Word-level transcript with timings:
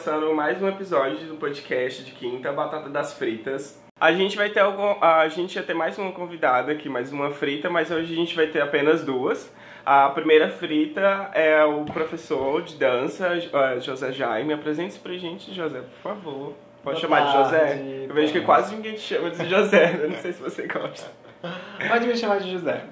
começando 0.00 0.34
mais 0.34 0.62
um 0.62 0.66
episódio 0.66 1.26
do 1.26 1.34
podcast 1.34 2.02
de 2.02 2.12
Quinta 2.12 2.50
Batata 2.50 2.88
das 2.88 3.12
Fritas. 3.12 3.78
A 4.00 4.10
gente 4.14 4.34
vai 4.34 4.48
ter 4.48 4.60
algum, 4.60 4.96
a 4.98 5.28
gente 5.28 5.56
ia 5.56 5.62
ter 5.62 5.74
mais 5.74 5.98
uma 5.98 6.10
convidada 6.10 6.72
aqui, 6.72 6.88
mais 6.88 7.12
uma 7.12 7.30
frita, 7.30 7.68
mas 7.68 7.90
hoje 7.90 8.10
a 8.10 8.16
gente 8.16 8.34
vai 8.34 8.46
ter 8.46 8.62
apenas 8.62 9.04
duas. 9.04 9.52
A 9.84 10.08
primeira 10.08 10.48
frita 10.48 11.30
é 11.34 11.62
o 11.66 11.84
professor 11.84 12.62
de 12.62 12.76
dança, 12.76 13.28
eh, 13.36 13.80
José 13.80 14.10
Jaime. 14.10 14.54
Apresente-se 14.54 14.98
pra 14.98 15.12
gente, 15.12 15.52
José, 15.52 15.80
por 15.80 16.00
favor. 16.02 16.54
Pode 16.82 16.98
Boa 16.98 17.00
chamar 17.00 17.26
de 17.26 17.32
tarde, 17.34 17.50
José? 17.50 18.06
Eu 18.08 18.14
vejo 18.14 18.32
que 18.32 18.40
quase 18.40 18.74
ninguém 18.74 18.94
te 18.94 19.00
chama 19.00 19.30
de 19.30 19.46
José, 19.50 19.92
né? 19.98 20.06
não 20.06 20.16
sei 20.16 20.32
se 20.32 20.40
você 20.40 20.66
gosta. 20.66 21.10
Pode 21.90 22.06
me 22.06 22.16
chamar 22.16 22.40
de 22.40 22.50
José. 22.50 22.84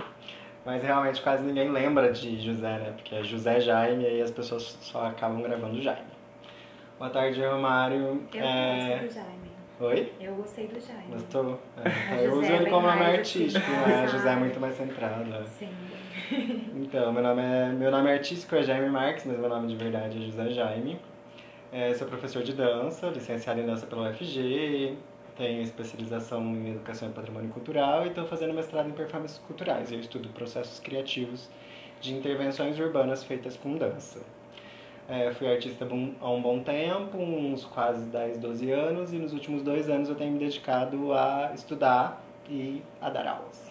Mas 0.62 0.82
realmente 0.82 1.22
quase 1.22 1.42
ninguém 1.42 1.70
lembra 1.70 2.12
de 2.12 2.38
José, 2.38 2.78
né? 2.78 2.92
Porque 2.94 3.14
é 3.14 3.22
José 3.22 3.60
Jaime 3.60 4.04
e 4.04 4.20
as 4.20 4.30
pessoas 4.30 4.76
só 4.82 5.06
acabam 5.06 5.40
gravando 5.40 5.80
Jaime. 5.80 6.17
Boa 6.98 7.10
tarde, 7.10 7.40
Romário. 7.44 8.26
Eu 8.34 8.42
É... 8.44 8.98
gostei 8.98 9.08
do 9.08 9.14
Jaime. 9.14 9.48
Oi? 9.80 10.12
Eu 10.20 10.34
gostei 10.34 10.66
do 10.66 10.80
Jaime. 10.80 11.12
Gostou? 11.12 11.60
É, 11.76 12.26
eu 12.26 12.30
José 12.30 12.40
uso 12.46 12.52
é 12.52 12.56
ele 12.56 12.70
como 12.70 12.86
nome 12.88 13.02
artístico, 13.04 13.70
né? 13.70 14.08
José 14.08 14.32
é 14.32 14.36
muito 14.36 14.58
mais 14.58 14.76
centrado. 14.76 15.46
Sim. 15.46 15.68
Então, 16.74 17.12
meu 17.12 17.22
nome 17.22 17.42
é 17.42 17.68
meu 17.68 17.90
nome 17.90 18.10
artístico 18.10 18.56
é 18.56 18.62
Jaime 18.62 18.88
Marques, 18.90 19.24
mas 19.24 19.38
meu 19.38 19.48
nome 19.48 19.68
de 19.68 19.76
verdade 19.76 20.18
é 20.18 20.26
José 20.26 20.50
Jaime. 20.50 21.00
É, 21.72 21.94
sou 21.94 22.08
professor 22.08 22.42
de 22.42 22.52
dança, 22.52 23.06
licenciado 23.08 23.60
em 23.60 23.66
dança 23.66 23.86
pela 23.86 24.10
UFG, 24.10 24.96
tenho 25.36 25.62
especialização 25.62 26.42
em 26.42 26.70
educação 26.70 27.08
e 27.10 27.12
patrimônio 27.12 27.50
cultural 27.50 28.04
e 28.04 28.08
estou 28.08 28.26
fazendo 28.26 28.52
mestrado 28.54 28.88
em 28.88 28.92
performances 28.92 29.38
culturais. 29.38 29.92
Eu 29.92 30.00
estudo 30.00 30.28
processos 30.30 30.80
criativos 30.80 31.48
de 32.00 32.12
intervenções 32.14 32.78
urbanas 32.80 33.22
feitas 33.22 33.56
com 33.56 33.76
dança. 33.76 34.20
É, 35.08 35.30
fui 35.32 35.50
artista 35.50 35.86
bom- 35.86 36.12
há 36.20 36.28
um 36.30 36.42
bom 36.42 36.60
tempo, 36.60 37.16
uns 37.16 37.64
quase 37.64 38.04
10, 38.10 38.38
12 38.38 38.70
anos, 38.70 39.12
e 39.12 39.16
nos 39.16 39.32
últimos 39.32 39.62
dois 39.62 39.88
anos 39.88 40.08
eu 40.10 40.14
tenho 40.14 40.32
me 40.32 40.38
dedicado 40.38 41.14
a 41.14 41.50
estudar 41.54 42.20
e 42.48 42.82
a 43.00 43.08
dar 43.08 43.26
aulas. 43.26 43.68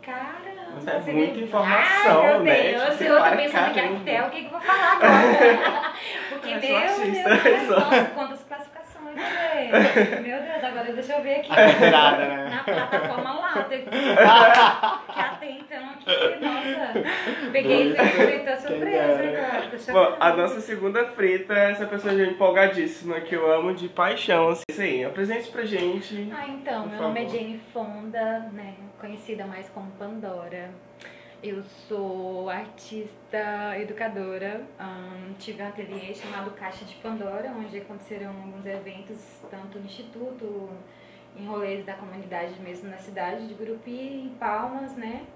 Caramba, 0.00 0.88
é 0.88 1.00
você 1.00 1.12
muita 1.12 1.40
informação, 1.40 2.22
meu 2.22 2.40
né? 2.44 2.62
Deus, 2.70 2.82
Tipo, 2.84 2.96
você 2.98 3.10
eu 3.10 3.16
tô 3.16 3.36
pensando 3.36 3.74
caramba. 3.74 3.94
cartel, 4.04 4.26
o 4.26 4.30
que, 4.30 4.38
que 4.38 4.44
eu 4.46 4.50
vou 4.50 4.60
falar 4.60 4.92
agora? 4.92 5.92
Porque 6.30 6.48
Eu 6.48 6.60
sou 6.60 7.04
Deus, 7.04 7.68
nossa, 7.68 8.04
quantas 8.14 8.42
Meu 9.16 10.42
Deus, 10.42 10.64
agora 10.64 10.92
deixa 10.92 11.12
eu 11.14 11.22
ver 11.22 11.36
aqui. 11.36 11.50
Né? 11.50 12.48
Na 12.50 12.62
plataforma 12.62 13.32
lá, 13.32 13.66
tem 13.68 13.84
que 13.84 13.90
então 15.48 15.90
aqui, 15.90 16.44
nossa. 16.44 17.50
Peguei 17.52 17.94
feita 17.94 18.56
surpresa 18.56 19.22
agora. 19.22 19.70
Bom, 19.92 20.16
a 20.20 20.32
nossa 20.32 20.60
segunda 20.60 21.04
frita 21.06 21.54
é 21.54 21.72
essa 21.72 21.86
pessoa 21.86 22.14
empolgadíssima 22.14 23.20
que 23.20 23.34
eu 23.34 23.50
amo 23.52 23.74
de 23.74 23.88
paixão. 23.88 24.48
assim. 24.50 24.62
Isso 24.70 24.82
aí, 24.82 25.04
apresente 25.04 25.50
pra 25.50 25.64
gente. 25.64 26.32
Ah, 26.36 26.46
então, 26.48 26.86
meu 26.86 27.00
nome 27.00 27.20
é 27.20 27.24
favor. 27.24 27.38
Jane 27.38 27.60
Fonda, 27.72 28.50
né? 28.52 28.74
Conhecida 29.00 29.46
mais 29.46 29.68
como 29.70 29.90
Pandora. 29.92 30.70
Eu 31.42 31.62
sou 31.62 32.48
artista 32.48 33.78
educadora. 33.78 34.66
ahn, 34.78 35.34
tive 35.38 35.62
um 35.62 35.68
ateliê 35.68 36.14
chamado 36.14 36.50
Caixa 36.52 36.84
de 36.84 36.94
Pandora, 36.96 37.50
onde 37.50 37.78
aconteceram 37.78 38.28
alguns 38.28 38.64
eventos, 38.64 39.18
tanto 39.50 39.78
no 39.78 39.84
Instituto, 39.84 40.70
em 41.36 41.46
rolês 41.46 41.84
da 41.84 41.94
comunidade 41.94 42.58
mesmo 42.60 42.88
na 42.90 42.98
cidade 42.98 43.46
de 43.46 43.54
Gurupi, 43.54 43.90
em 44.24 44.30
Palmas, 44.38 44.96
né? 44.96 45.26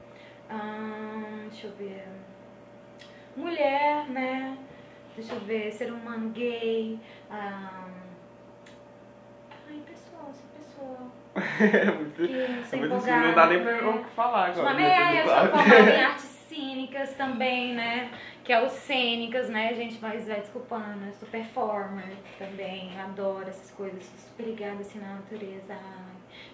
Ahn, 0.48 1.48
deixa 1.50 1.66
eu 1.66 1.72
ver. 1.76 2.04
Mulher, 3.36 4.08
né? 4.08 4.58
Deixa 5.14 5.34
eu 5.34 5.40
ver, 5.40 5.70
ser 5.72 5.92
humano 5.92 6.30
gay. 6.30 6.98
ahn, 7.30 7.92
Ai, 9.68 9.80
pessoal, 9.86 10.30
essa 10.30 10.46
pessoa. 10.58 11.19
É 11.34 11.90
muito, 11.92 12.26
Que 12.26 12.32
é 12.32 12.78
muito 12.78 12.94
assim, 12.94 13.10
não 13.10 13.34
dá 13.34 13.46
nem 13.46 13.62
pra 13.62 13.72
né? 13.72 13.80
eu 13.82 14.04
falar 14.16 14.46
agora. 14.48 14.64
Mas 14.64 14.76
né, 14.76 15.16
é, 15.16 15.22
eu 15.22 15.28
sou 15.28 15.48
formada 15.48 15.90
em 15.90 16.02
artes 16.04 16.24
cênicas 16.48 17.14
também, 17.14 17.74
né? 17.74 18.10
Que 18.42 18.52
é 18.52 18.64
os 18.64 18.72
cênicas, 18.72 19.48
né, 19.48 19.72
gente? 19.74 19.98
Mas 20.00 20.26
vai 20.26 20.40
desculpando, 20.40 21.06
eu 21.06 21.12
sou 21.12 21.28
performer 21.28 22.16
também, 22.38 22.98
adoro 23.00 23.48
essas 23.48 23.70
coisas, 23.70 24.02
sou 24.02 24.18
super 24.18 24.42
ligada 24.44 24.80
assim 24.80 24.98
na 24.98 25.14
natureza. 25.14 25.78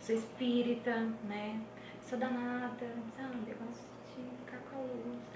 Sou 0.01 0.15
espírita, 0.15 1.09
né? 1.25 1.59
Sou 2.03 2.19
danada, 2.19 2.87
sabe? 3.17 3.35
Eu 3.49 3.57
gosto 3.67 3.85
de 4.15 4.23
ficar 4.45 4.59
com 4.71 4.77
a 4.77 4.83
luz. 4.83 5.36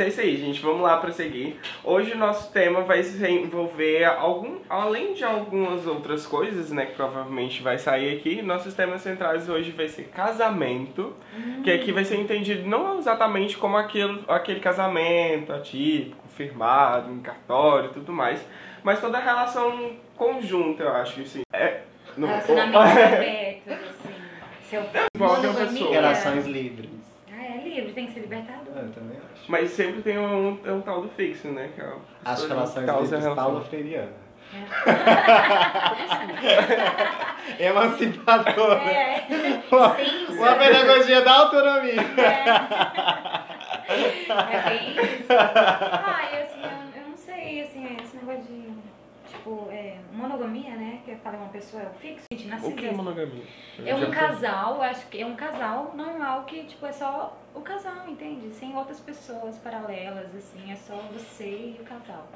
É 0.00 0.08
isso. 0.08 0.20
Aí, 0.20 0.36
gente. 0.36 0.60
Vamos 0.62 0.80
lá 0.80 0.96
pra 0.96 1.12
seguir. 1.12 1.60
Hoje 1.84 2.12
o 2.12 2.18
nosso 2.18 2.50
tema 2.52 2.80
vai 2.82 3.02
se 3.02 3.24
envolver 3.26 4.04
algum, 4.04 4.58
além 4.68 5.12
de 5.14 5.24
algumas 5.24 5.86
outras 5.86 6.26
coisas, 6.26 6.70
né, 6.70 6.86
que 6.86 6.94
provavelmente 6.94 7.62
vai 7.62 7.78
sair 7.78 8.16
aqui. 8.16 8.40
Nossos 8.40 8.72
temas 8.74 9.02
centrais 9.02 9.48
hoje 9.48 9.70
vai 9.72 9.88
ser 9.88 10.04
casamento, 10.04 11.14
que 11.62 11.70
aqui 11.70 11.92
vai 11.92 12.04
ser 12.04 12.16
entendido 12.16 12.66
não 12.66 12.98
exatamente 12.98 13.58
como 13.58 13.76
aquele, 13.76 14.24
aquele 14.26 14.60
casamento 14.60 15.52
atípico, 15.52 16.26
firmado, 16.28 17.12
em 17.12 17.20
cartório 17.20 17.90
e 17.90 17.92
tudo 17.92 18.12
mais, 18.12 18.44
mas 18.82 19.00
toda 19.00 19.18
a 19.18 19.20
relação 19.20 19.96
conjunta, 20.16 20.82
eu 20.82 20.92
acho 20.94 21.14
que 21.14 21.28
sim. 21.28 21.42
É, 21.52 21.82
não, 22.16 22.28
Relacionamentos 22.28 23.02
abertos, 23.02 23.72
assim. 23.72 24.14
Seu 24.62 24.82
pessoa. 24.84 25.92
Relações 25.92 26.46
livres. 26.46 26.99
É 27.80 27.82
livre, 27.82 27.94
tem 27.94 28.06
que 28.06 28.12
ser 28.12 28.20
libertador. 28.20 28.76
Eu 28.76 28.92
também 28.92 29.16
acho. 29.16 29.50
mas 29.50 29.70
sempre 29.70 30.02
tem 30.02 30.18
um, 30.18 30.58
é 30.64 30.72
um 30.72 30.80
tal 30.82 31.00
do 31.02 31.08
fixo, 31.08 31.48
né? 31.48 31.70
Que 31.74 31.80
é 31.80 31.90
As 32.24 32.44
relações 32.44 32.86
livres. 32.86 33.34
Paulo 33.34 33.64
Freiriana. 33.64 34.12
Emancipadora. 37.58 38.80
É. 38.82 39.24
Uma, 39.70 39.96
Sim, 39.96 40.26
uma 40.30 40.54
pedagogia 40.56 41.22
da 41.22 41.32
autonomia. 41.32 41.94
É 43.88 44.68
bem 44.68 44.92
isso. 44.92 45.30
Ah, 45.32 46.22
e 46.32 46.36
assim, 46.42 46.60
eu, 46.62 46.70
eu 47.00 47.08
não 47.08 47.16
sei, 47.16 47.62
assim, 47.62 47.96
esse 48.02 48.16
negócio 48.16 48.42
de, 48.42 48.69
tipo, 49.50 49.68
é, 49.70 49.98
monogamia, 50.12 50.76
né? 50.76 51.00
Que 51.04 51.16
falei 51.16 51.40
uma 51.40 51.48
pessoa 51.48 51.82
é 51.82 51.86
o 51.86 51.94
fixo, 51.94 52.24
gente, 52.32 52.64
O 52.64 52.72
que 52.72 52.86
é 52.86 52.92
monogamia? 52.92 53.44
É 53.84 53.94
um 53.94 54.10
casal, 54.10 54.80
acho 54.82 55.06
que 55.08 55.20
é 55.20 55.26
um 55.26 55.34
casal 55.34 55.92
normal 55.96 56.44
que, 56.44 56.64
tipo, 56.64 56.86
é 56.86 56.92
só 56.92 57.36
o 57.54 57.60
casal, 57.60 58.08
entende? 58.08 58.54
Sem 58.54 58.76
outras 58.76 59.00
pessoas 59.00 59.58
paralelas, 59.58 60.34
assim, 60.34 60.70
é 60.70 60.76
só 60.76 60.94
você 61.12 61.76
e 61.78 61.80
o 61.80 61.84
casal. 61.84 62.28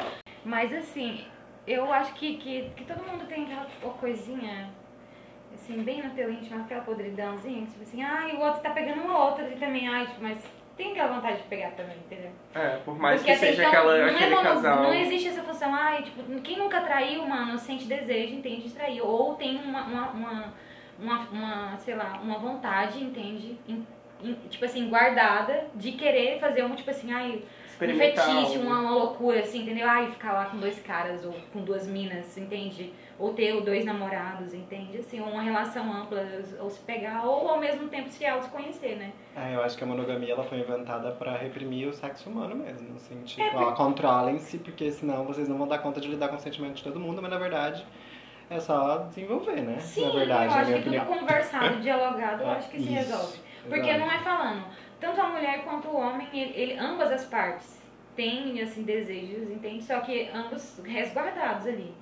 Mas, 0.44 0.72
assim, 0.72 1.25
eu 1.66 1.92
acho 1.92 2.14
que, 2.14 2.36
que, 2.36 2.70
que 2.76 2.84
todo 2.84 3.04
mundo 3.04 3.26
tem 3.26 3.44
aquela 3.44 3.94
coisinha, 3.94 4.70
assim, 5.54 5.82
bem 5.82 6.02
no 6.02 6.10
teu 6.14 6.32
íntimo, 6.32 6.62
aquela 6.62 6.82
podridãozinha, 6.82 7.67
tipo 7.67 7.82
assim, 7.82 8.02
ai, 8.02 8.34
o 8.34 8.40
outro 8.40 8.60
tá 8.60 8.70
pegando 8.70 9.02
o 9.02 9.12
outro 9.12 9.46
e 9.46 9.56
também, 9.56 9.88
ai, 9.88 10.06
tipo, 10.06 10.22
mas 10.22 10.44
tem 10.76 10.93
aquela 10.93 11.15
vontade 11.15 11.37
de 11.38 11.43
pegar 11.44 11.71
também, 11.73 11.97
entendeu? 11.99 12.31
É, 12.55 12.79
por 12.85 12.99
mais 12.99 13.21
Porque 13.21 13.32
que 13.32 13.38
seja 13.38 13.62
então, 13.62 13.69
aquela, 13.69 13.99
não, 13.99 14.06
é 14.06 14.11
aquele 14.11 14.35
mono- 14.35 14.49
casal. 14.49 14.82
não 14.82 14.94
existe 14.94 15.29
essa 15.29 15.43
função, 15.43 15.75
ai, 15.75 16.03
tipo, 16.03 16.23
quem 16.41 16.59
nunca 16.59 16.81
traiu, 16.81 17.26
mano, 17.26 17.59
sente 17.59 17.85
desejo, 17.85 18.35
entende, 18.35 18.62
de 18.69 18.71
trair. 18.75 19.00
Ou 19.00 19.35
tem 19.35 19.56
uma, 19.56 19.82
uma, 19.85 20.09
uma, 20.11 20.55
uma, 20.99 21.19
uma, 21.31 21.76
sei 21.79 21.94
lá, 21.94 22.19
uma 22.23 22.38
vontade, 22.38 23.03
entende, 23.03 23.59
em- 23.69 23.87
em- 24.23 24.35
tipo 24.49 24.65
assim, 24.65 24.88
guardada, 24.88 25.67
de 25.75 25.93
querer 25.93 26.38
fazer 26.38 26.65
um, 26.65 26.75
tipo 26.75 26.91
assim, 26.91 27.12
ai, 27.12 27.43
um 27.82 27.97
fetiche, 27.99 28.59
uma, 28.59 28.79
uma 28.81 28.91
loucura, 28.93 29.41
assim, 29.41 29.62
entendeu? 29.62 29.88
Ai, 29.88 30.11
ficar 30.11 30.32
lá 30.32 30.47
com 30.47 30.56
dois 30.59 30.81
caras, 30.81 31.25
ou 31.25 31.35
com 31.53 31.61
duas 31.62 31.87
minas, 31.87 32.37
entende? 32.38 32.93
Ou 33.19 33.32
ter 33.32 33.61
dois 33.62 33.84
namorados, 33.84 34.52
entende? 34.52 34.99
Assim, 34.99 35.20
uma 35.20 35.40
relação 35.43 35.93
ampla, 35.93 36.20
ou 36.61 36.69
se 36.69 36.81
pegar, 36.81 37.25
ou 37.25 37.49
ao 37.49 37.61
mesmo 37.61 37.88
tempo 37.88 38.08
se 38.08 38.26
autoconhecer, 38.26 38.96
né? 38.96 39.12
É, 39.37 39.55
eu 39.55 39.62
acho 39.62 39.76
que 39.78 39.84
a 39.84 39.87
monogamia 39.87 40.32
ela 40.32 40.43
foi 40.44 40.58
inventada 40.58 41.12
pra 41.12 41.37
reprimir 41.37 41.88
o 41.88 41.93
sexo 41.93 42.28
humano 42.28 42.56
mesmo. 42.56 42.96
Assim, 42.96 43.22
tipo, 43.22 43.43
É, 43.43 43.55
ó, 43.55 43.72
controlem-se, 43.72 44.58
porque 44.58 44.90
senão 44.90 45.25
vocês 45.25 45.49
não 45.49 45.56
vão 45.58 45.69
dar 45.69 45.78
conta 45.78 46.00
de 46.00 46.08
lidar 46.08 46.28
com 46.28 46.37
o 46.37 46.40
sentimento 46.40 46.75
de 46.75 46.82
todo 46.82 46.99
mundo, 46.99 47.22
mas 47.22 47.31
na 47.31 47.38
verdade 47.38 47.84
é 48.50 48.61
só 48.61 48.99
desenvolver, 49.08 49.60
né? 49.62 49.78
Sim, 49.78 50.05
na 50.06 50.10
verdade, 50.10 50.52
eu 50.55 50.60
acho 50.60 50.72
que 50.72 50.78
opinião. 50.81 51.05
tudo 51.06 51.19
conversado, 51.19 51.76
dialogado, 51.82 52.43
eu 52.43 52.50
acho 52.50 52.69
que 52.70 52.78
se 52.78 52.84
isso, 52.84 52.93
resolve. 52.94 53.38
Porque 53.69 53.90
exato. 53.90 53.99
não 54.00 54.12
é 54.12 54.19
falando, 54.19 54.64
tanto 55.00 55.20
a 55.20 55.28
mulher 55.28 55.64
quanto 55.64 55.88
o 55.88 55.96
homem, 55.96 56.28
ele, 56.32 56.52
ele- 56.55 56.78
ambas 56.78 57.10
as 57.10 57.25
partes 57.25 57.81
têm, 58.14 58.60
assim, 58.60 58.82
desejos, 58.82 59.50
entende? 59.50 59.82
Só 59.82 60.00
que 60.00 60.28
ambos 60.34 60.81
resguardados 60.84 61.67
ali. 61.67 61.93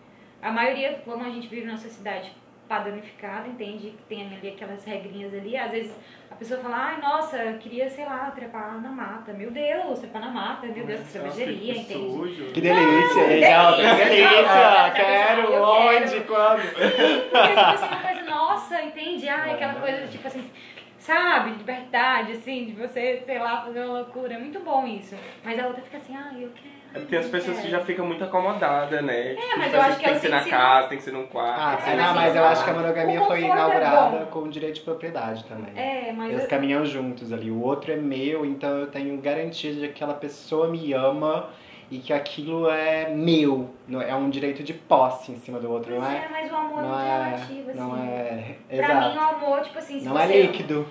A 0.42 0.50
maioria, 0.50 1.00
como 1.04 1.24
a 1.24 1.30
gente 1.30 1.46
vive 1.46 1.64
numa 1.66 1.78
sociedade 1.78 2.32
padronificada, 2.68 3.46
entende? 3.48 3.90
Que 3.90 4.02
tem 4.08 4.22
ali 4.34 4.48
aquelas 4.48 4.84
regrinhas 4.84 5.32
ali, 5.34 5.56
às 5.56 5.70
vezes 5.70 5.94
a 6.30 6.34
pessoa 6.34 6.58
fala, 6.60 6.76
ai, 6.76 7.00
nossa, 7.00 7.36
eu 7.36 7.58
queria, 7.58 7.88
sei 7.90 8.04
lá, 8.04 8.30
trepar 8.30 8.80
na 8.80 8.88
mata. 8.90 9.32
Meu 9.32 9.50
Deus, 9.50 9.98
trepar 10.00 10.22
na 10.22 10.30
mata, 10.30 10.66
meu 10.66 10.84
Deus, 10.86 11.00
que 11.00 11.18
que 11.44 11.70
entende? 11.70 11.92
sujo. 11.92 12.44
Que 12.52 12.60
delícia, 12.60 13.26
que 13.26 13.32
Exalta, 13.34 13.76
que 13.76 14.04
delícia. 14.04 14.28
delícia! 14.30 14.90
Quero, 14.94 15.62
onde, 15.62 16.20
quando? 16.22 16.62
Porque, 16.72 17.48
tipo 17.48 17.74
assim, 17.74 17.86
uma 17.86 18.00
coisa, 18.02 18.22
nossa, 18.22 18.82
entende? 18.82 19.28
Ah, 19.28 19.46
É. 19.48 19.52
aquela 19.52 19.74
coisa, 19.74 20.06
tipo 20.08 20.26
assim, 20.26 20.50
sabe? 20.98 21.50
Liberdade, 21.50 22.32
assim, 22.32 22.64
de 22.64 22.72
você, 22.72 23.22
sei 23.26 23.38
lá, 23.38 23.60
fazer 23.62 23.80
uma 23.84 23.98
loucura. 23.98 24.34
É 24.34 24.38
muito 24.38 24.58
bom 24.60 24.86
isso. 24.86 25.14
Mas 25.44 25.58
a 25.60 25.66
outra 25.66 25.82
fica 25.82 25.98
assim, 25.98 26.16
ah, 26.16 26.32
eu 26.34 26.50
quero. 26.50 26.71
É 26.94 26.98
porque 26.98 27.16
as 27.16 27.26
pessoas 27.26 27.56
que 27.56 27.62
quero. 27.68 27.78
já 27.78 27.84
ficam 27.84 28.04
muito 28.06 28.22
acomodadas, 28.22 29.02
né? 29.02 29.34
Tipo, 29.34 29.46
mas 29.56 29.64
tipo 29.64 29.76
eu 29.76 29.80
acho 29.82 29.96
que 29.98 30.04
tem 30.04 30.12
é 30.12 30.14
que 30.14 30.20
ser 30.20 30.28
na 30.28 30.44
casa, 30.44 30.88
tem 30.88 30.98
que 30.98 31.04
ser 31.04 31.12
num 31.12 31.26
quarto. 31.26 31.58
Ah, 31.60 31.70
tem 31.76 31.78
sim, 31.78 31.84
que 31.84 31.90
ser 31.90 31.96
não, 32.02 32.14
mas 32.14 32.36
eu 32.36 32.44
acho 32.44 32.64
que 32.64 32.70
a 32.70 32.74
monogamia 32.74 33.20
foi 33.22 33.42
é 33.42 33.46
inaugurada 33.46 34.18
bom. 34.18 34.26
com 34.26 34.48
direito 34.48 34.74
de 34.74 34.80
propriedade 34.82 35.44
também. 35.44 35.72
É, 35.74 36.12
mas. 36.12 36.30
Eles 36.30 36.42
eu- 36.44 36.48
caminham 36.50 36.84
juntos 36.84 37.32
ali. 37.32 37.50
O 37.50 37.60
outro 37.62 37.92
é 37.92 37.96
meu, 37.96 38.44
então 38.44 38.70
eu 38.78 38.86
tenho 38.88 39.16
garantia 39.20 39.72
de 39.72 39.80
que 39.80 39.86
aquela 39.86 40.14
pessoa 40.14 40.68
me 40.68 40.92
ama 40.92 41.48
e 41.90 41.98
que 41.98 42.12
aquilo 42.12 42.68
é 42.70 43.08
meu. 43.08 43.70
Não- 43.88 44.02
É 44.02 44.14
um 44.14 44.28
direito 44.28 44.62
de 44.62 44.72
posse 44.74 45.32
em 45.32 45.36
cima 45.36 45.58
do 45.58 45.70
outro, 45.70 45.90
Pois 45.96 46.02
não 46.02 46.10
é, 46.10 46.16
é? 46.16 46.28
mas 46.30 46.52
o 46.52 46.54
amor 46.56 46.78
é 46.78 46.82
Não 46.82 47.00
é. 47.00 47.24
relativo, 47.30 47.70
assim. 47.70 47.78
Não 47.80 47.96
é. 47.96 48.56
Pra 48.68 48.94
mim, 48.94 48.94
o 48.94 49.08
Exato. 49.08 49.18
amor, 49.36 49.60
tipo 49.62 49.78
assim, 49.78 49.98
se 50.00 50.04
Não 50.06 50.12
você... 50.12 50.22
é 50.32 50.42
líquido. 50.42 50.86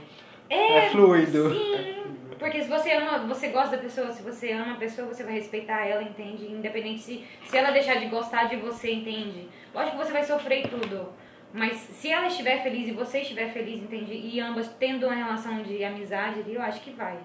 É 0.49 0.89
fluido. 0.89 1.49
Sim, 1.51 2.00
porque 2.41 2.63
se 2.63 2.67
você 2.67 2.93
ama, 2.93 3.19
você 3.19 3.49
gosta 3.49 3.77
da 3.77 3.83
pessoa, 3.83 4.11
se 4.11 4.23
você 4.23 4.51
ama 4.51 4.73
a 4.73 4.77
pessoa, 4.77 5.07
você 5.07 5.23
vai 5.23 5.33
respeitar 5.35 5.85
ela, 5.85 6.01
entende? 6.01 6.47
Independente 6.47 6.99
se, 6.99 7.23
se 7.45 7.55
ela 7.55 7.69
deixar 7.69 7.99
de 7.99 8.07
gostar 8.07 8.45
de 8.45 8.55
você, 8.55 8.91
entende? 8.91 9.47
Lógico 9.71 9.95
que 9.95 10.03
você 10.03 10.11
vai 10.11 10.23
sofrer 10.23 10.67
tudo. 10.67 11.13
Mas 11.53 11.77
se 11.77 12.11
ela 12.11 12.25
estiver 12.25 12.63
feliz 12.63 12.87
e 12.87 12.93
você 12.93 13.19
estiver 13.19 13.53
feliz, 13.53 13.83
entende? 13.83 14.13
E 14.13 14.39
ambas 14.39 14.69
tendo 14.79 15.05
uma 15.05 15.13
relação 15.13 15.61
de 15.61 15.83
amizade 15.83 16.39
ali, 16.39 16.55
eu 16.55 16.63
acho 16.63 16.81
que 16.81 16.89
vai. 16.89 17.19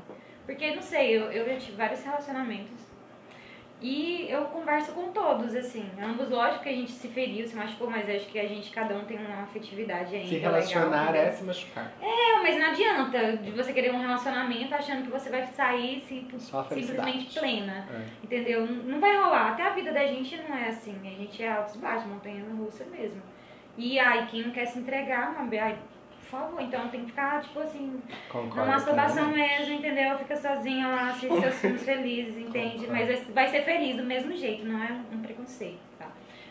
Porque, 0.44 0.74
não 0.74 0.82
sei, 0.82 1.16
eu, 1.16 1.32
eu 1.32 1.46
já 1.46 1.56
tive 1.60 1.78
vários 1.78 2.04
relacionamentos. 2.04 2.95
E 3.80 4.26
eu 4.30 4.46
converso 4.46 4.92
com 4.92 5.12
todos, 5.12 5.54
assim. 5.54 5.86
Ambos, 6.02 6.30
lógico 6.30 6.62
que 6.62 6.68
a 6.70 6.72
gente 6.72 6.90
se 6.90 7.08
feriu, 7.08 7.46
se 7.46 7.54
machucou, 7.54 7.90
mas 7.90 8.08
acho 8.08 8.24
que 8.26 8.38
a 8.38 8.46
gente, 8.48 8.70
cada 8.70 8.94
um 8.94 9.04
tem 9.04 9.18
uma 9.18 9.42
afetividade 9.42 10.14
ainda. 10.14 10.28
Se 10.28 10.36
relacionar 10.38 11.10
legal, 11.12 11.26
é 11.26 11.30
se 11.30 11.44
machucar. 11.44 11.92
não, 12.00 12.42
mas 12.42 12.56
não 12.58 12.66
adianta 12.68 13.36
de 13.36 13.50
você 13.50 13.74
querer 13.74 13.92
um 13.92 14.00
relacionamento 14.00 14.74
achando 14.74 15.02
que 15.04 15.10
você 15.10 15.28
vai 15.28 15.46
sair 15.46 16.00
sim- 16.08 16.26
simplesmente 16.86 17.38
plena. 17.38 17.86
É. 17.92 18.24
Entendeu? 18.24 18.66
Não 18.66 18.98
vai 18.98 19.14
rolar. 19.14 19.52
Até 19.52 19.62
a 19.64 19.70
vida 19.70 19.92
da 19.92 20.06
gente 20.06 20.36
não 20.38 20.56
é 20.56 20.68
assim. 20.68 20.98
A 21.04 21.10
gente 21.20 21.42
é 21.42 21.52
altos 21.52 21.74
e 21.74 21.78
baixos, 21.78 22.06
montanha 22.08 22.42
russa 22.56 22.84
mesmo. 22.86 23.20
E 23.76 23.98
aí, 23.98 24.26
quem 24.28 24.42
não 24.42 24.52
quer 24.52 24.64
se 24.64 24.78
entregar, 24.78 25.32
uma 25.38 25.44
por 26.30 26.40
favor, 26.40 26.60
então 26.60 26.88
tem 26.88 27.00
que 27.02 27.06
ficar, 27.06 27.40
tipo 27.42 27.60
assim, 27.60 28.02
Concordo. 28.28 28.56
numa 28.56 28.66
masturbação 28.66 29.30
plenamente. 29.32 29.58
mesmo, 29.60 29.74
entendeu? 29.74 30.18
Fica 30.18 30.36
sozinha 30.36 30.88
lá, 30.88 31.10
assiste 31.10 31.40
seus 31.40 31.54
filmes 31.60 31.82
felizes, 31.84 32.36
entende? 32.36 32.86
Concordo. 32.86 32.92
Mas 32.92 33.28
vai- 33.28 33.48
ser 33.48 33.62
feliz 33.62 33.96
do 33.96 34.02
mesmo 34.04 34.32
jeito, 34.36 34.64
não 34.66 34.82
é 34.82 34.92
um 35.12 35.20
preconceito, 35.22 35.78
tá? 35.98 36.08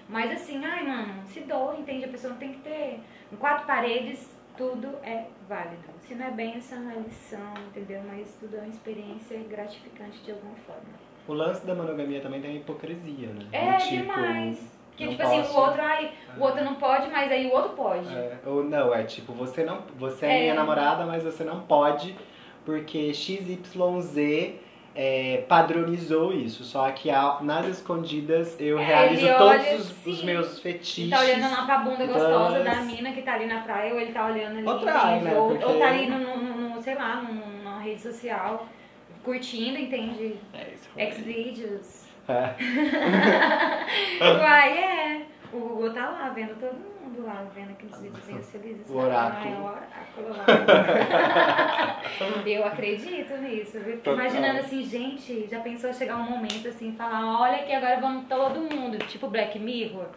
Mas 0.07 0.31
assim, 0.31 0.63
ai, 0.63 0.83
mano, 0.83 1.23
se 1.27 1.41
doa, 1.41 1.75
entende? 1.77 2.05
A 2.05 2.09
pessoa 2.09 2.31
não 2.33 2.39
tem 2.39 2.53
que 2.53 2.59
ter. 2.59 2.99
Em 3.31 3.35
quatro 3.35 3.65
paredes, 3.65 4.29
tudo 4.55 4.87
é 5.03 5.25
válido. 5.49 5.83
Se 6.07 6.15
não 6.15 6.27
é 6.27 6.31
bênção, 6.31 6.89
é 6.91 6.95
lição, 6.99 7.53
entendeu? 7.67 8.01
Mas 8.07 8.33
tudo 8.39 8.55
é 8.55 8.59
uma 8.59 8.67
experiência 8.69 9.37
gratificante 9.49 10.19
de 10.23 10.31
alguma 10.31 10.55
forma. 10.67 10.83
O 11.27 11.33
lance 11.33 11.65
da 11.65 11.73
monogamia 11.73 12.21
também 12.21 12.39
tem 12.39 12.51
a 12.51 12.53
hipocrisia, 12.53 13.29
né? 13.29 13.47
É 13.51 13.77
tipo, 13.77 14.03
demais. 14.03 14.74
Que 14.95 15.03
não 15.05 15.11
tipo 15.11 15.23
assim, 15.23 15.41
posso- 15.41 15.57
o 15.57 15.61
outro, 15.61 15.81
ai, 15.81 16.11
o 16.37 16.41
outro 16.43 16.63
não 16.63 16.75
pode, 16.75 17.09
mas 17.11 17.31
aí 17.31 17.47
o 17.47 17.51
outro 17.53 17.71
pode. 17.71 18.07
É, 18.15 18.37
ou 18.45 18.63
não, 18.63 18.93
é 18.95 19.03
tipo, 19.03 19.33
você 19.33 19.63
não. 19.63 19.79
Você 19.97 20.25
é, 20.25 20.37
É. 20.37 20.41
minha 20.43 20.53
namorada, 20.55 21.05
mas 21.05 21.23
você 21.23 21.43
não 21.43 21.61
pode, 21.61 22.15
porque 22.63 23.13
XYZ 23.13 24.55
é, 24.97 25.43
padronizou 25.49 26.31
isso. 26.33 26.63
Só 26.63 26.89
que 26.91 27.09
a- 27.09 27.39
nas 27.41 27.65
escondidas 27.67 28.55
eu 28.61 28.79
É, 28.79 28.83
realizo 28.85 29.25
ele 29.25 29.35
todos 29.35 29.61
olha, 29.65 29.75
os, 29.75 30.07
os 30.07 30.19
sim. 30.19 30.25
meus 30.25 30.51
Ele 30.53 30.61
fetiches. 30.61 31.09
tá 31.09 31.19
olhando 31.19 31.51
lá 31.51 31.65
pra 31.65 31.77
bunda 31.79 32.05
gostosa 32.05 32.63
da 32.63 32.75
mina 32.75 33.11
que 33.11 33.21
tá 33.21 33.33
ali 33.33 33.45
na 33.47 33.59
praia, 33.59 33.93
ou 33.93 33.99
ele 33.99 34.13
tá 34.13 34.25
olhando 34.27 34.57
ali, 34.59 34.65
Ou 34.67 34.79
trai, 34.79 35.15
entende? 35.17 35.25
né? 35.33 35.37
ou, 35.39 35.49
Porque- 35.49 35.65
ou 35.65 35.79
tá 35.79 35.87
ali 35.89 36.07
no, 36.07 36.17
no- 36.19 36.69
no- 36.69 36.81
sei 36.81 36.95
lá, 36.95 37.15
num- 37.17 37.33
numa 37.63 37.79
rede 37.79 38.01
social, 38.01 38.65
curtindo, 39.23 39.77
entende? 39.77 40.37
É 40.53 40.67
isso. 40.73 40.89
rolê. 40.95 41.05
É. 42.27 42.55
Uai, 44.41 44.77
é. 44.77 45.25
O 45.53 45.59
Google 45.59 45.93
tá 45.93 46.09
lá, 46.09 46.29
vendo 46.29 46.59
todo 46.59 46.73
mundo 46.73 47.25
lá, 47.25 47.45
vendo 47.53 47.71
aqueles 47.71 47.99
videozinhos 48.01 48.51
felizes. 48.51 48.89
O 48.89 48.97
oráculo. 48.97 49.43
Ah, 49.43 49.47
é 49.47 49.55
o 49.55 49.63
oráculo 49.63 50.29
lá. 50.37 50.45
Eu 52.45 52.65
acredito 52.65 53.37
nisso, 53.37 53.79
viu? 53.79 53.97
Total. 53.97 54.13
imaginando 54.13 54.59
assim, 54.59 54.83
gente, 54.83 55.47
já 55.47 55.59
pensou 55.59 55.93
chegar 55.93 56.17
um 56.17 56.29
momento 56.29 56.67
assim, 56.67 56.93
falar, 56.93 57.39
olha 57.39 57.63
que 57.63 57.73
agora 57.73 57.99
vamos 57.99 58.27
todo 58.27 58.59
mundo, 58.61 58.97
tipo 58.99 59.27
Black 59.27 59.57
Mirror. 59.59 60.07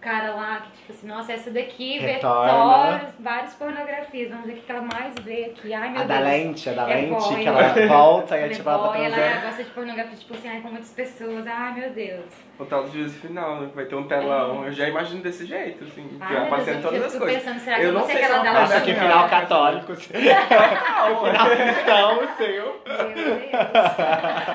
Cara 0.00 0.34
lá, 0.34 0.60
que 0.60 0.78
tipo 0.78 0.92
assim, 0.92 1.06
nossa, 1.08 1.32
essa 1.32 1.50
daqui 1.50 1.98
vê 1.98 2.18
várias, 2.20 3.14
várias 3.18 3.54
pornografias, 3.54 4.30
vamos 4.30 4.46
ver 4.46 4.52
o 4.52 4.56
que 4.62 4.70
ela 4.70 4.82
mais 4.82 5.14
vê 5.22 5.46
aqui. 5.46 5.74
Ai, 5.74 5.88
meu 5.90 6.02
A 6.02 6.04
da 6.04 6.16
Deus. 6.18 6.28
lente, 6.28 6.68
a 6.68 6.72
da 6.74 6.90
É 6.90 6.94
lente, 6.94 7.10
boy. 7.28 7.42
que 7.42 7.48
ela 7.48 7.88
volta 7.88 8.36
e 8.36 8.38
é 8.38 8.42
Ela 8.44 8.52
é 8.52 8.54
tipo, 8.54 8.68
ela 8.68 8.78
tá 8.78 8.88
boy, 8.94 9.04
ela 9.04 9.14
transando. 9.16 9.46
gosta 9.46 9.64
de 9.64 9.70
pornografia, 9.70 10.16
tipo 10.16 10.34
assim, 10.34 10.48
ai, 10.48 10.60
com 10.60 10.68
muitas 10.68 10.90
pessoas. 10.92 11.46
Ai, 11.46 11.74
meu 11.80 11.90
Deus. 11.90 12.24
O 12.58 12.64
tal 12.64 12.84
do 12.84 12.90
juízo 12.90 13.18
final, 13.18 13.60
né? 13.60 13.68
vai 13.74 13.84
ter 13.84 13.94
um 13.94 14.04
telão. 14.04 14.64
Eu 14.64 14.72
já 14.72 14.88
imagino 14.88 15.20
desse 15.22 15.44
jeito, 15.44 15.84
assim. 15.84 16.08
Ai, 16.18 16.34
já 16.34 16.46
passei 16.46 16.72
Deus, 16.72 16.82
todas 16.84 17.00
eu 17.00 17.06
as 17.06 17.12
fico 17.12 17.24
coisas. 17.24 17.42
pensando, 17.42 17.60
será 17.60 17.76
que 17.76 17.82
Eu 17.82 17.92
não 17.92 18.06
sei 18.06 18.16
se 18.16 18.22
aquela 18.24 18.48
é 18.48 18.52
Nossa, 18.60 18.80
que 18.80 18.92
não. 18.94 19.00
final 19.00 19.28
católico. 19.28 19.92
assim. 19.92 20.08
final 20.16 21.50
cristão, 21.50 22.18
o 22.24 22.36
seu. 22.38 22.82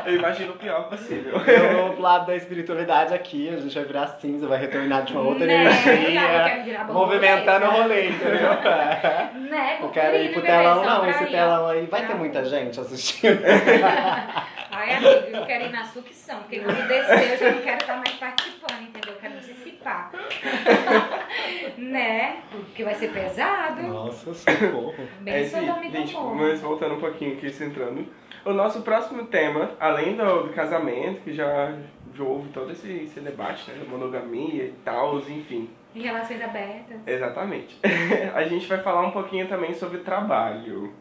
Eu 0.06 0.16
imagino 0.16 0.54
o 0.54 0.58
pior 0.58 0.90
possível. 0.90 1.38
Eu, 1.46 1.94
do 1.96 2.02
lado 2.02 2.26
da 2.26 2.36
espiritualidade 2.36 3.14
aqui, 3.14 3.50
a 3.50 3.58
gente 3.60 3.76
vai 3.76 3.84
virar 3.86 4.08
cinza, 4.20 4.48
vai 4.48 4.58
retornar 4.58 5.04
de 5.04 5.14
uma 5.14 5.22
outra 5.22 5.46
Né? 5.46 5.54
Eu 5.66 5.72
energia. 5.72 6.22
quero 6.44 6.64
virar 6.64 6.84
Movimentando 6.86 7.66
o 7.66 7.70
borboleta. 7.70 7.82
rolê, 7.84 8.10
entendeu? 8.10 9.50
Né? 9.52 9.78
Eu 9.80 9.90
quero 9.90 10.18
ir 10.18 10.34
pro 10.34 10.42
telão, 10.42 10.84
não, 10.84 11.08
esse 11.10 11.26
telão 11.28 11.68
aí 11.68 11.86
vai 11.86 12.08
ter 12.08 12.16
muita 12.16 12.44
gente 12.46 12.80
assistindo. 12.80 13.42
Ai, 14.72 14.94
amigo, 14.96 15.36
eu 15.36 15.46
quero 15.46 15.66
ir 15.66 15.72
na 15.72 15.84
sucção, 15.84 16.40
porque 16.40 16.62
quando 16.62 16.88
descer 16.88 17.32
eu 17.34 17.38
já 17.38 17.52
não 17.52 17.62
quero 17.62 17.82
estar 17.82 17.98
mais 17.98 18.14
participando, 18.14 18.82
entendeu? 18.84 19.14
Eu 19.14 19.20
quero 19.20 19.34
participar. 19.34 20.12
né? 21.78 22.42
Porque 22.50 22.84
vai 22.84 22.96
ser 22.96 23.12
pesado. 23.12 23.82
Nossa, 23.84 24.34
socorro. 24.34 24.96
Bem 25.20 25.34
É, 25.34 25.42
e 25.42 25.92
gente, 25.92 26.14
Gomorra. 26.14 26.36
mas 26.36 26.62
voltando 26.62 26.96
um 26.96 27.00
pouquinho 27.00 27.34
aqui, 27.34 27.50
centrando. 27.50 28.06
O 28.46 28.54
nosso 28.54 28.82
próximo 28.82 29.26
tema, 29.26 29.72
além 29.80 30.16
do, 30.16 30.44
do 30.44 30.54
casamento, 30.54 31.22
que 31.22 31.34
já, 31.34 31.78
já 32.14 32.24
houve 32.24 32.50
todo 32.50 32.72
esse, 32.72 32.92
esse 32.92 33.20
debate, 33.20 33.70
né? 33.70 33.78
Da 33.78 33.86
monogamia 33.90 34.64
e 34.64 34.74
tal, 34.84 35.18
enfim. 35.20 35.70
Em 35.94 36.02
relações 36.04 36.42
abertas. 36.42 36.98
Exatamente. 37.06 37.78
a 38.34 38.44
gente 38.44 38.66
vai 38.68 38.78
falar 38.80 39.02
um 39.02 39.12
pouquinho 39.12 39.48
também 39.48 39.74
sobre 39.74 40.00
trabalho. 40.00 40.94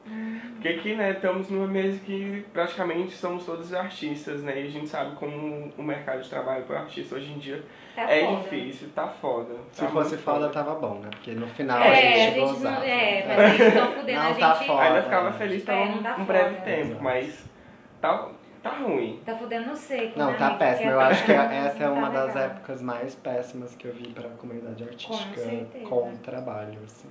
Porque 0.54 0.68
aqui, 0.68 0.94
né, 0.94 1.12
estamos 1.12 1.49
numa 1.49 1.66
mesa 1.66 1.99
que 2.04 2.44
praticamente 2.52 3.12
somos 3.12 3.47
todos 3.47 3.73
artistas, 3.73 4.42
né? 4.42 4.61
E 4.61 4.66
a 4.66 4.70
gente 4.70 4.88
sabe 4.88 5.14
como 5.16 5.73
o 5.78 5.82
mercado 5.82 6.20
de 6.23 6.28
trabalho 6.28 6.64
para 6.64 6.80
artista 6.80 7.14
hoje 7.14 7.32
em 7.32 7.38
dia 7.38 7.62
Tá 7.97 8.02
é 8.11 8.25
foda. 8.26 8.37
difícil, 8.42 8.88
tá 8.94 9.06
foda. 9.09 9.54
Se 9.73 9.80
tá 9.85 9.88
fosse 9.90 10.11
muito 10.11 10.23
foda, 10.25 10.49
tava 10.50 10.75
bom, 10.75 10.97
né? 11.00 11.09
Porque 11.11 11.30
no 11.32 11.47
final 11.47 11.80
É, 11.82 11.88
a 11.88 11.90
a 11.92 11.94
gente 11.94 12.35
gente 12.35 12.40
gozava. 12.40 12.76
não. 12.76 12.82
É, 12.85 13.25
mas 13.26 13.54
eles 13.54 13.61
estão 13.75 13.92
fudendo 13.92 14.20
Não 14.20 14.30
a 14.30 14.35
tá 14.35 14.54
gente. 14.54 14.66
foda. 14.66 14.82
Ainda 14.82 15.02
ficava 15.02 15.32
feliz 15.32 15.64
por 15.64 15.73
É, 15.75 15.76
um, 15.82 15.87
não 15.97 16.02
tá 16.02 16.16
um 16.16 16.25
breve 16.25 16.54
foda. 16.56 16.61
tempo, 16.64 16.80
Exato. 16.88 17.02
mas 17.04 17.50
tá, 18.00 18.28
tá 18.62 18.71
ruim. 18.71 19.21
Tá 19.25 19.37
fudendo 19.37 19.69
no 19.69 19.76
seco. 19.76 20.19
Não, 20.19 20.33
né, 20.33 20.38
tá 20.38 20.47
amigo? 20.47 20.59
péssimo. 20.59 20.90
Porque 20.90 20.95
Eu 20.95 21.00
acho 21.00 21.25
que 21.25 21.35
coisa 21.35 21.52
essa 21.55 21.76
é 21.85 21.87
não 21.87 21.95
tá 21.95 21.99
uma 22.00 22.11
das 22.11 22.26
legal. 22.35 22.43
épocas 22.50 22.83
mais 22.83 23.14
péssimas 23.14 23.75
que 23.75 23.87
eu 23.87 23.93
vi 23.93 24.09
para 24.09 24.29
a 24.29 24.33
comunidade 24.33 24.83
artística 24.85 25.43
com 25.88 26.12
o 26.12 26.17
trabalho, 26.19 26.79
assim. 26.85 27.09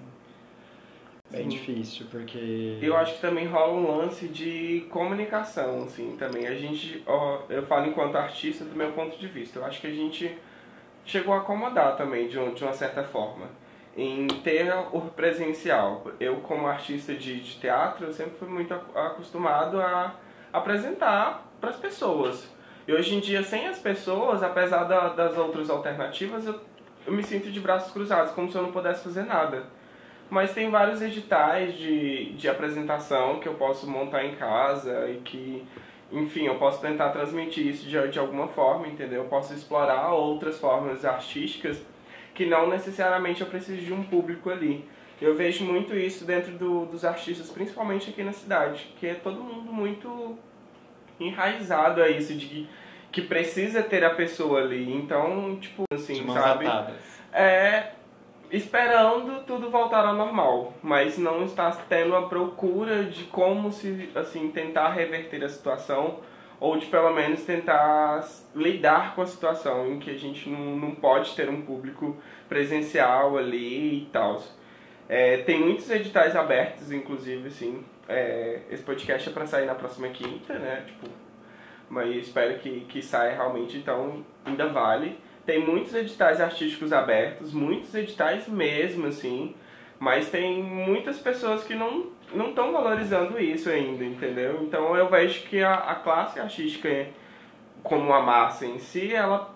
Bem 1.31 1.43
Sim. 1.43 1.49
difícil, 1.49 2.07
porque... 2.09 2.79
Eu 2.81 2.97
acho 2.97 3.13
que 3.15 3.21
também 3.21 3.45
rola 3.45 3.73
um 3.73 3.97
lance 3.97 4.27
de 4.27 4.87
comunicação, 4.89 5.83
assim, 5.83 6.15
também. 6.17 6.47
A 6.47 6.55
gente, 6.55 7.03
ó, 7.05 7.41
eu 7.49 7.63
falo 7.67 7.85
enquanto 7.85 8.15
artista 8.15 8.65
do 8.65 8.75
meu 8.75 8.91
ponto 8.93 9.15
de 9.15 9.27
vista. 9.27 9.59
Eu 9.59 9.65
acho 9.65 9.79
que 9.79 9.85
a 9.85 9.91
gente 9.93 10.35
chegou 11.05 11.35
a 11.35 11.37
acomodar 11.37 11.95
também, 11.95 12.27
de, 12.27 12.39
um- 12.39 12.53
de 12.55 12.63
uma 12.63 12.73
certa 12.73 13.03
forma, 13.03 13.45
em 13.95 14.25
ter 14.43 14.73
o 14.91 15.01
presencial. 15.01 16.03
Eu, 16.19 16.37
como 16.37 16.65
artista 16.65 17.13
de, 17.13 17.39
de 17.41 17.59
teatro, 17.59 18.07
eu 18.07 18.13
sempre 18.13 18.35
fui 18.39 18.47
muito 18.47 18.73
ac- 18.73 18.97
acostumado 18.97 19.79
a 19.79 20.15
apresentar 20.51 21.45
para 21.59 21.69
as 21.69 21.75
pessoas. 21.75 22.47
E 22.87 22.93
hoje 22.93 23.15
em 23.15 23.19
dia, 23.19 23.43
sem 23.43 23.67
as 23.67 23.77
pessoas, 23.79 24.41
apesar 24.41 24.83
da- 24.85 25.09
das 25.09 25.37
outras 25.37 25.69
alternativas, 25.69 26.45
eu, 26.47 26.59
eu 27.05 27.13
me 27.13 27.23
sinto 27.23 27.51
de 27.51 27.59
braços 27.59 27.91
cruzados, 27.91 28.31
como 28.31 28.49
se 28.51 28.57
eu 28.57 28.61
não 28.63 28.71
pudesse 28.71 29.03
fazer 29.03 29.23
nada. 29.23 29.63
Mas 30.29 30.53
tem 30.53 30.69
vários 30.69 31.01
editais 31.01 31.75
de, 31.77 32.33
de 32.33 32.47
apresentação 32.47 33.39
que 33.39 33.47
eu 33.47 33.55
posso 33.55 33.89
montar 33.89 34.23
em 34.25 34.35
casa 34.35 35.09
e 35.09 35.17
que, 35.17 35.65
enfim, 36.11 36.45
eu 36.45 36.55
posso 36.55 36.79
tentar 36.81 37.09
transmitir 37.09 37.65
isso 37.67 37.87
de, 37.87 38.07
de 38.09 38.19
alguma 38.19 38.47
forma, 38.47 38.87
entendeu? 38.87 39.23
Eu 39.23 39.29
posso 39.29 39.53
explorar 39.53 40.11
outras 40.13 40.59
formas 40.59 41.03
artísticas 41.03 41.81
que 42.35 42.45
não 42.45 42.69
necessariamente 42.69 43.41
eu 43.41 43.47
preciso 43.47 43.81
de 43.81 43.91
um 43.93 44.03
público 44.03 44.49
ali. 44.49 44.87
Eu 45.21 45.35
vejo 45.35 45.65
muito 45.65 45.95
isso 45.95 46.23
dentro 46.23 46.53
do, 46.53 46.85
dos 46.85 47.03
artistas, 47.03 47.49
principalmente 47.49 48.09
aqui 48.09 48.23
na 48.23 48.31
cidade, 48.31 48.93
que 48.97 49.07
é 49.07 49.13
todo 49.15 49.43
mundo 49.43 49.71
muito 49.71 50.37
enraizado 51.19 52.01
a 52.01 52.09
isso, 52.09 52.33
de 52.35 52.45
que, 52.45 52.69
que 53.11 53.21
precisa 53.21 53.83
ter 53.83 54.03
a 54.05 54.11
pessoa 54.11 54.61
ali. 54.61 54.93
Então, 54.93 55.57
tipo, 55.59 55.83
assim, 55.93 56.25
sabe? 56.31 56.65
atadas. 56.65 56.95
É. 57.33 57.91
esperando 58.49 59.43
tudo 59.45 59.69
voltar 59.69 60.05
ao 60.05 60.15
normal, 60.15 60.73
mas 60.81 61.17
não 61.17 61.43
está 61.43 61.69
tendo 61.71 62.15
a 62.15 62.27
procura 62.27 63.03
de 63.03 63.25
como 63.25 63.71
se 63.71 64.09
assim 64.15 64.49
tentar 64.49 64.89
reverter 64.89 65.43
a 65.43 65.49
situação 65.49 66.19
ou 66.59 66.77
de 66.77 66.87
pelo 66.87 67.13
menos 67.13 67.43
tentar 67.43 68.27
lidar 68.55 69.15
com 69.15 69.21
a 69.21 69.25
situação 69.25 69.93
em 69.93 69.99
que 69.99 70.09
a 70.09 70.17
gente 70.17 70.49
não, 70.49 70.75
não 70.75 70.91
pode 70.91 71.35
ter 71.35 71.49
um 71.49 71.61
público 71.61 72.17
presencial 72.49 73.37
ali 73.37 74.03
e 74.03 74.09
tal. 74.11 74.41
É, 75.09 75.37
tem 75.37 75.59
muitos 75.59 75.89
editais 75.89 76.35
abertos, 76.35 76.91
inclusive, 76.91 77.47
assim. 77.47 77.83
É, 78.07 78.59
esse 78.69 78.83
podcast 78.83 79.27
é 79.27 79.31
para 79.31 79.47
sair 79.47 79.65
na 79.65 79.73
próxima 79.73 80.07
quinta, 80.09 80.53
né? 80.59 80.83
Tipo, 80.85 81.07
mas 81.89 82.15
espero 82.15 82.59
que, 82.59 82.81
que 82.81 83.01
saia 83.01 83.33
realmente, 83.33 83.75
então 83.77 84.23
ainda 84.45 84.67
vale. 84.67 85.19
Tem 85.47 85.65
muitos 85.65 85.95
editais 85.95 86.39
artísticos 86.39 86.93
abertos, 86.93 87.51
muitos 87.51 87.93
editais 87.95 88.47
mesmo, 88.47 89.07
assim, 89.07 89.55
mas 89.99 90.29
tem 90.29 90.61
muitas 90.61 91.17
pessoas 91.17 91.63
que 91.63 91.73
não 91.73 92.11
não 92.31 92.49
estão 92.49 92.71
valorizando 92.71 93.39
isso 93.39 93.69
ainda, 93.71 94.05
entendeu? 94.05 94.61
Então 94.61 94.95
eu 94.95 95.09
vejo 95.09 95.47
que 95.47 95.63
a, 95.63 95.73
a 95.73 95.95
classe 95.95 96.39
artística, 96.39 97.07
como 97.81 98.13
a 98.13 98.21
massa 98.21 98.67
em 98.67 98.77
si, 98.77 99.11
ela 99.11 99.51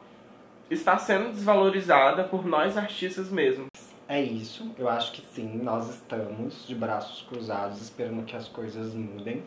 está 0.72 0.98
sendo 0.98 1.30
desvalorizada 1.30 2.24
por 2.24 2.44
nós 2.44 2.76
artistas 2.76 3.30
mesmo. 3.30 3.68
É 4.14 4.22
isso, 4.22 4.70
eu 4.78 4.88
acho 4.88 5.12
que 5.12 5.24
sim, 5.34 5.60
nós 5.64 5.90
estamos 5.90 6.68
de 6.68 6.76
braços 6.76 7.26
cruzados 7.28 7.82
esperando 7.82 8.24
que 8.24 8.36
as 8.36 8.48
coisas 8.48 8.94
mudem. 8.94 9.42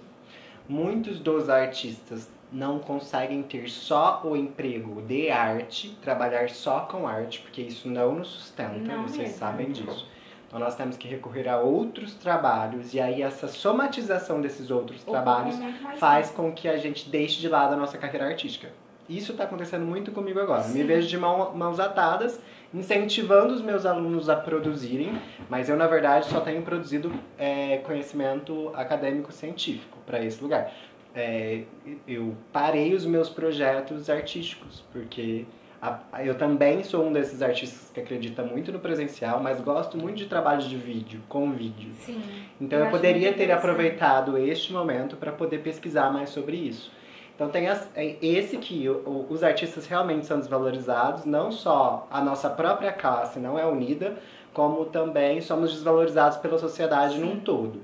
Muitos 0.68 1.20
dos 1.20 1.48
artistas 1.48 2.28
não 2.50 2.80
conseguem 2.80 3.44
ter 3.44 3.68
só 3.70 4.20
o 4.24 4.36
emprego 4.36 5.00
de 5.02 5.30
arte, 5.30 5.96
trabalhar 6.02 6.48
só 6.50 6.80
com 6.80 7.06
arte, 7.06 7.38
porque 7.42 7.62
isso 7.62 7.88
não 7.88 8.16
nos 8.16 8.26
sustenta, 8.26 8.78
Não 8.92 9.02
vocês 9.04 9.28
mesmo. 9.28 9.38
sabem 9.38 9.70
disso. 9.70 10.08
Então 10.48 10.58
nós 10.58 10.74
temos 10.74 10.96
que 10.96 11.06
recorrer 11.06 11.48
a 11.48 11.60
outros 11.60 12.14
trabalhos 12.14 12.92
e 12.92 12.98
aí 12.98 13.22
essa 13.22 13.46
somatização 13.46 14.40
desses 14.40 14.68
outros 14.72 15.04
trabalhos 15.04 15.54
muito 15.60 15.80
mais 15.80 16.00
faz 16.00 16.30
com 16.30 16.50
que 16.52 16.66
a 16.68 16.76
gente 16.76 17.08
deixe 17.08 17.38
de 17.40 17.48
lado 17.48 17.74
a 17.74 17.76
nossa 17.76 17.96
carreira 17.98 18.26
artística. 18.26 18.68
Isso 19.08 19.30
está 19.30 19.44
acontecendo 19.44 19.86
muito 19.86 20.10
comigo 20.10 20.40
agora. 20.40 20.64
Me 20.66 20.80
Sim. 20.80 20.86
vejo 20.86 21.06
de 21.06 21.16
mão- 21.16 21.54
mãos 21.54 21.78
atadas, 21.78 22.40
incentivando 22.76 23.54
os 23.54 23.62
meus 23.62 23.86
alunos 23.86 24.28
a 24.28 24.36
produzirem, 24.36 25.18
mas 25.48 25.68
eu, 25.68 25.76
na 25.76 25.86
verdade, 25.86 26.26
só 26.26 26.40
tenho 26.40 26.62
produzido 26.62 27.10
é, 27.38 27.78
conhecimento 27.78 28.70
acadêmico 28.74 29.32
científico 29.32 29.98
para 30.04 30.22
esse 30.24 30.42
lugar. 30.42 30.70
É, 31.14 31.62
eu 32.06 32.34
parei 32.52 32.94
os 32.94 33.06
meus 33.06 33.30
projetos 33.30 34.10
artísticos, 34.10 34.84
porque 34.92 35.46
a- 35.80 36.00
eu 36.22 36.34
também 36.34 36.82
sou 36.84 37.06
um 37.06 37.12
desses 37.12 37.40
artistas 37.40 37.90
que 37.92 38.00
acredita 38.00 38.42
muito 38.42 38.70
no 38.70 38.78
presencial, 38.78 39.40
mas 39.42 39.58
gosto 39.60 39.96
muito 39.96 40.16
de 40.18 40.26
trabalhos 40.26 40.68
de 40.68 40.76
vídeo, 40.76 41.20
com 41.28 41.50
vídeo. 41.52 41.90
Sim. 42.00 42.20
Então 42.60 42.78
Eu 42.80 42.84
eu 42.86 42.90
poderia 42.90 43.32
ter 43.32 43.50
aproveitado 43.50 44.36
este 44.36 44.72
momento 44.72 45.16
para 45.16 45.32
poder 45.32 45.58
pesquisar 45.62 46.12
mais 46.12 46.28
sobre 46.30 46.56
isso. 46.56 46.92
Então 47.36 47.50
tem 47.50 47.68
é 47.68 48.16
esse 48.22 48.56
que 48.56 48.88
os 48.88 49.44
artistas 49.44 49.86
realmente 49.86 50.24
são 50.24 50.38
desvalorizados, 50.38 51.26
não 51.26 51.52
só 51.52 52.08
a 52.10 52.22
nossa 52.22 52.48
própria 52.48 52.92
classe 52.92 53.38
não 53.38 53.58
é 53.58 53.66
unida, 53.66 54.16
como 54.54 54.86
também 54.86 55.42
somos 55.42 55.70
desvalorizados 55.70 56.38
pela 56.38 56.58
sociedade 56.58 57.18
num 57.18 57.34
Sim. 57.34 57.40
todo. 57.40 57.82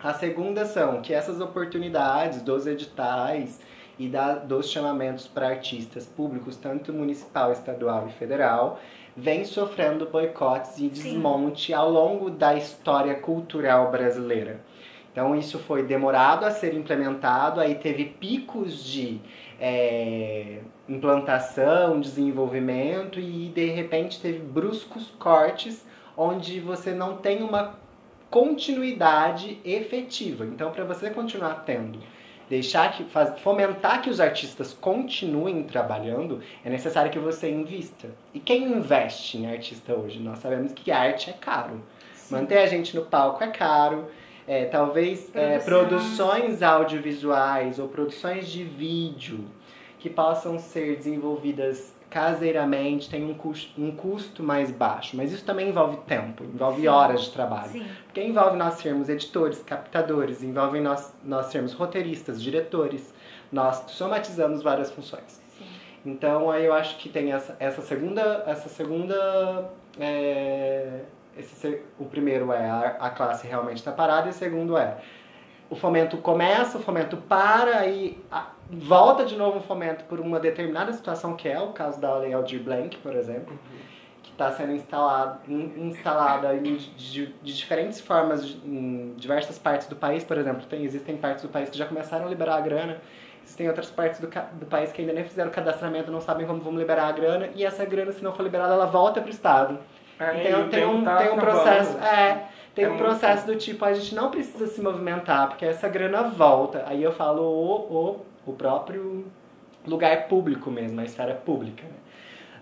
A 0.00 0.14
segunda 0.14 0.64
são 0.64 1.02
que 1.02 1.12
essas 1.12 1.40
oportunidades 1.40 2.42
dos 2.42 2.64
editais 2.64 3.60
e 3.98 4.06
da, 4.06 4.34
dos 4.34 4.70
chamamentos 4.70 5.26
para 5.26 5.48
artistas 5.48 6.06
públicos, 6.06 6.56
tanto 6.56 6.92
municipal, 6.92 7.50
estadual 7.50 8.06
e 8.06 8.12
federal, 8.12 8.78
vem 9.16 9.44
sofrendo 9.44 10.06
boicotes 10.06 10.78
e 10.78 10.88
desmonte 10.88 11.74
ao 11.74 11.90
longo 11.90 12.30
da 12.30 12.54
história 12.54 13.16
cultural 13.16 13.90
brasileira. 13.90 14.60
Então 15.16 15.34
isso 15.34 15.58
foi 15.58 15.82
demorado 15.82 16.44
a 16.44 16.50
ser 16.50 16.74
implementado, 16.74 17.58
aí 17.58 17.76
teve 17.76 18.04
picos 18.04 18.84
de 18.84 19.18
é, 19.58 20.58
implantação, 20.86 21.98
desenvolvimento 21.98 23.18
e 23.18 23.48
de 23.48 23.64
repente 23.64 24.20
teve 24.20 24.40
bruscos 24.40 25.10
cortes 25.18 25.86
onde 26.14 26.60
você 26.60 26.92
não 26.92 27.16
tem 27.16 27.42
uma 27.42 27.78
continuidade 28.30 29.58
efetiva. 29.64 30.44
Então 30.44 30.70
para 30.70 30.84
você 30.84 31.08
continuar 31.08 31.64
tendo 31.64 31.98
deixar 32.46 32.92
que 32.92 33.04
faz, 33.04 33.40
fomentar 33.40 34.02
que 34.02 34.10
os 34.10 34.20
artistas 34.20 34.74
continuem 34.74 35.62
trabalhando, 35.62 36.42
é 36.62 36.68
necessário 36.68 37.10
que 37.10 37.18
você 37.18 37.50
invista. 37.50 38.10
E 38.34 38.38
quem 38.38 38.64
investe 38.64 39.38
em 39.38 39.50
artista 39.50 39.94
hoje? 39.94 40.18
Nós 40.18 40.40
sabemos 40.40 40.72
que 40.74 40.90
arte 40.90 41.30
é 41.30 41.32
caro. 41.32 41.80
Manter 42.30 42.58
a 42.58 42.66
gente 42.66 42.94
no 42.94 43.06
palco 43.06 43.42
é 43.42 43.48
caro. 43.48 44.10
É, 44.46 44.66
talvez 44.66 45.34
é, 45.34 45.58
produções 45.58 46.62
audiovisuais 46.62 47.78
ou 47.78 47.88
produções 47.88 48.48
de 48.48 48.62
vídeo 48.62 49.44
que 49.98 50.08
possam 50.08 50.58
ser 50.58 50.96
desenvolvidas 50.96 51.96
caseiramente 52.08 53.10
têm 53.10 53.24
um 53.24 53.34
custo, 53.34 53.80
um 53.80 53.90
custo 53.94 54.42
mais 54.42 54.70
baixo. 54.70 55.16
Mas 55.16 55.32
isso 55.32 55.44
também 55.44 55.68
envolve 55.68 55.98
tempo, 56.06 56.44
envolve 56.44 56.82
Sim. 56.82 56.88
horas 56.88 57.22
de 57.24 57.30
trabalho. 57.32 57.68
Sim. 57.70 57.86
Porque 58.04 58.22
envolve 58.22 58.56
nós 58.56 58.74
sermos 58.74 59.08
editores, 59.08 59.62
captadores, 59.62 60.42
envolve 60.42 60.80
nós, 60.80 61.12
nós 61.24 61.46
sermos 61.46 61.72
roteiristas, 61.72 62.42
diretores. 62.42 63.12
Nós 63.50 63.84
somatizamos 63.88 64.62
várias 64.62 64.90
funções. 64.90 65.42
Sim. 65.58 65.66
Então 66.04 66.50
aí 66.50 66.64
eu 66.64 66.72
acho 66.72 66.96
que 66.98 67.08
tem 67.08 67.32
essa, 67.32 67.56
essa 67.58 67.82
segunda. 67.82 68.44
Essa 68.46 68.68
segunda. 68.68 69.70
é, 69.98 71.00
esse 71.38 71.54
se- 71.54 71.82
o 71.98 72.04
primeiro 72.06 72.52
é 72.52 72.68
a, 72.68 72.96
a 73.00 73.10
classe 73.10 73.46
realmente 73.46 73.78
está 73.78 73.92
parada, 73.92 74.26
e 74.28 74.30
o 74.30 74.34
segundo 74.34 74.76
é 74.76 74.96
o 75.68 75.74
fomento 75.74 76.16
começa, 76.18 76.78
o 76.78 76.80
fomento 76.80 77.16
para 77.16 77.86
e 77.86 78.22
a- 78.30 78.50
volta 78.70 79.24
de 79.24 79.36
novo 79.36 79.58
o 79.58 79.62
fomento 79.62 80.04
por 80.04 80.20
uma 80.20 80.38
determinada 80.38 80.92
situação, 80.92 81.34
que 81.36 81.48
é 81.48 81.58
o 81.60 81.68
caso 81.72 82.00
da 82.00 82.14
Lei 82.18 82.32
Aldir 82.32 82.62
Blanc, 82.62 82.96
por 82.98 83.14
exemplo, 83.14 83.58
que 84.22 84.30
está 84.30 84.52
sendo 84.52 84.72
instalado, 84.72 85.40
in- 85.48 85.88
instalada 85.88 86.54
em, 86.54 86.62
de, 86.76 87.26
de 87.26 87.54
diferentes 87.54 88.00
formas 88.00 88.46
de- 88.46 88.56
em 88.68 89.14
diversas 89.16 89.58
partes 89.58 89.88
do 89.88 89.96
país, 89.96 90.22
por 90.22 90.38
exemplo. 90.38 90.64
Tem, 90.66 90.84
existem 90.84 91.16
partes 91.16 91.42
do 91.42 91.48
país 91.48 91.68
que 91.68 91.76
já 91.76 91.86
começaram 91.86 92.26
a 92.26 92.28
liberar 92.28 92.56
a 92.56 92.60
grana, 92.60 93.00
existem 93.44 93.66
outras 93.68 93.90
partes 93.90 94.20
do, 94.20 94.28
do 94.28 94.66
país 94.66 94.92
que 94.92 95.00
ainda 95.00 95.12
nem 95.12 95.24
fizeram 95.24 95.50
o 95.50 95.52
cadastramento, 95.52 96.10
não 96.12 96.20
sabem 96.20 96.46
como 96.46 96.60
vão 96.60 96.76
liberar 96.76 97.08
a 97.08 97.12
grana, 97.12 97.48
e 97.56 97.64
essa 97.64 97.84
grana, 97.84 98.12
se 98.12 98.22
não 98.22 98.32
for 98.32 98.42
liberada, 98.44 98.72
ela 98.74 98.86
volta 98.86 99.20
para 99.20 99.28
o 99.28 99.32
Estado. 99.32 99.78
É, 100.18 100.30
Tem, 100.30 100.60
e 100.60 100.68
tem, 100.68 100.86
um, 100.86 101.04
tá 101.04 101.16
tem 101.18 101.30
um 101.32 101.36
processo. 101.36 101.98
É, 101.98 102.44
tem 102.74 102.84
É 102.84 102.90
um 102.90 102.96
processo 102.96 103.46
do 103.46 103.56
tipo, 103.56 103.84
a 103.84 103.92
gente 103.92 104.14
não 104.14 104.30
precisa 104.30 104.66
se 104.66 104.80
movimentar, 104.80 105.48
porque 105.48 105.64
essa 105.64 105.88
grana 105.88 106.22
volta. 106.24 106.84
Aí 106.86 107.02
eu 107.02 107.12
falo 107.12 107.42
o, 107.42 107.74
o, 108.46 108.50
o 108.50 108.52
próprio 108.52 109.26
lugar 109.86 110.26
público 110.28 110.70
mesmo, 110.70 111.00
a 111.00 111.04
esfera 111.04 111.34
pública. 111.34 111.82
Né? 111.84 111.90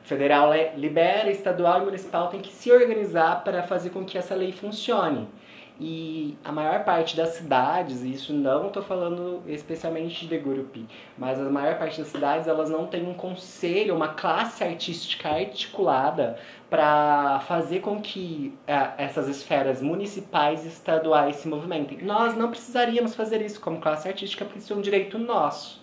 Federal 0.02 0.50
le- 0.50 0.70
libera, 0.76 1.30
estadual 1.30 1.80
e 1.82 1.84
municipal 1.86 2.28
tem 2.28 2.40
que 2.40 2.52
se 2.52 2.70
organizar 2.70 3.42
para 3.42 3.62
fazer 3.62 3.90
com 3.90 4.04
que 4.04 4.18
essa 4.18 4.34
lei 4.34 4.52
funcione. 4.52 5.28
E 5.80 6.38
a 6.44 6.52
maior 6.52 6.84
parte 6.84 7.16
das 7.16 7.30
cidades, 7.30 8.02
e 8.02 8.12
isso 8.12 8.32
não 8.32 8.68
estou 8.68 8.80
falando 8.80 9.42
especialmente 9.48 10.24
de 10.24 10.38
Gurupi, 10.38 10.86
mas 11.18 11.40
a 11.40 11.50
maior 11.50 11.76
parte 11.76 11.98
das 11.98 12.08
cidades 12.08 12.46
elas 12.46 12.70
não 12.70 12.86
têm 12.86 13.04
um 13.04 13.14
conselho, 13.14 13.96
uma 13.96 14.08
classe 14.08 14.62
artística 14.62 15.28
articulada 15.28 16.38
para 16.70 17.40
fazer 17.40 17.80
com 17.80 18.00
que 18.00 18.56
ah, 18.68 18.94
essas 18.98 19.26
esferas 19.26 19.82
municipais 19.82 20.64
e 20.64 20.68
estaduais 20.68 21.36
se 21.36 21.48
movimentem. 21.48 21.98
Nós 22.02 22.36
não 22.36 22.50
precisaríamos 22.50 23.16
fazer 23.16 23.42
isso 23.42 23.60
como 23.60 23.80
classe 23.80 24.06
artística, 24.06 24.44
porque 24.44 24.60
isso 24.60 24.72
é 24.72 24.76
um 24.76 24.80
direito 24.80 25.18
nosso. 25.18 25.82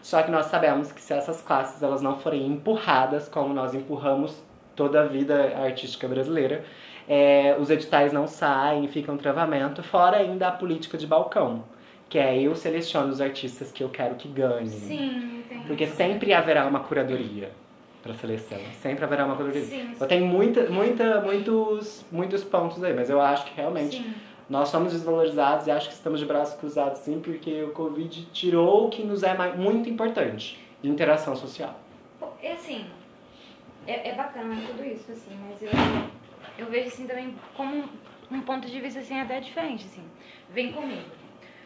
Só 0.00 0.22
que 0.22 0.30
nós 0.30 0.46
sabemos 0.46 0.92
que 0.92 1.00
se 1.00 1.12
essas 1.12 1.42
classes 1.42 1.82
elas 1.82 2.00
não 2.00 2.18
forem 2.18 2.46
empurradas, 2.46 3.28
como 3.28 3.52
nós 3.52 3.74
empurramos 3.74 4.40
toda 4.74 5.02
a 5.02 5.06
vida 5.06 5.56
artística 5.56 6.08
brasileira, 6.08 6.64
é, 7.08 7.56
os 7.58 7.70
editais 7.70 8.12
não 8.12 8.26
saem, 8.26 8.86
fica 8.88 9.10
um 9.12 9.16
travamento, 9.16 9.82
fora 9.82 10.18
ainda 10.18 10.48
a 10.48 10.52
política 10.52 10.96
de 10.98 11.06
balcão, 11.06 11.64
que 12.08 12.18
é 12.18 12.40
eu 12.40 12.54
seleciono 12.54 13.08
os 13.10 13.20
artistas 13.20 13.72
que 13.72 13.82
eu 13.82 13.88
quero 13.88 14.14
que 14.16 14.28
ganhem. 14.28 14.68
Sim, 14.68 15.42
tem. 15.48 15.60
Porque 15.62 15.86
sempre 15.86 16.32
haverá 16.32 16.66
uma 16.66 16.80
curadoria 16.80 17.50
para 18.02 18.14
seleção, 18.14 18.58
sempre 18.80 19.04
haverá 19.04 19.24
uma 19.24 19.36
curadoria. 19.36 19.64
Sim, 19.64 19.94
Eu 20.00 20.06
tenho 20.06 20.26
muita, 20.26 20.68
muita, 20.70 21.20
muitos, 21.20 22.04
muitos 22.10 22.42
pontos 22.44 22.82
aí, 22.82 22.92
mas 22.92 23.08
eu 23.08 23.20
acho 23.20 23.44
que 23.46 23.54
realmente 23.56 23.96
sim. 23.96 24.14
nós 24.50 24.68
somos 24.68 24.92
desvalorizados 24.92 25.66
e 25.66 25.70
acho 25.70 25.88
que 25.88 25.94
estamos 25.94 26.18
de 26.20 26.26
braços 26.26 26.58
cruzados 26.58 26.98
sim, 27.00 27.20
porque 27.20 27.62
o 27.62 27.70
Covid 27.70 28.26
tirou 28.32 28.86
o 28.86 28.90
que 28.90 29.02
nos 29.04 29.22
é 29.22 29.34
mais- 29.34 29.56
muito 29.56 29.88
importante, 29.88 30.58
interação 30.82 31.36
social. 31.36 31.78
E 32.42 32.46
assim, 32.48 32.84
é, 33.86 34.08
é 34.10 34.14
bacana 34.16 34.56
tudo 34.66 34.84
isso, 34.84 35.10
assim, 35.12 35.30
mas 35.48 35.62
eu, 35.62 35.68
eu 36.58 36.66
vejo 36.66 36.88
assim 36.88 37.06
também 37.06 37.36
como 37.56 37.88
um 38.30 38.40
ponto 38.42 38.68
de 38.68 38.80
vista 38.80 39.00
assim 39.00 39.20
até 39.20 39.40
diferente, 39.40 39.86
assim. 39.86 40.04
Vem 40.50 40.72
comigo. 40.72 41.10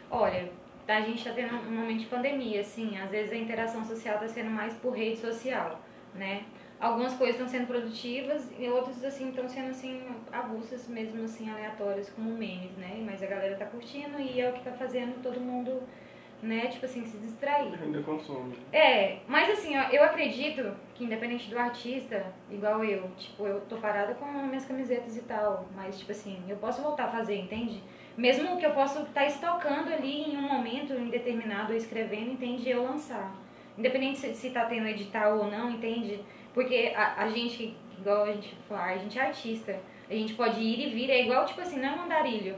Olha, 0.09 0.49
a 0.87 1.01
gente 1.01 1.23
tá 1.23 1.31
tendo 1.33 1.55
um 1.55 1.71
momento 1.71 1.99
de 1.99 2.05
pandemia, 2.05 2.61
assim, 2.61 2.97
às 2.97 3.09
vezes 3.09 3.31
a 3.31 3.35
interação 3.35 3.83
social 3.83 4.19
tá 4.19 4.27
sendo 4.27 4.49
mais 4.49 4.73
por 4.75 4.95
rede 4.95 5.17
social, 5.17 5.81
né? 6.13 6.45
algumas 6.79 7.13
coisas 7.15 7.35
estão 7.35 7.47
sendo 7.47 7.67
produtivas 7.67 8.51
e 8.57 8.67
outras 8.69 9.03
assim 9.03 9.29
estão 9.29 9.47
sendo 9.47 9.71
assim 9.71 10.03
avulsas 10.31 10.87
mesmo 10.87 11.23
assim 11.23 11.49
aleatórias 11.49 12.09
como 12.09 12.31
memes, 12.31 12.71
né? 12.77 13.01
Mas 13.05 13.21
a 13.23 13.25
galera 13.25 13.55
tá 13.55 13.65
curtindo 13.65 14.19
e 14.19 14.39
é 14.39 14.49
o 14.49 14.53
que 14.53 14.63
tá 14.63 14.71
fazendo 14.71 15.21
todo 15.21 15.39
mundo, 15.39 15.81
né, 16.41 16.67
tipo 16.67 16.85
assim, 16.85 17.05
se 17.05 17.17
distrair. 17.17 17.73
Ainda 17.81 18.01
consome. 18.01 18.55
É, 18.71 19.17
mas 19.27 19.49
assim, 19.49 19.77
ó, 19.77 19.83
eu 19.89 20.03
acredito 20.03 20.75
que 20.93 21.03
independente 21.03 21.49
do 21.49 21.57
artista, 21.57 22.31
igual 22.49 22.83
eu, 22.83 23.09
tipo, 23.17 23.45
eu 23.45 23.61
tô 23.61 23.77
parada 23.77 24.13
com 24.15 24.25
minhas 24.25 24.65
camisetas 24.65 25.17
e 25.17 25.21
tal, 25.21 25.67
mas 25.75 25.97
tipo 25.97 26.11
assim, 26.11 26.43
eu 26.47 26.57
posso 26.57 26.81
voltar 26.81 27.05
a 27.05 27.11
fazer, 27.11 27.35
entende? 27.35 27.81
Mesmo 28.15 28.57
que 28.57 28.65
eu 28.65 28.71
possa 28.71 29.01
estar 29.01 29.25
estocando 29.25 29.93
ali 29.93 30.31
em 30.31 30.37
um 30.37 30.41
momento 30.41 30.93
indeterminado, 30.93 31.73
escrevendo, 31.73 32.31
entende? 32.31 32.69
Eu 32.69 32.83
lançar. 32.83 33.35
Independente 33.77 34.17
se, 34.17 34.33
se 34.33 34.49
tá 34.49 34.65
tendo 34.65 34.87
edital 34.87 35.37
ou 35.37 35.51
não, 35.51 35.69
entende? 35.69 36.23
Porque 36.53 36.93
a, 36.95 37.23
a 37.23 37.29
gente, 37.29 37.77
igual 37.99 38.23
a 38.23 38.31
gente 38.31 38.55
fala, 38.67 38.85
a 38.85 38.97
gente 38.97 39.19
é 39.19 39.21
artista. 39.21 39.79
A 40.09 40.13
gente 40.13 40.33
pode 40.33 40.59
ir 40.59 40.87
e 40.87 40.89
vir, 40.89 41.09
é 41.11 41.23
igual, 41.23 41.45
tipo 41.45 41.61
assim, 41.61 41.79
não 41.79 41.89
é 41.89 41.95
mandarilho. 41.95 42.55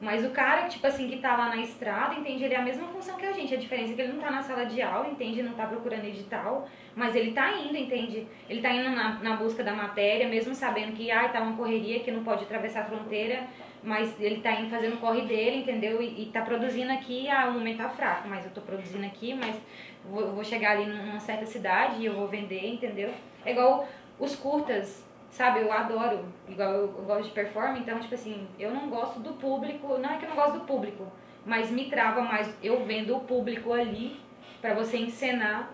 Mas 0.00 0.24
o 0.24 0.30
cara, 0.30 0.66
tipo 0.66 0.86
assim, 0.86 1.08
que 1.08 1.18
tá 1.18 1.36
lá 1.36 1.50
na 1.50 1.58
estrada, 1.58 2.14
entende? 2.14 2.42
Ele 2.42 2.54
é 2.54 2.56
a 2.56 2.62
mesma 2.62 2.88
função 2.88 3.18
que 3.18 3.26
a 3.26 3.32
gente. 3.32 3.54
A 3.54 3.58
diferença 3.58 3.92
é 3.92 3.94
que 3.94 4.00
ele 4.00 4.14
não 4.14 4.20
tá 4.20 4.30
na 4.30 4.42
sala 4.42 4.64
de 4.64 4.80
aula, 4.80 5.08
entende? 5.08 5.42
Não 5.42 5.52
tá 5.52 5.66
procurando 5.66 6.06
edital, 6.06 6.66
mas 6.96 7.14
ele 7.14 7.32
tá 7.32 7.52
indo, 7.52 7.76
entende? 7.76 8.26
Ele 8.48 8.62
tá 8.62 8.70
indo 8.70 8.88
na, 8.90 9.18
na 9.18 9.36
busca 9.36 9.62
da 9.62 9.74
matéria, 9.74 10.26
mesmo 10.26 10.54
sabendo 10.54 10.92
que, 10.92 11.10
ai, 11.10 11.30
tá 11.30 11.42
uma 11.42 11.54
correria, 11.54 12.00
que 12.00 12.10
não 12.10 12.24
pode 12.24 12.44
atravessar 12.44 12.80
a 12.80 12.84
fronteira, 12.86 13.46
mas 13.82 14.18
ele 14.18 14.40
tá 14.40 14.52
indo 14.52 14.70
fazendo 14.70 14.94
o 14.94 15.00
corre 15.00 15.20
dele, 15.22 15.58
entendeu? 15.58 16.00
E, 16.00 16.22
e 16.22 16.26
tá 16.32 16.40
produzindo 16.40 16.90
aqui, 16.92 17.28
ah, 17.28 17.48
o 17.48 17.52
momento 17.52 17.76
tá 17.76 17.90
fraco, 17.90 18.26
mas 18.26 18.46
eu 18.46 18.52
tô 18.52 18.62
produzindo 18.62 19.04
aqui, 19.04 19.34
mas 19.34 19.60
vou, 20.02 20.32
vou 20.32 20.44
chegar 20.44 20.78
ali 20.78 20.86
numa 20.86 21.20
certa 21.20 21.44
cidade 21.44 22.00
e 22.00 22.06
eu 22.06 22.14
vou 22.14 22.26
vender, 22.26 22.66
entendeu? 22.66 23.10
É 23.44 23.52
igual 23.52 23.86
os 24.18 24.34
curtas, 24.34 25.06
sabe? 25.30 25.60
Eu 25.60 25.72
adoro, 25.72 26.24
igual 26.48 26.70
eu, 26.72 26.94
eu 26.98 27.04
gosto 27.04 27.24
de 27.24 27.30
performance, 27.30 27.80
então, 27.80 27.98
tipo 27.98 28.14
assim, 28.14 28.48
eu 28.58 28.72
não 28.72 28.88
gosto 28.88 29.20
do 29.20 29.34
público, 29.34 29.98
não 29.98 30.10
é 30.10 30.18
que 30.18 30.24
eu 30.24 30.28
não 30.28 30.36
gosto 30.36 30.58
do 30.58 30.64
público, 30.64 31.06
mas 31.46 31.70
me 31.70 31.88
trava 31.88 32.20
mais 32.22 32.54
eu 32.62 32.84
vendo 32.84 33.16
o 33.16 33.20
público 33.20 33.72
ali 33.72 34.20
pra 34.60 34.74
você 34.74 34.98
encenar, 34.98 35.70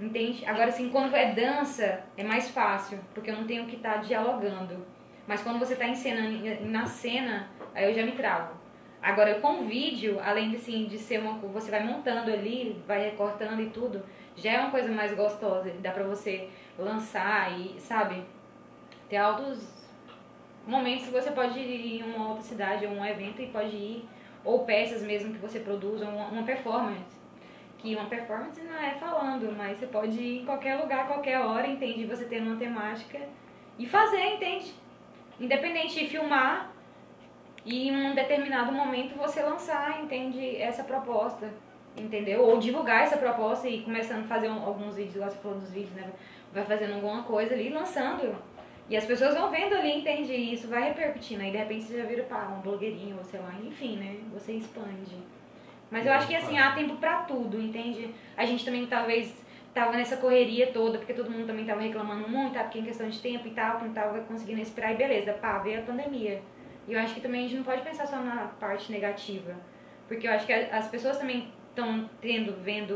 entende? 0.00 0.44
Agora, 0.46 0.68
assim, 0.68 0.90
quando 0.90 1.14
é 1.14 1.32
dança, 1.32 2.04
é 2.16 2.24
mais 2.24 2.50
fácil, 2.50 2.98
porque 3.14 3.30
eu 3.30 3.36
não 3.36 3.46
tenho 3.46 3.66
que 3.66 3.76
estar 3.76 3.94
tá 3.94 3.98
dialogando. 3.98 4.84
Mas 5.26 5.42
quando 5.42 5.58
você 5.58 5.74
tá 5.76 5.86
encenando 5.86 6.66
na 6.66 6.84
cena, 6.86 7.48
aí 7.74 7.84
eu 7.88 7.94
já 7.94 8.04
me 8.04 8.12
travo. 8.12 8.54
Agora, 9.00 9.34
com 9.38 9.66
vídeo, 9.66 10.18
além 10.24 10.50
de, 10.50 10.56
assim, 10.56 10.86
de 10.86 10.98
ser 10.98 11.20
uma 11.20 11.34
você 11.48 11.70
vai 11.70 11.84
montando 11.84 12.32
ali, 12.32 12.82
vai 12.86 13.04
recortando 13.10 13.60
e 13.60 13.68
tudo, 13.68 14.02
já 14.34 14.52
é 14.52 14.60
uma 14.60 14.70
coisa 14.70 14.90
mais 14.90 15.14
gostosa, 15.14 15.70
dá 15.80 15.90
pra 15.90 16.04
você 16.04 16.48
lançar 16.78 17.52
e, 17.58 17.78
sabe, 17.78 18.24
ter 19.08 19.16
altos 19.16 19.58
momentos 20.66 21.06
que 21.06 21.12
você 21.12 21.30
pode 21.30 21.58
ir 21.58 22.00
em 22.00 22.02
uma 22.02 22.28
outra 22.28 22.42
cidade 22.42 22.86
ou 22.86 22.92
um 22.92 23.04
evento 23.04 23.42
e 23.42 23.46
pode 23.46 23.74
ir, 23.76 24.08
ou 24.44 24.64
peças 24.64 25.02
mesmo 25.02 25.32
que 25.32 25.38
você 25.38 25.60
produz, 25.60 26.00
ou 26.02 26.08
uma, 26.08 26.26
uma 26.26 26.42
performance. 26.42 27.14
Que 27.78 27.94
uma 27.94 28.06
performance 28.06 28.60
não 28.62 28.76
é 28.76 28.92
falando, 28.92 29.54
mas 29.56 29.78
você 29.78 29.86
pode 29.86 30.18
ir 30.18 30.42
em 30.42 30.44
qualquer 30.44 30.76
lugar, 30.76 31.06
qualquer 31.06 31.40
hora, 31.40 31.66
entende? 31.66 32.06
Você 32.06 32.24
ter 32.24 32.40
uma 32.40 32.56
temática 32.56 33.20
e 33.78 33.86
fazer, 33.86 34.34
entende? 34.34 34.74
Independente 35.38 36.00
de 36.00 36.08
filmar 36.08 36.72
e 37.64 37.88
em 37.88 38.06
um 38.06 38.14
determinado 38.14 38.72
momento 38.72 39.16
você 39.16 39.42
lançar, 39.42 40.02
entende? 40.02 40.56
Essa 40.56 40.84
proposta, 40.84 41.50
entendeu? 41.96 42.42
Ou 42.42 42.58
divulgar 42.58 43.02
essa 43.02 43.16
proposta 43.16 43.68
e 43.68 43.82
começando 43.82 44.24
a 44.24 44.28
fazer 44.28 44.48
alguns 44.48 44.96
vídeos, 44.96 45.16
igual 45.16 45.30
você 45.30 45.38
falou 45.38 45.58
dos 45.58 45.70
vídeos, 45.70 45.92
né? 45.92 46.10
vai 46.54 46.64
fazendo 46.64 46.94
alguma 46.94 47.24
coisa 47.24 47.52
ali, 47.52 47.68
lançando. 47.68 48.36
E 48.88 48.96
as 48.96 49.04
pessoas 49.06 49.34
vão 49.34 49.50
vendo 49.50 49.74
ali, 49.74 49.98
entende? 49.98 50.34
Isso 50.34 50.68
vai 50.68 50.88
repercutindo. 50.88 51.42
Aí 51.42 51.50
de 51.50 51.56
repente 51.56 51.84
você 51.84 51.98
já 51.98 52.04
vira 52.04 52.22
pá, 52.24 52.54
um 52.56 52.60
blogueirinho, 52.60 53.16
ou 53.16 53.24
sei 53.24 53.40
lá, 53.40 53.54
enfim, 53.64 53.96
né? 53.96 54.16
Você 54.32 54.52
expande. 54.52 55.16
Mas 55.90 56.06
eu 56.06 56.12
acho 56.12 56.26
que 56.26 56.34
assim, 56.34 56.58
há 56.58 56.72
tempo 56.72 56.96
pra 56.96 57.22
tudo, 57.22 57.60
entende? 57.60 58.14
A 58.36 58.44
gente 58.44 58.64
também 58.64 58.86
talvez 58.86 59.44
tava 59.72 59.92
nessa 59.92 60.16
correria 60.16 60.68
toda, 60.68 60.98
porque 60.98 61.12
todo 61.12 61.30
mundo 61.30 61.46
também 61.46 61.64
tava 61.64 61.80
reclamando 61.80 62.28
muito, 62.28 62.54
tá? 62.54 62.62
porque 62.62 62.78
em 62.78 62.84
questão 62.84 63.08
de 63.08 63.20
tempo 63.20 63.48
e 63.48 63.50
tal, 63.50 63.78
que 63.78 63.86
não 63.86 63.92
tava 63.92 64.20
conseguindo 64.20 64.60
respirar, 64.60 64.92
e 64.92 64.96
beleza, 64.96 65.32
pá, 65.32 65.58
veio 65.58 65.80
a 65.80 65.82
pandemia. 65.82 66.42
E 66.86 66.92
eu 66.92 67.00
acho 67.00 67.14
que 67.14 67.20
também 67.20 67.40
a 67.40 67.42
gente 67.44 67.56
não 67.56 67.64
pode 67.64 67.82
pensar 67.82 68.06
só 68.06 68.16
na 68.16 68.52
parte 68.60 68.92
negativa. 68.92 69.56
Porque 70.06 70.28
eu 70.28 70.32
acho 70.32 70.46
que 70.46 70.52
as 70.52 70.86
pessoas 70.88 71.18
também 71.18 71.52
estão 71.70 72.08
tendo, 72.20 72.52
vendo 72.62 72.94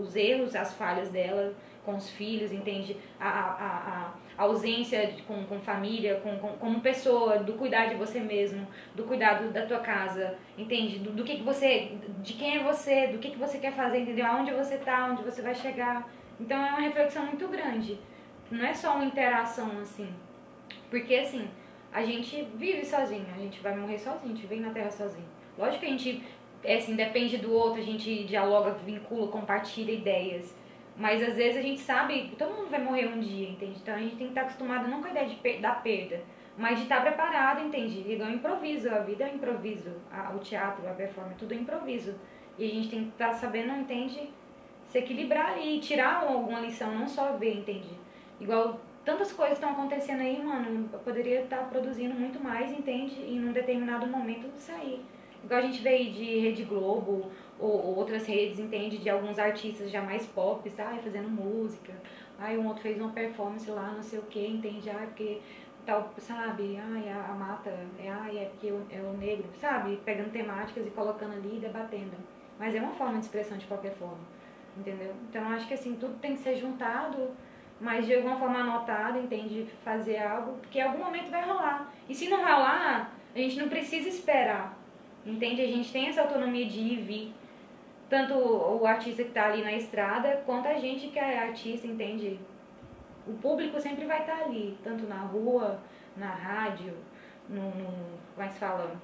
os 0.00 0.16
erros, 0.16 0.56
as 0.56 0.74
falhas 0.74 1.10
dela, 1.10 1.54
com 1.84 1.94
os 1.94 2.10
filhos, 2.10 2.50
entende? 2.50 2.96
A, 3.20 3.28
a, 3.28 3.66
a 3.66 4.12
ausência 4.36 5.14
com, 5.26 5.44
com 5.44 5.60
família, 5.60 6.20
com, 6.22 6.38
com, 6.38 6.48
como 6.58 6.80
pessoa, 6.80 7.38
do 7.38 7.54
cuidar 7.54 7.86
de 7.86 7.94
você 7.94 8.20
mesmo, 8.20 8.66
do 8.94 9.04
cuidado 9.04 9.50
da 9.52 9.66
tua 9.66 9.80
casa, 9.80 10.36
entende? 10.56 10.98
Do, 10.98 11.12
do 11.12 11.24
que, 11.24 11.36
que 11.36 11.42
você, 11.42 11.92
de 12.22 12.34
quem 12.34 12.58
é 12.58 12.62
você, 12.62 13.08
do 13.08 13.18
que, 13.18 13.30
que 13.30 13.38
você 13.38 13.58
quer 13.58 13.72
fazer, 13.72 14.00
entendeu? 14.00 14.26
Aonde 14.26 14.52
você 14.52 14.76
tá, 14.78 15.06
onde 15.10 15.22
você 15.22 15.42
vai 15.42 15.54
chegar. 15.54 16.08
Então 16.38 16.58
é 16.58 16.70
uma 16.70 16.80
reflexão 16.80 17.26
muito 17.26 17.48
grande. 17.48 17.98
Não 18.50 18.64
é 18.64 18.74
só 18.74 18.94
uma 18.94 19.04
interação 19.04 19.80
assim. 19.80 20.08
Porque 20.90 21.14
assim, 21.14 21.48
a 21.92 22.04
gente 22.04 22.46
vive 22.54 22.84
sozinho, 22.84 23.26
a 23.34 23.38
gente 23.38 23.60
vai 23.60 23.76
morrer 23.76 23.98
sozinho, 23.98 24.24
a 24.24 24.28
gente 24.36 24.46
vem 24.46 24.60
na 24.60 24.70
Terra 24.70 24.90
sozinho. 24.90 25.26
Lógico 25.58 25.80
que 25.80 25.86
a 25.86 25.90
gente 25.90 26.22
é 26.62 26.76
assim, 26.76 26.94
depende 26.94 27.38
do 27.38 27.52
outro, 27.52 27.80
a 27.80 27.84
gente 27.84 28.24
dialoga, 28.24 28.72
vincula, 28.84 29.28
compartilha 29.28 29.92
ideias. 29.92 30.54
Mas 30.96 31.22
às 31.22 31.34
vezes 31.34 31.58
a 31.58 31.62
gente 31.62 31.80
sabe 31.80 32.34
todo 32.38 32.54
mundo 32.54 32.70
vai 32.70 32.82
morrer 32.82 33.06
um 33.06 33.20
dia, 33.20 33.50
entende? 33.50 33.78
Então 33.82 33.94
a 33.94 33.98
gente 33.98 34.16
tem 34.16 34.26
que 34.26 34.32
estar 34.32 34.42
acostumado 34.42 34.88
não 34.88 35.00
com 35.00 35.08
a 35.08 35.10
ideia 35.10 35.28
de 35.28 35.36
per 35.36 35.60
da 35.60 35.72
perda, 35.72 36.20
mas 36.56 36.78
de 36.78 36.84
estar 36.84 37.02
preparado, 37.02 37.62
entende? 37.62 38.04
Igual 38.10 38.30
improviso, 38.30 38.88
a 38.88 39.00
vida 39.00 39.24
é 39.24 39.34
improviso, 39.34 39.90
a, 40.10 40.32
o 40.34 40.38
teatro, 40.38 40.88
a 40.88 40.94
performance, 40.94 41.36
tudo 41.38 41.52
é 41.52 41.56
improviso. 41.56 42.14
E 42.58 42.64
a 42.64 42.74
gente 42.74 42.88
tem 42.88 43.04
que 43.04 43.10
estar 43.10 43.34
sabendo, 43.34 43.72
entende? 43.74 44.30
Se 44.88 44.98
equilibrar 44.98 45.58
e 45.62 45.78
tirar 45.80 46.22
alguma 46.22 46.60
lição, 46.60 46.94
não 46.94 47.06
só 47.06 47.32
ver, 47.32 47.58
entende? 47.58 47.90
Igual 48.40 48.80
tantas 49.04 49.32
coisas 49.32 49.58
estão 49.58 49.72
acontecendo 49.72 50.20
aí, 50.20 50.42
mano, 50.42 50.88
eu 50.92 50.98
poderia 51.00 51.42
estar 51.42 51.68
produzindo 51.68 52.14
muito 52.14 52.42
mais, 52.42 52.72
entende? 52.72 53.20
E 53.20 53.38
num 53.38 53.52
determinado 53.52 54.06
momento 54.06 54.50
sair. 54.56 55.04
Igual 55.44 55.60
a 55.60 55.62
gente 55.62 55.82
vê 55.82 55.90
aí 55.90 56.10
de 56.10 56.40
Rede 56.40 56.64
Globo, 56.64 57.30
ou, 57.58 57.70
ou, 57.70 57.96
outras 57.96 58.26
redes, 58.26 58.58
entende? 58.58 58.98
De 58.98 59.08
alguns 59.08 59.38
artistas 59.38 59.90
já 59.90 60.02
mais 60.02 60.26
pop, 60.26 60.68
sabe? 60.70 61.00
Fazendo 61.00 61.28
música. 61.28 61.92
Aí 62.38 62.58
um 62.58 62.66
outro 62.66 62.82
fez 62.82 63.00
uma 63.00 63.12
performance 63.12 63.70
lá, 63.70 63.92
não 63.92 64.02
sei 64.02 64.18
o 64.18 64.22
que, 64.22 64.46
entende? 64.46 64.90
Ah, 64.90 65.04
porque 65.06 65.40
tal, 65.86 66.12
sabe? 66.18 66.76
Ai, 66.76 67.08
a, 67.08 67.30
a 67.30 67.34
mata, 67.34 67.70
é, 67.98 68.08
ai, 68.08 68.38
é 68.38 68.44
porque 68.46 68.68
é 68.68 69.00
o 69.00 69.16
negro, 69.16 69.48
sabe? 69.54 69.98
Pegando 70.04 70.32
temáticas 70.32 70.86
e 70.86 70.90
colocando 70.90 71.34
ali 71.34 71.56
e 71.56 71.60
debatendo. 71.60 72.16
Mas 72.58 72.74
é 72.74 72.80
uma 72.80 72.92
forma 72.92 73.18
de 73.18 73.26
expressão 73.26 73.56
de 73.56 73.66
qualquer 73.66 73.94
forma, 73.94 74.18
entendeu? 74.76 75.14
Então 75.30 75.42
eu 75.42 75.56
acho 75.56 75.68
que 75.68 75.74
assim, 75.74 75.94
tudo 75.94 76.18
tem 76.18 76.34
que 76.34 76.42
ser 76.42 76.56
juntado, 76.56 77.30
mas 77.80 78.06
de 78.06 78.14
alguma 78.14 78.36
forma 78.36 78.58
anotado, 78.58 79.18
entende? 79.18 79.66
Fazer 79.84 80.18
algo, 80.18 80.58
porque 80.60 80.78
em 80.78 80.82
algum 80.82 81.04
momento 81.04 81.30
vai 81.30 81.44
rolar. 81.44 81.92
E 82.08 82.14
se 82.14 82.28
não 82.28 82.38
rolar, 82.38 83.12
a 83.34 83.38
gente 83.38 83.56
não 83.56 83.68
precisa 83.68 84.08
esperar, 84.08 84.76
entende? 85.24 85.62
A 85.62 85.66
gente 85.66 85.92
tem 85.92 86.08
essa 86.08 86.22
autonomia 86.22 86.66
de 86.66 86.80
ir 86.80 86.92
e 86.94 87.02
vir 87.02 87.34
tanto 88.08 88.34
o 88.34 88.86
artista 88.86 89.22
que 89.22 89.30
está 89.30 89.46
ali 89.46 89.62
na 89.62 89.72
estrada, 89.72 90.42
quanto 90.46 90.68
a 90.68 90.74
gente 90.74 91.08
que 91.08 91.18
é 91.18 91.38
artista, 91.38 91.86
entende? 91.86 92.38
O 93.26 93.32
público 93.34 93.80
sempre 93.80 94.04
vai 94.04 94.20
estar 94.20 94.36
tá 94.36 94.44
ali, 94.44 94.78
tanto 94.82 95.06
na 95.06 95.20
rua, 95.20 95.80
na 96.16 96.30
rádio, 96.30 96.94
no, 97.48 97.62
no 97.62 98.42
é 98.42 98.48
se 98.48 98.58
fala? 98.58 98.94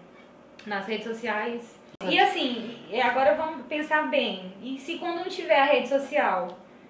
Nas 0.67 0.87
redes 0.87 1.07
sociais. 1.07 1.81
E 2.05 2.19
assim, 2.19 2.79
agora 3.03 3.35
vamos 3.35 3.67
pensar 3.67 4.09
bem. 4.09 4.53
E 4.63 4.79
se 4.79 4.99
quando 4.99 5.19
não 5.19 5.29
tiver 5.29 5.59
a 5.59 5.65
rede 5.65 5.89
social, 5.89 6.49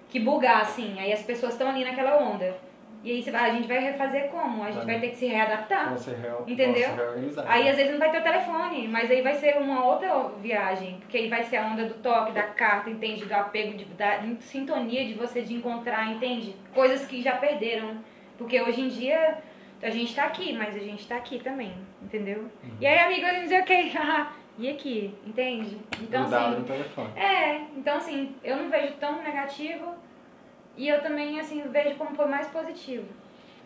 que 0.09 0.19
bugar 0.19 0.61
assim, 0.61 0.99
aí 0.99 1.11
as 1.11 1.23
pessoas 1.23 1.53
estão 1.53 1.69
ali 1.69 1.83
naquela 1.83 2.17
onda 2.17 2.55
e 3.03 3.11
aí 3.11 3.35
a 3.35 3.49
gente 3.49 3.67
vai 3.67 3.79
refazer 3.79 4.29
como? 4.29 4.63
A 4.63 4.71
gente 4.71 4.85
vai 4.85 4.97
ter 4.97 5.09
que 5.09 5.17
se 5.17 5.25
readaptar. 5.25 5.97
Se 5.97 6.11
real, 6.11 6.45
entendeu? 6.47 6.89
Se 7.33 7.39
aí 7.45 7.67
às 7.67 7.75
vezes 7.75 7.91
não 7.91 7.99
vai 7.99 8.09
ter 8.09 8.19
o 8.19 8.23
telefone, 8.23 8.87
mas 8.87 9.11
aí 9.11 9.21
vai 9.21 9.35
ser 9.35 9.57
uma 9.57 9.83
outra 9.85 10.29
viagem. 10.41 10.99
Porque 11.01 11.17
aí 11.17 11.29
vai 11.29 11.43
ser 11.43 11.57
a 11.57 11.67
onda 11.67 11.85
do 11.85 11.95
toque, 11.95 12.31
da 12.31 12.43
carta, 12.43 12.89
entende? 12.89 13.25
Do 13.25 13.33
apego, 13.33 13.77
de, 13.77 13.83
da 13.85 14.21
sintonia 14.39 15.05
de 15.05 15.15
você 15.15 15.41
de 15.41 15.53
encontrar, 15.53 16.09
entende? 16.09 16.55
Coisas 16.73 17.05
que 17.05 17.21
já 17.21 17.35
perderam. 17.35 17.97
Porque 18.37 18.61
hoje 18.61 18.79
em 18.79 18.87
dia 18.87 19.37
a 19.81 19.89
gente 19.89 20.15
tá 20.15 20.23
aqui, 20.23 20.53
mas 20.53 20.73
a 20.73 20.79
gente 20.79 21.05
tá 21.05 21.17
aqui 21.17 21.39
também, 21.39 21.73
entendeu? 22.01 22.43
Uhum. 22.63 22.77
E 22.79 22.87
aí, 22.87 22.99
amigo, 22.99 23.25
a 23.25 23.33
gente 23.33 23.49
diz, 23.49 23.59
ok, 23.59 23.91
e 24.57 24.69
aqui, 24.69 25.13
entende? 25.27 25.77
Então, 26.01 26.23
assim, 26.23 26.57
no 26.57 26.63
telefone. 26.63 27.09
É, 27.17 27.61
então 27.75 27.97
assim, 27.97 28.33
eu 28.41 28.55
não 28.55 28.69
vejo 28.69 28.93
tão 28.93 29.21
negativo 29.21 29.93
e 30.77 30.87
eu 30.87 31.01
também, 31.01 31.39
assim, 31.39 31.61
vejo 31.69 31.95
como 31.95 32.15
foi 32.15 32.25
mais 32.27 32.47
positivo. 32.47 33.05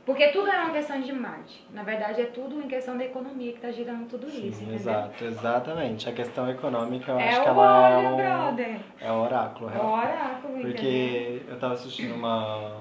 Porque 0.06 0.30
tudo 0.30 0.50
é 0.50 0.58
uma 0.62 0.72
questão 0.72 1.02
de 1.02 1.12
marketing. 1.12 1.64
Na 1.74 1.84
verdade, 1.84 2.22
é 2.22 2.26
tudo 2.28 2.62
em 2.62 2.68
questão 2.70 2.98
da 2.98 3.04
economia 3.04 3.52
que 3.52 3.58
está 3.58 3.72
girando 3.72 4.08
tudo 4.08 4.30
Sim, 4.30 4.48
isso. 4.48 4.64
Exato, 4.72 5.26
exatamente. 5.26 6.08
A 6.08 6.14
questão 6.14 6.50
econômica, 6.50 7.12
eu 7.12 7.20
é 7.20 7.28
acho 7.28 7.42
o 7.42 7.44
que 7.44 7.50
ela 7.50 7.90
é 7.90 7.98
olho, 7.98 8.14
o, 8.14 8.16
brother. 8.16 8.80
é 9.02 9.12
o 9.12 9.16
oráculo. 9.16 9.70
É 9.70 9.78
o 9.78 9.86
oráculo, 9.86 10.54
Porque 10.62 10.70
entendeu? 10.70 11.44
eu 11.50 11.56
estava 11.56 11.74
assistindo 11.74 12.16
uma, 12.16 12.78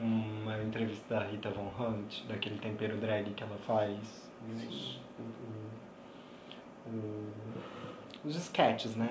uma 0.00 0.56
entrevista 0.62 1.16
da 1.16 1.24
Rita 1.24 1.50
Von 1.50 1.68
Hunt, 1.80 2.22
daquele 2.28 2.58
tempero 2.58 2.96
drag 2.98 3.24
que 3.34 3.42
ela 3.42 3.56
faz? 3.66 3.98
Os, 4.48 5.00
o- 5.18 6.90
o- 6.90 7.32
os 8.24 8.36
sketches, 8.36 8.94
né? 8.94 9.08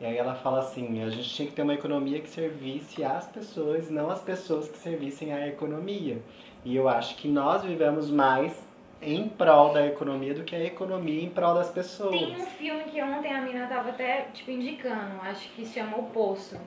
E 0.00 0.04
aí 0.04 0.16
ela 0.16 0.34
fala 0.34 0.60
assim, 0.60 1.02
a 1.02 1.08
gente 1.08 1.28
tinha 1.28 1.48
que 1.48 1.54
ter 1.54 1.62
uma 1.62 1.74
economia 1.74 2.20
que 2.20 2.28
servisse 2.28 3.02
às 3.02 3.26
pessoas, 3.26 3.90
não 3.90 4.10
as 4.10 4.20
pessoas 4.20 4.68
que 4.68 4.76
servissem 4.76 5.32
à 5.32 5.48
economia. 5.48 6.20
E 6.64 6.76
eu 6.76 6.88
acho 6.88 7.16
que 7.16 7.28
nós 7.28 7.62
vivemos 7.62 8.10
mais 8.10 8.66
em 9.00 9.28
prol 9.28 9.72
da 9.72 9.86
economia 9.86 10.34
do 10.34 10.44
que 10.44 10.54
a 10.54 10.64
economia 10.64 11.22
em 11.22 11.30
prol 11.30 11.54
das 11.54 11.70
pessoas. 11.70 12.10
Tem 12.10 12.36
um 12.36 12.46
filme 12.46 12.84
que 12.84 13.02
ontem 13.02 13.32
a 13.32 13.40
mina 13.40 13.66
tava 13.66 13.90
até, 13.90 14.22
tipo, 14.34 14.50
indicando, 14.50 15.20
acho 15.22 15.48
que 15.50 15.64
se 15.64 15.74
chama 15.74 15.96
O 15.98 16.04
Poço. 16.04 16.58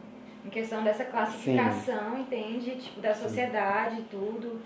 Em 0.46 0.50
questão 0.50 0.84
dessa 0.84 1.04
classificação, 1.04 2.18
entende? 2.18 2.78
Tipo, 2.78 3.02
da 3.02 3.14
sociedade 3.14 4.00
e 4.00 4.04
tudo. 4.04 4.60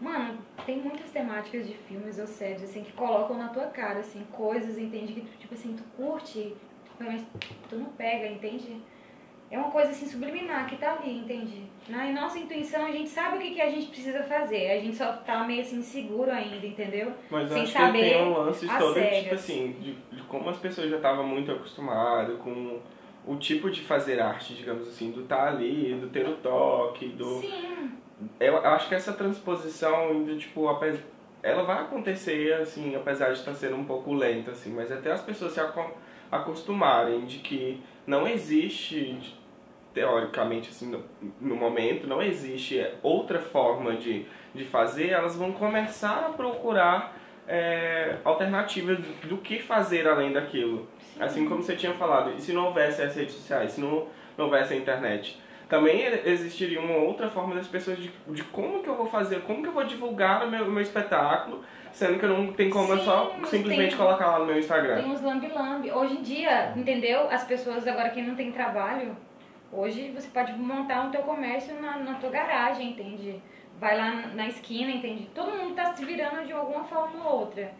Mano, 0.00 0.38
tem 0.64 0.78
muitas 0.78 1.10
temáticas 1.10 1.66
de 1.66 1.74
filmes 1.74 2.18
ou 2.18 2.26
séries, 2.26 2.62
assim, 2.62 2.84
que 2.84 2.92
colocam 2.92 3.36
na 3.36 3.48
tua 3.48 3.66
cara, 3.66 4.00
assim, 4.00 4.22
coisas, 4.30 4.78
entende? 4.78 5.14
Que, 5.14 5.22
tipo 5.38 5.54
assim, 5.54 5.74
tu 5.74 5.82
curte, 5.96 6.54
mas 7.04 7.22
tu 7.68 7.76
não 7.76 7.86
pega, 7.86 8.26
entende? 8.26 8.80
É 9.50 9.56
uma 9.56 9.70
coisa, 9.70 9.90
assim, 9.90 10.06
subliminar 10.06 10.66
que 10.68 10.76
tá 10.76 10.94
ali, 10.94 11.18
entende? 11.18 11.62
Na 11.88 12.04
nossa 12.10 12.36
intuição, 12.36 12.84
a 12.84 12.90
gente 12.90 13.08
sabe 13.08 13.36
o 13.36 13.40
que, 13.40 13.52
que 13.54 13.60
a 13.62 13.70
gente 13.70 13.86
precisa 13.86 14.24
fazer. 14.24 14.72
A 14.72 14.80
gente 14.80 14.96
só 14.96 15.12
tá 15.18 15.44
meio, 15.44 15.60
assim, 15.60 15.80
seguro 15.82 16.30
ainda, 16.32 16.66
entendeu? 16.66 17.12
Mas 17.30 17.48
Sem 17.48 17.62
acho 17.62 17.72
que 17.72 17.78
saber 17.78 18.00
tem 18.00 18.22
um 18.24 18.32
lance 18.36 18.66
todo, 18.66 18.94
tipo 18.94 19.00
regras. 19.06 19.32
assim, 19.40 19.76
de, 19.80 19.92
de 20.16 20.22
como 20.24 20.50
as 20.50 20.56
pessoas 20.56 20.90
já 20.90 20.96
estavam 20.96 21.24
muito 21.24 21.52
acostumadas 21.52 22.36
com 22.40 22.80
o 23.24 23.36
tipo 23.36 23.70
de 23.70 23.82
fazer 23.82 24.20
arte, 24.20 24.52
digamos 24.54 24.88
assim, 24.88 25.12
do 25.12 25.22
estar 25.22 25.46
ali, 25.48 25.94
do 25.94 26.08
ter 26.08 26.28
o 26.28 26.36
toque, 26.38 27.06
do... 27.08 27.24
Sim, 27.40 27.92
Eu, 28.40 28.56
acho 28.66 28.88
que 28.88 28.94
essa 28.96 29.12
transposição 29.12 30.08
ainda, 30.08 30.34
tipo, 30.36 30.68
apes- 30.68 30.98
ela 31.42 31.62
vai 31.62 31.82
acontecer, 31.82 32.52
assim, 32.54 32.96
apesar 32.96 33.26
de 33.32 33.38
estar 33.38 33.54
sendo 33.54 33.76
um 33.76 33.84
pouco 33.84 34.12
lenta, 34.12 34.50
assim, 34.50 34.72
mas 34.72 34.90
até 34.90 35.12
as 35.12 35.22
pessoas 35.22 35.52
se 35.52 35.60
aco- 35.60 35.92
acostumarem 36.30 37.24
de 37.24 37.38
que 37.38 37.82
não 38.06 38.26
existe, 38.26 39.18
teoricamente, 39.92 40.70
assim, 40.70 40.90
no, 40.90 41.04
no 41.40 41.56
momento, 41.56 42.06
não 42.06 42.22
existe 42.22 42.86
outra 43.02 43.38
forma 43.38 43.96
de, 43.96 44.26
de 44.54 44.64
fazer, 44.64 45.10
elas 45.10 45.36
vão 45.36 45.52
começar 45.52 46.26
a 46.26 46.30
procurar 46.30 47.16
é, 47.48 48.16
alternativas 48.24 48.98
do, 48.98 49.28
do 49.28 49.38
que 49.38 49.58
fazer 49.58 50.06
além 50.06 50.32
daquilo. 50.32 50.88
Assim 51.18 51.48
como 51.48 51.62
você 51.62 51.74
tinha 51.76 51.94
falado, 51.94 52.34
e 52.36 52.40
se 52.40 52.52
não 52.52 52.66
houvesse 52.66 53.02
as 53.02 53.16
redes 53.16 53.34
sociais, 53.34 53.72
se 53.72 53.80
não, 53.80 54.06
não 54.36 54.46
houvesse 54.46 54.74
a 54.74 54.76
internet? 54.76 55.40
Também 55.68 56.04
existiria 56.24 56.80
uma 56.80 56.96
outra 56.96 57.28
forma 57.28 57.54
das 57.54 57.66
pessoas 57.66 57.98
de, 57.98 58.12
de 58.28 58.44
como 58.44 58.82
que 58.82 58.88
eu 58.88 58.94
vou 58.94 59.06
fazer, 59.06 59.40
como 59.40 59.62
que 59.62 59.68
eu 59.68 59.72
vou 59.72 59.82
divulgar 59.82 60.46
o 60.46 60.50
meu, 60.50 60.64
o 60.64 60.70
meu 60.70 60.82
espetáculo, 60.82 61.64
sendo 61.96 62.18
que 62.18 62.24
eu 62.26 62.28
não 62.28 62.52
tem 62.52 62.68
como 62.68 62.92
eu 62.92 62.98
só 62.98 63.30
Sim, 63.36 63.44
simplesmente 63.46 63.88
tem- 63.96 63.98
colocar 63.98 64.26
lá 64.32 64.38
no 64.40 64.46
meu 64.46 64.58
Instagram. 64.58 64.96
Tem 64.96 65.10
uns 65.10 65.22
lambi-lambi. 65.22 65.90
Hoje 65.90 66.14
em 66.18 66.22
dia, 66.22 66.72
entendeu? 66.76 67.28
As 67.30 67.42
pessoas 67.44 67.86
agora 67.88 68.10
que 68.10 68.20
não 68.20 68.34
tem 68.34 68.52
trabalho, 68.52 69.16
hoje 69.72 70.10
você 70.14 70.28
pode 70.28 70.52
montar 70.52 71.00
um 71.06 71.10
teu 71.10 71.22
comércio 71.22 71.74
na, 71.80 71.96
na 71.98 72.14
tua 72.14 72.28
garagem, 72.30 72.90
entende? 72.90 73.40
Vai 73.80 73.96
lá 73.96 74.10
na- 74.10 74.26
na 74.34 74.46
esquina, 74.46 74.90
entende? 74.90 75.28
Todo 75.34 75.50
mundo 75.56 75.74
tá 75.74 75.94
se 75.94 76.04
virando 76.04 76.46
de 76.46 76.52
alguma 76.52 76.84
forma 76.84 77.24
ou 77.28 77.40
outra. 77.40 77.72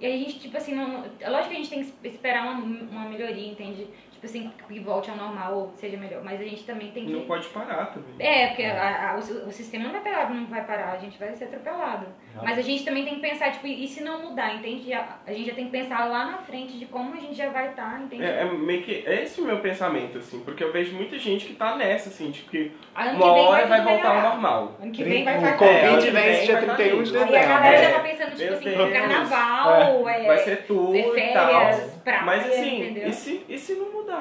E 0.00 0.06
a 0.06 0.10
gente, 0.10 0.38
tipo 0.40 0.56
assim, 0.56 0.74
não, 0.74 1.04
lógico 1.28 1.48
que 1.50 1.54
a 1.54 1.58
gente 1.58 1.70
tem 1.70 1.84
que 1.84 2.08
esperar 2.08 2.42
uma, 2.44 2.54
uma 2.62 3.08
melhoria, 3.08 3.50
entende? 3.52 3.86
Tipo 4.24 4.38
assim, 4.38 4.50
que 4.68 4.80
volte 4.80 5.10
ao 5.10 5.16
normal 5.16 5.54
ou 5.54 5.72
seja 5.76 5.98
melhor. 5.98 6.22
Mas 6.24 6.40
a 6.40 6.44
gente 6.44 6.64
também 6.64 6.90
tem 6.92 7.04
que. 7.04 7.12
Não 7.12 7.26
pode 7.26 7.46
parar 7.48 7.86
também. 7.92 8.14
É, 8.26 8.46
porque 8.48 8.64
a- 8.64 9.10
a- 9.10 9.14
o, 9.16 9.18
o 9.48 9.52
sistema 9.52 9.84
não 9.84 9.92
vai 9.92 10.00
parar, 10.00 10.30
não 10.30 10.46
vai 10.46 10.64
parar, 10.64 10.92
a 10.92 10.96
gente 10.96 11.18
vai 11.18 11.34
ser 11.34 11.44
atropelado. 11.44 12.06
Mas 12.42 12.58
a 12.58 12.62
gente 12.62 12.84
também 12.84 13.04
tem 13.04 13.16
que 13.16 13.20
pensar, 13.20 13.52
tipo, 13.52 13.66
e 13.66 13.86
se 13.86 14.02
não 14.02 14.22
mudar, 14.30 14.54
entende? 14.54 14.92
A, 14.92 15.18
a 15.26 15.32
gente 15.32 15.46
já 15.48 15.54
tem 15.54 15.66
que 15.66 15.70
pensar 15.70 16.06
lá 16.06 16.24
na 16.24 16.38
frente 16.38 16.78
de 16.78 16.86
como 16.86 17.12
a 17.14 17.20
gente 17.20 17.34
já 17.34 17.50
vai 17.50 17.68
estar, 17.70 18.00
entende? 18.00 18.24
É, 18.24 18.40
é 18.40 18.44
meio 18.44 18.82
que 18.82 19.04
esse 19.06 19.40
o 19.40 19.44
meu 19.44 19.58
pensamento, 19.60 20.18
assim, 20.18 20.40
porque 20.40 20.64
eu 20.64 20.72
vejo 20.72 20.96
muita 20.96 21.18
gente 21.18 21.44
que 21.46 21.54
tá 21.54 21.76
nessa, 21.76 22.08
assim, 22.08 22.30
tipo, 22.30 22.50
que 22.50 22.72
Ano 22.96 23.10
uma 23.10 23.18
que 23.28 23.34
vem 23.34 23.46
hora 23.46 23.66
vai 23.66 23.78
tudo 23.80 23.90
voltar 23.90 24.08
ao 24.08 24.14
melhorar. 24.14 24.30
normal. 24.32 24.76
Ano 24.80 24.90
que 24.92 25.04
vem 25.04 25.24
vai 25.24 25.36
o 25.36 25.40
ficar 25.40 25.64
É, 25.64 25.80
ano 25.80 25.88
Covid 25.92 26.06
que 26.06 26.10
vem 26.12 26.44
dia 26.44 26.54
vai 26.56 26.66
tá 26.66 26.74
31 26.74 27.02
de 27.02 27.12
dezembro. 27.12 27.34
Aí 27.36 27.42
a 27.42 27.46
galera 27.46 27.76
já 27.82 27.88
É. 27.88 27.92
tá 27.92 28.00
pensando, 28.00 28.30
tipo 28.30 28.42
Meu 28.44 28.54
assim, 28.54 28.64
Deus. 28.64 28.92
carnaval, 28.92 30.08
é, 30.08 30.26
Vai 30.26 30.38
ser 30.38 30.56
tudo 30.66 30.96
é 30.96 31.00
e 31.30 31.32
tal. 31.32 31.46
férias, 31.48 31.94
praia, 32.04 32.22
Mas 32.24 32.46
assim, 32.48 32.80
entendeu? 32.82 33.08
e 33.08 33.12
se, 33.12 33.44
e 33.48 33.58
se 33.58 33.74
não 33.74 33.92
mudar? 33.92 34.13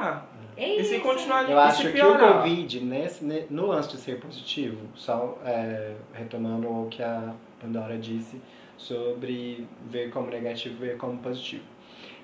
É 0.56 0.76
E 0.80 0.84
se 0.84 1.00
continuar 1.00 1.50
Eu 1.50 1.60
acho 1.60 1.92
que 1.92 2.02
o? 2.02 2.18
Covid, 2.20 2.80
nesse, 2.82 3.26
ne- 3.26 3.46
no 3.50 3.66
lance 3.68 3.90
de 3.90 3.98
ser 3.98 4.20
positivo, 4.20 4.78
só 4.94 5.38
é, 5.46 5.94
retomando 6.14 6.68
o 6.68 6.88
que 6.90 7.02
a 7.02 7.34
Pandora 7.60 7.98
disse 7.98 8.40
sobre 8.78 9.68
ver 9.90 10.12
como 10.12 10.30
negativo 10.30 10.78
ver 10.80 10.98
como 10.98 11.18
positivo. 11.18 11.64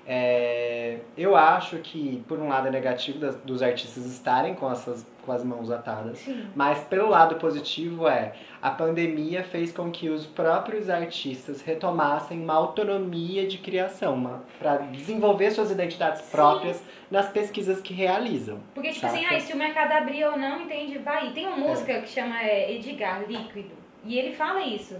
É, 0.06 0.98
eu 1.16 1.36
acho 1.36 1.76
que, 1.78 2.22
por 2.26 2.38
um 2.38 2.48
lado, 2.48 2.68
é 2.68 2.70
negativo 2.70 3.18
das- 3.18 3.36
dos 3.42 3.62
artistas 3.62 4.06
estarem 4.06 4.54
com, 4.54 4.70
essas, 4.70 5.06
com 5.24 5.32
as 5.32 5.44
mãos 5.44 5.70
atadas, 5.70 6.18
Sim. 6.18 6.46
mas 6.54 6.80
pelo 6.84 7.08
lado 7.08 7.36
positivo 7.36 8.08
é 8.08 8.32
a 8.60 8.70
pandemia 8.70 9.42
fez 9.42 9.72
com 9.72 9.90
que 9.90 10.08
os 10.08 10.26
próprios 10.26 10.90
artistas 10.90 11.62
retomassem 11.62 12.42
uma 12.42 12.54
autonomia 12.54 13.46
de 13.46 13.58
criação, 13.58 14.40
para 14.58 14.76
desenvolver 14.78 15.50
suas 15.50 15.70
identidades 15.70 16.22
Sim. 16.22 16.30
próprias 16.30 16.82
nas 17.10 17.28
pesquisas 17.30 17.80
que 17.80 17.92
realizam. 17.92 18.60
Porque, 18.74 18.90
tipo 18.90 19.00
Saca? 19.00 19.14
assim, 19.14 19.26
ah, 19.26 19.40
se 19.40 19.52
o 19.52 19.56
mercado 19.56 19.92
abrir 19.92 20.24
ou 20.24 20.36
não, 20.36 20.62
entende? 20.62 20.98
Vai. 20.98 21.28
E 21.28 21.32
tem 21.32 21.46
uma 21.46 21.56
música 21.56 22.00
que 22.00 22.08
chama 22.08 22.40
é, 22.42 22.74
Edgar, 22.74 23.24
Líquido. 23.26 23.74
E 24.04 24.18
ele 24.18 24.32
fala 24.32 24.60
isso, 24.62 24.96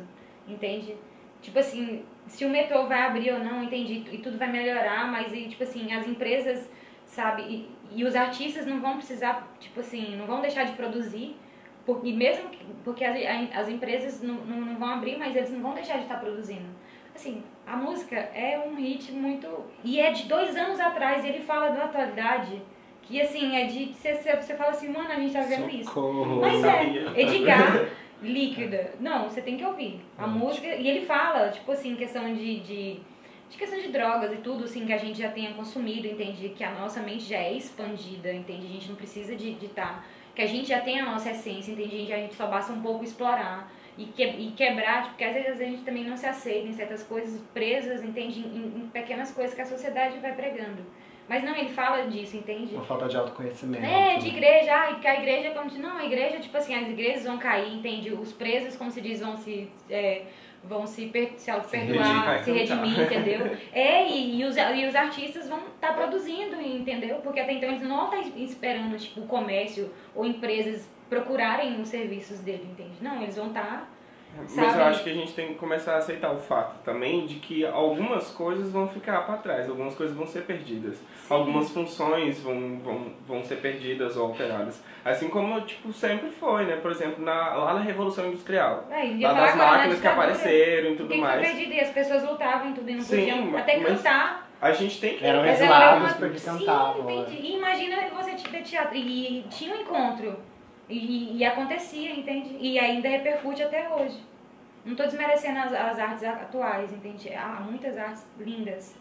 entende? 0.47 0.95
Tipo 1.41 1.59
assim, 1.59 2.05
se 2.27 2.45
o 2.45 2.51
metrô 2.51 2.87
vai 2.87 3.03
abrir 3.03 3.33
ou 3.33 3.39
não, 3.39 3.65
entende? 3.65 4.05
E 4.13 4.19
tudo 4.19 4.39
vai 4.39 4.51
melhorar, 4.51 5.11
mas, 5.11 5.33
e, 5.33 5.49
tipo 5.49 5.63
assim, 5.63 5.93
as 5.93 6.07
empresas, 6.07 6.71
sabe? 7.11 7.43
E, 7.43 7.71
e 7.93 8.05
os 8.05 8.15
artistas 8.15 8.67
não 8.67 8.81
vão 8.81 8.97
precisar, 8.97 9.53
tipo 9.59 9.81
assim, 9.81 10.17
não 10.17 10.27
vão 10.27 10.41
deixar 10.41 10.65
de 10.65 10.73
produzir. 10.73 11.37
Por, 11.85 12.01
e 12.05 12.13
mesmo 12.13 12.49
que, 12.51 12.65
porque 12.85 13.05
as, 13.05 13.17
as 13.55 13.69
empresas 13.69 14.23
não, 14.23 14.35
não, 14.35 14.61
não 14.61 14.77
vão 14.77 14.89
abrir, 14.89 15.19
mas 15.19 15.35
eles 15.35 15.51
não 15.51 15.61
vão 15.61 15.75
deixar 15.75 15.97
de 15.97 16.03
estar 16.03 16.21
produzindo. 16.21 16.69
Assim, 17.15 17.43
a 17.67 17.77
música 17.77 18.17
é 18.17 18.59
um 18.65 18.77
hit 18.77 19.13
muito. 19.13 19.47
E 19.83 19.99
é 19.99 20.13
de 20.13 20.25
dois 20.25 20.57
anos 20.57 20.79
atrás, 20.79 21.25
e 21.25 21.29
ele 21.29 21.41
fala 21.41 21.71
da 21.71 21.85
atualidade. 21.85 22.63
Que 23.03 23.21
assim, 23.21 23.57
é 23.57 23.67
de. 23.67 23.93
Você, 23.93 24.15
você 24.15 24.55
fala 24.55 24.71
assim, 24.71 24.89
mano, 24.89 25.11
a 25.11 25.17
gente 25.17 25.33
tá 25.33 25.41
vendo 25.41 25.69
isso. 25.69 25.93
Socorro. 25.93 26.41
Mas 26.41 26.61
sabia. 26.61 27.13
é, 27.15 27.21
Edgar, 27.23 27.89
líquida. 28.23 28.93
Não, 29.01 29.29
você 29.29 29.43
tem 29.43 29.57
que 29.57 29.65
ouvir. 29.65 30.01
A 30.17 30.27
música. 30.27 30.67
E 30.69 30.89
ele 30.89 31.05
fala, 31.05 31.49
tipo 31.49 31.73
assim, 31.73 31.97
questão 31.97 32.33
de, 32.33 32.61
de, 32.61 33.01
de 33.51 33.57
questão 33.59 33.79
de 33.81 33.89
drogas 33.89 34.33
e 34.33 34.37
tudo, 34.37 34.65
assim, 34.65 34.87
que 34.87 34.93
a 34.93 34.97
gente 34.97 35.19
já 35.19 35.29
tenha 35.29 35.53
consumido, 35.53 36.07
entende? 36.07 36.51
Que 36.51 36.63
a 36.63 36.71
nossa 36.71 37.01
mente 37.01 37.25
já 37.25 37.39
é 37.39 37.53
expandida, 37.53 38.33
entende? 38.33 38.65
A 38.65 38.71
gente 38.71 38.89
não 38.89 38.97
precisa 38.97 39.35
de 39.35 39.51
estar. 39.65 40.07
que 40.35 40.41
a 40.41 40.47
gente 40.47 40.69
já 40.69 40.81
tem 40.81 41.01
a 41.01 41.05
nossa 41.05 41.31
essência, 41.31 41.73
entende? 41.73 41.95
A 41.95 41.99
gente, 41.99 42.13
a 42.13 42.17
gente 42.17 42.35
só 42.35 42.47
basta 42.47 42.73
um 42.73 42.81
pouco 42.81 43.03
explorar. 43.03 43.71
E, 43.99 44.05
que, 44.05 44.25
e 44.25 44.53
quebrar, 44.53 45.03
tipo, 45.03 45.09
porque 45.11 45.25
às 45.25 45.35
vezes 45.35 45.61
a 45.61 45.65
gente 45.65 45.83
também 45.83 46.05
não 46.05 46.17
se 46.17 46.25
aceita 46.25 46.69
em 46.69 46.73
certas 46.73 47.03
coisas, 47.03 47.43
presas, 47.53 48.05
entende? 48.05 48.39
Em, 48.39 48.83
em 48.83 48.89
pequenas 48.91 49.33
coisas 49.33 49.53
que 49.53 49.61
a 49.61 49.67
sociedade 49.67 50.17
vai 50.21 50.33
pregando. 50.35 50.83
Mas 51.29 51.45
não, 51.45 51.55
ele 51.55 51.69
fala 51.69 52.09
disso, 52.09 52.37
entende? 52.37 52.75
Uma 52.75 52.85
falta 52.85 53.09
de 53.09 53.17
autoconhecimento. 53.17 53.85
É, 53.85 54.17
de 54.17 54.29
igreja, 54.29 54.75
ai, 54.75 54.95
porque 54.95 55.07
a 55.07 55.17
igreja 55.21 55.51
como 55.51 55.69
se. 55.71 55.79
Não, 55.79 55.97
a 55.97 56.05
igreja, 56.05 56.41
tipo 56.41 56.57
assim, 56.57 56.75
as 56.75 56.89
igrejas 56.89 57.25
vão 57.25 57.39
cair, 57.39 57.73
entende? 57.73 58.13
Os 58.13 58.33
presos, 58.33 58.77
como 58.77 58.91
se 58.91 59.01
diz, 59.01 59.21
vão 59.21 59.37
se. 59.37 59.71
é, 59.89 60.23
vão 60.63 60.87
se, 60.87 61.07
per, 61.07 61.33
se 61.37 61.51
auto-perdoar, 61.51 62.45
redimir, 62.45 62.45
se 62.45 62.53
redimir, 62.53 63.01
entendeu? 63.01 63.57
É, 63.73 64.09
e, 64.09 64.41
e 64.41 64.45
os, 64.45 64.57
e 64.57 64.87
os 64.87 64.95
artistas 64.95 65.49
vão 65.49 65.61
estar 65.75 65.95
produzindo, 65.95 66.61
entendeu? 66.61 67.17
Porque 67.17 67.41
até 67.41 67.53
então 67.53 67.69
eles 67.69 67.83
não 67.83 68.05
estão 68.05 68.21
esperando, 68.37 68.97
tipo, 68.99 69.21
o 69.21 69.27
comércio 69.27 69.91
ou 70.15 70.25
empresas 70.25 70.89
procurarem 71.09 71.81
os 71.81 71.89
serviços 71.89 72.41
dele, 72.41 72.69
entende? 72.71 72.95
Não, 73.01 73.23
eles 73.23 73.37
vão 73.37 73.49
estar. 73.49 73.91
Mas 74.39 74.51
Sabe? 74.53 74.79
eu 74.79 74.85
acho 74.85 75.05
que 75.05 75.11
a 75.11 75.15
gente 75.15 75.33
tem 75.35 75.49
que 75.49 75.55
começar 75.55 75.95
a 75.95 75.99
aceitar 75.99 76.31
o 76.33 76.39
fato 76.39 76.83
também 76.85 77.27
de 77.27 77.35
que 77.37 77.65
algumas 77.67 78.31
coisas 78.31 78.71
vão 78.73 78.89
ficar 78.89 79.27
para 79.27 79.37
trás, 79.37 79.69
algumas 79.69 79.95
coisas 79.95 80.17
vão 80.17 80.27
ser 80.27 80.43
perdidas. 80.45 80.99
Algumas 81.29 81.71
funções 81.71 82.41
vão, 82.41 82.79
vão, 82.79 83.13
vão 83.27 83.45
ser 83.45 83.57
perdidas 83.57 84.17
ou 84.17 84.29
alteradas. 84.29 84.83
Assim 85.05 85.29
como, 85.29 85.61
tipo, 85.63 85.93
sempre 85.93 86.31
foi, 86.31 86.65
né? 86.67 86.77
Por 86.77 86.91
exemplo, 86.91 87.23
na, 87.25 87.55
lá 87.55 87.75
na 87.75 87.81
Revolução 87.81 88.27
Industrial. 88.29 88.87
É, 88.91 89.05
Lá 89.27 89.33
das 89.35 89.57
na 89.57 89.65
máquinas 89.67 90.01
que 90.01 90.07
apareceram 90.07 90.93
e 90.93 90.97
tudo 90.97 91.09
que 91.09 91.15
que 91.15 91.21
foi 91.21 91.29
mais. 91.29 91.41
perdido? 91.47 91.73
E 91.75 91.81
as 91.81 91.91
pessoas 91.91 92.23
lutavam 92.25 92.71
e 92.71 92.75
tudo 92.75 92.91
e 92.91 92.95
não 92.95 93.03
Sim, 93.03 93.17
podiam 93.19 93.57
até 93.59 93.79
cantar. 93.81 94.51
A 94.61 94.73
gente 94.73 95.01
tem 95.01 95.17
que... 95.17 95.25
Eram 95.25 95.45
exilados 95.47 95.61
ela 95.77 95.91
era 95.93 96.01
uma- 96.01 96.15
porque 96.15 96.39
Sim, 96.39 96.59
cantavam. 96.59 97.05
né? 97.05 97.15
entendi. 97.17 97.37
E 97.47 97.57
imagina 97.57 97.97
você 98.15 98.33
ter 98.33 98.63
teatro. 98.63 98.97
E 98.97 99.45
tinha 99.51 99.75
um 99.75 99.81
encontro. 99.81 100.37
E, 100.91 101.37
e 101.37 101.45
acontecia, 101.45 102.15
entende? 102.15 102.57
E 102.61 102.79
ainda 102.79 103.09
repercute 103.09 103.63
até 103.63 103.89
hoje. 103.89 104.19
Não 104.85 104.97
tô 104.97 105.05
desmerecendo 105.05 105.59
as, 105.59 105.73
as 105.73 105.99
artes 105.99 106.25
atuais, 106.25 106.93
entende? 106.93 107.33
Há 107.33 107.61
muitas 107.61 107.97
artes 107.97 108.27
lindas. 108.39 108.95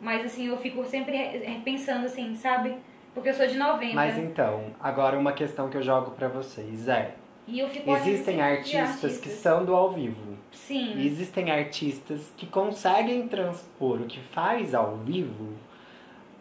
Mas 0.00 0.24
assim, 0.24 0.46
eu 0.48 0.56
fico 0.58 0.84
sempre 0.84 1.60
pensando 1.64 2.06
assim, 2.06 2.34
sabe? 2.34 2.76
Porque 3.14 3.28
eu 3.28 3.34
sou 3.34 3.46
de 3.46 3.58
90. 3.58 3.94
Mas 3.94 4.18
então, 4.18 4.74
agora 4.80 5.18
uma 5.18 5.32
questão 5.32 5.68
que 5.68 5.76
eu 5.76 5.82
jogo 5.82 6.12
pra 6.12 6.28
vocês 6.28 6.88
é: 6.88 7.14
E 7.46 7.60
eu 7.60 7.68
fico 7.68 7.90
olhando 7.90 8.08
Existem 8.08 8.36
de 8.36 8.42
artistas 8.42 9.18
que 9.18 9.28
são 9.28 9.64
do 9.64 9.74
ao 9.74 9.90
vivo. 9.90 10.36
Sim. 10.50 10.94
E 10.96 11.06
existem 11.06 11.50
artistas 11.50 12.32
que 12.36 12.46
conseguem 12.46 13.26
transpor 13.28 14.00
o 14.00 14.06
que 14.06 14.20
faz 14.20 14.74
ao 14.74 14.96
vivo 14.98 15.54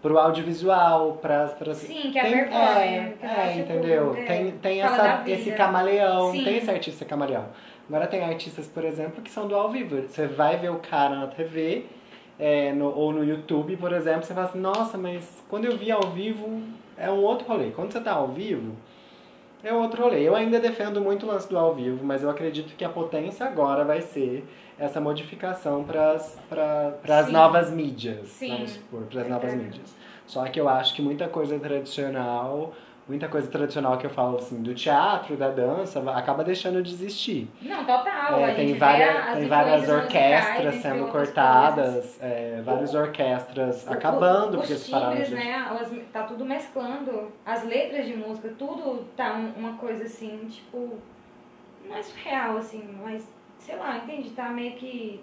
pro 0.02 0.18
audiovisual, 0.18 1.14
para 1.22 1.48
para 1.48 1.74
Sim, 1.76 2.12
que 2.12 2.20
é 2.20 2.22
tem, 2.24 2.32
performance. 2.34 2.80
é, 2.80 3.16
é, 3.22 3.58
entendeu? 3.60 4.14
tem 4.28 4.52
tem 4.52 4.82
essa, 4.82 5.24
esse 5.28 5.52
camaleão, 5.52 6.32
Sim. 6.32 6.44
tem 6.44 6.58
esse 6.58 6.70
artista 6.72 7.06
camaleão. 7.06 7.46
Agora 7.88 8.08
tem 8.08 8.24
artistas, 8.24 8.68
por 8.68 8.84
exemplo, 8.86 9.22
que 9.22 9.30
são 9.30 9.48
do 9.48 9.56
ao 9.56 9.70
vivo. 9.70 10.02
Você 10.02 10.26
vai 10.26 10.58
ver 10.58 10.72
o 10.72 10.78
cara 10.80 11.16
na 11.16 11.28
TV 11.28 11.86
é, 12.40 12.72
no- 12.72 12.94
ou 12.96 13.12
no 13.12 13.24
YouTube, 13.24 13.76
por 13.78 13.92
exemplo, 13.94 14.24
você 14.24 14.34
fala 14.34 14.48
assim, 14.48 14.60
nossa, 14.60 14.98
mas 14.98 15.44
quando 15.50 15.66
eu 15.66 15.78
vi 15.78 15.92
ao 15.92 16.02
vivo 16.10 16.62
é 16.98 17.10
um 17.12 17.22
outro 17.22 17.48
rolê. 17.48 17.72
Quando 17.72 17.92
você 17.92 18.00
tá 18.00 18.14
ao 18.14 18.30
vivo, 18.30 18.76
é 19.64 19.74
outro 19.74 20.04
rolê. 20.04 20.22
Eu 20.28 20.36
ainda 20.36 20.60
defendo 20.60 21.02
muito 21.02 21.26
o 21.26 21.30
lance 21.30 21.48
do 21.50 21.58
ao 21.58 21.74
vivo, 21.76 22.04
mas 22.04 22.24
eu 22.24 22.30
acredito 22.30 22.76
que 22.76 22.84
a 22.86 22.90
potência 22.90 23.46
agora 23.46 23.84
vai 23.84 24.02
ser 24.02 24.46
essa 24.80 25.00
modificação 25.00 25.84
para 25.84 26.14
as 27.20 27.32
novas 27.32 27.70
mídias, 27.72 28.28
Sim. 28.28 28.50
vamos 28.56 28.72
supor, 28.72 29.02
para 29.04 29.22
as 29.22 29.30
novas 29.30 29.54
É. 29.54 29.56
mídias. 29.56 29.96
Só 30.26 30.44
que 30.46 30.60
eu 30.60 30.68
acho 30.70 30.96
que 30.96 31.02
muita 31.02 31.28
coisa 31.28 31.60
tradicional, 31.60 32.74
muita 33.12 33.28
coisa 33.28 33.52
tradicional 33.52 33.98
que 33.98 34.06
eu 34.06 34.10
falo 34.10 34.38
assim, 34.38 34.62
do 34.64 34.74
teatro, 34.74 35.36
da 35.36 35.50
dança, 35.50 36.00
acaba 36.12 36.44
deixando 36.46 36.82
de 36.82 36.92
existir. 36.94 37.50
Não, 37.62 37.84
total. 37.84 38.40
É, 38.40 38.54
tem 38.54 38.74
várias, 38.78 39.38
tem 39.38 39.48
várias 39.48 39.90
orquestras 39.90 40.76
sendo 40.76 41.08
cortadas, 41.12 42.18
é, 42.22 42.62
várias 42.64 42.96
orquestras 42.96 43.86
O- 43.86 43.92
acabando 43.94 44.56
o- 44.56 44.58
porque 44.60 44.74
os 44.74 44.86
timbres, 44.86 45.28
de- 45.28 45.36
né? 45.36 45.66
Elas, 45.70 45.92
tá 46.14 46.24
tudo 46.24 46.46
mesclando. 46.46 47.32
As 47.46 47.66
letras 47.66 48.06
de 48.06 48.16
música, 48.16 48.50
tudo 48.58 49.06
tá 49.18 49.34
um- 49.34 49.52
uma 49.60 49.74
coisa 49.74 50.06
assim, 50.06 50.48
tipo. 50.50 50.98
É 51.94 52.02
surreal, 52.02 52.58
assim, 52.58 52.98
mas 53.04 53.28
sei 53.60 53.76
lá, 53.76 53.98
entende? 53.98 54.30
Tá 54.30 54.50
meio 54.50 54.72
que. 54.76 55.22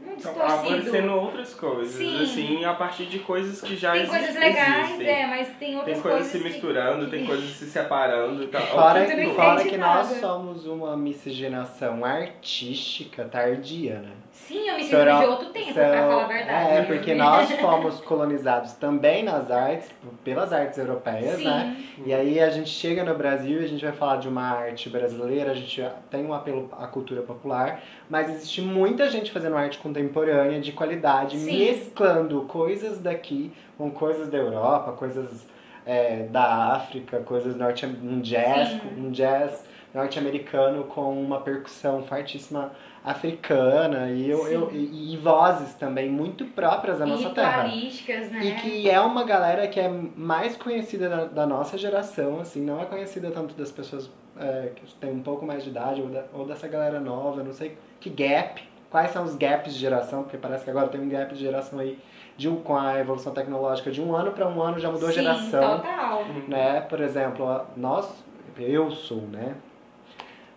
Não 0.00 0.14
Então, 0.14 0.32
distorcido. 0.32 0.74
aparecendo 0.74 1.12
outras 1.12 1.54
coisas, 1.54 1.94
Sim. 1.94 2.22
assim, 2.22 2.64
a 2.64 2.72
partir 2.74 3.06
de 3.06 3.18
coisas 3.20 3.60
que 3.60 3.76
já 3.76 3.92
Tem 3.92 4.02
exi- 4.02 4.10
coisas 4.10 4.34
legais, 4.34 4.84
existem. 4.86 5.06
é, 5.08 5.26
mas 5.26 5.48
tem 5.58 5.76
outras 5.76 5.92
Tem 5.94 6.02
coisas 6.02 6.26
se 6.28 6.38
que- 6.38 6.44
misturando, 6.44 7.10
tem 7.10 7.26
coisas 7.26 7.50
se 7.50 7.66
separando. 7.70 8.46
Tá, 8.48 8.60
Fora, 8.66 9.06
não 9.16 9.34
fora 9.34 9.64
que 9.64 9.76
nada. 9.76 10.02
nós 10.08 10.20
somos 10.20 10.66
uma 10.66 10.96
miscigenação 10.96 12.04
artística 12.04 13.24
tardia, 13.24 14.00
né? 14.00 14.12
Sim, 14.48 14.66
eu 14.66 14.76
me 14.76 14.82
sinto 14.82 15.04
de 15.04 15.26
outro 15.26 15.50
tempo, 15.50 15.66
são- 15.66 15.74
pra 15.74 16.08
falar 16.08 16.24
a 16.24 16.26
verdade. 16.26 16.76
É, 16.78 16.82
porque 16.82 17.12
nós 17.14 17.52
fomos 17.52 18.00
colonizados 18.00 18.72
também 18.72 19.22
nas 19.22 19.50
artes, 19.50 19.90
pelas 20.24 20.52
artes 20.54 20.78
europeias, 20.78 21.38
né? 21.44 21.76
Sim, 21.94 22.02
E 22.06 22.14
aí 22.14 22.40
a 22.40 22.48
gente 22.48 22.70
chega 22.70 23.04
no 23.04 23.14
Brasil 23.14 23.60
e 23.60 23.64
a 23.64 23.68
gente 23.68 23.84
vai 23.84 23.92
falar 23.94 24.16
de 24.16 24.26
uma 24.26 24.42
arte 24.42 24.88
brasileira, 24.88 25.50
a 25.50 25.54
gente 25.54 25.84
tem 26.10 26.24
um 26.24 26.32
apelo 26.32 26.70
à 26.78 26.86
cultura 26.86 27.20
popular, 27.20 27.82
mas 28.08 28.30
existe 28.30 28.62
muita 28.62 29.10
gente 29.10 29.30
fazendo 29.30 29.54
arte 29.54 29.76
contemporânea 29.78 30.58
de 30.60 30.72
qualidade, 30.72 31.36
Sim. 31.38 31.58
mesclando 31.58 32.40
coisas 32.42 32.98
daqui 33.00 33.52
com 33.76 33.90
coisas 33.90 34.28
da 34.30 34.38
Europa, 34.38 34.92
coisas 34.92 35.46
é, 35.84 36.22
da 36.30 36.72
África, 36.74 37.18
coisas 37.20 37.54
norte 37.54 37.84
um 37.84 38.20
jazz, 38.22 38.70
Sim. 38.70 38.80
um 38.96 39.10
jazz 39.10 39.62
norte-americano 39.94 40.84
com 40.84 41.12
uma 41.20 41.40
percussão 41.40 42.02
fortíssima 42.02 42.72
africana 43.10 44.10
e, 44.10 44.28
eu, 44.30 44.46
eu- 44.48 44.70
e, 44.72 45.14
e 45.14 45.16
vozes 45.16 45.74
também 45.74 46.08
muito 46.10 46.44
próprias 46.46 46.98
da 46.98 47.06
e 47.06 47.10
nossa 47.10 47.30
terra. 47.30 47.64
né? 47.64 48.46
E 48.46 48.52
que 48.54 48.90
é 48.90 49.00
uma 49.00 49.24
galera 49.24 49.66
que 49.66 49.80
é 49.80 49.88
mais 49.88 50.56
conhecida 50.56 51.08
da, 51.08 51.24
da 51.24 51.46
nossa 51.46 51.76
geração, 51.78 52.40
assim, 52.40 52.64
não 52.64 52.80
é 52.80 52.84
conhecida 52.84 53.30
tanto 53.30 53.54
das 53.54 53.70
pessoas 53.72 54.10
é, 54.38 54.70
que 54.76 54.94
têm 54.94 55.10
um 55.12 55.22
pouco 55.22 55.44
mais 55.44 55.64
de 55.64 55.70
idade 55.70 56.00
ou, 56.00 56.08
da- 56.08 56.24
ou 56.32 56.44
dessa 56.46 56.68
galera 56.68 57.00
nova, 57.00 57.42
não 57.42 57.52
sei 57.52 57.76
que 58.00 58.08
gap, 58.10 58.62
quais 58.90 59.10
são 59.10 59.24
os 59.24 59.34
gaps 59.34 59.74
de 59.74 59.80
geração, 59.80 60.22
porque 60.22 60.36
parece 60.36 60.64
que 60.64 60.70
agora 60.70 60.88
tem 60.88 61.00
um 61.00 61.08
gap 61.08 61.34
de 61.34 61.40
geração 61.40 61.78
aí 61.78 61.98
de 62.36 62.48
um, 62.48 62.56
com 62.56 62.76
a 62.76 62.98
evolução 63.00 63.32
tecnológica 63.32 63.90
de 63.90 64.00
um 64.00 64.14
ano 64.14 64.30
para 64.30 64.46
um 64.46 64.62
ano 64.62 64.78
já 64.78 64.90
mudou 64.90 65.08
a 65.08 65.12
Sim, 65.12 65.22
geração, 65.22 65.78
total. 65.78 66.24
né? 66.46 66.80
Por 66.82 67.00
exemplo, 67.00 67.62
nós, 67.76 68.24
eu 68.56 68.90
sou, 68.92 69.22
né? 69.22 69.56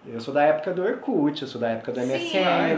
Eu 0.05 0.19
sou 0.19 0.33
da 0.33 0.41
época 0.43 0.71
do 0.73 0.83
Orkut, 0.83 1.41
eu 1.43 1.47
sou 1.47 1.61
da 1.61 1.69
época 1.69 1.91
do 1.91 1.99
Sim, 2.01 2.07
MSN, 2.07 2.75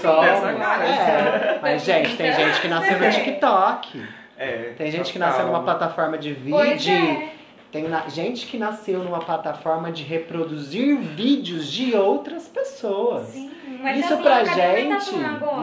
somos. 0.00 0.20
dessa 0.26 0.52
cara. 0.54 0.84
É, 0.84 1.58
mas 1.62 1.84
gente, 1.84 2.16
tem 2.16 2.32
gente 2.32 2.60
que 2.60 2.68
nasceu 2.68 2.98
no 2.98 3.10
TikTok. 3.10 4.02
É, 4.36 4.72
Tem 4.76 4.90
gente 4.90 5.12
que 5.12 5.18
nasceu 5.20 5.46
numa 5.46 5.62
plataforma 5.62 6.18
de 6.18 6.32
vídeo. 6.32 6.92
é. 6.94 7.28
Tem 7.70 7.88
na- 7.88 8.06
gente 8.08 8.46
que 8.48 8.58
nasceu 8.58 8.98
numa 8.98 9.20
plataforma 9.20 9.90
de 9.92 10.02
reproduzir 10.02 10.98
vídeos 10.98 11.70
de 11.72 11.94
outras 11.96 12.46
pessoas. 12.48 13.28
Sim, 13.28 13.50
mas 13.80 14.00
isso 14.04 14.16
pra 14.18 14.44
gente. 14.44 14.88
tá 14.88 14.96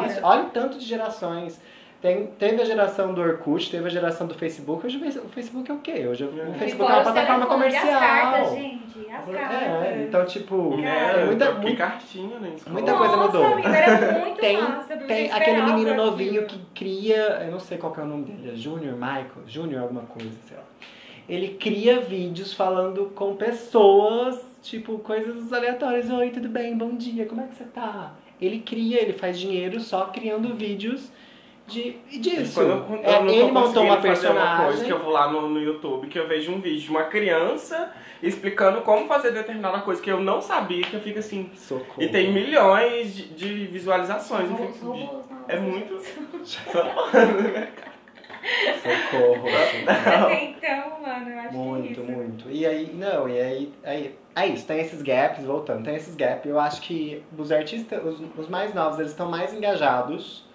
isso- 0.07 0.19
olha 0.23 0.43
o 0.43 0.49
tanto 0.49 0.79
de 0.79 0.85
gerações. 0.85 1.61
Tem, 2.01 2.27
teve 2.27 2.61
a 2.61 2.65
geração 2.65 3.13
do 3.13 3.19
Orkut, 3.19 3.69
teve 3.69 3.85
a 3.85 3.89
geração 3.89 4.25
do 4.25 4.33
Facebook. 4.33 4.85
Hoje 4.85 4.97
o 5.17 5.27
Facebook 5.29 5.69
é 5.69 5.73
o 5.73 5.79
quê? 5.79 6.07
Hoje 6.07 6.23
o 6.23 6.41
É. 6.41 6.57
Facebook 6.57 6.89
é 6.89 6.95
uma 6.95 7.03
plataforma 7.03 7.45
comercial. 7.45 7.83
As 7.93 7.99
cartas, 7.99 8.51
gente, 8.53 8.83
as 9.11 9.25
cartas. 9.25 9.61
É, 9.83 10.05
então, 10.07 10.25
tipo, 10.25 10.77
Né, 10.77 11.13
tem 11.13 11.25
muita, 11.25 11.51
muita, 11.55 11.75
cartinha 11.77 12.37
escola. 12.55 12.73
muita 12.73 12.93
coisa 12.97 13.17
mudou. 13.17 13.45
amiga, 13.45 13.67
era 13.69 14.19
muito 14.19 14.39
Tem- 14.39 14.61
massa. 14.61 14.95
Tem 14.95 15.29
aquele 15.29 15.61
menino 15.63 15.89
aquilo. 15.91 16.05
novinho 16.05 16.45
que 16.45 16.57
cria, 16.73 17.41
eu 17.45 17.51
não 17.51 17.59
sei 17.59 17.77
qual 17.77 17.91
que 17.91 17.99
é 17.99 18.03
o 18.03 18.07
nome 18.07 18.23
dele, 18.31 18.51
é 18.53 18.55
Júnior, 18.55 18.93
Michael, 18.93 19.43
Júnior 19.45 19.81
alguma 19.81 20.03
coisa, 20.03 20.31
sei 20.47 20.55
lá. 20.55 20.63
Ele 21.27 21.49
cria 21.59 21.99
vídeos 21.99 22.53
falando 22.53 23.11
com 23.13 23.35
pessoas, 23.35 24.39
tipo, 24.63 24.97
coisas 24.99 25.51
aleatórias. 25.51 26.09
Oi, 26.09 26.29
tudo 26.29 26.47
bem? 26.47 26.77
Bom 26.77 26.95
dia, 26.95 27.25
como 27.25 27.41
é 27.41 27.43
que 27.43 27.55
você 27.55 27.65
tá? 27.65 28.13
Ele 28.41 28.59
cria, 28.59 29.01
ele 29.01 29.11
faz 29.13 29.37
dinheiro 29.37 29.79
só 29.81 30.05
criando 30.05 30.53
vídeos 30.55 31.11
de, 31.69 31.91
disso. 32.19 32.53
Quando 32.55 32.69
eu, 32.71 32.81
quando 32.83 33.03
É, 33.05 33.15
eu 33.17 33.23
não 33.23 33.33
ele 33.33 33.51
montou 33.51 33.83
uma 33.83 34.01
fazer 34.01 34.27
uma 34.29 34.57
coisa 34.57 34.83
personagem. 34.83 34.85
que 34.85 34.91
eu 34.91 34.99
vou 34.99 35.11
lá 35.11 35.31
no, 35.31 35.47
no 35.49 35.61
YouTube, 35.61 36.07
que 36.07 36.19
eu 36.19 36.27
vejo 36.27 36.51
um 36.51 36.59
vídeo 36.59 36.81
de 36.81 36.89
uma 36.89 37.03
criança 37.03 37.91
explicando 38.21 38.81
como 38.81 39.07
fazer 39.07 39.31
determinada 39.31 39.79
coisa 39.79 40.01
que 40.01 40.11
eu 40.11 40.19
não 40.19 40.41
sabia, 40.41 40.83
que 40.83 40.93
eu 40.93 40.99
fico 40.99 41.19
assim. 41.19 41.49
Socorro. 41.55 42.01
E 42.01 42.09
tem 42.09 42.33
milhões 42.33 43.15
de, 43.15 43.29
de 43.29 43.67
visualizações. 43.67 44.49
Robôs, 44.49 44.73
fico 44.73 44.85
robôs, 44.87 45.25
não. 45.29 45.45
é 45.47 45.59
muito. 45.59 45.99
Socorro. 46.43 47.09
Até 49.85 50.43
então, 50.45 51.01
mano, 51.01 51.29
eu 51.29 51.39
acho 51.39 51.49
que 51.49 51.55
é 51.55 51.57
Muito, 51.57 52.03
muito. 52.03 52.49
E 52.49 52.65
aí, 52.65 52.91
não, 52.93 53.27
e 53.27 53.39
aí, 53.39 53.73
aí, 53.83 54.15
é 54.35 54.47
isso, 54.47 54.65
tem 54.65 54.79
esses 54.79 55.01
gaps, 55.01 55.43
voltando, 55.43 55.83
tem 55.83 55.95
esses 55.95 56.15
gaps. 56.15 56.45
Eu 56.45 56.59
acho 56.59 56.81
que 56.81 57.21
os 57.37 57.51
artistas, 57.51 58.01
os, 58.03 58.21
os 58.37 58.47
mais 58.47 58.73
novos, 58.73 58.99
eles 58.99 59.11
estão 59.11 59.29
mais 59.29 59.53
engajados 59.53 60.45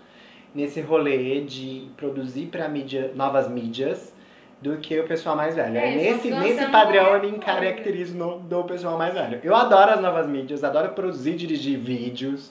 nesse 0.55 0.81
rolê 0.81 1.41
de 1.41 1.89
produzir 1.97 2.47
para 2.47 2.69
mídia, 2.69 3.13
novas 3.15 3.49
mídias 3.49 4.15
do 4.63 4.79
que 4.79 4.99
o 4.99 5.05
pessoal 5.07 5.37
mais 5.37 5.55
velho. 5.55 5.77
É, 5.77 5.93
eles 5.93 6.25
nesse, 6.25 6.31
nesse 6.31 6.67
padrão 6.71 7.15
eu 7.17 7.31
me 7.31 7.39
caracterizo 7.39 8.17
no, 8.17 8.39
do 8.39 8.65
pessoal 8.65 8.97
mais 8.97 9.13
velho. 9.13 9.41
Eu 9.43 9.55
adoro 9.55 9.91
as 9.91 10.01
novas 10.01 10.27
mídias, 10.27 10.65
adoro 10.65 10.91
produzir, 10.93 11.35
dirigir 11.35 11.79
vídeos, 11.79 12.51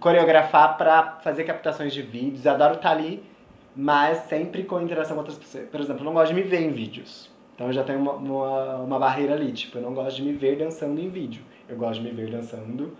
coreografar 0.00 0.78
para 0.78 1.18
fazer 1.22 1.44
captações 1.44 1.92
de 1.92 2.00
vídeos, 2.00 2.46
adoro 2.46 2.74
estar 2.74 2.92
ali, 2.92 3.22
mas 3.74 4.18
sempre 4.28 4.62
com 4.62 4.80
interação 4.80 5.16
com 5.16 5.20
outras 5.20 5.38
pessoas. 5.38 5.68
Por 5.68 5.80
exemplo, 5.80 6.02
eu 6.02 6.06
não 6.06 6.14
gosto 6.14 6.34
de 6.34 6.40
me 6.40 6.42
ver 6.42 6.62
em 6.62 6.70
vídeos. 6.70 7.30
Então 7.54 7.66
eu 7.66 7.72
já 7.72 7.82
tenho 7.82 7.98
uma, 7.98 8.12
uma, 8.12 8.76
uma 8.76 8.98
barreira 8.98 9.34
ali, 9.34 9.52
tipo, 9.52 9.78
eu 9.78 9.82
não 9.82 9.92
gosto 9.92 10.16
de 10.16 10.22
me 10.22 10.32
ver 10.32 10.56
dançando 10.56 11.00
em 11.00 11.08
vídeo. 11.08 11.42
Eu 11.68 11.76
gosto 11.76 12.00
de 12.00 12.08
me 12.08 12.14
ver 12.14 12.30
dançando, 12.30 12.96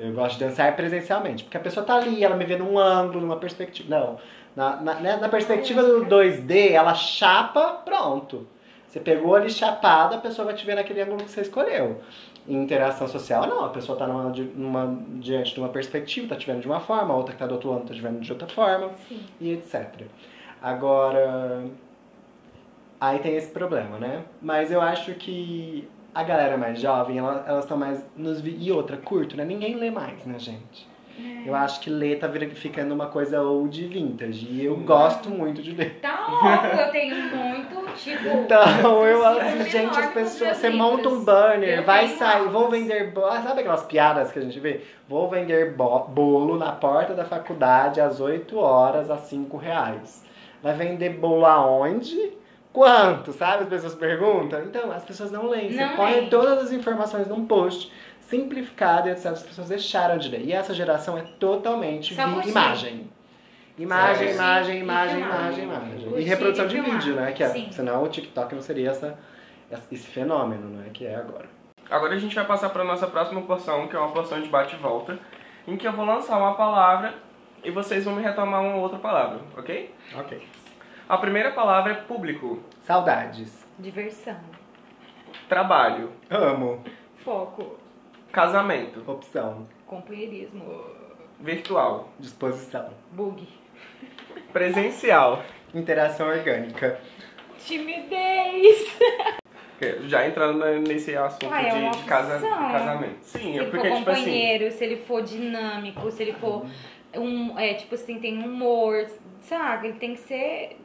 eu 0.00 0.12
gosto 0.12 0.38
de 0.38 0.44
dançar 0.44 0.74
presencialmente. 0.76 1.44
Porque 1.44 1.56
a 1.56 1.60
pessoa 1.60 1.84
tá 1.84 1.94
ali, 1.96 2.22
ela 2.24 2.36
me 2.36 2.44
vê 2.44 2.56
num 2.56 2.78
ângulo, 2.78 3.20
numa 3.20 3.36
perspectiva. 3.36 3.88
Não. 3.98 4.18
Na, 4.54 4.76
na, 4.76 4.94
né, 4.94 5.16
na 5.16 5.28
perspectiva 5.28 5.82
do 5.82 6.04
2D, 6.06 6.72
ela 6.72 6.94
chapa, 6.94 7.80
pronto. 7.84 8.46
Você 8.86 8.98
pegou 8.98 9.36
ali 9.36 9.48
chapada, 9.48 10.16
a 10.16 10.20
pessoa 10.20 10.46
vai 10.46 10.54
te 10.54 10.66
ver 10.66 10.74
naquele 10.74 11.00
ângulo 11.02 11.18
que 11.24 11.30
você 11.30 11.42
escolheu. 11.42 12.00
Em 12.48 12.56
interação 12.56 13.06
social, 13.06 13.46
não. 13.46 13.64
A 13.64 13.68
pessoa 13.68 13.96
tá 13.96 14.06
numa, 14.06 14.24
numa- 14.56 14.98
diante 15.20 15.54
de 15.54 15.60
uma 15.60 15.68
perspectiva, 15.68 16.26
tá 16.28 16.36
te 16.36 16.46
vendo 16.46 16.60
de 16.60 16.66
uma 16.66 16.80
forma, 16.80 17.14
a 17.14 17.16
outra 17.16 17.32
que 17.32 17.38
tá 17.38 17.46
do 17.46 17.52
outro 17.54 17.70
lado 17.70 17.86
tá 17.86 17.94
te 17.94 18.00
vendo 18.00 18.18
de 18.20 18.32
outra 18.32 18.48
forma 18.48 18.90
Sim. 19.08 19.20
e 19.40 19.52
etc. 19.52 20.06
Agora, 20.60 21.64
aí 23.00 23.18
tem 23.20 23.36
esse 23.36 23.50
problema, 23.52 23.98
né? 23.98 24.24
Mas 24.42 24.72
eu 24.72 24.80
acho 24.80 25.14
que 25.14 25.88
a 26.14 26.22
galera 26.22 26.56
mais 26.56 26.80
jovem, 26.80 27.18
ela- 27.18 27.44
elas 27.46 27.64
estão 27.64 27.76
mais 27.76 28.04
nos 28.16 28.40
vi- 28.40 28.56
e 28.60 28.70
outra 28.72 28.96
curto, 28.96 29.36
né? 29.36 29.44
Ninguém 29.44 29.76
lê 29.76 29.90
mais, 29.90 30.24
né, 30.26 30.38
gente? 30.38 30.88
Eu 31.44 31.54
acho 31.54 31.80
que 31.80 31.90
ler 31.90 32.18
tá 32.18 32.30
ficando 32.54 32.94
uma 32.94 33.06
coisa 33.06 33.42
old 33.42 33.86
vintage 33.88 34.46
e 34.50 34.64
eu 34.64 34.74
gosto 34.76 35.28
muito 35.28 35.60
de 35.62 35.72
ler. 35.72 35.98
Tá 36.00 36.26
louco, 36.72 36.80
eu 36.80 36.90
tenho 36.90 37.14
muito, 37.36 37.92
tipo. 37.94 38.26
Então, 38.26 39.04
eu 39.06 39.26
acho, 39.26 39.64
gente, 39.70 39.98
as 39.98 40.10
pessoas, 40.12 40.56
você 40.56 40.70
monta 40.70 41.08
um 41.10 41.22
banner, 41.22 41.78
Eu 41.80 41.84
vai 41.84 42.08
sair, 42.08 42.48
vou 42.48 42.70
vender, 42.70 43.10
bo- 43.12 43.26
ah, 43.26 43.42
sabe 43.42 43.60
aquelas 43.60 43.84
piadas 43.84 44.32
que 44.32 44.38
a 44.38 44.42
gente 44.42 44.58
vê? 44.60 44.80
Vou 45.06 45.28
vender 45.28 45.74
bo- 45.74 46.04
bolo 46.08 46.56
na 46.56 46.72
porta 46.72 47.12
da 47.12 47.24
faculdade 47.24 48.00
às 48.00 48.18
8 48.20 48.58
horas 48.58 49.10
a 49.10 49.18
5 49.18 49.58
reais. 49.58 50.24
Vai 50.62 50.74
vender 50.74 51.10
bolo 51.10 51.44
aonde? 51.44 52.32
Quanto, 52.72 53.32
sabe? 53.32 53.64
As 53.64 53.68
pessoas 53.68 53.94
perguntam. 53.94 54.62
Então, 54.64 54.90
as 54.92 55.04
pessoas 55.04 55.30
não 55.30 55.48
leem. 55.48 55.72
Você 55.72 55.84
Não 55.84 55.96
põe 55.96 56.12
leem. 56.12 56.30
todas 56.30 56.58
as 56.64 56.72
informações 56.72 57.26
num 57.26 57.46
post 57.46 57.92
simplificado 58.20 59.08
e 59.08 59.12
etc. 59.12 59.26
As 59.26 59.42
pessoas 59.42 59.68
deixaram 59.68 60.18
de 60.18 60.28
ler. 60.28 60.42
E 60.44 60.52
essa 60.52 60.72
geração 60.72 61.18
é 61.18 61.22
totalmente 61.38 62.14
imagem. 62.14 63.10
Imagem, 63.78 64.28
Só 64.28 64.34
imagem, 64.34 64.80
imagem, 64.80 65.20
imagem, 65.20 65.64
imagem. 65.64 66.18
E 66.18 66.22
reprodução 66.22 66.66
de 66.66 66.80
vídeo, 66.80 67.14
né? 67.14 67.32
Que 67.32 67.42
é, 67.42 67.48
Sim. 67.48 67.68
senão 67.70 68.02
o 68.02 68.08
TikTok 68.08 68.54
não 68.54 68.60
seria 68.60 68.90
essa, 68.90 69.18
esse 69.90 70.06
fenômeno, 70.06 70.68
né? 70.76 70.90
Que 70.92 71.06
é 71.06 71.16
agora. 71.16 71.48
Agora 71.88 72.14
a 72.14 72.18
gente 72.18 72.34
vai 72.34 72.44
passar 72.44 72.68
para 72.68 72.84
nossa 72.84 73.06
próxima 73.06 73.40
porção, 73.42 73.88
que 73.88 73.96
é 73.96 73.98
uma 73.98 74.10
porção 74.12 74.40
de 74.40 74.48
bate 74.48 74.76
e 74.76 74.78
volta, 74.78 75.18
em 75.66 75.76
que 75.76 75.88
eu 75.88 75.92
vou 75.92 76.04
lançar 76.04 76.36
uma 76.38 76.54
palavra 76.54 77.14
e 77.64 77.70
vocês 77.70 78.04
vão 78.04 78.14
me 78.14 78.22
retomar 78.22 78.62
uma 78.62 78.76
outra 78.76 78.98
palavra, 78.98 79.40
ok? 79.56 79.92
Ok. 80.18 80.42
A 81.10 81.18
primeira 81.18 81.50
palavra 81.50 81.90
é 81.92 81.94
público, 81.96 82.60
Saudades. 82.82 83.66
Diversão. 83.78 84.38
trabalho, 85.48 86.12
Amo. 86.30 86.84
Foco. 87.24 87.76
casamento, 88.30 89.02
Opção. 89.10 89.66
Companheirismo. 89.86 90.84
virtual, 91.40 92.08
Disposição. 92.18 92.90
Bug. 93.10 93.48
presencial. 94.52 95.42
Interação 95.74 96.28
orgânica. 96.28 97.00
Timidez. 97.58 98.96
Já 100.06 100.26
entrando 100.28 100.64
nesse 100.86 101.16
assunto 101.16 101.46
Uai, 101.48 101.66
é 101.66 101.70
de, 101.70 101.76
uma 101.78 101.90
de 101.90 102.04
casa- 102.04 102.38
casamento. 102.40 103.18
Sim, 103.22 103.38
se 103.38 103.58
é 103.58 103.62
ele 103.62 103.70
porque, 103.70 103.88
for 103.88 103.96
tipo 103.96 104.10
assim. 104.10 104.70
se 104.70 104.84
ele 104.84 104.96
for 104.98 105.22
dinâmico, 105.22 106.10
se 106.12 106.22
ele 106.22 106.34
for 106.34 106.66
um, 107.16 107.58
é, 107.58 107.74
tipo 107.74 107.94
assim, 107.96 108.18
tem 108.20 108.38
humor, 108.44 109.06
sabe? 109.40 109.88
Ele 109.88 109.98
tem 109.98 110.12
que 110.14 110.20
ser. 110.20 110.76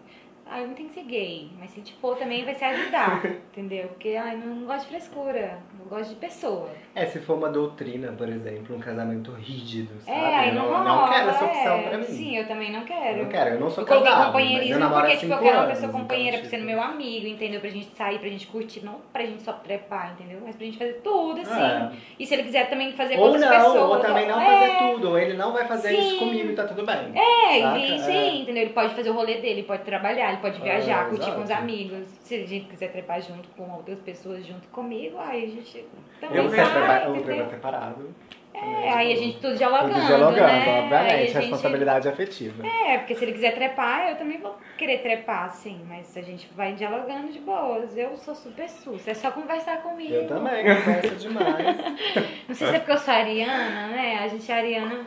Ah, 0.48 0.60
ele 0.60 0.68
não 0.68 0.76
tem 0.76 0.88
que 0.88 0.94
ser 0.94 1.04
gay, 1.04 1.50
mas 1.60 1.72
se 1.72 1.82
for 2.00 2.16
também 2.18 2.46
vai 2.46 2.54
se 2.54 2.64
ajudar, 2.64 3.26
entendeu? 3.52 3.88
Porque 3.88 4.16
ai, 4.16 4.38
não 4.38 4.66
gosto 4.66 4.84
de 4.84 4.90
frescura, 4.90 5.60
eu 5.80 5.86
gosto 5.90 6.10
de 6.10 6.16
pessoa. 6.16 6.70
É, 6.94 7.06
se 7.06 7.20
for 7.20 7.36
uma 7.36 7.50
doutrina, 7.50 8.12
por 8.12 8.30
exemplo, 8.30 8.76
um 8.76 8.80
casamento 8.80 9.32
rígido, 9.32 10.00
sabe? 10.02 10.18
É, 10.18 10.36
aí 10.36 10.50
eu 10.50 10.56
não, 10.56 10.72
não, 10.72 10.78
rola. 10.78 11.02
não 11.02 11.10
quero 11.10 11.30
essa 11.30 11.46
opção 11.46 11.78
é. 11.78 11.82
pra 11.90 11.98
mim. 11.98 12.06
Sim, 12.06 12.38
eu 12.38 12.48
também 12.48 12.72
não 12.72 12.86
quero. 12.86 13.24
Não 13.24 13.30
quero, 13.30 13.50
eu 13.56 13.60
não 13.60 13.70
sou 13.70 13.84
Eu 13.84 13.88
casado, 13.88 14.34
mas 14.34 14.70
eu 14.70 14.80
namoro 14.80 15.02
porque, 15.02 15.18
tipo, 15.18 15.34
eu 15.34 15.40
quero 15.40 15.56
uma 15.56 15.64
anos, 15.64 15.74
pessoa 15.74 15.90
então, 15.90 16.02
companheira 16.02 16.38
pra 16.38 16.48
ser 16.50 16.56
tipo, 16.58 16.68
meu 16.68 16.82
amigo, 16.82 17.28
entendeu? 17.28 17.60
Pra 17.60 17.70
gente 17.70 17.88
sair, 17.96 18.20
pra 18.20 18.30
gente 18.30 18.48
curtir, 18.48 18.86
não 18.86 19.02
pra 19.12 19.26
gente 19.26 19.42
só 19.42 19.52
trepar, 19.54 20.14
entendeu? 20.14 20.40
Mas 20.46 20.56
pra 20.56 20.66
gente 20.66 20.78
fazer 20.78 21.02
tudo, 21.04 21.42
assim. 21.42 21.62
É. 21.62 21.92
E 22.20 22.26
se 22.26 22.34
ele 22.36 22.44
quiser 22.44 22.70
também 22.70 22.94
fazer 22.94 23.16
com 23.16 23.22
Ou 23.22 23.28
outras 23.28 23.44
não, 23.44 23.50
pessoas. 23.52 23.90
ou 23.92 24.00
também 24.00 24.28
não 24.28 24.40
é, 24.40 24.46
fazer 24.46 24.78
tudo, 24.78 25.10
ou 25.10 25.20
ele 25.20 25.34
não 25.34 25.52
vai 25.52 25.66
fazer 25.66 25.90
Sim. 25.90 26.00
isso 26.00 26.20
comigo 26.20 26.52
e 26.52 26.56
tá 26.56 26.66
tudo 26.66 26.86
bem. 26.86 27.12
É, 27.14 27.62
Saca? 27.62 27.78
e 27.78 27.96
isso 27.96 28.10
aí, 28.10 28.42
entendeu? 28.42 28.64
Ele 28.64 28.74
pode 28.74 28.94
fazer 28.94 29.10
o 29.10 29.14
rolê 29.14 29.40
dele, 29.42 29.64
pode 29.64 29.84
trabalhar, 29.84 30.35
ele 30.36 30.42
pode 30.42 30.62
viajar, 30.62 31.06
É, 31.06 31.10
curtir 31.10 31.32
com 31.32 31.38
os 31.42 31.50
exato. 31.50 31.62
amigos. 31.62 32.08
Se 32.22 32.36
a 32.36 32.46
gente 32.48 32.66
quiser 32.68 32.92
trepar 32.92 33.22
junto 33.22 33.48
com 33.50 33.70
outras 33.72 34.00
pessoas 34.00 34.46
junto 34.46 34.68
comigo, 34.70 35.18
aí 35.20 35.44
a 35.46 35.48
gente 35.48 35.86
também 36.20 36.38
Eu 36.38 36.50
vai, 36.50 36.72
trabalhar, 36.72 37.06
eu 37.10 37.50
separado. 37.50 38.16
É, 38.54 38.94
aí 38.94 39.12
a 39.12 39.16
gente 39.18 39.38
tudo 39.42 39.54
dialogando, 39.58 39.94
Tudo 39.96 40.06
dialogando, 40.08 40.38
né? 40.38 40.80
Obviamente, 40.84 41.28
gente- 41.28 41.34
responsabilidade 41.40 42.08
afetiva. 42.08 42.66
É, 42.66 42.98
porque 43.00 43.14
se 43.14 43.26
ele 43.26 43.34
quiser 43.34 43.54
trepar, 43.54 44.10
eu 44.12 44.16
também 44.16 44.38
vou 44.38 44.56
querer 44.78 45.00
trepar, 45.00 45.52
sim. 45.52 45.82
Mas 45.90 46.16
a 46.16 46.22
gente 46.22 46.48
vai 46.56 46.72
dialogando 46.74 47.34
de 47.34 47.40
boas. 47.40 47.98
Eu 47.98 48.16
sou 48.16 48.34
super 48.34 48.70
sus, 48.70 49.06
é 49.10 49.14
só 49.14 49.30
conversar 49.32 49.82
comigo. 49.82 50.14
Eu 50.14 50.28
também, 50.28 50.64
conversa 50.64 51.16
demais. 51.16 51.78
Não 52.48 52.56
sei 52.56 52.68
se 52.70 52.76
é 52.76 52.80
porque 52.80 52.92
eu 52.94 52.98
sou 52.98 53.14
ariana, 53.14 53.88
né? 53.88 54.20
A 54.24 54.28
gente 54.30 54.50
é 54.50 54.56
ariana. 54.56 55.06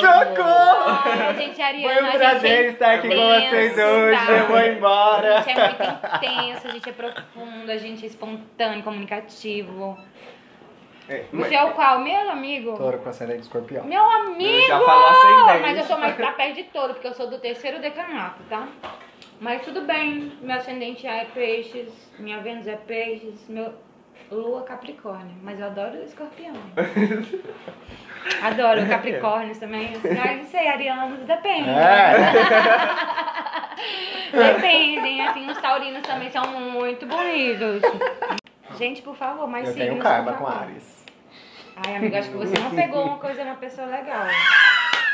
Socorro! 0.00 1.28
A 1.28 1.32
gente 1.34 1.60
ariana. 1.62 1.94
Foi 1.94 2.02
um 2.02 2.08
a 2.08 2.12
prazer 2.12 2.50
é 2.64 2.68
estar 2.68 2.94
aqui 2.94 3.08
com 3.08 3.14
vocês 3.14 3.72
intenso, 3.72 3.88
hoje. 3.90 4.26
tá? 4.26 4.32
Eu 4.32 4.46
vou 4.46 4.56
A 4.56 4.66
embora. 4.68 5.42
gente 5.42 5.58
é 5.58 5.68
muito 5.68 5.82
intenso, 6.16 6.68
a 6.68 6.70
gente 6.70 6.88
é 6.88 6.92
profundo, 6.92 7.70
a 7.70 7.76
gente 7.76 8.04
é 8.04 8.06
espontâneo, 8.08 8.82
comunicativo. 8.82 9.98
É, 11.08 11.24
Você 11.32 11.54
é 11.54 11.64
o 11.64 11.72
qual? 11.72 11.98
Meu 12.00 12.30
amigo? 12.30 12.76
Touro 12.76 12.98
com 12.98 13.08
ascendente 13.08 13.40
escorpião. 13.42 13.84
Meu 13.84 14.02
amigo! 14.08 14.66
Já 14.66 14.78
falou 14.80 15.06
ascendente. 15.06 15.62
Mas 15.62 15.78
eu 15.78 15.84
sou 15.84 15.98
mais 15.98 16.14
pra 16.14 16.32
perto 16.32 16.54
de 16.54 16.64
todo, 16.64 16.94
porque 16.94 17.08
eu 17.08 17.14
sou 17.14 17.28
do 17.28 17.38
terceiro 17.38 17.80
decanato, 17.80 18.42
tá? 18.48 18.68
Mas 19.40 19.62
tudo 19.62 19.80
bem, 19.82 20.32
meu 20.40 20.56
ascendente 20.56 21.04
é 21.06 21.24
peixes, 21.34 21.92
minha 22.18 22.38
Vênus 22.38 22.66
é 22.68 22.76
peixes, 22.76 23.48
meu 23.48 23.74
Lua 24.32 24.62
Capricórnio, 24.62 25.36
mas 25.42 25.60
eu 25.60 25.66
adoro 25.66 25.98
o 25.98 26.04
escorpião. 26.04 26.54
Adoro 28.40 28.86
Capricórnios 28.88 29.58
também. 29.58 29.94
Assim, 29.94 30.18
ai, 30.18 30.36
não 30.36 30.44
sei, 30.46 30.68
arianos, 30.68 31.18
depende. 31.26 31.68
É. 31.68 32.14
Dependem, 34.54 35.20
assim, 35.26 35.50
os 35.50 35.58
taurinos 35.58 36.02
também 36.02 36.30
são 36.30 36.46
muito 36.46 37.04
bonitos. 37.04 37.82
Gente, 38.78 39.02
por 39.02 39.16
favor, 39.16 39.46
mais 39.46 39.68
Eu 39.68 39.74
tenho 39.74 39.96
por 39.96 40.38
com. 40.38 40.46
Ares. 40.46 41.04
Ai, 41.76 41.96
amiga, 41.96 42.20
acho 42.20 42.30
que 42.30 42.36
você 42.36 42.58
não 42.58 42.70
pegou 42.70 43.04
uma 43.04 43.18
coisa, 43.18 43.42
uma 43.42 43.56
pessoa 43.56 43.88
legal. 43.88 44.24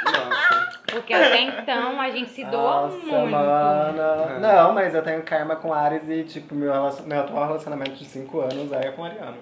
Nossa. 0.05 0.68
Porque 0.91 1.13
até 1.13 1.41
então 1.43 2.01
a 2.01 2.11
gente 2.11 2.31
se 2.31 2.45
doa 2.45 2.83
Nossa, 2.83 2.97
muito. 2.97 3.31
mana. 3.31 4.35
É. 4.37 4.39
Não, 4.41 4.73
mas 4.73 4.95
eu 4.95 5.03
tenho 5.03 5.23
karma 5.23 5.57
com 5.57 5.73
Ares 5.73 6.09
e, 6.09 6.25
tipo, 6.25 6.55
meu, 6.55 6.73
relacion... 6.73 7.07
meu 7.07 7.21
atual 7.21 7.47
relacionamento 7.47 7.93
de 7.93 8.05
5 8.05 8.41
anos 8.41 8.73
é 8.73 8.91
com 8.91 9.05
Ariano. 9.05 9.37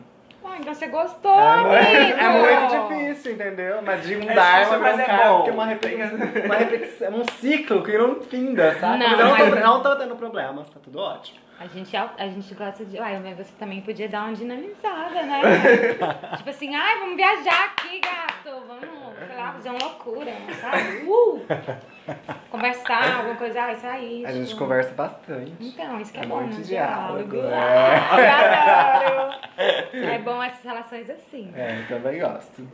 Ah, 0.45 0.59
então 0.61 0.73
você 0.73 0.87
gostou, 0.87 1.39
É 1.39 2.11
é 2.13 2.29
muito 2.29 2.89
difícil, 2.89 3.33
entendeu? 3.33 3.83
Mas 3.83 4.07
de 4.07 4.17
um 4.17 4.31
É 4.31 4.35
Dharma 4.35 4.79
pra 4.79 4.95
um 4.95 5.01
é 5.01 5.05
karma, 5.05 5.35
porque 5.35 5.51
é 5.51 5.53
uma 5.53 5.67
repetição, 5.67 6.45
uma 6.45 6.55
repetição, 6.55 7.15
um 7.15 7.25
ciclo 7.41 7.83
que 7.83 7.99
não 7.99 8.21
finda, 8.23 8.79
sabe? 8.79 8.99
Não, 8.99 9.11
Mas 9.11 9.19
não, 9.19 9.37
tô, 9.37 9.57
não 9.57 9.83
tô 9.83 9.97
tendo 9.97 10.17
problemas, 10.17 10.69
tá 10.71 10.79
tudo 10.83 11.01
ótimo. 11.01 11.47
A 11.59 11.67
gente, 11.67 11.97
a 11.97 12.29
gente 12.29 12.55
gosta 12.55 12.85
de. 12.85 12.99
Uai, 12.99 13.19
mas 13.19 13.39
você 13.39 13.53
também 13.59 13.81
podia 13.81 14.09
dar 14.09 14.25
uma 14.25 14.35
dinamizada, 14.35 15.23
né? 15.23 15.41
tipo 16.37 16.51
assim, 16.51 16.75
ai, 16.75 16.99
vamos 16.99 17.17
viajar 17.17 17.65
aqui, 17.65 17.99
gato. 17.99 18.63
Vamos, 18.69 19.06
lá, 19.37 19.53
fazer 19.53 19.71
uma 19.71 19.79
loucura, 19.79 20.33
sabe? 20.61 21.05
Uh! 21.07 21.47
Conversar, 22.51 23.17
alguma 23.19 23.35
coisa, 23.37 23.61
ai, 23.63 23.77
sair. 23.77 24.27
A 24.27 24.33
gente 24.33 24.55
conversa 24.57 24.93
bastante. 24.95 25.53
Então, 25.61 26.01
isso 26.01 26.13
que 26.13 26.19
é, 26.19 26.23
É 26.23 26.27
bom, 26.27 26.41
muito 26.41 26.57
no 26.59 26.63
diálogo, 26.65 27.31
diálogo. 27.31 27.55
é. 27.55 28.29
Adoro. 28.29 29.35
É 29.93 30.19
bom 30.19 30.43
essas 30.43 30.63
relações 30.65 31.11
assim. 31.11 31.53
É, 31.55 31.81
eu 31.81 31.89
também 31.89 32.21
gosto. 32.21 32.67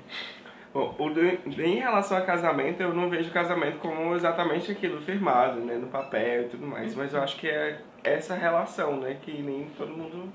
O 0.75 1.11
do- 1.11 1.21
em 1.63 1.81
relação 1.81 2.17
a 2.17 2.23
casamento, 2.23 2.83
eu 2.83 2.95
não 2.95 3.11
vejo 3.11 3.31
casamento 3.31 3.79
como 3.79 4.15
exatamente 4.15 4.73
aquilo 4.73 5.03
firmado, 5.03 5.61
né, 5.61 5.75
no 5.75 5.89
papel 5.89 6.45
e 6.45 6.49
tudo 6.49 6.67
mais, 6.67 6.95
mas 6.95 7.13
eu 7.13 7.23
acho 7.23 7.37
que 7.37 7.47
é 7.47 7.79
essa 8.03 8.35
relação, 8.35 8.97
né, 8.97 9.19
que 9.21 9.43
nem 9.43 9.67
todo 9.77 9.93
mundo 9.93 10.33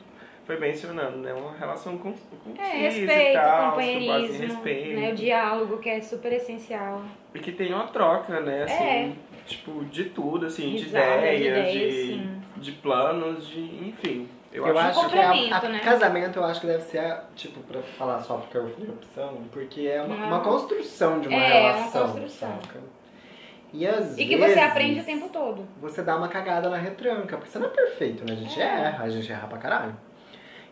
foi 0.47 0.57
mencionando, 0.57 1.17
né, 1.17 1.33
uma 1.33 1.51
relação 1.57 1.97
com, 1.97 2.13
com 2.13 2.61
É, 2.61 2.71
respeito, 2.87 3.33
tal, 3.33 3.69
companheirismo, 3.71 4.47
respeito, 4.47 4.99
né? 4.99 5.11
O 5.11 5.15
diálogo, 5.15 5.77
que 5.77 5.89
é 5.89 5.99
super 6.01 6.31
essencial. 6.31 7.01
e 7.35 7.39
que 7.39 7.51
tem 7.51 7.73
uma 7.73 7.87
troca, 7.87 8.39
né, 8.39 8.63
assim, 8.63 8.83
É. 8.83 9.11
tipo, 9.45 9.83
de 9.85 10.05
tudo, 10.05 10.45
assim, 10.45 10.69
de 10.75 10.85
Exato, 10.85 11.05
de 11.05 11.17
ideias, 11.27 11.71
de, 11.71 11.77
ideias, 11.77 11.95
sim. 12.07 12.41
de 12.55 12.71
planos, 12.71 13.45
de, 13.47 13.59
enfim. 13.89 14.29
Eu, 14.53 14.65
Eu, 14.65 14.77
acho, 14.77 15.01
acho 15.01 15.09
que 15.09 15.19
a, 15.19 15.31
a- 15.57 15.69
né? 15.69 15.79
casamento 15.83 16.39
eu 16.39 16.45
acho 16.45 16.61
que 16.61 16.67
deve 16.67 16.83
ser, 16.83 17.17
tipo, 17.35 17.59
pra 17.63 17.81
falar 17.81 18.21
só 18.21 18.37
porque 18.37 18.57
eu 18.57 18.69
fui 18.69 18.87
opção, 18.89 19.41
porque 19.51 19.81
é 19.81 20.01
uma, 20.01 20.15
uma 20.27 20.39
construção 20.39 21.19
de 21.19 21.27
uma 21.27 21.37
É, 21.37 21.59
uma 21.59 21.71
relação. 21.73 22.07
construção. 22.13 22.59
saca? 22.63 22.79
E 23.73 23.85
às 23.85 24.17
E 24.17 24.25
que 24.25 24.37
vezes, 24.37 24.53
você 24.55 24.59
aprende 24.61 25.01
o 25.01 25.03
tempo 25.03 25.27
todo. 25.29 25.67
Você 25.81 26.01
dá 26.01 26.15
uma 26.15 26.29
cagada 26.29 26.69
na 26.69 26.77
retranca, 26.77 27.35
porque 27.35 27.51
você 27.51 27.59
não 27.59 27.67
é 27.67 27.69
perfeito, 27.69 28.23
né? 28.25 28.31
A 28.31 28.35
gente 28.37 28.59
É. 28.61 28.63
erra, 28.63 29.03
a 29.03 29.09
gente 29.09 29.29
erra 29.29 29.45
pra 29.47 29.57
caralho. 29.57 29.95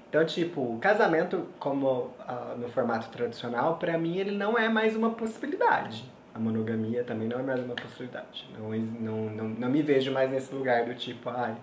Então, 0.10 0.26
tipo, 0.26 0.62
o 0.62 0.80
casamento, 0.80 1.48
como 1.60 2.12
ah, 2.20 2.56
no 2.58 2.70
formato 2.70 3.10
tradicional, 3.10 3.78
pra 3.78 3.98
mim 3.98 4.18
ele 4.18 4.32
não 4.32 4.58
é 4.58 4.70
mais 4.70 4.96
uma 4.96 5.12
possibilidade. 5.12 6.10
A 6.34 6.40
monogamia 6.40 7.04
também 7.04 7.28
não 7.28 7.40
é 7.40 7.44
mais 7.44 7.64
uma 7.64 7.76
possibilidade. 7.76 8.48
Não, 8.58 8.70
não, 8.70 9.30
não, 9.30 9.50
não 9.50 9.70
me 9.70 9.82
vejo 9.82 10.12
mais 10.12 10.30
nesse 10.30 10.54
lugar 10.54 10.86
do 10.86 10.94
tipo, 10.94 11.30
ai, 11.30 11.56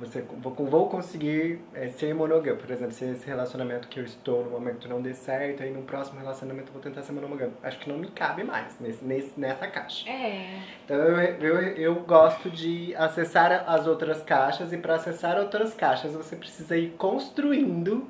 você, 0.00 0.22
vou, 0.22 0.52
vou 0.52 0.88
conseguir 0.88 1.60
eh, 1.72 1.88
ser 1.88 2.14
monogâmico. 2.14 2.62
Por 2.62 2.70
exemplo, 2.70 2.92
se 2.92 3.04
esse 3.04 3.26
relacionamento 3.26 3.86
que 3.86 4.00
eu 4.00 4.04
estou 4.04 4.44
no 4.44 4.50
momento 4.50 4.88
não 4.88 5.00
der 5.00 5.14
certo, 5.14 5.62
aí 5.62 5.70
no 5.70 5.82
próximo 5.82 6.18
relacionamento 6.18 6.68
eu 6.68 6.72
vou 6.72 6.82
tentar 6.82 7.02
ser 7.02 7.12
monogâmico. 7.12 7.56
Acho 7.62 7.78
que 7.78 7.88
não 7.88 7.98
me 7.98 8.08
cabe 8.08 8.42
mais 8.42 8.78
nesse, 8.80 9.04
nesse, 9.04 9.38
nessa 9.38 9.68
caixa. 9.68 10.08
É. 10.10 10.58
Então 10.84 10.96
eu, 10.96 11.18
eu, 11.40 11.58
eu 11.76 11.94
gosto 12.00 12.50
de 12.50 12.94
acessar 12.96 13.64
as 13.68 13.86
outras 13.86 14.22
caixas 14.22 14.72
e 14.72 14.78
para 14.78 14.96
acessar 14.96 15.38
outras 15.38 15.74
caixas 15.74 16.12
você 16.12 16.34
precisa 16.34 16.76
ir 16.76 16.90
construindo 16.98 18.06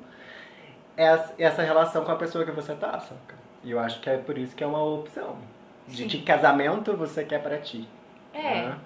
essa, 0.97 1.33
essa 1.37 1.61
relação 1.61 2.03
com 2.03 2.11
a 2.11 2.15
pessoa 2.15 2.45
que 2.45 2.51
você 2.51 2.73
tá, 2.73 2.99
saca? 2.99 3.35
E 3.63 3.71
eu 3.71 3.79
acho 3.79 3.99
que 3.99 4.09
é 4.09 4.17
por 4.17 4.37
isso 4.37 4.55
que 4.55 4.63
é 4.63 4.67
uma 4.67 4.83
opção. 4.83 5.37
De 5.87 6.03
Sim. 6.03 6.07
que 6.07 6.21
casamento 6.23 6.95
você 6.97 7.23
quer 7.23 7.41
pra 7.43 7.57
ti. 7.59 7.87
É. 8.33 8.41
né? 8.41 8.77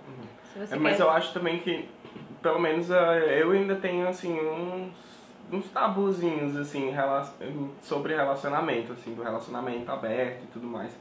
Você 0.55 0.75
É, 0.75 0.77
mas 0.77 0.97
quer... 0.97 1.03
eu 1.03 1.09
acho 1.09 1.33
também 1.33 1.59
que, 1.59 1.87
pelo 2.41 2.59
menos, 2.59 2.91
ah, 2.91 3.15
eu 3.17 3.51
ainda 3.51 3.75
tenho, 3.75 4.07
assim, 4.07 4.39
uns, 4.39 4.93
uns 5.51 5.69
tabuzinhos, 5.71 6.55
assim, 6.57 6.93
sobre 7.81 8.15
relacionamento, 8.15 8.93
assim, 8.93 9.13
do 9.13 9.23
relacionamento 9.23 9.91
aberto 9.91 10.43
e 10.43 10.47
tudo 10.47 10.67
mais. 10.67 10.91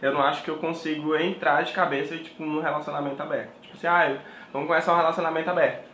eu 0.00 0.12
não 0.12 0.22
acho 0.22 0.42
que 0.44 0.50
eu 0.50 0.58
consigo 0.58 1.16
entrar 1.16 1.62
de 1.62 1.72
cabeça, 1.72 2.16
tipo, 2.16 2.42
num 2.44 2.60
relacionamento 2.60 3.20
aberto. 3.22 3.50
Tipo 3.62 3.76
assim, 3.76 3.86
ah, 3.86 4.16
vamos 4.52 4.68
começar 4.68 4.94
um 4.94 4.96
relacionamento 4.96 5.50
aberto. 5.50 5.88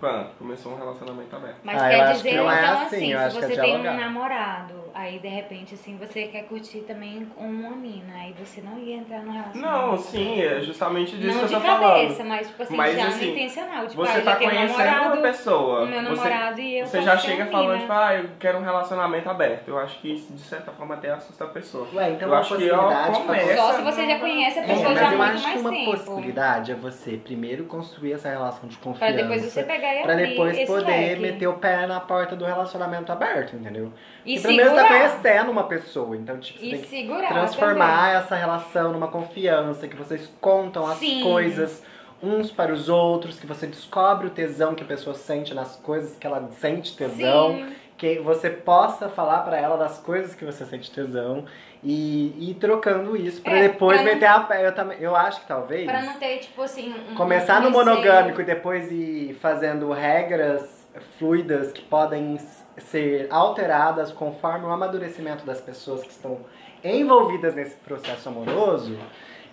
Quando? 0.00 0.30
Começou 0.38 0.72
um 0.72 0.76
relacionamento 0.76 1.36
aberto. 1.36 1.58
Mas 1.62 1.80
Ah, 1.82 1.88
quer 1.88 2.12
dizer, 2.12 2.28
que 2.30 2.34
então, 2.34 2.50
é 2.50 2.66
assim, 2.66 2.84
assim, 2.96 3.12
eu 3.12 3.18
se 3.18 3.24
acho 3.24 3.38
que 3.38 3.44
é 3.44 3.48
você 3.48 3.60
tem 3.60 3.76
um 3.76 3.82
namorado, 3.82 4.74
aí 4.94 5.18
de 5.18 5.28
repente, 5.28 5.74
assim, 5.74 5.96
você 5.96 6.24
quer 6.28 6.44
curtir 6.44 6.80
também 6.80 7.26
com 7.34 7.44
uma 7.44 7.70
mina, 7.70 8.14
aí 8.14 8.34
você 8.38 8.60
não 8.60 8.78
ia 8.78 8.96
entrar 8.96 9.20
no 9.22 9.32
relacionamento. 9.32 9.86
Não, 9.90 9.96
sim, 9.98 10.40
é 10.40 10.60
justamente 10.60 11.16
disso 11.16 11.38
Não 11.38 11.48
que 11.48 11.54
eu 11.54 11.60
tô 11.60 11.66
cabeça, 11.66 12.14
falando. 12.16 12.28
mas 12.28 12.46
tipo 12.48 12.62
assim, 12.62 12.76
Mas, 12.76 12.96
já 12.96 13.06
assim, 13.08 13.26
no 13.26 13.32
intencional. 13.32 13.86
Tipo, 13.86 14.02
ah, 14.02 14.06
Você 14.06 14.18
eu 14.18 14.24
tá 14.24 14.36
conhecendo 14.36 14.68
namorado, 14.78 15.12
uma 15.14 15.22
pessoa. 15.22 15.82
o 15.82 15.86
meu 15.86 16.02
você, 16.02 16.08
namorado 16.24 16.60
e 16.60 16.78
eu 16.78 16.86
você 16.86 17.02
já 17.02 17.16
chega 17.16 17.46
falando, 17.46 17.80
tipo, 17.80 17.92
ah, 17.92 18.14
eu 18.14 18.28
quero 18.38 18.58
um 18.58 18.62
relacionamento 18.62 19.28
aberto. 19.30 19.68
Eu 19.68 19.78
acho 19.78 19.98
que 20.00 20.12
isso, 20.14 20.32
de 20.32 20.40
certa 20.40 20.72
forma, 20.72 20.94
até 20.94 21.10
assusta 21.10 21.44
a 21.44 21.48
pessoa. 21.48 21.86
Ué, 21.94 22.10
então 22.10 22.28
eu 22.28 22.34
uma 22.34 22.40
acho 22.40 22.56
que 22.56 22.68
pra 22.68 23.10
começa... 23.12 23.56
Só 23.56 23.72
se 23.74 23.82
você 23.82 24.06
já 24.06 24.18
conhece 24.18 24.58
a 24.58 24.62
É, 24.62 24.66
pessoa 24.66 24.88
mas 24.90 24.98
já 24.98 25.08
há 25.08 25.12
eu 25.12 25.18
muito 25.18 25.32
acho 25.32 25.42
que 25.42 25.48
mais 25.48 25.60
uma 25.60 25.70
tempo. 25.70 25.90
possibilidade 25.92 26.72
é 26.72 26.74
você 26.74 27.12
primeiro 27.22 27.64
construir 27.64 28.12
essa 28.12 28.28
relação 28.28 28.68
de 28.68 28.76
Pra 28.76 28.84
confiança. 28.92 29.12
depois 29.16 29.42
você 29.44 29.62
pegar 29.62 29.94
e 29.94 30.02
Pra 30.02 30.14
depois 30.14 30.56
esse 30.56 30.66
poder 30.66 30.86
leque. 30.86 31.20
meter 31.20 31.46
o 31.46 31.54
pé 31.54 31.86
na 31.86 32.00
porta 32.00 32.36
do 32.36 32.44
relacionamento 32.44 33.10
aberto, 33.12 33.56
entendeu? 33.56 33.92
E 34.24 34.38
primeiro 34.38 34.70
você 34.70 34.81
tá 34.82 34.88
conhecendo 34.88 35.50
uma 35.50 35.64
pessoa, 35.64 36.16
então 36.16 36.38
tipo, 36.38 36.58
você 36.58 36.66
E 36.66 36.78
tem 36.78 37.06
que 37.08 37.26
transformar 37.28 38.14
essa 38.16 38.34
relação 38.34 38.92
numa 38.92 39.08
confiança, 39.08 39.86
que 39.88 39.96
vocês 39.96 40.30
contam 40.40 40.86
as 40.86 40.98
Sim. 40.98 41.22
coisas 41.22 41.82
uns 42.22 42.50
para 42.52 42.72
os 42.72 42.88
outros, 42.88 43.40
que 43.40 43.46
você 43.46 43.66
descobre 43.66 44.28
o 44.28 44.30
tesão 44.30 44.74
que 44.76 44.82
a 44.84 44.86
pessoa 44.86 45.14
sente 45.14 45.52
nas 45.54 45.74
coisas 45.76 46.16
que 46.16 46.26
ela 46.26 46.48
sente 46.60 46.96
também. 46.96 47.16
tesão, 47.16 47.52
Sim. 47.56 47.72
que 47.98 48.18
você 48.20 48.48
possa 48.50 49.08
falar 49.08 49.40
pra 49.40 49.58
ela 49.58 49.76
das 49.76 49.98
coisas 49.98 50.32
que 50.34 50.44
você 50.44 50.64
sente 50.64 50.88
tesão 50.90 51.44
e 51.82 52.50
ir 52.50 52.54
trocando 52.60 53.16
isso 53.16 53.42
pra 53.42 53.54
É, 53.58 53.62
depois 53.68 53.96
pra 54.00 54.06
não- 54.06 54.14
meter 54.14 54.26
a 54.26 54.38
pé. 54.40 54.64
Eu, 54.66 54.72
também, 54.72 54.98
eu 55.00 55.16
acho 55.16 55.40
que 55.40 55.48
talvez 55.48 55.84
Pra 55.84 56.00
não 56.02 56.14
ter, 56.14 56.38
tipo 56.38 56.62
assim, 56.62 56.94
um, 57.10 57.14
começar 57.16 57.60
um 57.60 57.64
no 57.64 57.70
monogâmico 57.72 58.40
e 58.40 58.44
depois 58.44 58.90
ir 58.92 59.36
fazendo 59.42 59.90
regras 59.90 60.86
fluidas 61.18 61.72
que 61.72 61.82
podem 61.82 62.38
ser 62.78 63.26
alteradas 63.30 64.10
conforme 64.12 64.64
o 64.66 64.70
amadurecimento 64.70 65.44
das 65.44 65.60
pessoas 65.60 66.02
que 66.02 66.10
estão 66.10 66.38
envolvidas 66.82 67.54
nesse 67.54 67.76
processo 67.76 68.28
amoroso, 68.28 68.98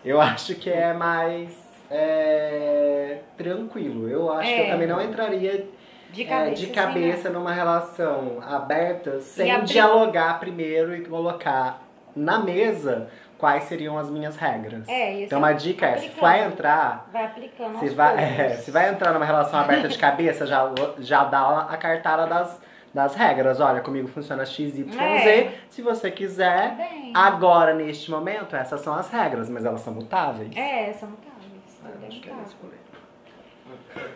eu 0.03 0.19
acho 0.21 0.55
que 0.55 0.69
é 0.69 0.93
mais 0.93 1.67
é, 1.91 3.19
tranquilo. 3.37 4.07
Eu 4.09 4.31
acho 4.31 4.47
que 4.49 4.59
eu 4.59 4.65
É. 4.65 4.71
também 4.71 4.87
não 4.87 5.01
entraria 5.01 5.67
De 6.11 6.23
é, 6.23 6.25
cabeça. 6.25 6.55
de 6.55 6.63
assim, 6.65 6.73
cabeça 6.73 7.29
numa 7.29 7.51
relação 7.53 8.37
aberta 8.45 9.19
sem 9.19 9.51
abrir- 9.51 9.67
dialogar 9.67 10.39
primeiro 10.39 10.95
e 10.95 11.05
colocar 11.05 11.81
na 12.15 12.39
mesa 12.39 13.09
quais 13.37 13.63
seriam 13.65 13.97
as 13.97 14.09
minhas 14.09 14.35
regras. 14.35 14.87
É, 14.87 15.13
isso 15.13 15.23
Então 15.25 15.39
uma 15.39 15.53
dica 15.53 15.85
é, 15.87 15.97
se 15.97 16.09
vai 16.19 16.43
entrar, 16.45 17.07
Vai 17.13 17.25
aplicando 17.25 17.79
se 17.79 17.89
vai, 17.89 18.17
é, 18.23 18.49
se 18.57 18.71
vai 18.71 18.89
entrar 18.89 19.13
numa 19.13 19.25
relação 19.25 19.59
aberta 19.59 19.87
de 19.87 19.97
cabeça, 19.97 20.45
já, 20.45 20.69
já 20.99 21.23
dá 21.23 21.61
a 21.69 21.77
cartada 21.77 22.25
das, 22.27 22.59
das 22.99 23.15
regras. 23.15 23.59
Olha, 23.61 23.79
comigo 23.79 24.07
funciona 24.07 24.45
X, 24.45 24.77
Y, 24.77 24.91
Z. 24.91 24.99
É. 24.99 25.53
Se 25.69 25.81
você 25.81 26.11
quiser, 26.11 26.75
Bem. 26.75 27.13
agora, 27.15 27.73
neste 27.73 28.11
momento, 28.11 28.55
essas 28.55 28.81
são 28.81 28.93
as 28.93 29.09
regras, 29.09 29.49
mas 29.49 29.63
elas 29.63 29.81
são 29.81 29.93
mutáveis. 29.93 30.55
É, 30.55 30.91
são 30.93 31.09
mutáveis. 31.09 31.39
Ah, 31.83 31.89
é 32.03 32.07
acho 32.07 32.19
que 32.19 32.29
é 32.29 32.33
mutável. 32.33 32.47
isso, 32.47 32.57
colega. 32.57 32.89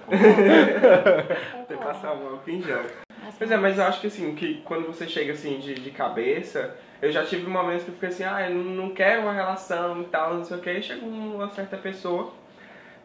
Tem 1.67 1.77
que 1.77 1.83
passar 1.83 2.13
um. 2.13 2.35
As 3.25 3.35
Pois 3.37 3.49
é, 3.49 3.57
mas 3.57 3.77
eu 3.77 3.85
acho 3.85 4.01
que 4.01 4.07
assim, 4.07 4.35
que 4.35 4.61
quando 4.63 4.85
você 4.85 5.07
chega 5.07 5.31
assim 5.31 5.59
de, 5.59 5.75
de 5.75 5.91
cabeça, 5.91 6.75
eu 7.01 7.09
já 7.09 7.25
tive 7.25 7.49
momentos 7.49 7.83
que 7.83 7.89
eu 7.89 7.93
fiquei 7.93 8.09
assim, 8.09 8.23
ah, 8.23 8.49
eu 8.49 8.55
não 8.55 8.89
quero 8.89 9.21
uma 9.21 9.33
relação 9.33 10.01
e 10.01 10.05
tal, 10.05 10.33
não 10.33 10.43
sei 10.43 10.57
o 10.57 10.59
que, 10.59 10.71
e 10.71 10.83
chega 10.83 11.05
uma 11.05 11.49
certa 11.51 11.77
pessoa 11.77 12.33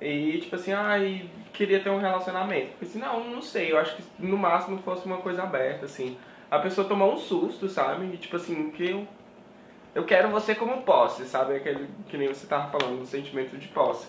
e 0.00 0.38
tipo 0.38 0.54
assim, 0.54 0.72
ah, 0.72 0.98
e 0.98 1.28
queria 1.52 1.80
ter 1.80 1.90
um 1.90 1.98
relacionamento. 1.98 2.72
Fiquei 2.72 2.88
assim, 2.88 2.98
não, 2.98 3.24
não 3.30 3.42
sei, 3.42 3.72
eu 3.72 3.78
acho 3.78 3.96
que 3.96 4.02
no 4.18 4.38
máximo 4.38 4.78
fosse 4.78 5.04
uma 5.06 5.18
coisa 5.18 5.42
aberta, 5.42 5.86
assim. 5.86 6.16
A 6.50 6.58
pessoa 6.58 6.86
tomou 6.86 7.12
um 7.12 7.16
susto, 7.16 7.68
sabe? 7.68 8.06
E 8.14 8.16
tipo 8.16 8.36
assim, 8.36 8.70
que 8.70 8.90
eu, 8.90 9.06
eu 9.94 10.04
quero 10.04 10.28
você 10.28 10.54
como 10.54 10.82
posse, 10.82 11.24
sabe? 11.24 11.56
Aquele 11.56 11.88
que 12.08 12.16
nem 12.16 12.28
você 12.28 12.46
tava 12.46 12.70
falando, 12.70 13.00
do 13.00 13.06
sentimento 13.06 13.56
de 13.58 13.68
posse. 13.68 14.06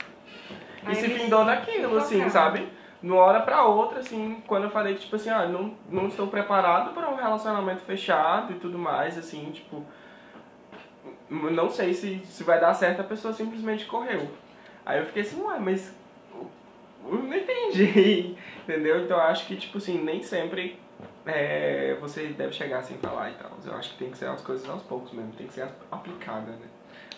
E 0.83 0.89
Aí 0.89 0.95
se 0.95 1.09
findou 1.09 1.43
naquilo, 1.43 1.97
assim, 1.97 2.29
sabe? 2.29 2.67
De 3.01 3.09
uma 3.09 3.21
hora 3.21 3.41
pra 3.41 3.63
outra, 3.63 3.99
assim, 3.99 4.43
quando 4.45 4.65
eu 4.65 4.69
falei 4.69 4.93
que, 4.93 5.01
tipo 5.01 5.15
assim, 5.15 5.29
ah, 5.29 5.47
não, 5.47 5.73
não 5.89 6.07
estou 6.07 6.27
preparado 6.27 6.93
para 6.93 7.09
um 7.09 7.15
relacionamento 7.15 7.81
fechado 7.81 8.53
e 8.53 8.59
tudo 8.59 8.77
mais, 8.77 9.17
assim, 9.17 9.49
tipo. 9.51 9.83
Não 11.29 11.69
sei 11.69 11.93
se, 11.93 12.19
se 12.25 12.43
vai 12.43 12.59
dar 12.59 12.73
certo, 12.73 13.01
a 13.01 13.03
pessoa 13.03 13.33
simplesmente 13.33 13.85
correu. 13.85 14.29
Aí 14.89 14.99
eu 14.99 15.05
fiquei 15.05 15.21
assim, 15.21 15.39
ué, 15.43 15.59
mas. 15.59 15.93
Eu 17.05 17.13
não 17.17 17.35
entendi, 17.35 18.35
entendeu? 18.67 19.03
Então 19.03 19.17
eu 19.17 19.23
acho 19.23 19.45
que, 19.45 19.55
tipo 19.55 19.77
assim, 19.77 20.03
nem 20.03 20.21
sempre 20.23 20.79
é, 21.25 21.95
você 22.01 22.27
deve 22.27 22.53
chegar 22.53 22.79
assim 22.79 22.95
pra 22.97 23.11
lá 23.11 23.29
e 23.29 23.33
tal. 23.33 23.51
Eu 23.65 23.73
acho 23.75 23.91
que 23.91 23.97
tem 23.99 24.09
que 24.09 24.17
ser 24.17 24.25
as 24.27 24.41
coisas 24.41 24.67
aos 24.67 24.81
poucos 24.83 25.11
mesmo, 25.13 25.31
tem 25.33 25.45
que 25.47 25.53
ser 25.53 25.67
aplicada, 25.91 26.51
né? 26.51 26.57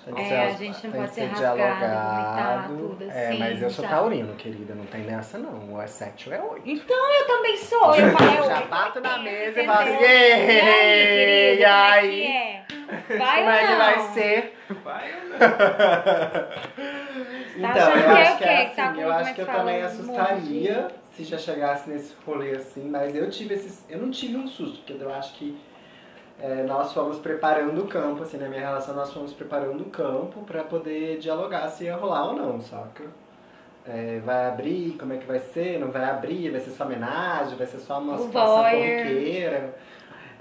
Tem 0.04 0.14
que 0.16 0.22
É, 0.22 0.26
ser 0.26 0.36
a 0.36 0.50
gente 0.50 0.74
não 0.88 0.92
tem 0.92 0.92
pode 0.92 1.08
que 1.10 1.14
ser 1.16 1.22
ser 1.22 1.28
rasgado, 1.28 1.58
dialogado. 1.58 2.78
tudo 2.78 3.04
É, 3.10 3.28
assim, 3.30 3.40
mas 3.40 3.62
eu 3.62 3.70
sou 3.70 3.86
sabe? 3.86 3.96
taurino, 3.96 4.36
querida, 4.36 4.74
não 4.76 4.86
tem 4.86 5.02
nessa 5.02 5.38
não. 5.38 5.72
Ou 5.74 5.82
é 5.82 5.88
7 5.88 6.30
ou 6.30 6.36
é 6.36 6.42
8. 6.42 6.62
Então 6.70 7.14
eu 7.14 7.28
também 7.28 7.58
sou. 7.58 7.96
Eu 7.96 8.12
falei, 8.18 8.38
eu 8.40 8.44
Já 8.46 8.62
bato 8.62 9.00
na 9.00 9.18
mesa 9.20 9.62
e 9.62 9.66
falo 9.66 9.80
assim? 9.80 9.92
E 9.92 10.06
aí, 10.06 11.08
querida, 11.08 11.54
e 11.54 11.58
como 11.58 11.66
é 11.66 11.92
aí? 11.92 12.22
que 12.22 12.28
é? 12.28 13.18
Vai 13.18 13.38
Como 13.40 13.50
é 13.52 13.60
que 13.60 13.68
não? 13.72 13.78
vai 13.78 14.00
ser? 14.14 14.58
Vai 14.84 15.12
ou 15.14 15.30
não? 15.30 15.38
Então, 17.70 17.72
achando 17.88 17.98
eu 18.04 18.12
é 18.18 18.22
acho 18.22 18.38
que 18.38 18.44
é 18.44 18.66
tá 18.66 18.84
assim, 18.84 18.96
com- 18.96 19.02
eu 19.02 19.14
acho 19.14 19.34
que 19.36 19.42
eu 19.42 19.46
também 19.46 19.82
assustaria 19.84 20.88
se 21.16 21.24
já 21.24 21.38
chegasse 21.38 21.90
nesse 21.90 22.14
rolê 22.26 22.52
assim, 22.56 22.90
mas 22.90 23.16
eu 23.16 23.30
tive 23.30 23.54
esses. 23.56 23.84
Eu 23.90 24.00
não 24.00 24.10
tive 24.12 24.38
um 24.38 24.48
susto, 24.48 24.78
porque 24.86 25.04
eu 25.04 25.14
acho 25.14 25.34
que 25.36 25.58
é, 26.42 26.64
nós 26.64 26.92
fomos 26.94 27.20
preparando 27.20 27.84
o 27.84 27.88
campo, 27.88 28.24
assim, 28.24 28.38
na 28.38 28.48
minha 28.48 28.62
relação 28.62 28.96
nós 28.96 29.14
fomos 29.14 29.34
preparando 29.34 29.82
o 29.82 29.90
campo 29.90 30.42
pra 30.44 30.64
poder 30.64 31.20
dialogar 31.20 31.68
se 31.70 31.84
ia 31.86 31.96
rolar 31.96 32.28
ou 32.28 32.34
não, 32.34 32.60
saca? 32.62 33.04
É, 33.86 34.20
vai 34.24 34.48
abrir, 34.48 34.96
como 35.00 35.14
é 35.14 35.18
que 35.18 35.26
vai 35.26 35.40
ser? 35.40 35.80
Não 35.80 35.90
vai 35.92 36.04
abrir, 36.06 36.50
vai 36.52 36.60
ser 36.60 36.72
só 36.72 36.86
homenagem, 36.86 37.58
vai 37.58 37.66
ser 37.68 37.80
só 37.80 38.00
uma 38.00 38.16
situação 38.18 38.64
corriqueira. 38.72 39.76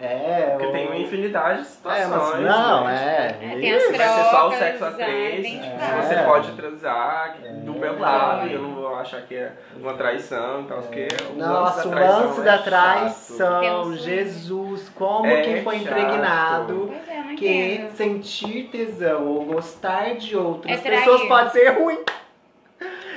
É, 0.03 0.47
Porque 0.53 0.67
ou- 0.67 0.73
tem 0.73 0.87
uma 0.87 0.97
infinidade 0.97 1.57
de 1.57 1.63
É, 1.63 1.65
situações. 1.71 2.09
mas 2.09 2.41
não, 2.41 2.85
né? 2.85 3.37
é. 3.41 3.45
É, 3.45 3.59
tem 3.61 3.75
as 3.75 3.83
isso. 3.83 3.93
Vai 3.97 4.09
ser 4.09 4.15
só 4.25 4.29
o 4.29 4.31
trocas, 4.51 4.59
sexo 4.59 4.85
a 4.85 4.91
três, 4.93 5.59
várias. 5.79 6.05
você 6.07 6.15
É. 6.15 6.23
pode 6.25 6.53
transar 6.53 7.35
do 7.65 7.73
meu 7.75 7.99
lado, 7.99 8.47
É. 8.47 8.51
e 8.51 8.55
eu 8.55 8.63
não 8.63 8.75
vou 8.75 8.95
achar 8.97 9.21
que 9.23 9.35
é 9.37 9.53
uma 9.77 9.95
traição 9.95 10.63
e 10.63 10.65
tal, 10.65 10.79
porque 10.79 11.09
o 11.35 11.39
Nossa, 11.39 11.87
o 11.87 11.91
traição 11.91 12.27
lance 12.27 12.41
é 12.41 12.45
da 12.45 12.59
traição, 12.59 13.95
Jesus, 13.97 14.89
como 14.95 15.27
É 15.27 15.43
que 15.43 15.63
foi 15.63 15.79
chato. 15.81 15.87
impregnado 15.91 16.95
é, 17.09 17.35
que 17.35 17.89
sentir 17.95 18.69
tesão 18.71 19.27
ou 19.27 19.45
gostar 19.45 20.15
de 20.15 20.37
outras 20.37 20.85
É 20.85 20.91
pessoas 20.91 21.23
pode 21.29 21.53
ser 21.53 21.69
ruim. 21.79 21.99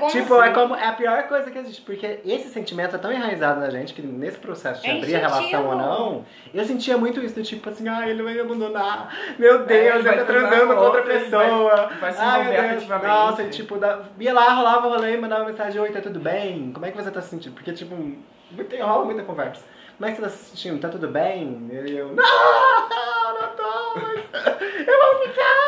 Como 0.03 0.11
tipo, 0.11 0.33
assim? 0.35 0.49
é 0.49 0.53
como 0.53 0.75
é 0.75 0.87
a 0.87 0.91
pior 0.93 1.23
coisa 1.27 1.49
que 1.51 1.57
existe, 1.57 1.81
porque 1.81 2.19
esse 2.25 2.49
sentimento 2.49 2.95
é 2.95 2.99
tão 2.99 3.11
enraizado 3.11 3.59
na 3.59 3.69
gente 3.69 3.93
que 3.93 4.01
nesse 4.01 4.37
processo 4.37 4.81
de 4.81 4.89
É 4.89 4.97
abrir 4.97 5.15
a 5.15 5.19
relação 5.19 5.41
instintivo. 5.43 5.69
ou 5.69 5.75
não, 5.75 6.25
eu 6.53 6.65
sentia 6.65 6.97
muito 6.97 7.19
isso, 7.21 7.35
do 7.35 7.43
tipo 7.43 7.69
assim, 7.69 7.87
ah, 7.87 8.07
ele 8.07 8.21
vai 8.23 8.33
me 8.33 8.39
abandonar, 8.41 9.13
meu 9.39 9.65
Deus, 9.65 9.71
É, 9.71 9.95
ele 9.95 10.03
vai 10.03 10.17
tá 10.17 10.25
transando 10.25 10.75
com 10.75 10.81
outra 10.81 11.01
pessoa. 11.03 11.89
vai 11.99 12.11
se 12.11 12.19
Ai, 12.19 12.41
envolver 12.41 12.59
afetivamente. 12.59 13.07
Nossa, 13.07 13.43
e, 13.43 13.49
tipo, 13.49 13.77
da, 13.77 13.99
ia 14.19 14.33
lá, 14.33 14.53
rolava 14.53 14.87
o 14.87 14.89
rolê, 14.91 15.17
mandava 15.17 15.45
mensagem, 15.45 15.79
oi, 15.81 15.89
tá 15.91 16.01
tudo 16.01 16.19
bem? 16.19 16.71
Como 16.73 16.85
é 16.85 16.91
que 16.91 16.97
você 17.01 17.09
tá 17.11 17.21
se 17.21 17.29
sentindo? 17.29 17.53
Porque, 17.53 17.71
tipo, 17.73 17.95
muito, 17.95 18.75
rola 18.81 19.05
muita 19.05 19.23
conversa. 19.23 19.63
Como 19.97 20.09
é 20.09 20.13
que 20.13 20.17
você 20.19 20.23
tá 20.23 20.29
se 20.29 20.49
sentindo? 20.49 20.79
Tá 20.81 20.89
tudo 20.89 21.07
bem? 21.07 21.69
E 21.71 21.95
eu, 21.95 22.07
não, 22.07 22.15
não 23.39 23.47
tô, 23.55 23.99
mas 23.99 24.23
eu 24.87 24.99
vou 24.99 25.21
ficar. 25.23 25.62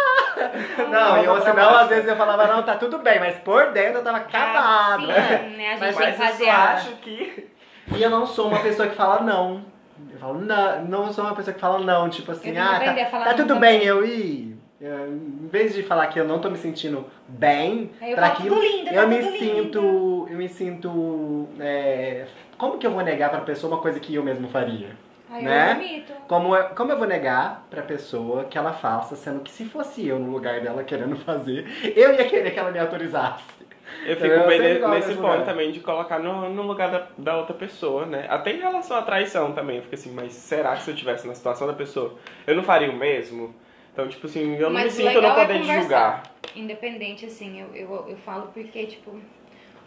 Não, 0.89 1.21
e 1.21 1.25
eu, 1.25 1.41
senão, 1.41 1.75
às 1.75 1.89
vezes 1.89 2.07
eu 2.07 2.15
falava, 2.15 2.47
não, 2.47 2.63
tá 2.63 2.75
tudo 2.75 2.99
bem, 2.99 3.19
mas 3.19 3.35
por 3.37 3.71
dentro 3.71 3.99
eu 3.99 4.03
tava 4.03 4.17
acabado. 4.17 5.07
Ah, 5.09 5.39
sim, 5.39 5.55
né? 5.55 5.73
A 5.73 5.75
gente 5.75 5.79
Mas 5.79 5.97
tem 5.97 6.05
que 6.05 6.21
eu 6.21 6.27
fazer 6.27 6.49
a... 6.49 6.73
acho 6.73 6.91
que... 6.97 7.47
E 7.95 8.01
eu 8.01 8.09
não 8.09 8.25
sou 8.25 8.47
uma 8.47 8.59
pessoa 8.59 8.87
que 8.87 8.95
fala 8.95 9.21
não. 9.21 9.63
Eu 10.11 10.17
falo, 10.17 10.41
não, 10.41 10.85
não 10.85 11.13
sou 11.13 11.23
uma 11.23 11.35
pessoa 11.35 11.53
que 11.53 11.59
fala 11.59 11.79
não, 11.79 12.09
tipo 12.09 12.31
assim, 12.31 12.49
Eu 12.49 12.63
ah, 12.63 12.79
tá, 12.79 13.05
tá 13.05 13.25
não 13.25 13.35
tudo 13.35 13.55
bem 13.57 13.83
eu 13.83 14.03
ir. 14.03 14.57
Eu, 14.81 15.07
em 15.07 15.47
vez 15.47 15.73
de 15.73 15.83
falar 15.83 16.07
que 16.07 16.19
eu 16.19 16.27
não 16.27 16.39
tô 16.39 16.49
me 16.49 16.57
sentindo 16.57 17.05
bem 17.27 17.91
eu 18.01 18.15
pra 18.15 18.29
falo, 18.31 18.39
aquilo, 18.39 18.59
lindo, 18.59 18.89
tá 18.89 18.95
eu 18.95 19.07
me 19.07 19.19
tudo 19.19 19.31
lindo. 19.31 19.39
sinto. 19.39 20.27
Eu 20.29 20.37
me 20.37 20.49
sinto. 20.49 21.47
como 22.57 22.77
que 22.77 22.87
eu 22.87 22.91
vou 22.91 23.03
negar 23.03 23.29
pra 23.29 23.41
pessoa 23.41 23.73
uma 23.73 23.81
coisa 23.81 23.99
que 23.99 24.15
eu 24.15 24.23
mesmo 24.23 24.47
faria? 24.47 24.89
Aí 25.29 25.43
né? 25.43 26.03
eu. 26.07 26.15
Como, 26.27 26.55
eu- 26.55 26.69
como 26.69 26.91
eu 26.91 26.97
vou 26.97 27.07
negar 27.07 27.65
pra 27.69 27.81
pessoa 27.81 28.45
que 28.45 28.57
ela 28.57 28.73
faça, 28.73 29.15
sendo 29.15 29.41
que 29.41 29.51
se 29.51 29.65
fosse 29.65 30.07
eu 30.07 30.17
no 30.19 30.31
lugar 30.31 30.61
dela 30.61 30.83
querendo 30.83 31.15
fazer, 31.17 31.65
eu 31.95 32.13
ia 32.13 32.27
querer 32.27 32.51
que 32.51 32.59
ela 32.59 32.71
me 32.71 32.79
autorizasse. 32.79 33.43
Eu 34.03 34.15
fico 34.15 34.27
Eu 34.27 34.47
bem 34.47 34.59
nesse 34.59 35.13
ponto 35.13 35.21
lugar. 35.21 35.45
também 35.45 35.71
de 35.71 35.79
colocar 35.79 36.17
no, 36.19 36.49
no 36.49 36.63
lugar 36.63 36.89
da, 36.89 37.07
da 37.17 37.37
outra 37.37 37.53
pessoa, 37.53 38.05
né? 38.05 38.25
Até 38.29 38.51
em 38.53 38.59
relação 38.59 38.97
à 38.97 39.01
traição 39.03 39.51
também, 39.53 39.77
eu 39.77 39.83
fico 39.83 39.93
assim, 39.95 40.11
mas 40.11 40.33
será 40.33 40.75
que 40.75 40.83
se 40.83 40.89
eu 40.91 40.95
tivesse 40.95 41.27
na 41.27 41.35
situação 41.35 41.67
da 41.67 41.73
pessoa, 41.73 42.15
eu 42.47 42.55
não 42.55 42.63
faria 42.63 42.89
o 42.89 42.95
mesmo? 42.95 43.53
Então, 43.93 44.07
tipo 44.07 44.25
assim, 44.25 44.55
eu 44.55 44.63
não 44.69 44.71
Mas 44.73 44.85
me 44.85 44.89
sinto 44.91 45.13
no 45.13 45.21
legal 45.21 45.37
é 45.37 45.41
poder 45.45 45.53
de 45.53 45.59
conversar. 45.59 45.81
julgar. 45.81 46.23
Independente, 46.55 47.25
assim, 47.27 47.61
eu, 47.61 47.75
eu, 47.75 48.05
eu 48.09 48.17
falo 48.17 48.49
porque, 48.53 48.85
tipo, 48.87 49.19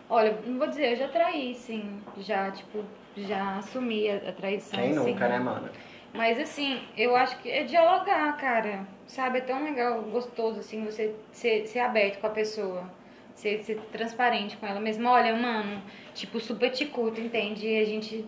olha, 0.08 0.38
não 0.46 0.58
vou 0.58 0.68
dizer, 0.68 0.92
eu 0.92 0.96
já 0.96 1.08
traí, 1.08 1.54
sim. 1.54 2.00
Já, 2.18 2.50
tipo, 2.50 2.84
já 3.26 3.56
assumi 3.56 4.08
a, 4.08 4.16
a 4.16 4.32
traição. 4.32 4.78
Quem 4.78 4.92
sim. 4.92 4.98
nunca, 4.98 5.28
né, 5.28 5.38
mano? 5.38 5.68
Mas 6.12 6.38
assim, 6.38 6.80
eu 6.96 7.14
acho 7.14 7.38
que 7.38 7.50
é 7.50 7.64
dialogar, 7.64 8.36
cara. 8.36 8.86
Sabe? 9.06 9.38
É 9.38 9.40
tão 9.40 9.62
legal, 9.62 10.02
gostoso, 10.02 10.60
assim, 10.60 10.84
você 10.84 11.14
ser, 11.32 11.66
ser 11.66 11.80
aberto 11.80 12.20
com 12.20 12.26
a 12.26 12.30
pessoa. 12.30 12.90
Ser, 13.34 13.62
ser 13.62 13.80
transparente 13.92 14.56
com 14.56 14.66
ela 14.66 14.80
mesmo. 14.80 15.08
Olha, 15.08 15.34
mano, 15.34 15.82
tipo, 16.14 16.40
super 16.40 16.70
te 16.70 16.86
curto, 16.86 17.20
entende? 17.20 17.66
A 17.78 17.84
gente 17.84 18.26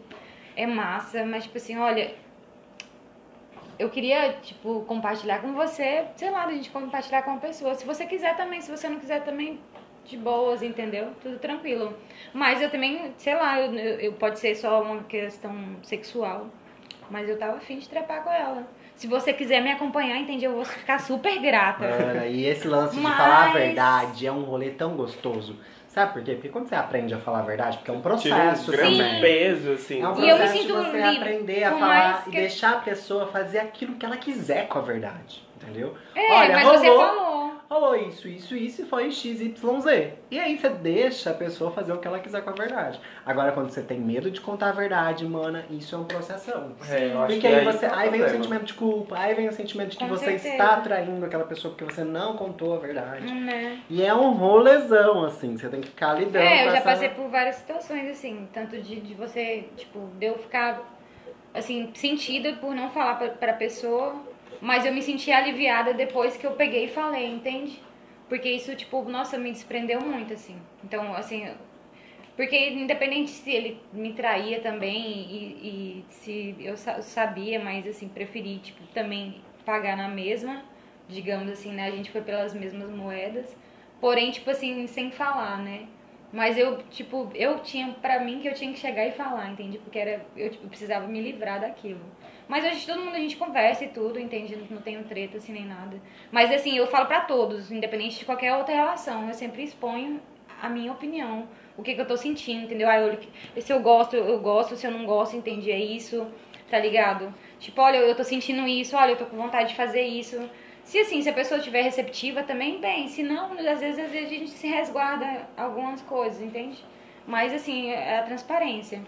é 0.56 0.66
massa, 0.66 1.24
mas 1.24 1.44
tipo 1.44 1.56
assim, 1.56 1.76
olha. 1.76 2.14
Eu 3.78 3.88
queria, 3.88 4.34
tipo, 4.34 4.82
compartilhar 4.82 5.40
com 5.40 5.54
você, 5.54 6.04
sei 6.14 6.30
lá, 6.30 6.44
a 6.44 6.52
gente 6.52 6.68
compartilhar 6.70 7.22
com 7.22 7.30
uma 7.30 7.40
pessoa. 7.40 7.74
Se 7.74 7.86
você 7.86 8.04
quiser 8.04 8.36
também, 8.36 8.60
se 8.60 8.70
você 8.70 8.90
não 8.90 9.00
quiser 9.00 9.24
também, 9.24 9.58
de 10.04 10.16
boas, 10.16 10.62
entendeu? 10.62 11.08
Tudo 11.22 11.38
tranquilo. 11.38 11.96
Mas 12.32 12.60
eu 12.60 12.70
também, 12.70 13.12
sei 13.16 13.34
lá, 13.34 13.60
eu, 13.60 13.72
eu, 13.74 14.00
eu- 14.00 14.12
pode 14.14 14.38
ser 14.38 14.54
só 14.54 14.82
uma 14.82 15.02
questão 15.04 15.54
sexual. 15.82 16.46
Mas 17.10 17.28
eu 17.28 17.36
tava 17.38 17.56
afim 17.56 17.78
de 17.78 17.88
trepar 17.88 18.22
com 18.22 18.30
ela. 18.30 18.66
Se 18.94 19.06
você 19.06 19.32
quiser 19.32 19.60
me 19.62 19.72
acompanhar, 19.72 20.16
entende? 20.18 20.44
Eu 20.44 20.52
vou 20.52 20.64
ficar 20.64 21.00
super 21.00 21.40
grata. 21.40 21.84
Ana, 21.84 22.26
e 22.26 22.44
esse 22.46 22.68
lance 22.68 22.94
de 22.94 23.00
Mas- 23.00 23.16
falar 23.16 23.48
a 23.50 23.52
verdade 23.52 24.26
é 24.26 24.32
um 24.32 24.42
rolê 24.42 24.70
tão 24.70 24.94
gostoso. 24.94 25.56
Sabe 25.88 26.12
por 26.12 26.22
quê? 26.22 26.34
Porque 26.34 26.48
quando 26.50 26.68
você 26.68 26.76
aprende 26.76 27.12
a 27.12 27.18
falar 27.18 27.40
a 27.40 27.42
verdade, 27.42 27.78
porque 27.78 27.90
é 27.90 27.94
um 27.94 27.96
Tira 28.00 28.14
um 28.14 28.18
processo 28.38 28.70
grande 28.70 28.96
também. 28.98 29.20
peso, 29.20 29.72
assim. 29.72 30.00
É 30.00 30.08
um 30.08 30.14
E 30.22 30.28
eu 30.28 30.36
me 30.36 30.38
processo 30.38 30.52
de 30.52 30.58
sinto 30.60 30.74
você 30.74 30.92
livre, 31.00 31.16
aprender 31.18 31.64
a 31.64 31.70
falar 31.72 31.86
mais 32.12 32.26
e 32.28 32.30
que- 32.30 32.36
deixar 32.36 32.72
a 32.74 32.78
pessoa 32.78 33.26
fazer 33.26 33.58
aquilo 33.58 33.96
que 33.96 34.06
ela 34.06 34.16
quiser 34.16 34.68
com 34.68 34.78
a 34.78 34.82
verdade. 34.82 35.42
Entendeu? 35.60 35.94
É, 36.14 36.32
Olha, 36.32 36.54
mas 36.54 36.62
rolou, 36.64 36.78
você 36.78 36.86
falou. 36.86 37.39
Rolou 37.70 37.94
isso, 37.94 38.26
isso, 38.26 38.56
isso 38.56 38.82
e 38.82 38.84
foi 38.84 39.12
XYZ. 39.12 39.54
E 40.28 40.40
aí 40.40 40.58
você 40.58 40.68
deixa 40.70 41.30
a 41.30 41.34
pessoa 41.34 41.70
fazer 41.70 41.92
o 41.92 41.98
que 41.98 42.08
ela 42.08 42.18
quiser 42.18 42.42
com 42.42 42.50
a 42.50 42.52
verdade. 42.52 43.00
Agora, 43.24 43.52
quando 43.52 43.70
você 43.70 43.80
tem 43.80 44.00
medo 44.00 44.28
de 44.28 44.40
contar 44.40 44.70
a 44.70 44.72
verdade, 44.72 45.24
mana, 45.24 45.64
isso 45.70 45.94
é 45.94 45.98
um 45.98 46.04
processão. 46.04 46.72
É, 46.88 47.12
eu 47.12 47.18
acho 47.22 47.26
Porque 47.34 47.40
que 47.40 47.46
aí, 47.46 47.54
aí 47.54 47.64
você, 47.64 47.86
o 47.86 47.94
aí 47.94 48.10
vem 48.10 48.22
o 48.24 48.28
sentimento 48.28 48.64
de 48.64 48.74
culpa, 48.74 49.16
aí 49.16 49.34
vem 49.36 49.48
o 49.48 49.52
sentimento 49.52 49.90
de 49.90 49.98
que 49.98 50.04
Com 50.04 50.10
você 50.10 50.24
certeza. 50.24 50.48
está 50.48 50.80
traindo 50.80 51.24
aquela 51.24 51.44
pessoa 51.44 51.72
porque 51.72 51.94
você 51.94 52.02
não 52.02 52.36
contou 52.36 52.74
a 52.74 52.78
verdade. 52.80 53.32
Né? 53.32 53.80
E 53.88 54.02
é 54.02 54.12
um 54.12 54.32
rolezão, 54.32 55.24
assim, 55.24 55.56
você 55.56 55.68
tem 55.68 55.80
que 55.80 55.88
ficar 55.88 56.14
lidando 56.14 56.44
É, 56.44 56.66
eu 56.66 56.70
já 56.72 56.78
essa... 56.78 56.84
passei 56.84 57.10
por 57.10 57.28
várias 57.28 57.54
situações, 57.54 58.10
assim, 58.10 58.48
tanto 58.52 58.76
de, 58.78 59.00
de 59.00 59.14
você, 59.14 59.68
tipo, 59.76 60.08
de 60.18 60.26
eu 60.26 60.36
ficar, 60.38 60.82
assim, 61.54 61.88
sentida 61.94 62.54
por 62.54 62.74
não 62.74 62.90
falar 62.90 63.14
pra, 63.14 63.28
pra 63.28 63.52
pessoa, 63.52 64.16
mas 64.60 64.84
eu 64.86 64.92
me 64.92 65.02
senti 65.02 65.30
aliviada 65.32 65.94
depois 65.94 66.36
que 66.36 66.46
eu 66.46 66.52
peguei 66.52 66.84
e 66.86 66.88
falei, 66.88 67.26
entende? 67.26 67.80
Porque 68.28 68.48
isso, 68.50 68.74
tipo, 68.76 69.02
nossa, 69.04 69.38
me 69.38 69.50
desprendeu 69.52 70.00
muito, 70.00 70.32
assim. 70.34 70.56
Então, 70.84 71.14
assim, 71.14 71.48
porque 72.36 72.70
independente 72.70 73.30
se 73.30 73.50
ele 73.52 73.80
me 73.92 74.12
traía 74.14 74.60
também 74.60 74.96
e, 75.02 76.04
e 76.08 76.12
se 76.12 76.56
eu 76.60 76.76
sa- 76.76 77.02
sabia, 77.02 77.60
mas, 77.60 77.86
assim, 77.86 78.08
preferi, 78.08 78.58
tipo, 78.58 78.82
também 78.94 79.40
pagar 79.64 79.96
na 79.96 80.08
mesma, 80.08 80.62
digamos 81.08 81.50
assim, 81.50 81.72
né? 81.72 81.86
A 81.88 81.90
gente 81.90 82.10
foi 82.10 82.22
pelas 82.22 82.54
mesmas 82.54 82.90
moedas, 82.90 83.54
porém, 84.00 84.30
tipo 84.30 84.48
assim, 84.50 84.86
sem 84.86 85.10
falar, 85.10 85.58
né? 85.58 85.86
Mas 86.32 86.56
eu, 86.56 86.78
tipo, 86.84 87.30
eu 87.34 87.58
tinha 87.60 87.88
pra 88.00 88.20
mim 88.20 88.40
que 88.40 88.48
eu 88.48 88.54
tinha 88.54 88.72
que 88.72 88.78
chegar 88.78 89.06
e 89.06 89.12
falar, 89.12 89.50
entende? 89.50 89.78
Porque 89.78 89.98
era, 89.98 90.24
eu 90.36 90.48
tipo, 90.50 90.68
precisava 90.68 91.06
me 91.06 91.20
livrar 91.20 91.60
daquilo. 91.60 92.00
Mas 92.50 92.64
hoje 92.64 92.84
todo 92.84 92.98
mundo 92.98 93.14
a 93.14 93.20
gente 93.20 93.36
conversa 93.36 93.84
e 93.84 93.88
tudo, 93.88 94.18
entende? 94.18 94.58
Não 94.68 94.82
tenho 94.82 95.04
treta 95.04 95.36
assim 95.36 95.52
nem 95.52 95.64
nada. 95.64 96.02
Mas 96.32 96.50
assim, 96.50 96.76
eu 96.76 96.84
falo 96.88 97.06
pra 97.06 97.20
todos, 97.20 97.70
independente 97.70 98.18
de 98.18 98.24
qualquer 98.24 98.56
outra 98.56 98.74
relação, 98.74 99.28
eu 99.28 99.34
sempre 99.34 99.62
exponho 99.62 100.20
a 100.60 100.68
minha 100.68 100.90
opinião, 100.90 101.48
o 101.76 101.82
que, 101.84 101.94
que 101.94 102.00
eu 102.00 102.06
tô 102.08 102.16
sentindo, 102.16 102.64
entendeu? 102.64 102.90
Ah, 102.90 102.98
eu, 102.98 103.16
se 103.62 103.72
eu 103.72 103.78
gosto, 103.78 104.16
eu 104.16 104.40
gosto, 104.40 104.74
se 104.74 104.84
eu 104.84 104.90
não 104.90 105.06
gosto, 105.06 105.36
entendi, 105.36 105.70
é 105.70 105.78
isso, 105.78 106.26
tá 106.68 106.76
ligado? 106.76 107.32
Tipo, 107.60 107.82
olha, 107.82 107.98
eu 107.98 108.16
tô 108.16 108.24
sentindo 108.24 108.66
isso, 108.66 108.96
olha, 108.96 109.12
eu 109.12 109.16
tô 109.16 109.26
com 109.26 109.36
vontade 109.36 109.68
de 109.68 109.76
fazer 109.76 110.02
isso. 110.02 110.36
Se 110.82 110.98
assim, 110.98 111.22
se 111.22 111.28
a 111.28 111.32
pessoa 111.32 111.58
estiver 111.58 111.82
receptiva 111.82 112.42
também, 112.42 112.80
bem, 112.80 113.06
se 113.06 113.22
não, 113.22 113.52
às 113.52 113.78
vezes, 113.78 113.96
às 114.00 114.10
vezes 114.10 114.26
a 114.26 114.34
gente 114.34 114.50
se 114.50 114.66
resguarda 114.66 115.48
algumas 115.56 116.02
coisas, 116.02 116.42
entende? 116.42 116.84
Mas 117.28 117.54
assim, 117.54 117.90
é 117.90 118.18
a 118.18 118.24
transparência. 118.24 119.00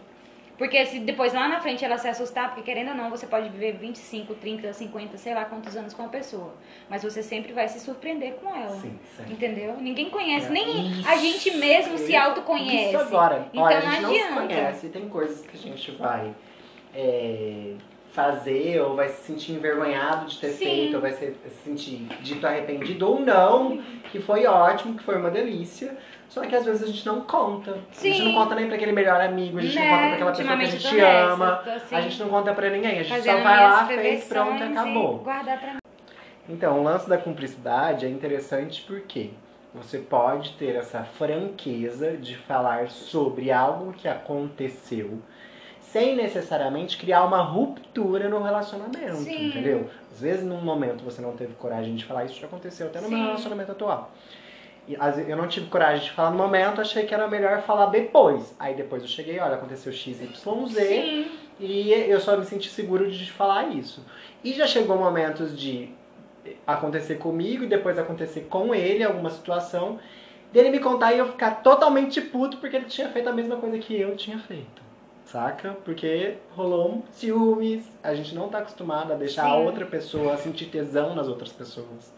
Porque 0.58 0.84
se 0.86 1.00
depois 1.00 1.32
lá 1.32 1.48
na 1.48 1.60
frente 1.60 1.84
ela 1.84 1.96
se 1.98 2.06
assustar, 2.06 2.48
porque 2.50 2.62
querendo 2.62 2.90
ou 2.90 2.94
não, 2.94 3.10
você 3.10 3.26
pode 3.26 3.48
viver 3.48 3.72
25, 3.78 4.34
30, 4.34 4.72
50, 4.72 5.16
sei 5.16 5.34
lá 5.34 5.44
quantos 5.46 5.74
anos 5.76 5.94
com 5.94 6.04
a 6.04 6.08
pessoa. 6.08 6.54
Mas 6.88 7.02
você 7.02 7.22
sempre 7.22 7.52
vai 7.52 7.66
se 7.68 7.80
surpreender 7.80 8.34
com 8.34 8.54
ela. 8.54 8.76
Sim, 8.76 8.98
sim. 9.16 9.32
Entendeu? 9.32 9.76
Ninguém 9.78 10.10
conhece, 10.10 10.46
É, 10.46 10.50
nem 10.50 10.90
isso. 11.00 11.08
a 11.08 11.16
gente 11.16 11.50
mesmo 11.56 11.98
se 11.98 12.14
autoconhece. 12.14 12.88
Isso 12.94 12.98
agora. 12.98 13.46
Então 13.52 13.64
Olha, 13.64 13.78
a 13.78 13.82
não 13.82 13.90
gente 13.90 14.02
não 14.02 14.10
se 14.12 14.20
adianta. 14.20 14.40
conhece. 14.46 14.88
Tem 14.88 15.08
coisas 15.08 15.40
que 15.46 15.56
a 15.56 15.60
gente 15.60 15.90
vai 15.92 16.34
é, 16.94 17.72
fazer 18.12 18.80
ou 18.82 18.94
vai 18.94 19.08
se 19.08 19.22
sentir 19.24 19.52
envergonhado 19.52 20.26
de 20.26 20.38
ter 20.38 20.50
Sim. 20.50 20.64
feito, 20.64 20.94
ou 20.96 21.00
vai 21.00 21.12
se, 21.12 21.34
se 21.48 21.50
sentir 21.64 22.06
dito 22.20 22.46
arrependido 22.46 23.08
ou 23.08 23.18
não, 23.20 23.82
que 24.10 24.20
foi 24.20 24.46
ótimo, 24.46 24.96
que 24.96 25.02
foi 25.02 25.16
uma 25.16 25.30
delícia. 25.30 25.96
Só 26.32 26.40
que 26.40 26.54
às 26.56 26.64
vezes 26.64 26.82
a 26.82 26.86
gente 26.86 27.04
não 27.04 27.20
conta. 27.20 27.72
A 27.72 27.74
gente 27.74 28.16
Sim. 28.16 28.24
não 28.32 28.32
conta 28.42 28.54
nem 28.54 28.66
pra 28.66 28.76
aquele 28.76 28.92
melhor 28.92 29.20
amigo, 29.20 29.58
a 29.58 29.60
gente 29.60 29.74
não 29.76 29.82
Né? 29.84 29.90
conta 29.90 30.02
pra 30.06 30.14
aquela 30.14 30.32
pessoa 30.32 30.56
que 30.56 30.64
a 30.64 30.66
gente 30.66 31.00
ama. 31.00 31.62
assim, 31.76 31.94
A 31.94 32.00
gente 32.00 32.20
não 32.20 32.28
conta 32.30 32.54
pra 32.54 32.70
ninguém, 32.70 33.00
a 33.00 33.02
gente 33.02 33.22
só 33.22 33.36
vai 33.42 33.62
lá, 33.62 33.86
fez, 33.86 34.24
pronto, 34.24 34.62
acabou. 34.64 35.18
Guardar 35.18 35.60
pra 35.60 35.72
mim. 35.74 35.78
Então, 36.48 36.80
o 36.80 36.82
lance 36.82 37.06
da 37.06 37.18
cumplicidade 37.18 38.06
é 38.06 38.08
interessante 38.08 38.82
porque 38.86 39.28
você 39.74 39.98
pode 39.98 40.54
ter 40.54 40.74
essa 40.74 41.04
franqueza 41.04 42.16
de 42.16 42.34
falar 42.34 42.88
sobre 42.88 43.52
algo 43.52 43.92
que 43.92 44.08
aconteceu 44.08 45.18
sem 45.82 46.16
necessariamente 46.16 46.96
criar 46.96 47.24
uma 47.24 47.42
ruptura 47.42 48.26
no 48.30 48.42
relacionamento, 48.42 49.16
Sim. 49.16 49.48
entendeu? 49.48 49.90
Às 50.10 50.20
vezes, 50.22 50.42
num 50.46 50.62
momento, 50.62 51.04
você 51.04 51.20
não 51.20 51.32
teve 51.36 51.52
coragem 51.54 51.94
de 51.94 52.06
falar, 52.06 52.24
isso 52.24 52.40
já 52.40 52.46
aconteceu 52.46 52.86
até 52.86 53.02
no 53.02 53.08
meu 53.10 53.18
Sim. 53.18 53.24
relacionamento 53.26 53.72
atual. 53.72 54.10
Eu 54.88 55.36
não 55.36 55.46
tive 55.46 55.68
coragem 55.68 56.04
de 56.04 56.10
falar 56.10 56.30
no 56.32 56.36
momento, 56.36 56.80
achei 56.80 57.04
que 57.04 57.14
era 57.14 57.28
melhor 57.28 57.62
falar 57.62 57.86
depois. 57.86 58.54
Aí 58.58 58.74
depois 58.74 59.02
eu 59.02 59.08
cheguei, 59.08 59.38
olha, 59.38 59.54
aconteceu 59.54 59.92
XYZ, 59.92 60.36
Sim. 60.74 61.30
e 61.60 61.92
eu 61.92 62.20
só 62.20 62.36
me 62.36 62.44
senti 62.44 62.68
seguro 62.68 63.10
de 63.10 63.30
falar 63.30 63.68
isso. 63.68 64.04
E 64.42 64.52
já 64.52 64.66
chegou 64.66 64.96
momentos 64.96 65.56
de 65.58 65.90
acontecer 66.66 67.16
comigo 67.16 67.62
e 67.64 67.68
depois 67.68 67.96
acontecer 67.96 68.42
com 68.50 68.74
ele, 68.74 69.04
alguma 69.04 69.30
situação, 69.30 70.00
dele 70.52 70.70
me 70.70 70.80
contar 70.80 71.12
e 71.12 71.18
eu 71.18 71.28
ficar 71.28 71.62
totalmente 71.62 72.20
puto 72.20 72.56
porque 72.56 72.76
ele 72.76 72.86
tinha 72.86 73.08
feito 73.08 73.28
a 73.28 73.32
mesma 73.32 73.56
coisa 73.56 73.78
que 73.78 73.98
eu 73.98 74.16
tinha 74.16 74.38
feito. 74.38 74.82
Saca? 75.24 75.76
Porque 75.84 76.34
rolou 76.54 76.90
um 76.90 77.02
ciúmes, 77.12 77.84
a 78.02 78.12
gente 78.14 78.34
não 78.34 78.48
tá 78.48 78.58
acostumado 78.58 79.12
a 79.12 79.16
deixar 79.16 79.46
a 79.46 79.54
Sim. 79.56 79.64
outra 79.64 79.86
pessoa 79.86 80.36
sentir 80.36 80.66
tesão 80.66 81.14
nas 81.14 81.28
outras 81.28 81.52
pessoas. 81.52 82.12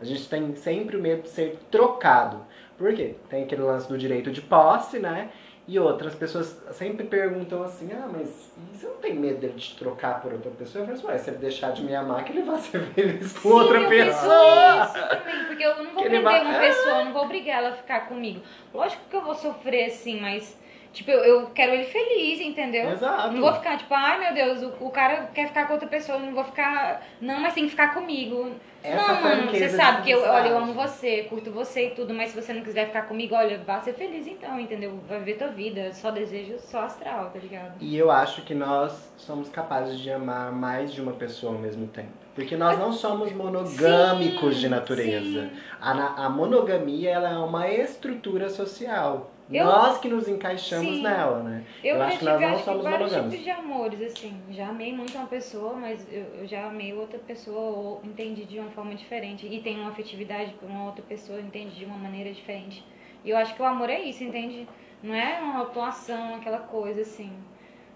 A 0.00 0.04
gente 0.04 0.28
tem 0.28 0.54
sempre 0.56 0.96
o 0.96 1.00
medo 1.00 1.22
de 1.22 1.28
ser 1.30 1.58
trocado. 1.70 2.44
Por 2.76 2.92
quê? 2.94 3.14
Tem 3.28 3.44
aquele 3.44 3.62
lance 3.62 3.88
do 3.88 3.96
direito 3.96 4.30
de 4.30 4.40
posse, 4.42 4.98
né? 4.98 5.30
E 5.66 5.78
outras 5.78 6.14
pessoas 6.14 6.60
sempre 6.72 7.06
perguntam 7.06 7.62
assim, 7.62 7.88
ah, 7.92 8.06
mas 8.12 8.52
você 8.70 8.86
não 8.86 8.96
tem 8.96 9.14
medo 9.14 9.38
dele 9.40 9.54
te 9.54 9.74
trocar 9.78 10.20
por 10.20 10.30
outra 10.32 10.50
pessoa? 10.50 10.82
Eu 10.82 10.86
falo 10.88 10.98
assim, 10.98 11.06
ué, 11.06 11.18
se 11.18 11.30
ele 11.30 11.38
deixar 11.38 11.70
de 11.72 11.82
me 11.82 11.94
amar, 11.94 12.22
que 12.22 12.32
ele 12.32 12.42
vai 12.42 12.58
ser 12.58 12.80
feliz 12.92 13.32
com 13.38 13.48
Sim, 13.48 13.54
outra 13.54 13.80
eu 13.80 13.88
pessoa. 13.88 14.84
isso 14.84 15.08
também, 15.08 15.44
porque 15.46 15.64
eu 15.64 15.76
não 15.82 15.92
vou 15.94 16.02
prender 16.02 16.22
vai- 16.22 16.40
uma 16.44 16.58
pessoa, 16.58 16.98
eu 16.98 17.04
não 17.06 17.12
vou 17.14 17.24
obrigar 17.24 17.58
ela 17.64 17.68
a 17.70 17.76
ficar 17.76 18.00
comigo. 18.08 18.42
Lógico 18.74 19.02
que 19.08 19.16
eu 19.16 19.22
vou 19.22 19.34
sofrer 19.34 19.86
assim, 19.86 20.20
mas 20.20 20.54
tipo, 20.94 21.10
eu, 21.10 21.18
eu 21.24 21.46
quero 21.50 21.72
ele 21.72 21.84
feliz, 21.84 22.40
entendeu? 22.40 22.90
Exato. 22.90 23.32
Não 23.32 23.40
vou 23.40 23.52
ficar 23.52 23.76
tipo, 23.76 23.92
ai 23.92 24.18
meu 24.18 24.32
Deus, 24.32 24.62
o, 24.62 24.86
o 24.86 24.90
cara 24.90 25.28
quer 25.34 25.48
ficar 25.48 25.66
com 25.66 25.74
outra 25.74 25.88
pessoa, 25.88 26.18
não 26.18 26.32
vou 26.32 26.44
ficar. 26.44 27.02
Não, 27.20 27.40
mas 27.40 27.52
tem 27.52 27.64
que 27.64 27.70
ficar 27.70 27.92
comigo. 27.92 28.52
Essa 28.82 29.14
não, 29.14 29.22
mano, 29.22 29.50
você 29.50 29.66
de 29.66 29.70
sabe 29.70 30.02
que 30.02 30.10
eu, 30.10 30.20
olha, 30.20 30.48
eu 30.48 30.58
amo 30.58 30.74
você, 30.74 31.22
curto 31.22 31.50
você 31.50 31.86
e 31.86 31.90
tudo, 31.92 32.12
mas 32.12 32.30
se 32.30 32.40
você 32.40 32.52
não 32.52 32.62
quiser 32.62 32.86
ficar 32.86 33.08
comigo, 33.08 33.34
olha, 33.34 33.58
vá 33.66 33.80
ser 33.80 33.94
feliz 33.94 34.26
então, 34.26 34.60
entendeu? 34.60 35.00
Vai 35.08 35.18
viver 35.20 35.38
tua 35.38 35.48
vida. 35.48 35.90
Só 35.92 36.10
desejo 36.10 36.58
só 36.58 36.80
astral, 36.80 37.30
tá 37.30 37.38
ligado? 37.38 37.76
E 37.80 37.96
eu 37.96 38.10
acho 38.10 38.42
que 38.42 38.54
nós 38.54 39.10
somos 39.16 39.48
capazes 39.48 39.98
de 39.98 40.10
amar 40.10 40.52
mais 40.52 40.92
de 40.92 41.00
uma 41.00 41.12
pessoa 41.12 41.54
ao 41.54 41.58
mesmo 41.58 41.86
tempo. 41.86 42.12
Porque 42.34 42.56
nós 42.56 42.78
não 42.78 42.92
somos 42.92 43.32
monogâmicos 43.32 44.56
Sim, 44.56 44.60
de 44.60 44.68
natureza. 44.68 45.50
A, 45.80 46.26
a 46.26 46.28
monogamia 46.28 47.10
ela 47.10 47.30
é 47.30 47.38
uma 47.38 47.68
estrutura 47.70 48.50
social. 48.50 49.30
Eu- 49.54 49.64
Nós 49.66 49.98
que 49.98 50.08
nos 50.08 50.26
encaixamos 50.28 50.96
Sim. 50.96 51.02
nela, 51.02 51.42
né? 51.42 51.64
Eu, 51.82 51.96
Eu 51.96 52.02
acho 52.02 52.18
que 52.18 52.24
tive 52.24 52.30
nós 52.32 52.40
não 52.40 52.48
acho 52.48 52.58
que, 52.58 52.64
somos 52.64 52.82
vários 52.84 53.12
monogâmicos. 53.12 53.38
tipos 53.38 53.44
de 53.44 53.50
amores, 53.50 54.02
assim. 54.02 54.42
Já 54.50 54.68
amei 54.68 54.92
muito 54.92 55.16
uma 55.16 55.26
pessoa, 55.26 55.74
mas 55.74 56.06
eu, 56.12 56.22
eu 56.40 56.46
já 56.46 56.66
amei 56.66 56.92
outra 56.92 57.18
pessoa 57.18 57.58
ou 57.60 58.00
entendi 58.04 58.44
de 58.44 58.58
uma 58.58 58.70
forma 58.70 58.94
diferente. 58.94 59.46
E 59.46 59.60
tenho 59.62 59.80
uma 59.80 59.90
afetividade 59.90 60.52
por 60.54 60.68
uma 60.68 60.86
outra 60.86 61.02
pessoa, 61.08 61.40
entende 61.40 61.76
de 61.76 61.84
uma 61.84 61.96
maneira 61.96 62.32
diferente. 62.32 62.84
E 63.24 63.30
eu 63.30 63.36
acho 63.36 63.54
que 63.54 63.62
o 63.62 63.64
amor 63.64 63.88
é 63.90 64.00
isso, 64.00 64.24
entende? 64.24 64.68
Não 65.02 65.14
é 65.14 65.40
uma 65.40 65.62
atuação, 65.62 66.34
aquela 66.36 66.58
coisa 66.58 67.02
assim. 67.02 67.32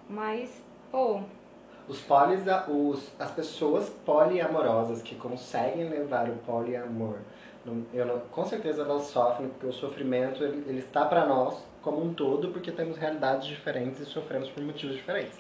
Mas, 0.09 0.63
pô, 0.91 1.21
os 1.89 2.01
polis, 2.03 2.43
os, 2.69 3.11
as 3.19 3.31
pessoas 3.31 3.89
poliamorosas 4.05 5.01
que 5.03 5.15
conseguem 5.15 5.89
levar 5.89 6.29
o 6.29 6.37
poliamor, 6.37 7.19
eu 7.95 8.07
não- 8.07 8.21
com 8.33 8.45
certeza 8.45 8.83
elas 8.83 9.03
sofrem, 9.05 9.49
porque 9.49 9.67
o 9.67 9.73
sofrimento 9.73 10.43
ele, 10.43 10.65
ele 10.69 10.79
está 10.81 11.05
para 11.05 11.27
nós 11.27 11.55
como 11.83 12.05
um 12.05 12.13
todo, 12.13 12.49
porque 12.49 12.71
temos 12.71 12.97
realidades 12.97 13.47
diferentes 13.47 14.01
e 14.01 14.05
sofremos 14.07 14.49
por 14.51 14.63
motivos 14.63 14.97
diferentes. 14.97 15.39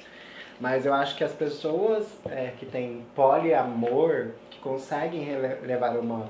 Mas 0.61 0.85
eu 0.87 0.93
acho 0.93 1.17
que 1.17 1.23
as 1.23 1.33
pessoas 1.33 2.07
é, 2.27 2.53
que 2.59 2.67
têm 2.67 3.05
poliamor, 3.15 4.29
que 4.51 4.59
conseguem 4.59 5.25
levar 5.63 5.97
uma, 5.97 6.27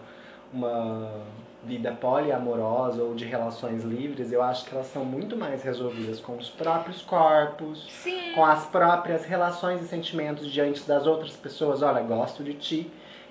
uma 0.53 1.11
vida 1.65 1.93
poliamorosa 1.93 3.03
ou 3.03 3.15
de 3.15 3.25
relações 3.25 3.83
livres, 3.83 4.31
eu 4.33 4.43
acho 4.43 4.65
que 4.67 4.75
elas 4.75 4.87
são 4.87 5.05
muito 5.05 5.37
mais 5.37 5.63
resolvidas 5.63 6.21
com 6.21 6.37
os 6.37 6.49
próprios 6.51 7.03
corpos, 7.03 7.87
Sim. 7.91 8.33
com 8.35 8.45
as 8.45 8.67
próprias 8.67 9.25
relações 9.25 9.83
e 9.83 9.89
sentimentos 9.89 10.51
diante 10.51 10.87
das 10.87 11.07
outras 11.07 11.33
pessoas. 11.33 11.83
Olha, 11.83 12.01
gosto 12.03 12.45
de 12.45 12.55
ti 12.55 12.91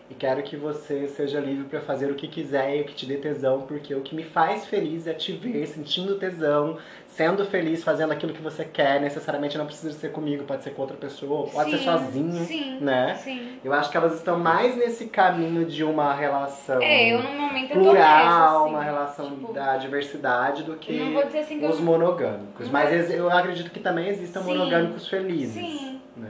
e 0.09 0.13
quero 0.13 0.41
que 0.41 0.55
você 0.55 1.07
seja 1.07 1.39
livre 1.39 1.65
para 1.65 1.81
fazer 1.81 2.09
o 2.09 2.15
que 2.15 2.27
quiser 2.27 2.77
e 2.77 2.81
o 2.81 2.85
que 2.85 2.93
te 2.93 3.05
dê 3.05 3.17
tesão, 3.17 3.61
porque 3.61 3.93
o 3.93 4.01
que 4.01 4.15
me 4.15 4.23
faz 4.23 4.65
feliz 4.65 5.05
é 5.05 5.13
te 5.13 5.33
ver 5.33 5.67
sentindo 5.67 6.15
tesão, 6.15 6.77
sendo 7.07 7.43
feliz, 7.45 7.83
fazendo 7.83 8.13
aquilo 8.13 8.31
que 8.31 8.41
você 8.41 8.63
quer. 8.63 9.01
Necessariamente 9.01 9.57
não 9.57 9.65
precisa 9.65 9.91
ser 9.91 10.13
comigo, 10.13 10.45
pode 10.45 10.63
ser 10.63 10.69
com 10.69 10.81
outra 10.81 10.95
pessoa, 10.95 11.49
pode 11.49 11.71
ser 11.71 11.79
Sim, 11.79 11.83
sozinho, 11.83 12.45
Sim. 12.45 12.79
né? 12.79 13.15
Sim. 13.15 13.59
Eu 13.63 13.73
acho 13.73 13.91
que 13.91 13.97
elas 13.97 14.15
estão 14.15 14.39
mais 14.39 14.77
nesse 14.77 15.07
caminho 15.07 15.65
de 15.65 15.83
uma 15.83 16.13
relação 16.13 16.81
É, 16.81 17.13
eu 17.13 17.21
plural, 17.69 18.63
assim, 18.63 18.69
uma 18.69 18.83
relação 18.83 19.29
tipo, 19.31 19.51
da 19.51 19.75
diversidade 19.75 20.63
do 20.63 20.75
que 20.77 21.01
assim 21.37 21.65
os 21.67 21.81
monogâmicos. 21.81 22.69
Mas 22.69 23.11
eu 23.11 23.29
acredito 23.29 23.71
que 23.71 23.79
também 23.81 24.07
existam 24.07 24.41
monogâmicos 24.41 25.07
felizes. 25.07 25.53
Sim. 25.53 26.01
Né? 26.15 26.26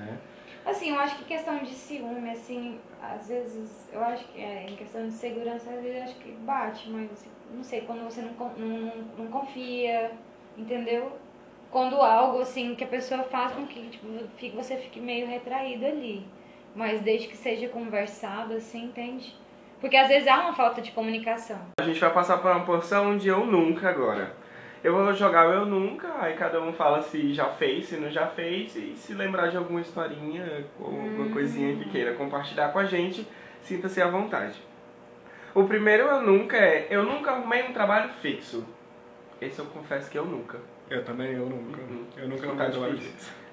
Assim, 0.77 0.91
eu 0.91 0.99
acho 0.99 1.15
que 1.17 1.23
questão 1.23 1.57
de 1.57 1.73
ciúme, 1.73 2.29
assim, 2.29 2.79
às 3.01 3.27
vezes, 3.27 3.89
eu 3.91 3.99
acho 3.99 4.23
que 4.25 4.39
é, 4.39 4.67
em 4.69 4.75
questão 4.75 5.07
de 5.07 5.11
segurança, 5.11 5.71
às 5.71 5.81
vezes 5.81 5.97
eu 5.97 6.03
acho 6.03 6.15
que 6.17 6.31
bate, 6.33 6.87
mas 6.91 7.11
assim, 7.11 7.31
não 7.51 7.63
sei, 7.63 7.81
quando 7.81 8.03
você 8.03 8.21
não, 8.21 8.49
não, 8.55 8.93
não 9.17 9.27
confia, 9.27 10.11
entendeu? 10.55 11.13
Quando 11.71 11.95
algo, 11.95 12.41
assim, 12.41 12.75
que 12.75 12.83
a 12.83 12.87
pessoa 12.87 13.23
faz 13.23 13.53
com 13.53 13.65
que 13.65 13.89
tipo, 13.89 14.05
você 14.55 14.77
fique 14.77 14.99
meio 14.99 15.25
retraído 15.25 15.83
ali. 15.83 16.23
Mas 16.75 17.01
desde 17.01 17.27
que 17.27 17.35
seja 17.35 17.67
conversado, 17.69 18.53
assim, 18.53 18.85
entende? 18.85 19.35
Porque 19.81 19.97
às 19.97 20.07
vezes 20.07 20.27
há 20.27 20.41
uma 20.41 20.53
falta 20.53 20.79
de 20.79 20.91
comunicação. 20.91 21.59
A 21.79 21.83
gente 21.83 21.99
vai 21.99 22.13
passar 22.13 22.37
por 22.37 22.51
uma 22.51 22.63
porção 22.63 23.17
de 23.17 23.29
eu 23.29 23.47
nunca 23.47 23.89
agora. 23.89 24.31
Eu 24.87 24.93
vou 24.93 25.13
jogar 25.13 25.49
o 25.49 25.51
eu 25.51 25.65
nunca, 25.65 26.07
aí 26.17 26.33
cada 26.37 26.61
um 26.61 26.71
fala 26.71 27.01
se 27.01 27.33
já 27.33 27.47
fez, 27.47 27.87
se 27.87 27.97
não 27.97 28.09
já 28.09 28.25
fez, 28.25 28.73
e 28.77 28.95
se 28.95 29.13
lembrar 29.13 29.47
de 29.47 29.57
alguma 29.57 29.81
historinha 29.81 30.65
ou 30.79 30.85
alguma 30.85 31.29
coisinha 31.33 31.75
que 31.75 31.89
queira 31.89 32.13
compartilhar 32.13 32.71
com 32.71 32.79
a 32.79 32.85
gente, 32.85 33.27
sinta-se 33.61 34.01
à 34.01 34.07
vontade. 34.07 34.55
O 35.53 35.65
primeiro 35.65 36.03
eu 36.03 36.21
nunca 36.21 36.55
é, 36.55 36.87
eu 36.89 37.03
nunca 37.03 37.31
arrumei 37.31 37.63
um 37.63 37.73
trabalho 37.73 38.13
fixo. 38.21 38.65
Esse 39.41 39.59
eu 39.59 39.65
confesso 39.65 40.09
que 40.09 40.17
eu 40.17 40.23
nunca. 40.23 40.57
Eu 40.89 41.03
também, 41.03 41.33
eu 41.33 41.45
nunca. 41.49 41.81
Uhum. 41.81 42.05
Eu 42.15 42.27
nunca 42.29 42.41
Tá 42.47 42.63
arrumei 42.63 42.69
trabalho. 42.71 42.99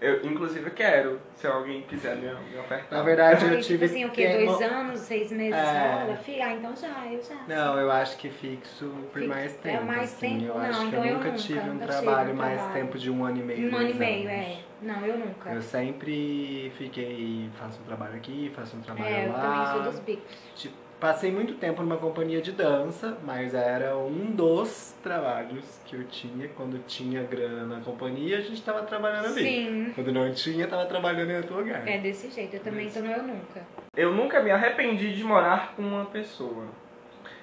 Eu, 0.00 0.24
inclusive, 0.26 0.70
quero, 0.70 1.18
se 1.34 1.46
alguém 1.46 1.82
quiser 1.82 2.16
me, 2.16 2.26
me 2.50 2.58
ofertar. 2.58 2.98
Na 2.98 3.02
verdade, 3.02 3.44
eu 3.46 3.60
tive 3.60 3.62
tipo 3.62 3.84
assim, 3.86 4.04
o 4.04 4.10
quê? 4.10 4.26
tempo- 4.26 4.52
Dois 4.58 4.70
anos, 4.70 5.00
seis 5.00 5.32
meses? 5.32 5.54
É. 5.54 6.42
Ah, 6.42 6.52
então 6.52 6.76
já, 6.76 7.06
eu 7.10 7.22
já. 7.22 7.34
Não, 7.48 7.78
eu 7.80 7.90
acho 7.90 8.16
que 8.18 8.28
fixo 8.28 8.86
por 9.12 9.20
Fixo- 9.20 9.28
mais 9.28 9.54
é 9.54 9.58
tempo. 9.58 9.84
mais 9.84 10.02
assim. 10.12 10.38
tempo? 10.38 10.44
Eu 10.44 10.54
Não, 10.54 10.60
acho 10.66 10.80
que 10.80 10.86
então 10.86 11.00
eu 11.00 11.06
eu 11.10 11.14
nunca 11.14 11.24
nunca, 11.30 11.38
tive 11.38 11.60
um 11.60 11.72
nunca 11.74 11.86
tive 11.86 12.02
trabalho 12.02 12.32
um 12.32 12.36
mais 12.36 12.60
trabalho. 12.60 12.80
tempo 12.84 12.98
de 12.98 13.10
um 13.10 13.24
ano 13.24 13.38
e 13.38 13.42
meio. 13.42 13.72
Um 13.72 13.76
ano 13.76 13.90
e 13.90 13.94
meio, 13.94 14.28
anos. 14.28 14.46
é. 14.46 14.58
Não, 14.82 15.06
eu 15.06 15.18
nunca. 15.18 15.50
Eu 15.50 15.62
sempre 15.62 16.72
fiquei, 16.76 17.48
faço 17.58 17.80
um 17.80 17.84
trabalho 17.84 18.16
aqui, 18.16 18.52
faço 18.54 18.76
um 18.76 18.80
trabalho 18.80 19.06
É, 19.14 19.26
eu 19.26 19.32
lá. 19.32 19.40
também 19.40 19.66
sou 19.72 19.82
dos 19.92 20.00
bicos. 20.00 20.36
Tipo, 20.54 20.74
passei 21.00 21.30
muito 21.30 21.54
tempo 21.54 21.82
numa 21.82 21.96
companhia 21.96 22.40
de 22.40 22.52
dança, 22.52 23.16
mas 23.24 23.54
era 23.54 23.96
um 23.96 24.32
dos 24.32 24.94
trabalhos 25.02 25.80
que 25.84 25.96
eu 25.96 26.04
tinha. 26.04 26.48
Quando 26.48 26.78
tinha 26.86 27.22
grana 27.22 27.64
na 27.64 27.80
companhia, 27.82 28.38
a 28.38 28.40
gente 28.40 28.62
tava 28.62 28.82
trabalhando 28.82 29.26
ali. 29.26 29.42
Sim, 29.42 29.92
Quando 29.94 30.12
não 30.12 30.32
tinha, 30.32 30.66
tava 30.66 30.86
trabalhando 30.86 31.30
em 31.30 31.36
outro 31.36 31.56
lugar. 31.56 31.86
é 31.86 31.98
desse 31.98 32.30
jeito. 32.30 32.56
Eu 32.56 32.60
também 32.60 32.88
tô 32.88 33.00
no 33.00 33.10
eu 33.10 33.22
nunca. 33.22 33.62
Eu 33.96 34.12
nunca 34.14 34.42
me 34.42 34.50
arrependi 34.50 35.14
de 35.14 35.22
morar 35.24 35.74
com 35.76 35.82
uma 35.82 36.06
pessoa. 36.06 36.66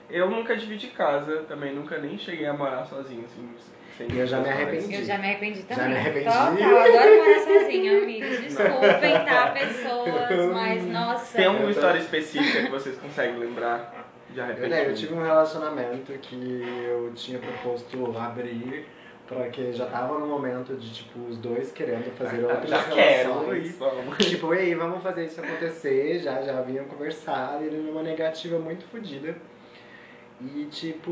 Eu 0.10 0.30
nunca 0.30 0.58
dividi 0.58 0.88
casa, 0.88 1.44
também 1.44 1.74
nunca 1.74 1.98
nem 1.98 2.18
cheguei 2.18 2.46
a 2.46 2.54
morar 2.54 2.86
sozinho, 2.86 3.24
assim. 3.24 3.48
Sem 4.08 4.18
Eu 4.18 4.28
já 4.28 4.40
me 4.40 4.50
arrependi. 4.50 4.94
Eu 4.96 5.04
já 5.04 5.18
me 5.18 5.26
arrependi 5.28 5.66
Já 5.70 5.76
também. 5.76 5.90
me 5.90 5.98
arrependi. 5.98 6.26
Total, 6.26 6.54
eu 6.58 6.80
adoro 6.80 7.18
morar 7.18 7.40
sozinha, 7.40 7.98
amigos. 8.02 8.42
Desculpem, 8.42 9.14
tá, 9.26 9.48
pessoas, 9.60 10.52
mas 10.54 10.84
nossa. 10.88 11.38
Tem 11.38 11.46
alguma 11.46 11.66
Eu 11.66 11.72
história 11.72 12.00
específica 12.00 12.64
que 12.64 12.70
vocês 12.72 12.98
conseguem 12.98 13.38
lembrar 13.38 14.08
de 14.30 14.40
Eu, 14.40 14.44
arrependimento? 14.46 14.84
né, 14.84 14.90
eu 14.92 14.96
tive 14.96 15.14
um 15.14 15.24
relacionamento 15.24 16.12
que 16.20 16.64
eu 16.88 17.12
tinha 17.14 17.40
proposto 17.40 18.16
abrir, 18.18 18.86
porque 19.28 19.72
já 19.74 19.86
tava 19.86 20.18
no 20.20 20.28
momento 20.28 20.76
de, 20.76 20.94
tipo, 20.94 21.20
os 21.30 21.38
dois 21.38 21.72
querendo 21.72 22.12
fazer 22.18 22.44
outras 22.44 22.70
já 22.70 22.84
quero, 22.84 23.30
relações. 23.34 23.68
isso, 23.68 23.78
vamos. 23.80 24.18
Tipo, 24.18 24.54
ei, 24.54 24.76
vamos 24.76 25.02
fazer 25.04 25.26
isso 25.26 25.40
acontecer, 25.42 26.20
já, 26.20 26.42
já 26.42 26.58
haviam 26.60 26.86
conversado, 26.86 27.64
ele 27.64 27.78
numa 27.78 28.02
negativa 28.04 28.58
muito 28.60 28.86
fodida. 28.86 29.36
E 30.42 30.66
tipo, 30.66 31.12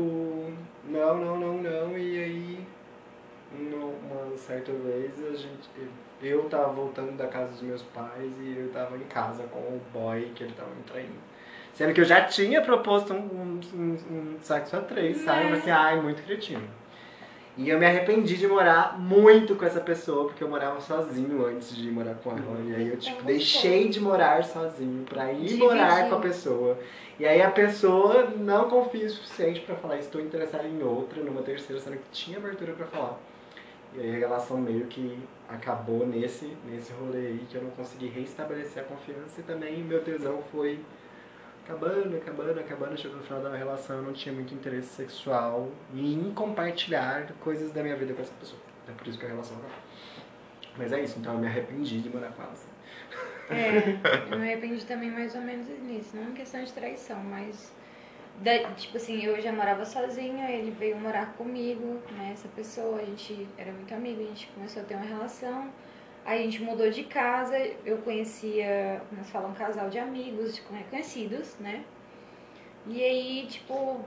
não, 0.84 1.16
não, 1.16 1.38
não, 1.38 1.54
não, 1.58 1.96
e 1.96 2.18
aí, 2.18 2.58
uma 3.52 4.36
certa 4.36 4.72
vez, 4.72 5.12
a 5.18 5.36
gente, 5.36 5.68
eu 6.22 6.44
tava 6.44 6.72
voltando 6.72 7.16
da 7.16 7.26
casa 7.26 7.52
dos 7.52 7.62
meus 7.62 7.82
pais 7.82 8.32
e 8.40 8.56
eu 8.58 8.70
tava 8.72 8.96
em 8.96 9.04
casa 9.04 9.44
com 9.44 9.58
o 9.58 9.80
boy 9.92 10.30
que 10.34 10.44
ele 10.44 10.52
tava 10.52 10.70
me 10.70 10.82
traindo. 10.84 11.30
Sendo 11.72 11.94
que 11.94 12.00
eu 12.00 12.04
já 12.04 12.24
tinha 12.24 12.60
proposto 12.60 13.12
um, 13.12 13.16
um, 13.16 13.60
um, 13.74 13.98
um 14.10 14.36
sexo 14.40 14.76
a 14.76 14.80
três, 14.80 15.18
sabe? 15.18 15.44
Falei 15.44 15.58
assim, 15.58 15.70
ai, 15.70 16.00
muito 16.00 16.22
cretino. 16.22 16.62
E 17.56 17.68
eu 17.68 17.78
me 17.78 17.84
arrependi 17.84 18.36
de 18.36 18.46
morar 18.46 18.98
muito 18.98 19.54
com 19.54 19.64
essa 19.64 19.80
pessoa, 19.80 20.26
porque 20.26 20.42
eu 20.42 20.48
morava 20.48 20.80
sozinho 20.80 21.44
antes 21.44 21.76
de 21.76 21.90
morar 21.90 22.14
com 22.14 22.30
ela. 22.30 22.60
E 22.64 22.74
aí 22.74 22.88
eu, 22.88 22.96
tipo, 22.96 23.22
deixei 23.22 23.88
de 23.88 24.00
morar 24.00 24.42
sozinho 24.44 25.04
pra 25.04 25.32
ir 25.32 25.36
Dividir. 25.36 25.58
morar 25.58 26.08
com 26.08 26.14
a 26.14 26.20
pessoa. 26.20 26.78
E 27.18 27.26
aí 27.26 27.42
a 27.42 27.50
pessoa 27.50 28.30
não 28.36 28.68
confia 28.70 29.06
o 29.06 29.10
suficiente 29.10 29.60
pra 29.60 29.74
falar, 29.76 29.98
estou 29.98 30.20
interessada 30.20 30.66
em 30.66 30.82
outra, 30.82 31.22
numa 31.22 31.42
terceira, 31.42 31.80
sendo 31.80 31.96
que 31.96 32.10
tinha 32.10 32.38
abertura 32.38 32.72
pra 32.72 32.86
falar. 32.86 33.18
E 33.94 34.00
aí 34.00 34.16
a 34.16 34.18
relação 34.18 34.58
meio 34.58 34.86
que 34.86 35.18
acabou 35.48 36.06
nesse, 36.06 36.56
nesse 36.64 36.92
rolê 36.92 37.26
aí, 37.26 37.46
que 37.50 37.56
eu 37.56 37.62
não 37.62 37.70
consegui 37.70 38.08
reestabelecer 38.08 38.82
a 38.82 38.86
confiança 38.86 39.40
e 39.40 39.44
também 39.44 39.82
meu 39.82 40.02
tesão 40.02 40.42
foi 40.52 40.80
acabando, 41.64 42.16
acabando, 42.16 42.60
acabando. 42.60 42.96
Chegou 42.96 43.16
no 43.16 43.22
final 43.22 43.42
da 43.42 43.56
relação, 43.56 43.96
eu 43.96 44.02
não 44.02 44.12
tinha 44.12 44.34
muito 44.34 44.54
interesse 44.54 44.88
sexual 44.88 45.68
em 45.94 46.32
compartilhar 46.34 47.32
coisas 47.40 47.72
da 47.72 47.82
minha 47.82 47.96
vida 47.96 48.14
com 48.14 48.22
essa 48.22 48.32
pessoa. 48.34 48.60
É 48.88 48.92
por 48.92 49.06
isso 49.06 49.18
que 49.18 49.26
a 49.26 49.28
relação 49.28 49.56
acabou. 49.56 49.76
Mas 50.76 50.92
é 50.92 51.02
isso, 51.02 51.18
então 51.18 51.34
eu 51.34 51.40
me 51.40 51.46
arrependi 51.46 52.00
de 52.00 52.08
morar 52.08 52.30
com 52.32 52.42
ela. 52.42 52.52
assim. 52.52 52.68
É, 53.50 53.98
eu 54.32 54.38
me 54.38 54.52
arrependi 54.52 54.84
também 54.86 55.10
mais 55.10 55.34
ou 55.34 55.40
menos 55.40 55.66
nisso. 55.82 56.16
Não 56.16 56.30
em 56.30 56.34
questão 56.34 56.62
de 56.62 56.72
traição, 56.72 57.18
mas. 57.24 57.72
Da- 58.40 58.72
tipo 58.74 58.96
assim, 58.96 59.22
eu 59.22 59.40
já 59.40 59.52
morava 59.52 59.84
sozinha, 59.84 60.50
ele 60.50 60.70
veio 60.70 60.96
morar 60.98 61.34
comigo, 61.34 62.00
né? 62.12 62.30
Essa 62.32 62.48
pessoa, 62.48 62.98
a 63.00 63.04
gente 63.04 63.46
era 63.58 63.70
muito 63.72 63.92
amigo, 63.94 64.22
a 64.22 64.26
gente 64.26 64.46
começou 64.48 64.82
a 64.82 64.84
ter 64.84 64.94
uma 64.94 65.04
relação. 65.04 65.70
Aí 66.24 66.40
a 66.40 66.42
gente 66.44 66.62
mudou 66.62 66.90
de 66.90 67.04
casa, 67.04 67.56
eu 67.84 67.98
conhecia, 67.98 69.00
nós 69.12 69.28
falamos, 69.30 69.56
um 69.56 69.58
casal 69.58 69.88
de 69.88 69.98
amigos, 69.98 70.54
de 70.54 70.62
conhe- 70.62 70.84
conhecidos, 70.90 71.56
né? 71.58 71.82
E 72.86 73.02
aí, 73.02 73.46
tipo, 73.48 74.00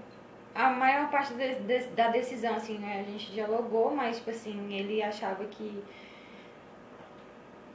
a 0.54 0.70
maior 0.70 1.10
parte 1.10 1.34
de- 1.34 1.56
de- 1.56 1.88
da 1.96 2.10
decisão, 2.10 2.56
assim, 2.56 2.78
né? 2.78 3.04
A 3.06 3.12
gente 3.12 3.32
dialogou, 3.32 3.96
mas, 3.96 4.18
tipo 4.18 4.30
assim, 4.32 4.74
ele 4.74 5.02
achava 5.02 5.44
que 5.46 5.84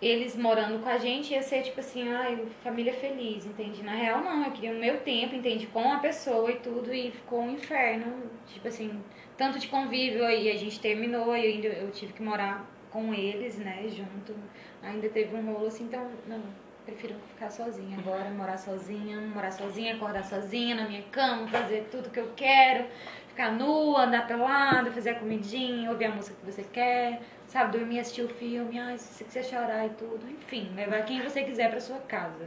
eles 0.00 0.36
morando 0.36 0.82
com 0.82 0.88
a 0.88 0.98
gente 0.98 1.32
ia 1.32 1.42
ser 1.42 1.62
tipo 1.62 1.80
assim, 1.80 2.08
ai, 2.08 2.46
família 2.62 2.92
feliz, 2.92 3.44
entende? 3.44 3.82
Na 3.82 3.92
real 3.92 4.22
não, 4.22 4.44
eu 4.44 4.52
queria 4.52 4.72
o 4.72 4.78
meu 4.78 5.00
tempo, 5.00 5.34
entende? 5.34 5.66
Com 5.66 5.92
a 5.92 5.98
pessoa 5.98 6.50
e 6.50 6.56
tudo, 6.56 6.94
e 6.94 7.10
ficou 7.10 7.40
um 7.40 7.50
inferno, 7.50 8.30
tipo 8.46 8.68
assim, 8.68 9.02
tanto 9.36 9.58
de 9.58 9.66
convívio, 9.66 10.24
aí 10.24 10.50
a 10.50 10.56
gente 10.56 10.78
terminou, 10.78 11.36
e 11.36 11.40
ainda 11.40 11.68
eu 11.68 11.90
tive 11.90 12.12
que 12.12 12.22
morar 12.22 12.64
com 12.90 13.12
eles, 13.12 13.58
né, 13.58 13.84
junto. 13.88 14.34
Ainda 14.82 15.08
teve 15.08 15.34
um 15.36 15.52
rolo 15.52 15.66
assim, 15.66 15.84
então, 15.84 16.08
não, 16.26 16.40
prefiro 16.86 17.14
ficar 17.28 17.50
sozinha 17.50 17.98
agora, 17.98 18.30
morar 18.30 18.56
sozinha, 18.56 19.20
morar 19.20 19.50
sozinha, 19.50 19.94
acordar 19.94 20.24
sozinha 20.24 20.74
na 20.74 20.88
minha 20.88 21.02
cama, 21.10 21.46
fazer 21.48 21.88
tudo 21.90 22.08
que 22.08 22.20
eu 22.20 22.30
quero, 22.34 22.86
ficar 23.28 23.52
nua, 23.52 24.04
andar 24.04 24.26
pelada, 24.26 24.90
fazer 24.90 25.10
a 25.10 25.14
comidinha, 25.16 25.90
ouvir 25.90 26.06
a 26.06 26.10
música 26.10 26.36
que 26.40 26.50
você 26.50 26.64
quer, 26.64 27.20
sabe, 27.48 27.76
dormir, 27.76 27.98
assistir 27.98 28.22
o 28.22 28.28
filme, 28.28 28.78
ai, 28.78 28.96
se 28.98 29.14
você 29.14 29.24
quiser 29.24 29.42
chorar 29.44 29.86
e 29.86 29.90
tudo, 29.90 30.20
enfim, 30.30 30.70
levar 30.76 31.02
quem 31.02 31.20
você 31.22 31.42
quiser 31.42 31.68
pra 31.70 31.80
sua 31.80 31.98
casa, 31.98 32.46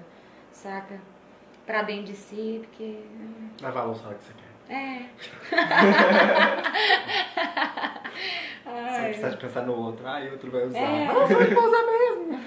saca? 0.52 1.00
Pra 1.66 1.82
dentro 1.84 2.06
de 2.06 2.14
si, 2.16 2.62
porque. 2.64 3.00
Lavar 3.62 3.84
a 3.84 3.88
louça 3.88 4.14
que 4.16 4.24
você 4.24 4.34
quer. 4.34 4.52
É. 4.74 5.02
Você 8.64 9.02
precisa 9.08 9.30
de 9.32 9.38
pensar 9.38 9.62
no 9.64 9.76
outro. 9.76 10.08
Ai, 10.08 10.30
outro 10.30 10.50
vai 10.52 10.64
usar. 10.66 10.78
É. 10.80 11.06
Não, 11.08 11.28
você 11.28 11.34
não 11.34 11.40
vai 11.40 11.56
usar 11.68 11.84
mesmo. 11.86 12.40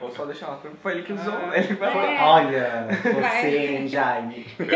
Vou 0.00 0.10
só 0.10 0.24
deixar 0.24 0.48
lá, 0.48 0.58
foi 0.80 0.92
ele 0.92 1.02
que 1.02 1.12
usou, 1.12 1.34
Ah. 1.34 1.50
ele 1.56 1.74
vai 1.74 2.16
É. 2.16 2.22
Olha, 2.22 2.88
você, 3.02 3.58
hein, 3.66 3.88
Jaime. 3.88 4.46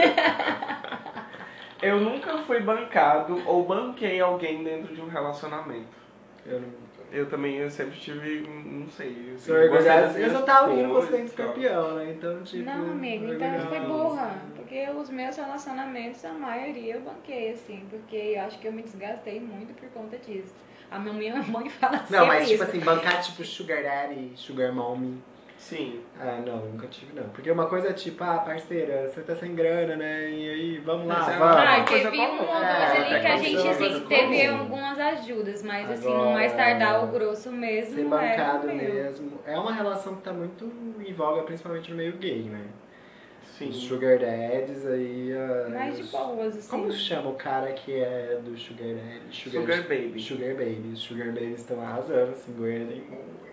Eu 1.80 2.00
nunca 2.00 2.36
fui 2.38 2.60
bancado 2.60 3.42
ou 3.46 3.64
banquei 3.64 4.20
alguém 4.20 4.62
dentro 4.62 4.94
de 4.94 5.00
um 5.00 5.08
relacionamento. 5.08 6.01
Eu 6.46 6.60
não. 6.60 6.68
Eu 7.12 7.28
também 7.28 7.56
eu 7.56 7.70
sempre 7.70 7.98
tive, 8.00 8.40
não 8.48 8.88
sei. 8.88 9.32
assim, 9.34 9.52
Sou 9.52 9.68
gostei. 9.68 9.92
Eu 9.92 10.12
minhas 10.14 10.32
só 10.32 10.42
tava 10.42 10.72
indo 10.72 10.88
com 10.88 10.94
coisas 10.94 11.10
você 11.10 11.16
em 11.16 11.24
e 11.24 11.28
tal. 11.28 11.46
escorpião, 11.46 11.94
né? 11.96 12.12
Então, 12.16 12.42
tipo. 12.42 12.64
Não, 12.64 12.90
amigo, 12.92 13.32
então 13.34 13.54
eu 13.54 13.60
fui 13.66 13.78
orgulhosa. 13.78 14.08
burra. 14.08 14.42
Porque 14.56 14.90
os 14.90 15.10
meus 15.10 15.36
relacionamentos, 15.36 16.24
a 16.24 16.32
maioria 16.32 16.94
eu 16.94 17.00
banquei, 17.02 17.52
assim. 17.52 17.84
Porque 17.90 18.16
eu 18.16 18.40
acho 18.40 18.58
que 18.58 18.66
eu 18.66 18.72
me 18.72 18.82
desgastei 18.82 19.40
muito 19.40 19.74
por 19.74 19.88
conta 19.90 20.16
disso. 20.16 20.54
A 20.90 20.98
minha 20.98 21.42
mãe 21.42 21.68
fala 21.68 21.98
sempre 21.98 22.16
Não, 22.16 22.26
mas 22.26 22.48
tipo 22.48 22.54
isso. 22.54 22.62
assim, 22.64 22.80
bancar 22.80 23.22
tipo 23.22 23.44
Sugar 23.44 23.82
Daddy, 23.82 24.32
Sugar 24.34 24.72
Mommy. 24.74 25.22
Sim. 25.62 26.00
Ah, 26.18 26.40
não, 26.44 26.56
nunca 26.56 26.88
tive 26.88 27.12
não. 27.14 27.22
Porque 27.28 27.48
uma 27.48 27.66
coisa 27.66 27.90
é 27.90 27.92
tipo, 27.92 28.22
ah, 28.24 28.38
parceira, 28.38 29.08
você 29.08 29.20
tá 29.20 29.36
sem 29.36 29.54
grana, 29.54 29.94
né? 29.94 30.28
E 30.28 30.50
aí, 30.50 30.78
vamos 30.78 31.06
lá, 31.06 31.32
é 31.32 31.38
vamos. 31.38 31.56
Ah, 31.56 31.84
teve 31.84 32.18
uma 32.18 32.38
coisa 32.38 32.66
É, 32.66 32.96
ali 32.96 33.08
que 33.20 33.26
a 33.26 33.34
é 33.34 33.38
gente 33.38 33.68
assim, 33.68 34.00
teve 34.08 34.48
comum. 34.48 34.58
algumas 34.60 34.98
ajudas, 34.98 35.62
mas 35.62 35.88
assim, 35.88 36.08
Agora, 36.08 36.24
no 36.24 36.32
mais 36.32 36.52
tardar 36.52 37.04
o 37.04 37.06
grosso 37.12 37.52
mesmo. 37.52 37.94
Ser 37.94 38.00
era 38.00 38.08
bancado 38.10 38.66
mesmo. 38.66 39.38
É 39.46 39.56
uma 39.56 39.72
relação 39.72 40.16
que 40.16 40.22
tá 40.22 40.32
muito 40.32 40.64
em 40.98 41.12
voga, 41.14 41.42
principalmente 41.44 41.92
no 41.92 41.96
meio 41.96 42.16
gay, 42.16 42.42
né? 42.42 42.64
Sim. 43.56 43.68
Os 43.68 43.76
Sugar 43.84 44.18
Daddies 44.18 44.84
aí. 44.84 45.32
Mais 45.70 45.96
de 45.96 46.02
boas, 46.10 46.56
assim. 46.56 46.68
Como 46.70 46.90
se 46.90 46.98
chama 46.98 47.30
o 47.30 47.34
cara 47.34 47.70
que 47.72 47.92
é 47.94 48.40
do 48.44 48.58
Sugar 48.58 48.88
Daddy? 48.88 49.20
Sugar 49.30 49.82
Baby. 49.82 50.20
Sugar 50.20 50.54
Baby. 50.56 50.90
Os 50.92 51.00
Sugar 51.00 51.28
Babies 51.28 51.60
estão 51.60 51.80
arrasando, 51.80 52.32
assim, 52.32 52.52
Goiânia 52.52 52.86
tem 52.88 53.00
muito. 53.02 53.51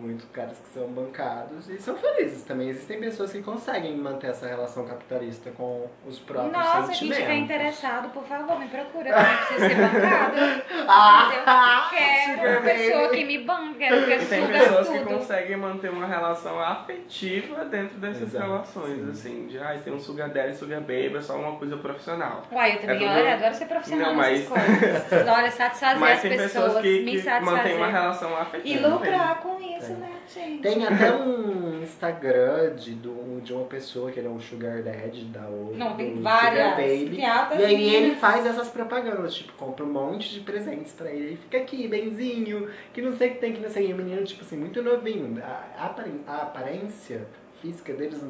Muitos 0.00 0.26
caras 0.32 0.56
que 0.58 0.68
são 0.78 0.86
bancados 0.88 1.68
e 1.68 1.78
são 1.78 1.96
felizes 1.96 2.44
também. 2.44 2.68
Existem 2.68 3.00
pessoas 3.00 3.32
que 3.32 3.42
conseguem 3.42 3.96
manter 3.96 4.28
essa 4.28 4.46
relação 4.46 4.86
capitalista 4.86 5.50
com 5.50 5.86
os 6.06 6.18
próprios 6.20 6.52
Nossa, 6.52 6.82
quem 6.88 6.94
sentimentos. 6.94 7.18
tiver 7.18 7.34
interessado, 7.36 8.08
por 8.10 8.24
favor, 8.24 8.58
me 8.58 8.68
procura. 8.68 9.12
Também 9.12 9.36
precisa 9.36 9.68
ser 9.68 9.74
bancado. 9.76 10.62
Ah, 10.88 11.88
Eu 12.28 12.36
quero 12.36 12.50
uma 12.52 12.60
pessoa 12.60 13.08
que 13.10 13.24
me 13.24 13.38
banca, 13.44 13.78
que 13.78 13.84
E 14.12 14.26
tem 14.26 14.46
pessoas 14.46 14.88
que 14.88 14.98
tudo. 14.98 15.14
conseguem 15.18 15.56
manter 15.56 15.90
uma 15.90 16.06
relação 16.06 16.60
afetiva 16.60 17.64
dentro 17.64 17.98
dessas 17.98 18.22
Exato, 18.22 18.46
relações, 18.46 18.96
sim. 18.98 19.10
assim, 19.10 19.46
de 19.48 19.58
ai, 19.58 19.78
tem 19.78 19.92
um 19.92 19.98
sugar 19.98 20.28
daddy, 20.28 20.54
sugar 20.56 20.80
baby, 20.80 21.16
é 21.16 21.20
só 21.20 21.36
uma 21.36 21.56
coisa 21.58 21.76
profissional. 21.76 22.42
Uai, 22.52 22.76
eu 22.76 22.80
também 22.80 22.96
É 22.96 22.98
tudo- 22.98 23.10
olha, 23.18 23.34
adoro 23.34 23.54
ser 23.54 23.66
profissional 23.66 24.10
Não, 24.14 24.16
nessas 24.22 24.48
mas- 24.48 24.66
coisas. 24.68 25.28
Olha, 25.28 25.50
satisfazer 25.50 25.98
Mas 25.98 26.12
as 26.16 26.22
tem 26.22 26.30
pessoas, 26.36 26.64
pessoas 26.64 26.82
que, 26.82 27.00
me 27.04 27.10
que 27.12 27.20
satisfazer. 27.22 27.56
mantêm 27.62 27.76
uma 27.76 27.86
relação 27.88 28.36
afetiva. 28.36 28.68
E 28.68 28.90
lucrar 28.90 29.40
com 29.40 29.60
isso, 29.60 29.87
né, 29.94 30.12
gente? 30.32 30.62
Tem 30.62 30.86
até 30.86 31.14
um 31.14 31.82
Instagram 31.82 32.74
de, 32.76 32.94
do- 32.94 33.40
de 33.40 33.52
uma 33.52 33.64
pessoa 33.64 34.10
que 34.10 34.18
ele 34.18 34.26
é 34.26 34.30
um 34.30 34.40
Sugar 34.40 34.82
Daddy 34.82 35.24
da 35.26 35.46
outra. 35.46 35.76
Não, 35.76 35.96
tem 35.96 36.20
várias. 36.20 36.52
Sugar 36.52 36.76
Baby. 36.76 37.16
E 37.60 37.64
aí 37.64 37.76
minas. 37.76 37.92
ele 37.94 38.14
faz 38.16 38.46
essas 38.46 38.68
propagandas, 38.68 39.34
tipo, 39.34 39.52
compra 39.54 39.84
um 39.84 39.92
monte 39.92 40.32
de 40.32 40.40
presentes 40.40 40.92
pra 40.92 41.10
ele. 41.10 41.34
E 41.34 41.36
fica 41.36 41.58
aqui, 41.58 41.88
benzinho, 41.88 42.70
que 42.92 43.00
não 43.02 43.12
sei 43.16 43.30
o 43.30 43.32
que 43.34 43.38
tem, 43.38 43.52
que 43.52 43.60
não 43.60 43.70
sei. 43.70 43.88
E 43.90 43.92
o 43.92 43.96
menino, 43.96 44.24
tipo 44.24 44.42
assim, 44.42 44.56
muito 44.56 44.82
novinho. 44.82 45.42
A, 45.42 45.92
a 46.26 46.36
aparência 46.42 47.26
física 47.60 47.92
deles 47.92 48.22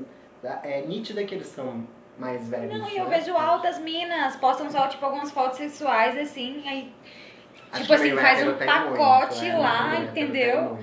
é 0.62 0.82
nítida 0.82 1.24
que 1.24 1.34
eles 1.34 1.48
são 1.48 1.86
mais 2.18 2.48
velhos. 2.48 2.78
Não, 2.78 2.88
e 2.88 2.96
eu 2.96 3.08
né? 3.08 3.18
vejo 3.18 3.36
altas 3.36 3.78
minas, 3.78 4.36
postam 4.36 4.70
só, 4.70 4.88
tipo, 4.88 5.04
algumas 5.04 5.30
fotos 5.30 5.58
sexuais, 5.58 6.18
assim, 6.18 6.62
aí, 6.66 6.92
Acho 7.70 7.82
tipo 7.82 7.94
assim, 7.94 8.16
faz 8.16 8.46
um 8.46 8.54
pacote 8.54 9.40
muito, 9.42 9.54
é, 9.54 9.58
lá, 9.58 9.90
tem 9.90 10.24
entendeu? 10.24 10.78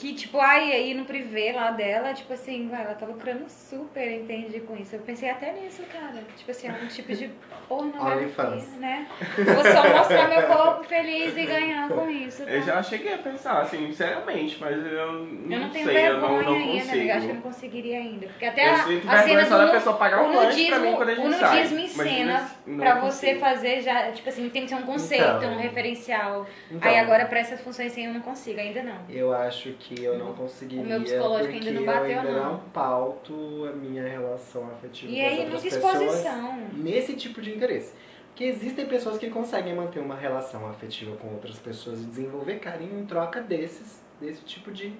Que, 0.00 0.14
tipo, 0.14 0.40
ai, 0.40 0.72
aí 0.72 0.94
no 0.94 1.04
privê 1.04 1.52
lá 1.52 1.70
dela, 1.72 2.14
tipo 2.14 2.32
assim, 2.32 2.68
vai, 2.68 2.82
ela 2.84 2.94
tá 2.94 3.04
lucrando 3.04 3.44
super, 3.48 4.10
entende, 4.10 4.58
com 4.60 4.74
isso. 4.74 4.94
Eu 4.96 5.00
pensei 5.00 5.28
até 5.28 5.52
nisso, 5.52 5.82
cara. 5.92 6.22
Tipo 6.38 6.50
assim, 6.50 6.68
é 6.68 6.72
um 6.72 6.86
tipo 6.86 7.14
de 7.14 7.30
pornografia, 7.68 8.64
né? 8.78 9.06
Vou 9.36 9.62
só 9.64 9.88
mostrar 9.96 10.28
meu 10.28 10.42
corpo 10.46 10.84
feliz 10.84 11.36
e 11.36 11.44
ganhar 11.44 11.88
com 11.88 12.08
isso, 12.10 12.44
tá? 12.44 12.50
Eu 12.50 12.62
já 12.62 12.82
cheguei 12.82 13.12
a 13.14 13.18
pensar, 13.18 13.60
assim, 13.60 13.92
seriamente, 13.92 14.56
mas 14.60 14.74
eu 14.84 15.12
não, 15.12 15.52
Eu 15.52 15.60
não 15.60 15.70
tenho 15.70 15.86
sei, 15.86 16.08
eu 16.08 16.18
não, 16.18 16.20
vergonha 16.20 16.42
não 16.42 16.54
ainda, 16.56 16.72
consigo. 16.72 16.92
amiga. 16.96 17.14
Acho 17.14 17.24
que 17.26 17.30
eu 17.30 17.34
não 17.34 17.42
conseguiria 17.42 17.98
ainda. 17.98 18.26
Porque 18.26 18.44
até 18.46 18.68
eu 18.68 18.72
a, 18.72 18.76
sinto 18.78 19.08
a 19.08 19.10
cena 19.10 19.24
vergonha 19.24 19.46
só 19.46 19.58
do 19.58 19.66
da 19.66 19.72
pessoa 19.72 19.96
pagar 19.96 20.22
o 20.22 20.26
um 20.28 20.34
lanche 20.36 20.66
pra 20.66 20.78
nudismo, 20.78 20.90
mim 20.90 20.96
quando 20.96 21.08
a 21.10 21.14
gente 21.14 21.26
o 21.28 21.32
sai. 21.38 21.56
nudismo 21.56 21.78
em 21.78 21.88
cena, 21.88 22.50
pra 22.78 22.96
consigo. 22.96 23.10
você 23.12 23.34
fazer 23.36 23.80
já, 23.82 24.12
tipo 24.12 24.28
assim, 24.28 24.48
tem 24.48 24.62
que 24.62 24.68
ter 24.68 24.74
um 24.76 24.82
conceito, 24.82 25.24
Então. 25.24 25.52
um 25.52 25.58
referencial. 25.58 26.46
Então, 26.70 26.90
Aí 26.90 26.98
agora 26.98 27.26
pra 27.26 27.38
essas 27.40 27.60
funções 27.60 27.92
assim 27.92 28.06
eu 28.06 28.14
não 28.14 28.20
consigo, 28.20 28.58
ainda 28.58 28.82
não. 28.82 28.96
Eu 29.08 29.32
acho 29.34 29.72
que 29.78 29.89
eu 29.98 30.18
não 30.18 30.32
conseguiria. 30.34 30.84
O 30.84 30.86
meu 30.86 31.02
psicológico 31.02 31.52
porque 31.52 31.68
ainda 31.68 31.80
não 31.80 31.86
bateu, 31.86 32.10
eu 32.10 32.18
ainda 32.20 32.32
não. 32.32 32.52
não 32.52 32.58
pauto 32.72 33.66
a 33.68 33.72
minha 33.72 34.06
relação 34.06 34.68
afetiva 34.70 35.12
E 35.12 35.16
com 35.16 35.26
as 35.26 35.32
aí, 35.32 35.38
outras 35.40 35.62
pessoas 35.62 36.24
nesse 36.72 37.14
tipo 37.16 37.40
de 37.40 37.54
interesse. 37.54 37.94
Porque 38.28 38.44
existem 38.44 38.86
pessoas 38.86 39.18
que 39.18 39.28
conseguem 39.28 39.74
manter 39.74 40.00
uma 40.00 40.14
relação 40.16 40.66
afetiva 40.68 41.16
com 41.16 41.28
outras 41.28 41.58
pessoas 41.58 42.00
e 42.00 42.06
desenvolver 42.06 42.58
carinho 42.58 42.98
em 42.98 43.04
troca 43.06 43.40
desses, 43.40 44.00
desse 44.20 44.42
tipo 44.44 44.70
de 44.72 44.92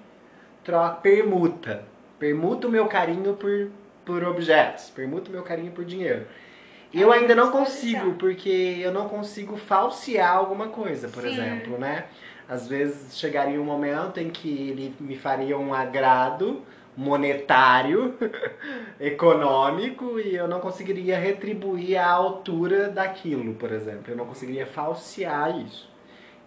troca, 0.63 0.95
permuta. 1.01 1.85
Permuta 2.19 2.67
o 2.67 2.71
meu 2.71 2.87
carinho 2.87 3.33
por, 3.35 3.71
por 4.05 4.23
objetos, 4.23 4.89
permuta 4.91 5.29
o 5.29 5.33
meu 5.33 5.43
carinho 5.43 5.71
por 5.71 5.83
dinheiro. 5.85 6.27
Eu 6.93 7.11
É, 7.11 7.19
ainda 7.19 7.33
não 7.33 7.51
consigo, 7.51 8.13
porque 8.15 8.49
eu 8.81 8.91
não 8.91 9.07
consigo 9.09 9.55
falsear 9.57 10.35
alguma 10.35 10.67
coisa, 10.69 11.07
por 11.07 11.23
Sim. 11.23 11.29
exemplo, 11.29 11.77
né? 11.77 12.05
Às 12.51 12.67
vezes 12.67 13.17
chegaria 13.17 13.61
um 13.61 13.63
momento 13.63 14.19
em 14.19 14.29
que 14.29 14.49
ele 14.49 14.93
me 14.99 15.17
faria 15.17 15.57
um 15.57 15.73
agrado 15.73 16.61
monetário, 16.97 18.13
econômico, 18.99 20.19
e 20.19 20.35
eu 20.35 20.49
não 20.49 20.59
conseguiria 20.59 21.17
retribuir 21.17 21.97
a 21.97 22.11
altura 22.11 22.89
daquilo, 22.89 23.53
por 23.53 23.71
exemplo. 23.71 24.03
Eu 24.11 24.17
não 24.17 24.25
conseguiria 24.25 24.65
falsear 24.65 25.57
isso. 25.61 25.89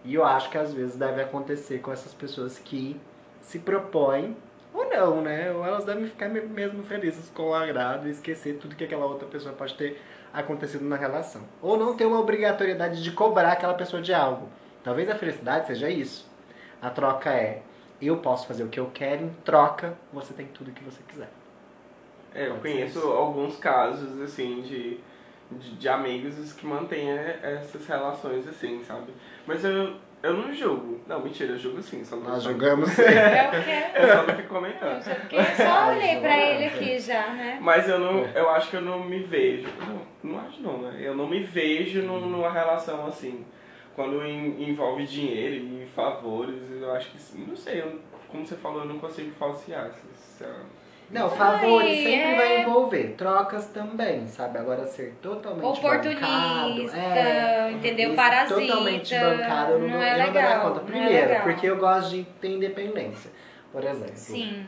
E 0.03 0.13
eu 0.13 0.23
acho 0.23 0.51
que 0.51 0.59
às 0.59 0.71
vezes 0.71 0.95
deve 0.95 1.23
acontecer 1.23 1.79
com 1.79 1.91
essas 1.91 2.13
pessoas 2.13 2.59
que 2.59 2.95
se 3.41 3.57
propõem, 3.57 4.37
ou 4.71 4.87
não, 4.87 5.21
né? 5.23 5.51
Ou 5.51 5.65
elas 5.65 5.85
devem 5.85 6.05
ficar 6.05 6.29
me- 6.29 6.41
mesmo 6.41 6.83
felizes 6.83 7.31
com 7.31 7.49
o 7.49 7.53
agrado 7.55 8.07
e 8.07 8.11
esquecer 8.11 8.59
tudo 8.59 8.75
que 8.75 8.83
aquela 8.83 9.07
outra 9.07 9.27
pessoa 9.27 9.55
pode 9.55 9.73
ter 9.73 9.99
acontecido 10.31 10.85
na 10.85 10.97
relação. 10.97 11.41
Ou 11.63 11.75
não 11.79 11.95
ter 11.97 12.05
uma 12.05 12.19
obrigatoriedade 12.19 13.01
de 13.01 13.11
cobrar 13.11 13.53
aquela 13.53 13.73
pessoa 13.73 14.03
de 14.03 14.13
algo. 14.13 14.47
Talvez 14.85 15.09
a 15.09 15.15
felicidade 15.15 15.67
seja 15.67 15.89
isso. 15.89 16.29
A 16.81 16.89
troca 16.89 17.29
é 17.31 17.61
eu 18.01 18.17
posso 18.17 18.47
fazer 18.47 18.63
o 18.63 18.67
que 18.69 18.79
eu 18.79 18.89
quero, 18.93 19.23
em 19.25 19.29
troca 19.43 19.97
você 20.13 20.33
tem 20.33 20.45
tudo 20.45 20.71
que 20.71 20.83
você 20.83 21.01
quiser. 21.07 21.29
É, 22.33 22.47
eu 22.47 22.55
conheço 22.55 22.99
isso. 22.99 23.07
alguns 23.11 23.57
casos, 23.57 24.21
assim, 24.21 24.61
de, 24.61 24.99
de, 25.51 25.75
de 25.77 25.89
amigos 25.89 26.53
que 26.53 26.65
mantêm 26.67 27.09
é, 27.11 27.39
essas 27.41 27.87
relações 27.87 28.47
assim, 28.47 28.83
sabe? 28.83 29.13
Mas 29.47 29.63
eu, 29.63 29.95
eu 30.21 30.33
não 30.33 30.53
julgo. 30.53 30.99
Não, 31.07 31.21
mentira, 31.21 31.53
eu 31.53 31.57
julgo 31.57 31.81
sim. 31.81 32.03
Só 32.03 32.17
não 32.17 32.23
Nós 32.25 32.43
só- 32.43 32.49
julgamos 32.49 32.89
sim. 32.91 33.01
É 33.07 33.47
o 33.47 33.63
que 33.63 33.99
Eu 34.01 34.07
só 34.09 34.15
não 34.17 34.25
fico 34.35 34.41
eu 34.41 34.47
comentando. 34.49 35.01
fiquei- 35.01 35.39
eu 35.39 35.45
só 35.55 35.87
olhei 35.91 36.19
pra 36.19 36.37
ele 36.37 36.65
aqui 36.65 36.99
já, 36.99 37.29
né? 37.29 37.57
Mas 37.61 37.87
eu 37.87 37.97
não, 37.97 38.25
É. 38.25 38.31
eu 38.35 38.49
acho 38.49 38.69
que 38.69 38.75
eu 38.75 38.81
não 38.81 38.99
me 39.03 39.19
vejo. 39.23 39.67
Não, 39.79 40.31
não 40.31 40.39
acho 40.45 40.61
não, 40.61 40.77
né? 40.79 40.97
Eu 40.99 41.15
não 41.15 41.27
me 41.27 41.39
vejo 41.41 42.01
num- 42.03 42.19
numa 42.19 42.51
relação 42.51 43.07
assim. 43.07 43.45
Quando 43.95 44.25
en- 44.25 44.61
envolve 44.61 45.05
dinheiro 45.05 45.55
e 45.55 45.85
favores, 45.95 46.55
eu 46.81 46.91
acho 46.93 47.11
que 47.11 47.17
sim. 47.19 47.45
Não 47.47 47.55
sei, 47.55 47.81
eu- 47.81 47.99
como 48.29 48.45
você 48.45 48.55
falou, 48.55 48.81
eu 48.81 48.85
não 48.87 48.99
consigo 48.99 49.31
falsear. 49.39 49.89
se- 49.91 50.43
se- 50.43 50.45
Não, 51.09 51.29
favores 51.29 51.87
Ai, 51.87 51.95
sempre 51.97 52.13
é. 52.31 52.35
vai 52.35 52.61
envolver. 52.61 53.13
Trocas 53.15 53.67
também, 53.67 54.27
sabe? 54.27 54.57
Agora 54.57 54.85
ser 54.87 55.13
totalmente 55.21 55.63
Oportunista, 55.63 56.25
bancado, 56.25 56.91
é, 56.97 57.71
entendeu? 57.73 58.15
Parasita. 58.15 58.59
Totalmente 58.59 59.13
bancado, 59.17 59.71
eu 59.73 59.79
não, 59.79 59.87
não 59.87 59.93
dou- 59.93 60.01
é 60.01 60.13
eu 60.13 60.17
não 60.25 60.33
daria 60.33 60.49
legal, 60.49 60.61
conta. 60.73 60.81
é 60.81 60.83
Primeiro, 60.83 61.27
legal. 61.29 61.43
porque 61.43 61.67
eu 61.67 61.77
gosto 61.77 62.09
de 62.09 62.23
ter 62.41 62.49
independência. 62.49 63.31
Por 63.71 63.83
exemplo. 63.83 64.15
Sim. 64.15 64.65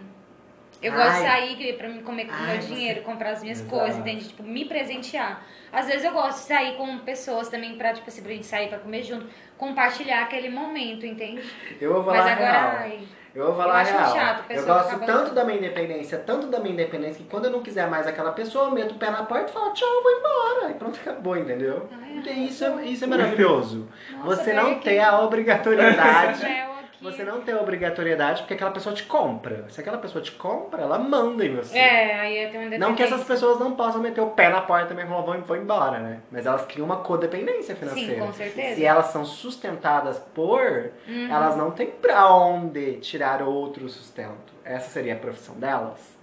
Eu 0.80 0.94
Ai. 0.94 0.98
gosto 1.00 1.18
de 1.18 1.24
sair 1.28 1.74
pra 1.78 1.90
me 1.90 2.04
comer 2.04 2.26
com 2.26 2.34
o 2.34 2.36
Ai, 2.36 2.54
meu 2.54 2.62
você- 2.62 2.68
dinheiro, 2.76 3.02
comprar 3.02 3.32
as 3.32 3.42
minhas 3.42 3.60
Exato. 3.60 3.76
coisas, 3.76 3.98
entende? 4.00 4.28
Tipo, 4.28 4.44
me 4.44 4.64
presentear. 4.66 5.44
Às 5.72 5.88
vezes 5.88 6.04
eu 6.04 6.12
gosto 6.12 6.38
de 6.40 6.44
sair 6.46 6.76
com 6.78 6.98
pessoas 7.00 7.50
também 7.50 7.76
pra, 7.78 7.94
tipo 7.94 8.08
assim, 8.08 8.22
pra 8.24 8.32
gente 8.32 8.46
sair 8.46 8.70
pra 8.70 8.80
comer 8.80 9.04
junto, 9.04 9.26
compartilhar 9.58 10.24
aquele 10.24 10.50
momento, 10.50 11.06
entende? 11.06 11.44
Eu 11.82 11.94
vou 11.94 12.04
falar 12.04 12.18
Mas 12.24 12.32
agora, 12.32 12.52
real. 12.52 12.76
ai, 12.78 13.00
Eu 13.36 13.44
vou 13.44 13.52
Eu 13.54 13.58
falar 13.58 13.82
acho 13.82 13.92
real. 13.92 14.14
chato, 14.16 14.44
eu 14.50 14.66
gosto 14.66 14.88
acaba- 14.96 15.06
tanto 15.06 15.36
da 15.36 15.44
minha 15.46 15.58
independência, 15.60 16.18
tanto 16.18 16.48
da 16.48 16.60
minha 16.60 16.74
independência, 16.74 17.24
que 17.24 17.30
quando 17.30 17.46
eu 17.46 17.52
não 17.52 17.62
quiser 17.62 17.88
mais 17.88 18.08
aquela 18.08 18.32
pessoa, 18.32 18.66
eu 18.66 18.72
meto 18.72 18.94
o 18.94 18.98
pé 18.98 19.12
na 19.12 19.24
porta 19.24 19.52
e 19.52 19.54
falo, 19.54 19.74
tchau, 19.74 19.88
eu 19.88 20.02
vou 20.04 20.12
embora. 20.12 20.72
E 20.72 20.74
pronto, 20.74 21.00
acabou, 21.00 21.38
entendeu? 21.38 21.88
Ai, 21.92 22.14
Porque 22.16 22.32
isso 22.32 22.66
é, 22.66 22.86
isso 22.86 23.04
é 23.04 23.08
maravilhoso. 23.08 23.88
nossa, 24.24 24.44
Você 24.44 24.54
não 24.54 24.80
tem 24.80 25.00
a 25.04 25.20
obrigatoriedade 25.22 26.44
aqui. 26.46 26.67
Que. 26.98 27.04
Você 27.04 27.24
não 27.24 27.42
tem 27.42 27.56
obrigatoriedade 27.56 28.42
porque 28.42 28.54
aquela 28.56 28.72
pessoa 28.72 28.94
te 28.96 29.04
compra. 29.04 29.66
Se 29.70 29.80
aquela 29.80 29.98
pessoa 29.98 30.22
te 30.22 30.32
compra, 30.32 30.82
ela 30.82 30.98
manda 30.98 31.46
em 31.46 31.56
você. 31.56 31.78
É, 31.78 32.20
aí 32.20 32.44
eu 32.46 32.52
tenho 32.52 32.68
uma 32.68 32.78
Não 32.78 32.96
que 32.96 33.04
essas 33.04 33.24
pessoas 33.24 33.60
não 33.60 33.74
possam 33.76 34.02
meter 34.02 34.22
o 34.22 34.32
pé 34.32 34.50
na 34.50 34.62
porta 34.62 34.94
mesmo 34.94 35.10
e 35.10 35.14
falar, 35.14 35.26
vou, 35.26 35.42
vou 35.42 35.58
embora, 35.58 36.00
né? 36.00 36.20
Mas 36.32 36.46
elas 36.46 36.66
criam 36.66 36.86
uma 36.86 36.98
codependência 36.98 37.76
financeira. 37.76 38.16
Sim, 38.16 38.20
com 38.20 38.34
certeza. 38.34 38.76
Se 38.76 38.86
elas 38.86 39.06
são 39.08 39.24
sustentadas 39.26 40.20
por, 40.34 40.92
Uhum. 41.08 41.32
elas 41.32 41.56
não 41.56 41.72
têm 41.72 41.88
pra 41.88 42.34
onde 42.34 42.94
tirar 43.00 43.42
outro 43.42 43.88
sustento. 43.90 44.54
Essa 44.66 44.90
seria 44.90 45.14
a 45.14 45.18
profissão 45.18 45.56
delas? 45.56 46.17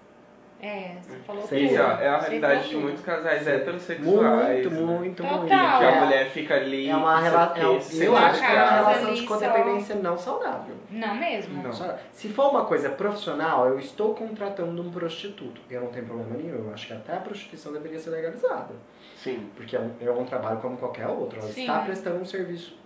É, 0.66 0.96
você 1.02 1.16
falou. 1.26 1.42
Isso 1.42 1.48
tudo. 1.54 1.76
é 1.76 2.08
a 2.08 2.18
realidade 2.18 2.68
de 2.70 2.76
muitos 2.76 3.02
casais 3.04 3.46
heterossexuais. 3.46 4.64
Muito, 4.66 4.70
né? 4.70 4.80
muito, 4.80 5.22
Total. 5.22 5.38
muito. 5.38 5.48
Que 5.48 5.54
a 5.54 5.82
É- 5.90 6.00
mulher 6.04 6.30
fica 6.30 6.54
ali. 6.54 6.88
É 6.88 6.96
uma 6.96 7.20
sei 7.20 7.30
relação. 7.30 7.54
quê, 7.54 7.60
Eu, 8.06 8.16
acho 8.16 8.40
que 8.40 8.46
é 8.46 8.52
uma 8.62 8.70
relação 8.70 9.14
de 9.14 9.20
só- 9.20 9.26
codependência 9.28 9.94
não 9.96 10.16
saudável. 10.16 10.74
Não 10.90 11.14
mesmo? 11.16 11.62
Não. 11.62 11.72
Só- 11.72 11.94
Se 12.12 12.28
for 12.28 12.50
uma 12.50 12.64
coisa 12.64 12.88
profissional, 12.88 13.68
eu 13.68 13.78
estou 13.78 14.14
contratando 14.14 14.80
um 14.80 14.90
prostituto. 14.90 15.60
Eu 15.70 15.82
não 15.82 15.88
tenho 15.88 16.06
problema 16.06 16.36
nenhum. 16.36 16.66
Eu 16.66 16.72
acho 16.72 16.86
que 16.86 16.92
até 16.94 17.12
a 17.12 17.20
prostituição 17.20 17.72
deveria 17.72 17.98
ser 17.98 18.10
legalizada. 18.10 18.74
Sim. 19.16 19.48
Porque 19.56 19.76
é 19.76 19.80
um, 19.80 19.90
é 20.00 20.10
um 20.10 20.24
trabalho 20.24 20.58
como 20.60 20.76
qualquer 20.78 21.06
outro. 21.08 21.40
Ela 21.40 21.48
Sim. 21.48 21.62
está 21.62 21.80
prestando 21.80 22.20
um 22.20 22.24
serviço 22.24 22.76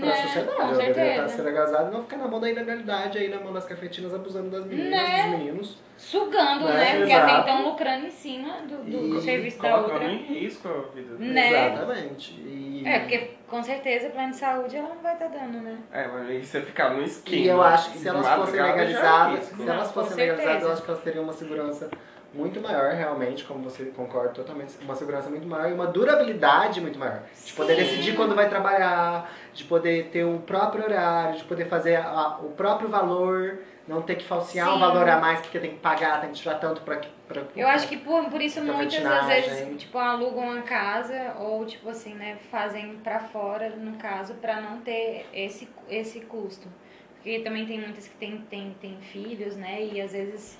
para 0.00 0.06
Né? 0.06 0.12
a 0.12 0.16
sociedade. 0.22 0.56
Com 0.56 0.62
Ela 0.62 0.72
deveria 0.72 0.90
estar 0.90 1.04
certeza. 1.04 1.28
ser 1.36 1.42
legalizada 1.42 1.90
e 1.90 1.94
não 1.94 2.02
ficar 2.02 2.16
na 2.16 2.28
mão 2.28 2.40
da 2.40 2.50
ilegalidade, 2.50 3.18
aí 3.18 3.28
na 3.28 3.40
mão 3.40 3.52
das 3.52 3.64
cafetinas, 3.64 4.12
abusando 4.14 4.50
das 4.50 4.66
meninas, 4.66 4.90
Né? 4.90 5.22
dos 5.22 5.38
meninos. 5.38 5.78
Sugando, 5.96 6.64
Né? 6.66 6.74
né? 6.74 6.98
Porque 6.98 7.12
até 7.12 7.40
então 7.40 7.68
lucrando 7.70 8.06
em 8.06 8.10
cima 8.10 8.52
do, 8.68 8.76
do 8.84 9.18
E 9.18 9.22
serviço 9.22 9.62
da 9.62 9.76
outra. 9.78 10.04
em 10.04 10.16
risco 10.18 10.68
a 10.68 10.94
vida 10.94 11.14
dela. 11.16 11.32
Né? 11.32 11.72
Exatamente. 11.72 12.32
E... 12.32 12.82
É, 12.86 12.98
porque 13.00 13.30
com 13.48 13.62
certeza 13.62 14.10
plano 14.10 14.30
de 14.30 14.36
saúde 14.36 14.76
ela 14.76 14.88
não 14.90 15.02
vai 15.02 15.14
estar 15.14 15.28
dando, 15.28 15.60
né? 15.62 15.78
É, 15.92 16.06
mas 16.08 16.28
aí 16.28 16.44
você 16.44 16.60
ficar 16.60 16.90
no 16.90 17.02
esquema. 17.02 17.36
E 17.42 17.48
eu 17.48 17.62
acho 17.62 17.92
que 17.92 17.98
se 17.98 18.08
elas 18.08 18.28
fossem 18.28 18.60
é 18.60 18.62
legalizadas, 18.62 19.38
risco. 19.38 19.56
se 19.56 19.62
Não, 19.64 19.74
elas 19.74 19.92
fossem 19.92 20.14
certeza. 20.16 20.36
legalizadas, 20.36 20.62
eu 20.66 20.72
acho 20.72 20.82
que 20.82 20.90
elas 20.90 21.02
teriam 21.02 21.24
uma 21.24 21.32
segurança 21.32 21.90
muito 22.36 22.60
maior, 22.60 22.92
realmente, 22.92 23.44
como 23.44 23.62
você 23.64 23.86
concorda 23.86 24.30
totalmente, 24.30 24.74
uma 24.82 24.94
segurança 24.94 25.30
muito 25.30 25.46
maior 25.48 25.70
e 25.70 25.72
uma 25.72 25.86
durabilidade 25.86 26.80
muito 26.80 26.98
maior. 26.98 27.22
De 27.44 27.52
poder 27.52 27.74
Sim. 27.76 27.82
decidir 27.82 28.14
quando 28.16 28.34
vai 28.34 28.48
trabalhar, 28.48 29.32
de 29.54 29.64
poder 29.64 30.10
ter 30.10 30.24
o 30.24 30.38
próprio 30.40 30.84
horário, 30.84 31.38
de 31.38 31.44
poder 31.44 31.66
fazer 31.66 31.96
a- 31.96 32.38
o 32.42 32.50
próprio 32.50 32.88
valor, 32.88 33.60
não 33.88 34.02
ter 34.02 34.16
que 34.16 34.24
falsear 34.24 34.68
um 34.68 34.74
Sim. 34.74 34.80
valor 34.80 35.08
a 35.08 35.18
mais 35.18 35.40
porque 35.40 35.58
tem 35.58 35.70
que 35.70 35.78
pagar, 35.78 36.20
tem 36.20 36.30
que 36.30 36.36
tirar 36.36 36.56
tanto 36.56 36.82
pra... 36.82 37.00
pra 37.28 37.42
Eu 37.56 37.68
acho 37.68 37.88
que 37.88 37.96
por, 37.96 38.24
por 38.28 38.40
isso 38.42 38.60
muitas 38.60 38.92
vetinagem. 38.94 39.28
vezes, 39.42 39.80
tipo, 39.80 39.96
alugam 39.96 40.44
uma 40.50 40.62
casa 40.62 41.34
ou, 41.38 41.64
tipo 41.64 41.88
assim, 41.88 42.14
né, 42.14 42.36
fazem 42.50 42.96
pra 43.02 43.20
fora, 43.20 43.70
no 43.70 43.96
caso, 43.96 44.34
pra 44.34 44.60
não 44.60 44.78
ter 44.80 45.26
esse, 45.32 45.68
esse 45.88 46.20
custo. 46.20 46.68
Porque 47.14 47.40
também 47.40 47.64
tem 47.66 47.80
muitas 47.80 48.06
que 48.06 48.14
tem, 48.16 48.38
tem, 48.50 48.76
tem 48.80 48.98
filhos, 49.00 49.56
né, 49.56 49.82
e 49.82 50.00
às 50.00 50.12
vezes 50.12 50.58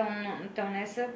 estão 0.00 0.06
tão 0.54 0.70
nessa 0.70 1.08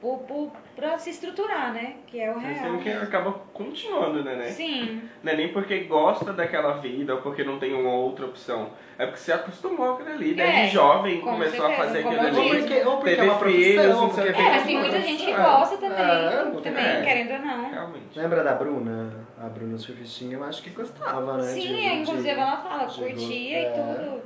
por, 0.00 0.18
por, 0.20 0.50
pra 0.74 0.98
se 0.98 1.10
estruturar, 1.10 1.72
né, 1.72 1.94
que 2.08 2.18
é 2.20 2.28
o 2.28 2.36
real. 2.36 2.72
tem 2.72 2.78
que 2.80 2.90
acaba 2.90 3.30
continuando, 3.54 4.24
né? 4.24 4.34
né? 4.34 4.48
Sim, 4.48 5.00
Não 5.22 5.32
é 5.32 5.36
nem 5.36 5.52
porque 5.52 5.78
gosta 5.84 6.32
daquela 6.32 6.72
vida 6.78 7.14
ou 7.14 7.22
porque 7.22 7.44
não 7.44 7.56
tem 7.60 7.72
uma 7.72 7.92
outra 7.94 8.26
opção. 8.26 8.70
É 8.98 9.06
porque 9.06 9.20
se 9.20 9.30
acostumou 9.32 9.94
com 9.94 10.02
aquilo 10.02 10.10
ali. 10.16 10.34
Desde 10.34 10.56
É, 10.60 10.66
jovem 10.66 11.20
com 11.20 11.30
começou 11.30 11.66
a 11.66 11.72
fazer 11.74 12.00
aquilo 12.00 12.14
eu 12.14 12.34
Ou 12.34 12.50
ali. 12.50 12.58
porque, 12.62 12.80
ou 12.84 12.96
porque 12.96 13.10
é 13.10 13.14
Teve 13.14 13.28
uma 13.28 13.38
profissão, 13.38 14.00
não 14.00 14.08
porque 14.08 14.28
é, 14.28 14.32
mas 14.32 14.62
é 14.62 14.64
tem 14.66 14.78
muita 14.80 15.00
gente 15.00 15.24
que 15.24 15.32
profissão. 15.32 15.58
gosta 15.60 15.76
também, 15.76 16.00
É, 16.00 16.60
também, 16.62 16.84
é. 16.84 17.02
querendo 17.02 17.32
ou 17.34 17.46
não. 17.46 17.70
Realmente. 17.70 18.18
Lembra 18.18 18.42
da 18.42 18.54
Bruna? 18.56 19.26
A 19.40 19.48
Bruna 19.48 19.78
Surfistinha, 19.78 20.36
eu 20.36 20.42
acho 20.44 20.62
que 20.64 20.70
gostava, 20.70 21.36
né? 21.36 21.42
Sim, 21.44 21.60
de- 21.60 21.86
inclusive 21.86 22.22
de- 22.34 22.40
ela 22.40 22.56
fala, 22.56 22.86
curtia 22.86 23.56
é. 23.56 23.62
e 23.62 23.72
tudo. 23.72 24.22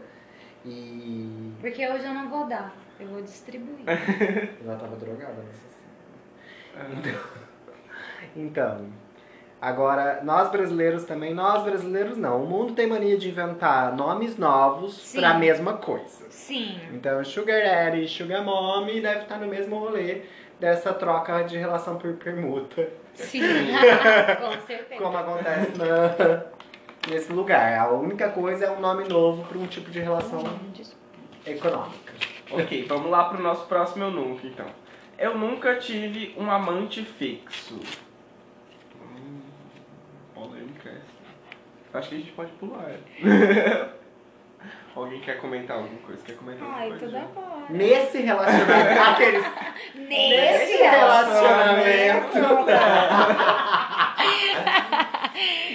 E 0.65 1.53
Porque 1.61 1.87
hoje 1.87 2.05
eu 2.05 2.15
não 2.15 2.29
vou 2.31 2.47
dar, 2.47 2.75
eu 3.01 3.07
vou 3.09 3.23
distribuir. 3.23 3.85
ela 4.65 4.77
tava 4.77 4.97
drogada 4.97 5.43
nessa 5.43 5.67
cena. 5.69 7.19
Então, 8.35 8.89
agora, 9.61 10.21
nós 10.23 10.51
brasileiros 10.51 11.05
também, 11.05 11.33
nós 11.33 11.63
brasileiros 11.63 12.19
não. 12.19 12.43
O 12.45 12.47
mundo 12.47 12.75
tem 12.75 12.87
mania 12.87 13.17
de 13.17 13.31
inventar 13.31 13.95
nomes 13.97 14.37
novos 14.37 14.95
Sim. 14.95 15.21
pra 15.21 15.35
mesma 15.35 15.75
coisa. 15.75 16.27
Sim. 16.29 16.79
Então, 16.93 17.25
Sugar 17.25 17.63
Daddy 17.63 18.05
e 18.05 18.09
Sugar 18.09 18.45
Mommy 18.45 19.01
deve 19.01 19.23
estar 19.23 19.39
no 19.39 19.47
mesmo 19.47 19.79
rolê 19.79 20.23
dessa 20.61 20.93
troca 20.93 21.45
de 21.45 21.57
relação 21.57 21.97
por 21.97 22.13
permuta. 22.15 22.89
Sim, 23.15 23.41
com 24.41 24.67
certeza. 24.67 25.01
Como 25.03 25.17
acontece 25.17 25.73
na- 25.79 26.47
nesse 27.11 27.33
lugar. 27.33 27.79
A 27.79 27.91
única 27.91 28.29
coisa 28.29 28.67
é 28.67 28.71
um 28.71 28.81
nome 28.81 29.09
novo 29.09 29.45
para 29.49 29.57
um 29.57 29.67
tipo 29.67 29.91
de 29.91 30.01
relação 30.01 30.45
econômica. 31.47 32.13
Ok, 32.51 32.85
vamos 32.89 33.11
lá 33.11 33.25
pro 33.25 33.43
nosso 33.43 33.67
próximo 33.67 34.05
eu 34.05 34.11
nunca, 34.11 34.47
então. 34.47 34.67
Eu 35.19 35.37
nunca 35.37 35.77
tive 35.77 36.35
um 36.39 36.51
amante 36.51 37.03
fixo. 37.05 37.81
Hum, 39.01 39.41
polêmica 40.35 40.91
essa. 40.91 41.99
Acho 41.99 42.11
que 42.11 42.15
a 42.15 42.19
gente 42.19 42.33
pode 42.33 42.51
pular. 42.53 42.91
Alguém 44.95 45.21
quer 45.21 45.39
comentar 45.39 45.77
alguma 45.77 46.01
coisa? 46.01 46.23
Quer 46.25 46.37
comentar 46.37 46.67
Ai, 46.67 46.91
alguma 46.91 46.99
tudo 46.99 47.11
coisa? 47.11 47.27
agora. 47.27 47.67
Nesse 47.69 48.19
relacionamento. 48.19 49.03
aqueles. 49.03 49.45
Nesse 49.95 50.77
relacionamento. 50.79 52.39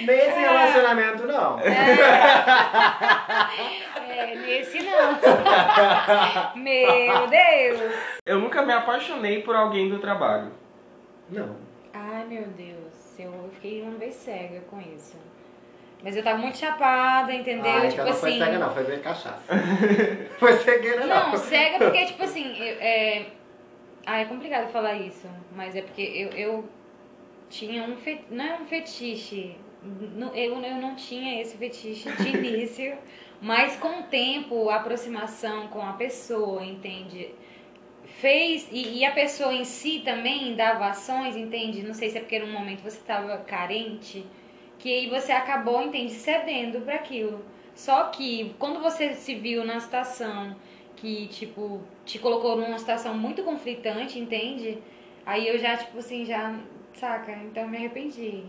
Nesse 0.04 0.38
relacionamento, 0.40 1.26
não. 1.26 1.60
É, 1.60 1.92
nesse 4.26 4.78
não. 4.82 5.12
Meu 6.56 7.26
Deus. 7.28 7.94
Eu 8.24 8.38
nunca 8.40 8.62
me 8.62 8.72
apaixonei 8.72 9.42
por 9.42 9.54
alguém 9.54 9.88
do 9.88 9.98
trabalho. 9.98 10.52
Não. 11.28 11.56
Ai, 11.92 12.24
meu 12.24 12.44
Deus. 12.48 13.18
Eu 13.18 13.50
fiquei 13.54 13.82
uma 13.82 13.96
vez 13.98 14.14
cega 14.14 14.60
com 14.70 14.80
isso. 14.80 15.16
Mas 16.02 16.16
eu 16.16 16.22
tava 16.22 16.38
muito 16.38 16.58
chapada, 16.58 17.32
entendeu? 17.32 17.70
Ah, 17.70 17.80
tipo 17.82 17.92
então 17.92 18.06
não 18.06 18.12
foi 18.14 18.30
assim. 18.30 18.38
cega, 18.40 18.58
não. 18.58 18.74
Foi 18.74 18.82
ver 18.84 19.00
cachaça. 19.02 19.42
foi 20.38 20.52
cegueira, 20.58 21.06
não. 21.06 21.30
Não, 21.30 21.36
cega 21.36 21.78
porque, 21.78 22.06
tipo 22.06 22.24
assim, 22.24 22.56
eu- 22.58 22.76
é... 22.80 23.26
Ah, 24.04 24.18
é 24.20 24.24
complicado 24.24 24.68
falar 24.72 24.94
isso, 24.94 25.28
mas 25.54 25.76
é 25.76 25.82
porque 25.82 26.02
eu, 26.02 26.30
eu 26.30 26.64
tinha 27.48 27.84
um 27.84 27.96
fe... 27.96 28.24
não 28.30 28.44
é 28.44 28.54
um 28.60 28.66
fetiche, 28.66 29.56
eu, 30.34 30.60
eu 30.60 30.76
não 30.80 30.96
tinha 30.96 31.40
esse 31.40 31.56
fetiche 31.56 32.10
de 32.10 32.36
início, 32.36 32.96
mas 33.42 33.74
com 33.76 33.98
o 33.98 34.02
tempo, 34.04 34.70
a 34.70 34.76
aproximação 34.76 35.66
com 35.66 35.82
a 35.82 35.94
pessoa, 35.94 36.64
entende? 36.64 37.34
Fez, 38.20 38.68
e, 38.70 38.98
e 38.98 39.04
a 39.04 39.10
pessoa 39.10 39.52
em 39.52 39.64
si 39.64 40.00
também 40.04 40.54
dava 40.54 40.86
ações, 40.86 41.36
entende? 41.36 41.82
Não 41.82 41.92
sei 41.92 42.08
se 42.08 42.18
é 42.18 42.20
porque 42.20 42.38
num 42.38 42.52
momento 42.52 42.82
você 42.82 42.98
estava 42.98 43.36
carente, 43.38 44.24
que 44.78 44.88
aí 44.88 45.10
você 45.10 45.32
acabou, 45.32 45.82
entende, 45.82 46.12
cedendo 46.12 46.82
para 46.82 46.94
aquilo. 46.94 47.44
Só 47.74 48.04
que 48.10 48.54
quando 48.60 48.80
você 48.80 49.12
se 49.14 49.34
viu 49.34 49.64
na 49.64 49.80
situação 49.80 50.54
que, 50.94 51.26
tipo, 51.26 51.80
te 52.04 52.20
colocou 52.20 52.56
numa 52.56 52.78
situação 52.78 53.12
muito 53.18 53.42
conflitante, 53.42 54.20
entende? 54.20 54.78
Aí 55.26 55.48
eu 55.48 55.58
já, 55.58 55.76
tipo 55.76 55.98
assim, 55.98 56.24
já, 56.24 56.56
saca? 56.94 57.32
Então 57.32 57.66
me 57.66 57.76
arrependi. 57.76 58.44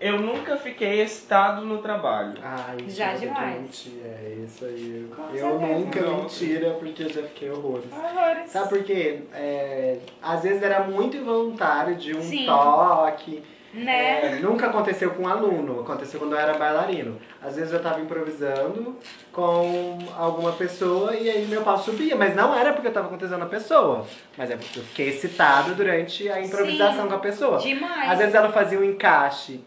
Eu 0.00 0.18
nunca 0.18 0.56
fiquei 0.56 1.02
excitado 1.02 1.60
no 1.66 1.78
trabalho. 1.78 2.34
Ah, 2.42 2.74
isso 2.86 2.96
Já 2.96 3.12
que 3.12 3.20
demais. 3.20 3.60
mentir. 3.60 4.00
É 4.02 4.34
isso 4.44 4.64
aí. 4.64 5.06
Com 5.14 5.22
eu 5.24 5.50
certeza. 5.50 5.58
nunca 5.58 6.00
Não. 6.00 6.16
mentira 6.22 6.70
porque 6.80 7.02
eu 7.02 7.08
já 7.10 7.22
fiquei 7.22 7.50
horrores. 7.50 7.84
Horrores. 7.92 8.50
Sabe 8.50 8.68
por 8.70 8.82
quê? 8.82 9.20
É, 9.34 9.98
às 10.22 10.42
vezes 10.42 10.62
era 10.62 10.80
muito 10.84 11.18
involuntário 11.18 11.96
de 11.96 12.16
um 12.16 12.22
Sim. 12.22 12.46
toque. 12.46 13.42
Né? 13.72 14.38
É, 14.38 14.40
nunca 14.40 14.66
aconteceu 14.66 15.12
com 15.12 15.22
um 15.22 15.28
aluno, 15.28 15.82
aconteceu 15.82 16.18
quando 16.18 16.32
eu 16.32 16.38
era 16.40 16.54
bailarino. 16.54 17.20
Às 17.40 17.54
vezes 17.54 17.72
eu 17.72 17.80
tava 17.80 18.00
improvisando 18.00 18.96
com 19.30 19.96
alguma 20.18 20.50
pessoa 20.52 21.14
e 21.14 21.30
aí 21.30 21.46
meu 21.46 21.62
pau 21.62 21.78
subia, 21.78 22.16
mas 22.16 22.34
não 22.34 22.52
era 22.52 22.72
porque 22.72 22.88
eu 22.88 22.92
tava 22.92 23.06
acontecendo 23.06 23.42
a 23.42 23.46
pessoa, 23.46 24.04
mas 24.36 24.50
é 24.50 24.56
porque 24.56 24.80
eu 24.80 24.82
fiquei 24.82 25.10
excitado 25.10 25.76
durante 25.76 26.28
a 26.28 26.40
improvisação 26.40 27.02
Sim. 27.04 27.08
com 27.10 27.14
a 27.14 27.18
pessoa. 27.20 27.58
Demais. 27.58 28.10
Às 28.10 28.18
vezes 28.18 28.34
ela 28.34 28.50
fazia 28.50 28.76
um 28.78 28.82
encaixe. 28.82 29.60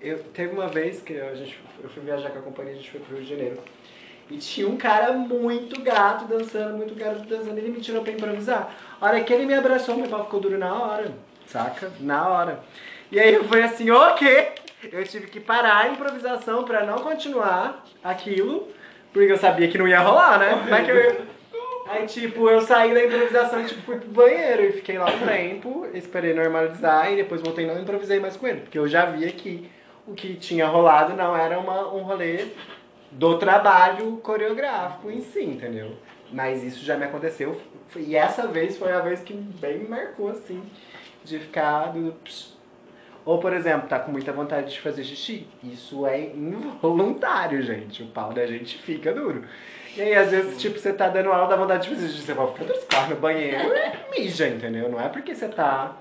Eu, 0.00 0.18
teve 0.34 0.52
uma 0.52 0.68
vez 0.68 1.00
que 1.00 1.18
a 1.18 1.34
gente, 1.34 1.58
eu 1.82 1.88
fui 1.88 2.02
viajar 2.02 2.30
com 2.30 2.38
a 2.38 2.42
companhia, 2.42 2.72
a 2.72 2.76
gente 2.76 2.90
foi 2.90 3.00
pro 3.00 3.16
Rio 3.16 3.24
de 3.24 3.30
Janeiro. 3.30 3.58
E 4.30 4.36
tinha 4.38 4.68
um 4.68 4.76
cara 4.76 5.12
muito 5.12 5.80
gato 5.82 6.24
dançando, 6.26 6.76
muito 6.76 6.94
gato 6.94 7.20
dançando, 7.20 7.56
ele 7.56 7.70
me 7.70 7.80
tirou 7.80 8.02
pra 8.02 8.12
improvisar. 8.12 8.74
A 9.00 9.06
hora 9.06 9.20
que 9.22 9.32
ele 9.32 9.46
me 9.46 9.54
abraçou, 9.54 9.96
meu 9.96 10.08
pau 10.08 10.24
ficou 10.24 10.40
duro 10.40 10.58
na 10.58 10.74
hora, 10.74 11.12
saca? 11.46 11.92
Na 12.00 12.28
hora. 12.28 12.60
E 13.10 13.20
aí 13.20 13.34
eu 13.34 13.44
fui 13.44 13.62
assim, 13.62 13.90
o 13.90 14.14
quê? 14.14 14.48
Eu 14.92 15.04
tive 15.04 15.28
que 15.28 15.40
parar 15.40 15.84
a 15.84 15.88
improvisação 15.88 16.64
pra 16.64 16.84
não 16.84 16.98
continuar 16.98 17.84
aquilo, 18.02 18.68
porque 19.12 19.32
eu 19.32 19.38
sabia 19.38 19.68
que 19.68 19.78
não 19.78 19.88
ia 19.88 20.00
rolar, 20.00 20.38
né? 20.38 20.84
Que 20.84 20.90
eu. 20.90 21.36
Aí, 21.88 22.04
tipo, 22.06 22.50
eu 22.50 22.60
saí 22.62 22.92
da 22.92 23.04
improvisação 23.04 23.60
e 23.60 23.66
tipo, 23.66 23.80
fui 23.82 23.96
pro 23.96 24.08
banheiro 24.08 24.64
e 24.64 24.72
fiquei 24.72 24.98
lá 24.98 25.06
um 25.06 25.24
tempo, 25.24 25.86
esperei 25.94 26.34
normalizar 26.34 27.12
e 27.12 27.16
depois 27.16 27.40
voltei 27.40 27.64
e 27.64 27.68
não 27.68 27.80
improvisei 27.80 28.18
mais 28.18 28.36
com 28.36 28.48
ele, 28.48 28.62
porque 28.62 28.76
eu 28.76 28.88
já 28.88 29.04
via 29.04 29.30
que 29.30 29.70
o 30.06 30.14
que 30.14 30.34
tinha 30.34 30.66
rolado 30.66 31.14
não 31.14 31.36
era 31.36 31.58
uma, 31.58 31.92
um 31.92 32.02
rolê 32.02 32.46
do 33.10 33.38
trabalho 33.38 34.16
coreográfico 34.18 35.10
em 35.10 35.20
si, 35.20 35.42
entendeu? 35.42 35.96
Mas 36.32 36.62
isso 36.62 36.84
já 36.84 36.96
me 36.96 37.04
aconteceu. 37.04 37.60
E 37.96 38.16
essa 38.16 38.46
vez 38.46 38.76
foi 38.76 38.92
a 38.92 39.00
vez 39.00 39.20
que 39.20 39.32
bem 39.32 39.78
me 39.78 39.88
marcou, 39.88 40.30
assim, 40.30 40.62
de 41.24 41.38
ficar 41.38 41.92
do. 41.92 42.14
Ou, 43.24 43.38
por 43.38 43.52
exemplo, 43.52 43.88
tá 43.88 43.98
com 43.98 44.12
muita 44.12 44.32
vontade 44.32 44.72
de 44.72 44.80
fazer 44.80 45.02
xixi. 45.02 45.48
Isso 45.62 46.06
é 46.06 46.20
involuntário, 46.20 47.60
gente. 47.62 48.02
O 48.02 48.06
pau 48.06 48.32
da 48.32 48.46
gente 48.46 48.78
fica 48.78 49.12
duro. 49.12 49.44
E 49.96 50.02
aí, 50.02 50.14
às 50.14 50.30
vezes, 50.30 50.60
tipo, 50.60 50.78
você 50.78 50.92
tá 50.92 51.08
dando 51.08 51.32
aula, 51.32 51.48
dá 51.48 51.56
vontade 51.56 51.88
de 51.88 51.94
fazer 51.94 52.08
xixi. 52.08 52.22
Você 52.22 52.34
vai 52.34 52.46
ficar 52.52 52.66
corre 52.94 53.14
no 53.14 53.20
banheiro 53.20 53.72
e 53.74 54.20
mija, 54.20 54.46
entendeu? 54.46 54.88
Não 54.88 55.00
é 55.00 55.08
porque 55.08 55.34
você 55.34 55.48
tá 55.48 55.96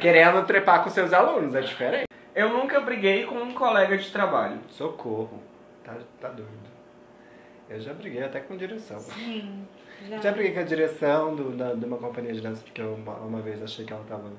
querendo 0.00 0.46
trepar 0.46 0.82
com 0.84 0.90
seus 0.90 1.12
alunos, 1.12 1.54
é 1.54 1.60
diferente. 1.60 2.05
Eu 2.36 2.50
nunca 2.50 2.78
briguei 2.80 3.24
com 3.24 3.36
um 3.36 3.54
colega 3.54 3.96
de 3.96 4.10
trabalho. 4.12 4.60
Socorro. 4.68 5.42
Tá, 5.82 5.96
tá 6.20 6.28
doido. 6.28 6.50
Eu 7.68 7.80
já 7.80 7.94
briguei 7.94 8.22
até 8.22 8.40
com 8.40 8.56
direção. 8.56 9.00
Sim. 9.00 9.66
Já. 10.06 10.18
Já 10.20 10.32
briguei 10.32 10.52
com 10.52 10.60
a 10.60 10.64
direção 10.64 11.34
do, 11.34 11.56
da, 11.56 11.72
de 11.72 11.84
uma 11.86 11.96
companhia 11.96 12.34
de 12.34 12.42
dança, 12.42 12.62
porque 12.62 12.80
eu 12.82 12.94
uma, 12.94 13.14
uma 13.14 13.40
vez 13.40 13.62
achei 13.62 13.86
que 13.86 13.92
ela 13.92 14.04
tava 14.06 14.30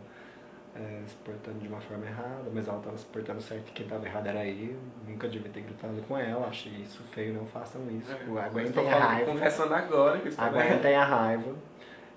é, 0.75 1.01
se 1.07 1.15
portando 1.15 1.57
de 1.59 1.67
uma 1.67 1.81
forma 1.81 2.05
errada, 2.05 2.49
mas 2.53 2.67
ela 2.67 2.79
tava 2.79 2.95
se 2.97 3.05
portando 3.07 3.41
certo 3.41 3.69
e 3.69 3.71
quem 3.71 3.87
tava 3.87 4.05
errado 4.05 4.27
era 4.27 4.45
eu. 4.45 4.77
Nunca 5.07 5.27
devia 5.27 5.49
ter 5.51 5.61
gritado 5.61 5.99
com 6.07 6.15
ela, 6.17 6.47
achei 6.47 6.71
isso 6.73 7.01
feio, 7.11 7.33
não 7.33 7.47
façam 7.47 7.81
isso. 7.89 8.11
Estou 8.13 8.37
Aguentem 8.37 8.93
a 8.93 8.99
raiva. 8.99 9.31
confessando 9.31 9.73
agora 9.73 10.19
que 10.19 10.29
isso. 10.29 10.39
Aguentem 10.39 10.95
a 10.95 11.03
raiva. 11.03 11.55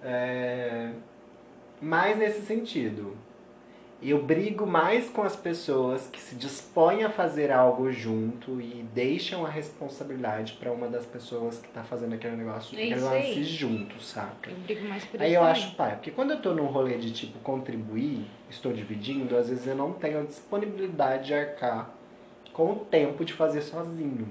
É, 0.03 0.91
Mas 1.81 2.19
nesse 2.19 2.43
sentido, 2.43 3.17
eu 4.03 4.23
brigo 4.23 4.67
mais 4.67 5.09
com 5.11 5.23
as 5.23 5.37
pessoas 5.37 6.07
que 6.11 6.19
se 6.21 6.35
dispõem 6.35 7.05
a 7.05 7.11
fazer 7.11 7.53
algo 7.53 7.93
junto 7.93 8.61
e 8.61 8.83
deixam 8.95 9.45
a 9.45 9.49
responsabilidade 9.51 10.55
pra 10.55 10.73
uma 10.73 10.89
das 10.89 11.05
pessoas 11.05 11.59
que 11.59 11.69
tá 11.69 11.83
fazendo 11.83 12.15
aquele 12.15 12.37
negócio 12.37 12.79
É 12.79 12.95
lance 12.95 13.15
aí. 13.17 13.45
junto, 13.45 14.01
saca? 14.03 14.51
Eu 14.51 14.57
brigo 14.59 14.89
mais 14.89 15.05
por 15.05 15.21
Aí 15.21 15.35
eu 15.35 15.41
também. 15.41 15.53
acho 15.53 15.75
pai, 15.77 15.97
porque 15.97 16.11
quando 16.11 16.31
eu 16.31 16.41
tô 16.41 16.55
num 16.55 16.67
rolê 16.67 16.97
de 16.99 17.13
tipo 17.13 17.39
contribuir, 17.41 18.25
estou 18.49 18.73
dividindo, 18.73 19.37
às 19.37 19.49
vezes 19.51 19.67
eu 19.67 19.75
não 19.77 19.93
tenho 19.93 20.21
a 20.21 20.25
disponibilidade 20.25 21.27
de 21.27 21.35
arcar 21.35 21.91
com 22.53 22.73
o 22.73 22.77
tempo 22.77 23.25
de 23.25 23.33
fazer 23.33 23.61
sozinho. 23.63 24.29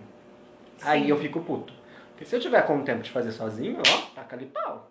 Aí 0.81 1.03
Sim. 1.03 1.09
eu 1.09 1.17
fico 1.17 1.41
puto. 1.41 1.73
Porque 2.11 2.25
se 2.25 2.35
eu 2.35 2.39
tiver 2.39 2.61
com 2.65 2.79
o 2.79 2.83
tempo 2.83 3.01
de 3.01 3.09
fazer 3.11 3.31
sozinho, 3.31 3.77
ó, 3.79 4.15
taca 4.15 4.35
ali 4.35 4.45
pau. 4.47 4.89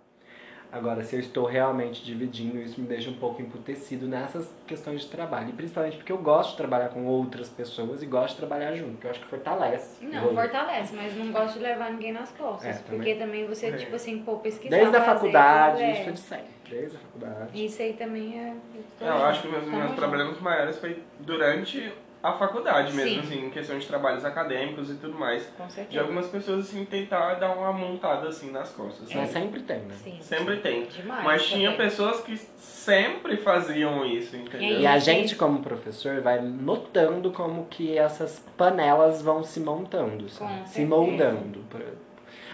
Agora, 0.70 1.02
se 1.02 1.16
eu 1.16 1.20
estou 1.20 1.46
realmente 1.46 2.04
dividindo, 2.04 2.58
isso 2.58 2.78
me 2.78 2.86
deixa 2.86 3.08
um 3.08 3.14
pouco 3.14 3.40
emputecido 3.40 4.06
nessas 4.06 4.52
questões 4.66 5.00
de 5.00 5.06
trabalho. 5.08 5.48
E 5.48 5.52
principalmente 5.52 5.96
porque 5.96 6.12
eu 6.12 6.18
gosto 6.18 6.50
de 6.50 6.56
trabalhar 6.58 6.90
com 6.90 7.06
outras 7.06 7.48
pessoas 7.48 8.02
e 8.02 8.06
gosto 8.06 8.34
de 8.34 8.40
trabalhar 8.40 8.74
junto, 8.74 8.92
porque 8.92 9.06
eu 9.06 9.10
acho 9.10 9.20
que 9.20 9.26
fortalece. 9.26 10.04
Não, 10.04 10.20
rolê. 10.24 10.34
fortalece, 10.34 10.94
mas 10.94 11.16
não 11.16 11.32
gosto 11.32 11.54
de 11.54 11.64
levar 11.64 11.90
ninguém 11.90 12.12
nas 12.12 12.30
costas. 12.32 12.68
É, 12.68 12.72
também. 12.82 12.98
porque 12.98 13.14
também 13.14 13.46
você, 13.46 13.68
É. 13.68 13.76
tipo 13.76 13.96
assim, 13.96 14.18
pô, 14.22 14.36
pesquisar. 14.36 14.76
Desde 14.76 14.96
a 14.96 15.02
faculdade, 15.02 15.82
é. 15.82 15.92
isso 15.92 16.04
foi 16.04 16.12
de 16.12 16.20
sempre. 16.20 16.58
Desde 16.68 16.96
a 16.96 17.00
faculdade. 17.00 17.64
Isso 17.64 17.80
aí 17.80 17.92
também 17.94 18.38
é. 18.38 18.54
Não, 19.00 19.18
eu 19.20 19.24
acho 19.24 19.40
que 19.42 19.48
meus, 19.48 19.64
Tamo 19.64 19.74
meus 19.76 19.88
junto. 19.88 19.96
problemas 19.98 20.40
maiores 20.40 20.78
foi 20.78 21.02
durante 21.20 21.90
a 22.22 22.32
faculdade 22.32 22.92
mesmo, 22.94 23.22
Sim. 23.22 23.28
assim, 23.28 23.46
em 23.46 23.50
questão 23.50 23.78
de 23.78 23.86
trabalhos 23.86 24.24
acadêmicos 24.24 24.90
e 24.90 24.94
tudo 24.94 25.16
mais. 25.16 25.46
Com 25.56 25.66
De 25.66 25.72
certeza. 25.72 26.00
algumas 26.00 26.26
pessoas, 26.26 26.66
assim, 26.66 26.84
tentar 26.84 27.34
dar 27.34 27.50
uma 27.56 27.72
montada, 27.72 28.28
assim, 28.28 28.50
nas 28.50 28.70
costas. 28.70 29.08
Sabe? 29.08 29.28
sempre 29.28 29.60
tem, 29.60 29.78
né? 29.80 29.94
Sim. 30.02 30.18
Sempre 30.20 30.56
tem. 30.56 30.86
Demais. 30.86 31.24
Mas 31.24 31.46
tinha 31.46 31.70
também. 31.70 31.86
pessoas 31.86 32.20
que 32.20 32.36
sempre 32.56 33.36
faziam 33.36 34.04
isso, 34.04 34.36
entendeu? 34.36 34.80
E 34.80 34.86
a 34.86 34.98
gente, 34.98 35.36
como 35.36 35.60
professor, 35.60 36.20
vai 36.20 36.40
notando 36.40 37.30
como 37.30 37.66
que 37.66 37.96
essas 37.96 38.44
panelas 38.56 39.22
vão 39.22 39.44
se 39.44 39.60
montando? 39.60 40.26
Com 40.36 40.66
se 40.66 40.84
moldando. 40.84 41.64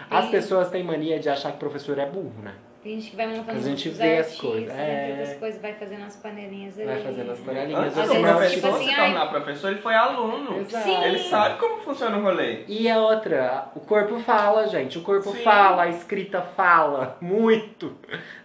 As 0.09 0.29
pessoas 0.29 0.69
têm 0.69 0.83
mania 0.83 1.19
de 1.19 1.27
achar 1.29 1.51
que 1.51 1.57
professor 1.57 1.97
é 1.97 2.05
burro, 2.05 2.35
né? 2.43 2.53
Tem 2.85 2.99
gente 2.99 3.09
que 3.09 3.15
vai 3.15 3.25
montando 3.25 3.57
A 3.57 3.61
gente 3.63 3.89
vê 3.89 4.17
as 4.19 4.37
coisas, 4.37 4.67
né? 4.71 5.09
é. 5.19 5.23
As 5.23 5.33
coisas, 5.39 5.59
vai 5.59 5.73
fazendo 5.73 6.03
as 6.05 6.15
panelinhas 6.17 6.77
ali. 6.77 6.85
Vai 6.85 7.01
fazendo 7.01 7.31
as 7.31 7.39
panelinhas. 7.39 7.97
Antes 7.97 8.13
do 8.13 8.21
professor 8.21 8.49
tipo 8.51 8.67
assim, 8.67 8.83
se 8.85 8.89
ai- 8.91 8.95
tornar 9.11 9.29
professor, 9.31 9.71
ele 9.71 9.81
foi 9.81 9.95
aluno. 9.95 10.59
Exato. 10.59 10.83
Sim. 10.85 11.03
Ele 11.03 11.17
sabe 11.17 11.57
como 11.57 11.81
funciona 11.81 12.15
o 12.15 12.21
rolê. 12.21 12.63
E 12.67 12.87
a 12.87 12.99
outra, 12.99 13.69
o 13.75 13.79
corpo 13.79 14.19
fala, 14.19 14.67
gente. 14.67 14.99
O 14.99 15.01
corpo 15.01 15.31
Sim. 15.31 15.41
fala, 15.41 15.81
a 15.81 15.89
escrita 15.89 16.43
fala. 16.43 17.17
Muito. 17.19 17.97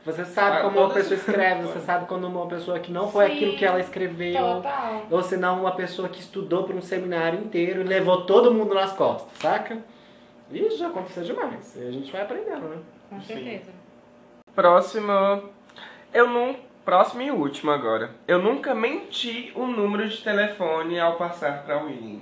Você 0.06 0.24
sabe 0.24 0.56
Ah, 0.56 0.62
como 0.62 0.78
uma 0.80 0.88
pessoa 0.88 1.16
escreve, 1.16 1.64
você 1.64 1.80
sabe 1.80 2.06
quando 2.06 2.24
uma 2.26 2.46
pessoa 2.46 2.78
que 2.80 2.90
não 2.90 3.10
foi 3.10 3.26
Sim. 3.26 3.32
aquilo 3.34 3.56
que 3.58 3.64
ela 3.66 3.78
escreveu. 3.78 4.40
Total. 4.42 5.06
Ou 5.10 5.22
senão 5.22 5.60
uma 5.60 5.72
pessoa 5.72 6.08
que 6.08 6.18
estudou 6.18 6.64
para 6.64 6.74
um 6.74 6.80
seminário 6.80 7.38
inteiro 7.40 7.82
e 7.82 7.84
levou 7.84 8.24
todo 8.24 8.54
mundo 8.54 8.72
nas 8.72 8.94
costas, 8.94 9.36
saca? 9.38 9.76
Isso 10.50 10.78
já 10.78 10.86
aconteceu 10.86 11.24
demais. 11.24 11.76
E 11.76 11.86
a 11.86 11.90
gente 11.90 12.10
vai 12.10 12.22
aprendendo, 12.22 12.68
né? 12.70 12.76
Com 13.10 13.20
Sim. 13.20 13.60
Próxima. 14.60 15.42
Eu 16.12 16.28
não. 16.28 16.54
Próxima 16.84 17.22
e 17.22 17.30
última 17.30 17.74
agora. 17.74 18.10
Eu 18.28 18.38
nunca 18.42 18.74
menti 18.74 19.50
o 19.54 19.64
número 19.66 20.06
de 20.06 20.22
telefone 20.22 21.00
ao 21.00 21.14
passar 21.16 21.62
pra 21.64 21.78
William. 21.78 22.20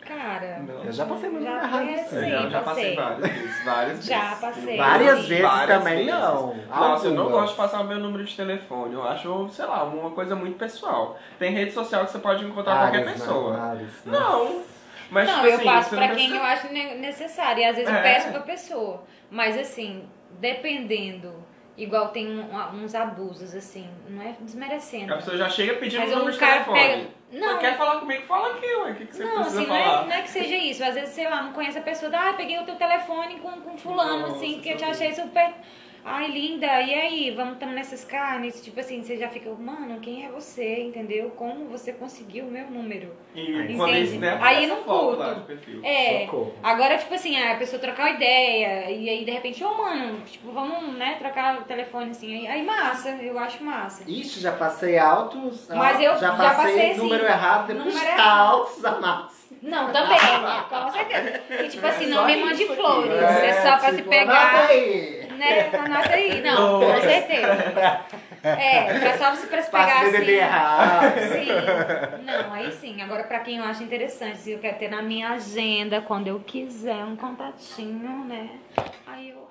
Cara. 0.00 0.58
Não. 0.66 0.82
Eu 0.84 0.92
já 0.92 1.06
passei 1.06 1.30
muito 1.30 1.44
Já 1.44 1.62
errado. 1.62 1.88
assim. 1.90 2.30
eu 2.30 2.50
já 2.50 2.60
passei 2.62 2.96
várias 2.96 3.20
vezes. 3.20 3.64
Várias 3.64 4.04
Já 4.04 4.20
vezes. 4.20 4.40
passei. 4.40 4.76
Várias 4.76 5.28
vezes 5.28 5.44
Várias 5.44 5.78
também 5.78 5.96
vezes. 6.06 6.20
não. 6.20 6.56
Nossa, 6.68 7.06
eu 7.06 7.14
não 7.14 7.30
gosto 7.30 7.50
de 7.52 7.56
passar 7.56 7.80
o 7.80 7.84
meu 7.84 7.98
número 7.98 8.24
de 8.24 8.36
telefone. 8.36 8.94
Eu 8.94 9.06
acho, 9.06 9.48
sei 9.50 9.64
lá, 9.66 9.84
uma 9.84 10.10
coisa 10.10 10.34
muito 10.34 10.58
pessoal. 10.58 11.16
Tem 11.38 11.52
rede 11.52 11.70
social 11.72 12.04
que 12.04 12.10
você 12.12 12.18
pode 12.18 12.44
encontrar 12.44 12.76
qualquer 12.78 13.04
Várias, 13.04 13.06
né? 13.06 13.12
pessoa. 13.26 13.56
Várias, 13.56 14.04
né? 14.04 14.18
Não. 14.18 14.62
Mas, 15.10 15.26
não, 15.28 15.34
tipo 15.36 15.46
eu 15.48 15.54
assim, 15.54 15.64
passo 15.64 15.96
não 15.96 16.14
quem 16.14 16.30
eu 16.36 16.42
acho 16.42 16.72
ne- 16.72 16.94
necessário. 16.96 17.60
E 17.60 17.64
às 17.64 17.76
vezes 17.76 17.90
eu 17.90 17.96
É. 17.98 18.02
peço 18.02 18.30
pra 18.30 18.40
pessoa. 18.40 19.04
Mas 19.30 19.56
assim, 19.58 20.08
dependendo, 20.38 21.32
igual 21.76 22.08
tem 22.08 22.26
um- 22.28 22.82
uns 22.82 22.94
abusos, 22.94 23.54
assim, 23.54 23.88
não 24.08 24.22
é 24.22 24.34
desmerecendo. 24.40 25.12
A 25.12 25.16
pessoa 25.16 25.36
já 25.36 25.48
chega 25.48 25.74
pedindo 25.74 26.00
Mas 26.00 26.10
o 26.10 26.16
número 26.16 26.30
um 26.30 26.32
de 26.32 26.38
cara 26.38 26.52
telefone. 26.64 26.78
pega. 26.80 27.20
Não, 27.32 27.58
Quer 27.58 27.76
falar 27.76 28.00
comigo? 28.00 28.26
Fala 28.26 28.54
aqui, 28.56 28.66
ué. 28.66 28.90
O 28.90 28.94
que, 28.96 29.06
que 29.06 29.14
você 29.16 29.24
não, 29.24 29.34
precisa 29.36 29.60
assim, 29.60 29.68
não 29.70 29.76
falar? 29.76 30.02
é, 30.02 30.06
não 30.08 30.12
é 30.16 30.22
que 30.22 30.30
seja 30.30 30.56
isso. 30.56 30.82
Às 30.84 30.94
vezes, 30.94 31.10
sei 31.10 31.28
lá, 31.28 31.42
não 31.44 31.52
conhece 31.52 31.78
a 31.78 31.82
pessoa, 31.82 32.10
ah, 32.12 32.32
peguei 32.32 32.58
o 32.58 32.64
teu 32.64 32.74
telefone 32.74 33.38
com, 33.38 33.52
com 33.60 33.78
fulano, 33.78 34.18
Nossa, 34.22 34.34
assim, 34.36 34.60
que 34.60 34.68
eu 34.70 34.76
te 34.76 34.84
achei 34.84 35.14
super. 35.14 35.54
Ai, 36.02 36.28
linda, 36.30 36.66
e 36.66 36.94
aí? 36.94 37.30
Vamos 37.32 37.54
estamos 37.54 37.74
nessas 37.74 38.04
carnes? 38.04 38.62
Tipo 38.62 38.80
assim, 38.80 39.02
você 39.02 39.18
já 39.18 39.28
fica, 39.28 39.50
mano, 39.50 40.00
quem 40.00 40.24
é 40.24 40.30
você? 40.30 40.80
Entendeu? 40.80 41.30
Como 41.36 41.66
você 41.66 41.92
conseguiu 41.92 42.46
o 42.46 42.50
meu 42.50 42.70
número? 42.70 43.14
E 43.34 43.42
Entende? 43.42 43.76
quando 43.76 43.94
isso, 43.96 44.18
né? 44.18 44.38
Aí 44.40 44.66
não 44.66 44.78
foto 44.78 45.16
lá 45.18 45.34
perfil. 45.46 45.80
É. 45.84 46.20
Socorro. 46.24 46.54
Agora, 46.62 46.96
tipo 46.96 47.12
assim, 47.14 47.38
a 47.40 47.54
pessoa 47.56 47.78
trocar 47.80 48.04
uma 48.04 48.10
ideia, 48.16 48.90
e 48.90 49.08
aí 49.10 49.24
de 49.26 49.30
repente, 49.30 49.62
ô 49.62 49.74
mano, 49.76 50.20
tipo, 50.22 50.50
vamos, 50.52 50.94
né, 50.96 51.16
trocar 51.18 51.58
o 51.60 51.64
telefone 51.64 52.10
assim. 52.12 52.48
Aí, 52.48 52.64
massa, 52.64 53.10
eu 53.10 53.38
acho 53.38 53.62
massa. 53.62 54.02
Ixi, 54.10 54.40
já 54.40 54.52
passei 54.52 54.98
altos. 54.98 55.68
Mas 55.68 55.96
al- 55.98 56.02
eu 56.02 56.12
já 56.14 56.20
já 56.20 56.32
passei, 56.34 56.64
passei, 56.64 56.90
assim, 56.92 57.00
número 57.00 57.24
errado, 57.26 57.66
depois 57.66 57.86
número 57.94 58.06
tá 58.06 58.14
errado. 58.14 58.48
altos 58.48 58.84
a 58.84 59.00
massa. 59.00 59.40
Não, 59.62 59.92
também, 59.92 60.16
com 60.70 60.90
certeza. 60.90 61.42
E 61.64 61.68
tipo 61.68 61.86
assim, 61.86 62.06
não 62.06 62.24
me 62.24 62.36
mande 62.36 62.62
isso 62.62 62.72
aqui. 62.72 62.80
flores, 62.80 63.10
é, 63.12 63.52
só 63.62 63.76
pra 63.76 63.90
se 63.90 63.96
tipo, 63.96 64.08
pegar. 64.08 64.32
anota 64.54 64.72
aí. 64.72 65.19
Né? 65.40 65.70
Anota 65.72 66.10
aí. 66.12 66.42
Não, 66.42 66.80
com 66.80 67.00
certeza. 67.00 68.00
É, 68.42 68.98
pra 68.98 69.18
só 69.18 69.30
você 69.30 69.46
pra 69.46 69.62
se 69.62 69.70
pegar 69.70 70.02
assim. 70.02 70.10
Sim. 71.32 72.24
Não, 72.24 72.52
aí 72.52 72.72
sim. 72.72 73.00
Agora, 73.00 73.24
pra 73.24 73.40
quem 73.40 73.56
eu 73.56 73.64
acho 73.64 73.82
interessante, 73.82 74.38
se 74.38 74.52
eu 74.52 74.58
quero 74.58 74.78
ter 74.78 74.90
na 74.90 75.02
minha 75.02 75.30
agenda, 75.30 76.00
quando 76.02 76.28
eu 76.28 76.40
quiser, 76.40 77.04
um 77.04 77.16
contatinho, 77.16 78.24
né? 78.24 78.50
Aí 79.06 79.30
eu 79.30 79.49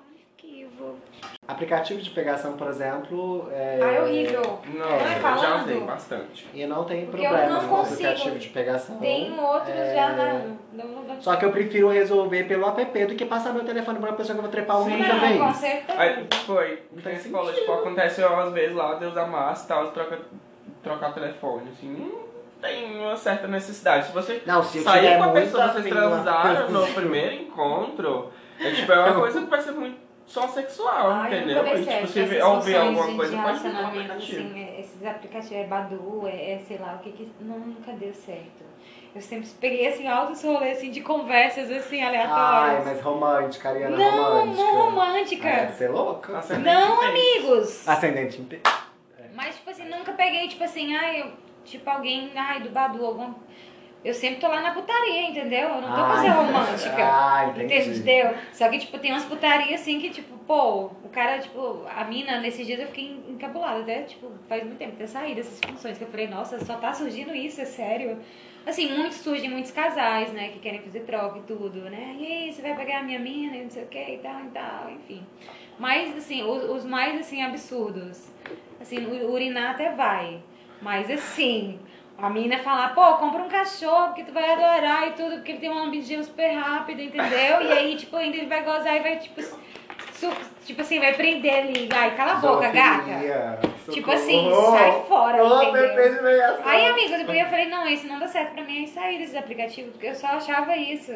Aplicativo 1.46 2.00
de 2.00 2.10
pegação, 2.10 2.52
por 2.52 2.68
exemplo, 2.68 3.48
é... 3.50 3.80
Ah, 3.82 3.92
é 3.92 4.02
horrível. 4.02 4.60
Não, 4.72 4.78
Não 4.78 4.96
é 4.96 5.02
eu 5.02 5.08
já 5.08 5.20
falando? 5.20 5.62
usei 5.64 5.80
bastante. 5.80 6.48
E 6.54 6.66
não 6.66 6.84
tem 6.84 7.06
Porque 7.06 7.26
eu 7.26 7.30
problema 7.30 7.52
não 7.54 7.68
com 7.68 7.76
consigo. 7.76 7.94
aplicativo 7.94 8.38
de 8.38 8.48
pegação. 8.50 8.98
Tem 8.98 9.38
outros 9.40 9.74
é... 9.74 9.94
já 9.94 10.12
na. 10.12 11.20
Só 11.20 11.36
que 11.36 11.44
eu 11.44 11.50
prefiro 11.50 11.88
resolver 11.88 12.44
pelo 12.44 12.68
app 12.68 13.06
do 13.06 13.14
que 13.16 13.24
passar 13.24 13.52
meu 13.52 13.64
telefone 13.64 13.98
pra 13.98 14.10
uma 14.10 14.16
pessoa 14.16 14.34
que 14.34 14.38
eu 14.38 14.42
vou 14.42 14.50
trepar 14.50 14.76
Sim. 14.78 14.92
única 14.94 15.12
Não, 15.12 15.20
vez. 15.20 15.38
com 15.40 15.54
certeza. 15.54 15.98
Aí 16.00 16.26
foi. 16.46 16.82
Não 16.92 17.02
Tem 17.02 17.16
falou, 17.16 17.52
tipo, 17.52 17.72
acontece 17.72 18.22
às 18.22 18.52
vezes 18.52 18.76
lá, 18.76 18.94
Deus 18.94 19.14
da 19.14 19.26
massa 19.26 19.64
e 19.64 19.68
tal, 19.68 19.88
troca, 19.90 20.18
trocar 20.82 21.12
telefone, 21.12 21.70
assim, 21.70 22.12
tem 22.60 23.00
uma 23.00 23.16
certa 23.16 23.48
necessidade. 23.48 24.06
Se 24.06 24.12
você 24.12 24.42
Não, 24.46 24.62
se 24.62 24.80
sair 24.82 25.16
com 25.18 25.24
a 25.24 25.28
pessoa, 25.30 25.64
vocês 25.64 25.78
afim, 25.78 25.90
transaram 25.90 26.70
no 26.70 26.86
primeiro 26.94 27.34
encontro, 27.34 28.30
é 28.60 28.70
tipo, 28.70 28.92
é 28.92 29.00
uma 29.00 29.20
coisa 29.20 29.40
que 29.40 29.46
vai 29.50 29.60
ser 29.60 29.72
muito 29.72 30.09
só 30.30 30.46
sexual, 30.46 31.10
Ai, 31.10 31.32
eu 31.32 31.36
entendeu? 31.38 31.56
nunca 31.64 31.74
dei 31.74 31.82
E, 31.82 31.84
tipo, 31.86 31.90
certo 31.92 32.06
se 32.08 32.18
essas 32.20 32.30
vê- 32.30 32.42
ouvir 32.42 32.60
funções 32.74 32.86
alguma 32.98 33.16
coisa, 33.16 33.36
de 33.36 33.42
pode 33.42 33.58
relacionamento, 33.58 34.12
aplicativo. 34.12 34.40
assim, 34.48 34.62
é, 34.62 34.80
esses 34.80 35.04
aplicativos, 35.06 35.56
é 35.56 35.64
Badu, 35.64 36.22
é, 36.28 36.52
é 36.52 36.58
sei 36.68 36.78
lá, 36.78 36.94
o 36.94 36.98
que 37.02 37.10
que... 37.12 37.32
Não, 37.40 37.58
nunca 37.58 37.92
deu 37.92 38.14
certo. 38.14 38.70
Eu 39.12 39.20
sempre 39.20 39.48
peguei, 39.60 39.88
assim, 39.88 40.06
altos 40.06 40.40
rolês, 40.44 40.78
assim, 40.78 40.92
de 40.92 41.00
conversas, 41.00 41.68
assim, 41.68 42.00
Ai, 42.00 42.08
aleatórias. 42.16 42.84
mas 42.86 43.00
romântica, 43.00 43.68
Ariana 43.70 43.96
não, 43.96 44.10
romântica. 44.40 44.62
não 44.62 44.84
romântica. 44.84 45.48
Ah, 45.48 45.56
deve 45.62 45.72
ser 45.72 45.90
louca. 45.90 46.38
Ascendente 46.38 46.64
Não, 46.74 47.02
em 47.02 47.06
amigos. 47.08 47.88
Ascendente 47.88 48.40
inteiro. 48.40 48.62
Mas, 49.34 49.56
tipo 49.56 49.68
assim, 49.70 49.88
nunca 49.88 50.12
peguei, 50.12 50.46
tipo 50.46 50.62
assim, 50.62 50.94
ai, 50.94 51.22
eu, 51.22 51.32
tipo, 51.64 51.90
alguém, 51.90 52.30
ai, 52.36 52.60
do 52.60 52.70
Badu, 52.70 53.04
algum. 53.04 53.34
Eu 54.02 54.14
sempre 54.14 54.40
tô 54.40 54.48
lá 54.48 54.62
na 54.62 54.72
putaria, 54.72 55.28
entendeu? 55.28 55.68
Eu 55.68 55.82
não 55.82 55.92
tô 55.92 56.00
Ai, 56.00 56.16
fazendo 56.16 56.34
romântica. 56.36 56.96
ah, 57.04 57.46
entendi. 57.48 57.90
Entendeu? 57.90 58.34
Só 58.50 58.68
que, 58.70 58.78
tipo, 58.78 58.98
tem 58.98 59.12
umas 59.12 59.26
putarias 59.26 59.80
assim 59.80 60.00
que, 60.00 60.08
tipo, 60.08 60.38
pô, 60.46 60.86
o 61.04 61.08
cara, 61.12 61.38
tipo, 61.38 61.84
a 61.86 62.04
mina, 62.04 62.40
nesses 62.40 62.66
dias 62.66 62.80
eu 62.80 62.86
fiquei 62.86 63.20
encabulada, 63.28 63.80
até, 63.80 64.02
tipo, 64.02 64.30
faz 64.48 64.64
muito 64.64 64.78
tempo 64.78 64.96
ter 64.96 65.06
saído 65.06 65.40
essas 65.40 65.60
funções, 65.60 65.98
que 65.98 66.04
eu 66.04 66.08
falei, 66.08 66.28
nossa, 66.28 66.58
só 66.64 66.76
tá 66.76 66.94
surgindo 66.94 67.34
isso, 67.34 67.60
é 67.60 67.66
sério. 67.66 68.18
Assim, 68.64 68.90
muitos 68.96 69.18
surgem 69.18 69.50
muitos 69.50 69.70
casais, 69.70 70.32
né, 70.32 70.48
que 70.48 70.60
querem 70.60 70.80
fazer 70.80 71.00
troca 71.00 71.38
e 71.38 71.42
tudo, 71.42 71.80
né? 71.90 72.16
E 72.18 72.26
aí, 72.26 72.52
você 72.52 72.62
vai 72.62 72.74
pegar 72.74 73.00
a 73.00 73.02
minha 73.02 73.18
mina 73.18 73.56
e 73.56 73.64
não 73.64 73.70
sei 73.70 73.84
o 73.84 73.86
que 73.86 73.98
e 73.98 74.18
tal 74.18 74.40
e 74.40 74.48
tal, 74.48 74.90
enfim. 74.92 75.22
Mas, 75.78 76.16
assim, 76.16 76.42
os, 76.42 76.64
os 76.70 76.84
mais, 76.86 77.20
assim, 77.20 77.42
absurdos. 77.42 78.30
Assim, 78.80 79.06
urinar 79.26 79.72
até 79.72 79.90
vai. 79.90 80.42
Mas, 80.80 81.10
assim, 81.10 81.78
a 82.22 82.30
mina 82.30 82.58
falar, 82.58 82.94
pô, 82.94 83.14
compra 83.14 83.42
um 83.42 83.48
cachorro 83.48 84.08
porque 84.08 84.24
tu 84.24 84.32
vai 84.32 84.52
adorar 84.52 85.08
e 85.08 85.12
tudo, 85.12 85.36
porque 85.36 85.52
ele 85.52 85.58
tem 85.60 85.70
uma 85.70 85.82
lambidinha 85.84 86.22
super 86.22 86.52
rápida, 86.52 87.02
entendeu? 87.02 87.62
E 87.62 87.72
aí, 87.72 87.96
tipo, 87.96 88.16
ainda 88.16 88.36
ele 88.36 88.46
vai 88.46 88.62
gozar 88.62 88.96
e 88.96 89.00
vai, 89.00 89.18
tipo, 89.18 89.40
su- 89.42 90.36
tipo 90.64 90.80
assim, 90.82 90.98
vai 91.00 91.14
prender 91.14 91.54
ali. 91.54 91.88
Ai, 91.92 92.14
cala 92.16 92.32
a 92.32 92.36
boca, 92.36 92.68
gata. 92.70 93.04
Tipo 93.90 94.10
assim, 94.12 94.48
sai 94.70 95.02
fora, 95.08 95.42
Ô, 95.44 95.62
entendeu? 95.62 95.94
Aí, 96.64 96.86
amigo, 96.86 97.16
depois 97.16 97.38
eu 97.38 97.46
falei, 97.46 97.66
não, 97.68 97.86
isso 97.88 98.06
não 98.06 98.18
dá 98.18 98.28
certo 98.28 98.52
pra 98.52 98.62
mim 98.64 98.78
aí 98.78 98.86
sair 98.86 99.18
desses 99.18 99.34
aplicativos, 99.36 99.92
porque 99.92 100.06
eu 100.08 100.14
só 100.14 100.28
achava 100.28 100.76
isso. 100.76 101.12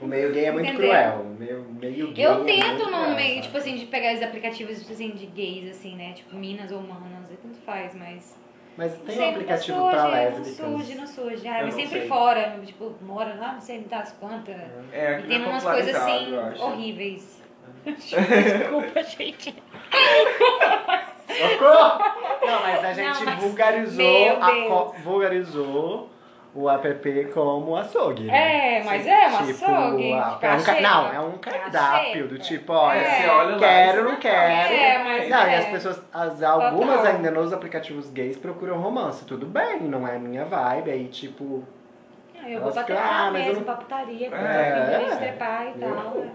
O 0.00 0.06
meio 0.06 0.32
gay 0.32 0.44
é 0.46 0.52
muito 0.52 0.68
Entendeu? 0.68 0.88
cruel. 0.90 1.20
O 1.20 1.38
meio, 1.38 1.66
meio 1.80 2.12
gay 2.12 2.24
é 2.24 2.28
Eu 2.28 2.34
muito 2.34 2.46
tento 2.46 2.84
no 2.90 2.98
cruel, 2.98 3.14
meio, 3.14 3.28
sabe? 3.36 3.42
tipo 3.42 3.56
assim, 3.56 3.76
de 3.76 3.86
pegar 3.86 4.12
esses 4.12 4.24
aplicativos, 4.24 4.80
tipo 4.80 4.92
assim, 4.92 5.10
de 5.12 5.26
gays, 5.26 5.70
assim, 5.70 5.96
né? 5.96 6.12
Tipo, 6.12 6.34
minas 6.36 6.70
ou 6.70 6.80
manas, 6.82 7.30
e 7.32 7.36
tanto 7.36 7.58
faz, 7.64 7.94
mas... 7.94 8.36
Mas 8.76 8.92
tem 8.98 9.20
um 9.20 9.30
aplicativo 9.30 9.78
não 9.78 9.90
pra 9.90 10.00
surge, 10.00 10.14
lésbicas. 10.14 10.58
Não 10.58 10.78
surge, 10.78 10.94
não 10.96 11.06
surge. 11.06 11.48
Ah, 11.48 11.58
Eu 11.60 11.64
mas 11.66 11.74
sempre 11.74 11.98
sei. 12.00 12.08
fora, 12.08 12.60
tipo, 12.64 12.92
mora 13.02 13.34
lá, 13.38 13.52
não 13.52 13.60
sei 13.60 13.80
das 13.82 14.12
quantas. 14.12 14.56
É, 14.92 15.12
E 15.12 15.14
aqui 15.14 15.28
tem 15.28 15.42
é 15.44 15.46
umas 15.46 15.62
coisas 15.62 15.94
assim, 15.94 16.36
horríveis. 16.60 17.42
Desculpa, 17.84 19.02
gente. 19.02 19.54
Socorro! 21.28 21.98
Não, 22.46 22.60
mas 22.62 22.84
a 22.84 22.92
gente 22.92 23.18
Não, 23.18 23.24
mas- 23.24 23.38
vulgarizou, 23.42 24.38
a 24.40 24.84
vulgarizou 25.02 26.10
o 26.54 26.70
app 26.70 27.24
como 27.34 27.76
açougue. 27.76 28.24
né? 28.24 28.78
É, 28.78 28.84
mas 28.84 29.06
é 29.06 29.26
um 29.26 29.46
Tipo, 29.46 29.64
açougue. 29.64 30.12
a- 30.12 30.30
Tipo, 30.30 30.46
é 30.46 30.78
um 30.78 30.80
não, 30.82 31.12
é 31.12 31.20
um 31.20 31.32
cardápio 31.38 32.28
do 32.28 32.38
tipo, 32.38 32.72
olha, 32.72 32.98
É, 32.98 33.22
você 33.22 33.28
olha 33.28 33.52
lá, 33.56 33.58
quero, 33.58 34.04
não 34.04 34.16
quero. 34.16 34.72
É, 34.74 35.04
mas 35.04 35.28
não, 35.28 35.46
e 35.46 35.50
é. 35.50 35.56
as 35.58 35.64
pessoas, 35.66 36.02
as, 36.12 36.42
algumas 36.42 36.96
Total. 36.98 37.12
ainda 37.16 37.30
nos 37.30 37.52
aplicativos 37.52 38.08
gays 38.10 38.36
procuram 38.36 38.78
romance. 38.80 39.24
Tudo 39.24 39.46
bem, 39.46 39.80
não 39.80 40.06
é 40.06 40.18
minha 40.18 40.44
vibe, 40.44 40.90
aí 40.90 41.08
tipo. 41.08 41.64
Ah, 42.40 42.48
Eu 42.50 42.60
vou 42.60 42.70
trepar 42.70 43.26
ah, 43.26 43.30
mas 43.32 43.46
eu 43.46 43.54
não- 43.54 43.62
pra 43.62 43.74
putaria, 43.74 44.28
pra 44.28 44.38
É, 44.38 45.00
é, 45.12 45.16
trepar 45.16 45.64
e 45.66 45.82
eu- 45.82 45.94
tal. 45.96 46.26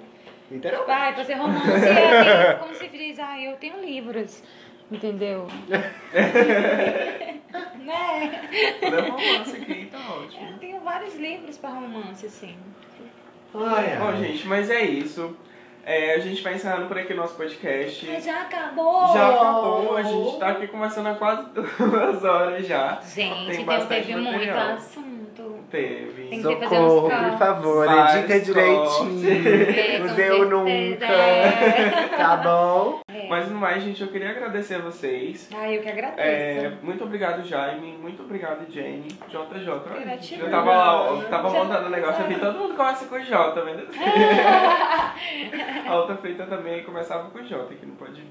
Literalmente. 0.51 0.87
Vai, 0.91 1.13
fazer 1.13 1.33
romance 1.35 1.69
é 1.87 2.53
como 2.55 2.73
se 2.73 2.87
diz, 2.87 3.19
ah, 3.19 3.39
eu 3.39 3.55
tenho 3.57 3.79
livros. 3.79 4.43
Entendeu? 4.91 5.45
né? 7.83 8.49
Não 8.91 9.11
romance 9.11 9.55
aqui, 9.55 9.85
tá 9.91 9.97
ótimo. 10.13 10.49
Eu 10.49 10.57
tenho 10.57 10.79
vários 10.81 11.15
livros 11.15 11.57
pra 11.57 11.69
romance, 11.69 12.25
assim. 12.25 12.55
Ai, 13.53 13.97
Bom, 13.97 14.07
ai. 14.09 14.17
gente, 14.17 14.47
mas 14.47 14.69
é 14.69 14.83
isso. 14.83 15.35
É, 15.83 16.13
a 16.13 16.19
gente 16.19 16.43
vai 16.43 16.53
encerrando 16.53 16.87
por 16.87 16.97
aqui 16.99 17.13
o 17.13 17.15
nosso 17.15 17.35
podcast. 17.35 18.05
Mas 18.05 18.23
já 18.23 18.41
acabou! 18.41 19.07
Já 19.13 19.29
acabou, 19.29 19.97
a 19.97 20.03
gente 20.03 20.37
tá 20.37 20.49
aqui 20.49 20.67
conversando 20.67 21.09
há 21.09 21.15
quase 21.15 21.49
duas 21.49 22.23
horas 22.23 22.67
já. 22.67 23.01
Gente, 23.01 23.63
bastante 23.63 24.07
teve 24.07 24.21
muito 24.21 24.51
assunto. 24.51 25.08
Teve. 25.69 26.27
Tem 26.29 26.41
que 26.41 26.55
fazer 26.55 26.79
uns 26.79 26.91
Socorro, 26.91 27.29
por 27.29 27.37
favor, 27.37 27.85
Vários 27.85 28.31
edita 28.31 28.39
direitinho. 28.39 29.29
É, 29.29 30.13
Deu 30.15 30.49
nunca. 30.49 31.05
É. 31.05 32.07
Tá 32.17 32.37
bom? 32.37 33.01
Mas 33.29 33.47
no 33.49 33.59
mais, 33.59 33.83
gente, 33.83 34.01
eu 34.01 34.07
queria 34.07 34.31
agradecer 34.31 34.75
a 34.75 34.79
vocês. 34.79 35.49
Ai, 35.55 35.77
eu 35.77 35.81
que 35.81 35.89
agradeço. 35.89 36.19
É, 36.19 36.71
muito 36.81 37.03
obrigado, 37.03 37.43
Jaime. 37.43 37.97
Muito 37.97 38.23
obrigado, 38.23 38.65
Jane. 38.71 39.07
JJ. 39.27 40.39
Eu 40.39 40.49
tava 40.49 40.71
lá, 40.71 41.11
eu 41.11 41.29
tava 41.29 41.49
montando 41.49 41.87
o 41.87 41.89
negócio, 41.89 42.23
eu 42.23 42.27
vi 42.27 42.35
todo 42.35 42.57
mundo 42.57 42.75
começa 42.75 43.05
com 43.05 43.19
J, 43.19 43.51
tá 43.51 43.61
vendo? 43.61 43.87
A 45.87 45.95
outra 45.95 46.15
feita 46.17 46.45
também 46.45 46.83
começava 46.83 47.29
com 47.29 47.43
J, 47.43 47.75
que 47.75 47.85
não 47.85 47.95
pode 47.95 48.21
vir. 48.21 48.29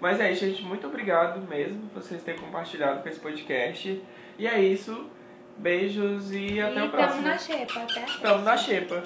Mas 0.00 0.20
é 0.20 0.32
isso, 0.32 0.44
gente. 0.44 0.62
Muito 0.62 0.86
obrigado 0.86 1.40
mesmo 1.48 1.88
por 1.88 2.02
vocês 2.02 2.22
terem 2.22 2.40
compartilhado 2.40 3.02
com 3.02 3.08
esse 3.08 3.20
podcast. 3.20 4.02
E 4.38 4.46
é 4.46 4.60
isso. 4.60 5.08
Beijos 5.58 6.30
e 6.32 6.60
até 6.60 6.82
o 6.82 6.86
e 6.86 6.88
tamo 6.88 6.90
próximo. 6.90 7.22
na 7.22 7.38
xepa, 7.38 7.80
até 7.80 8.02
a 8.02 8.06
Estamos 8.06 8.44
na 8.44 8.56
xepa. 8.56 9.02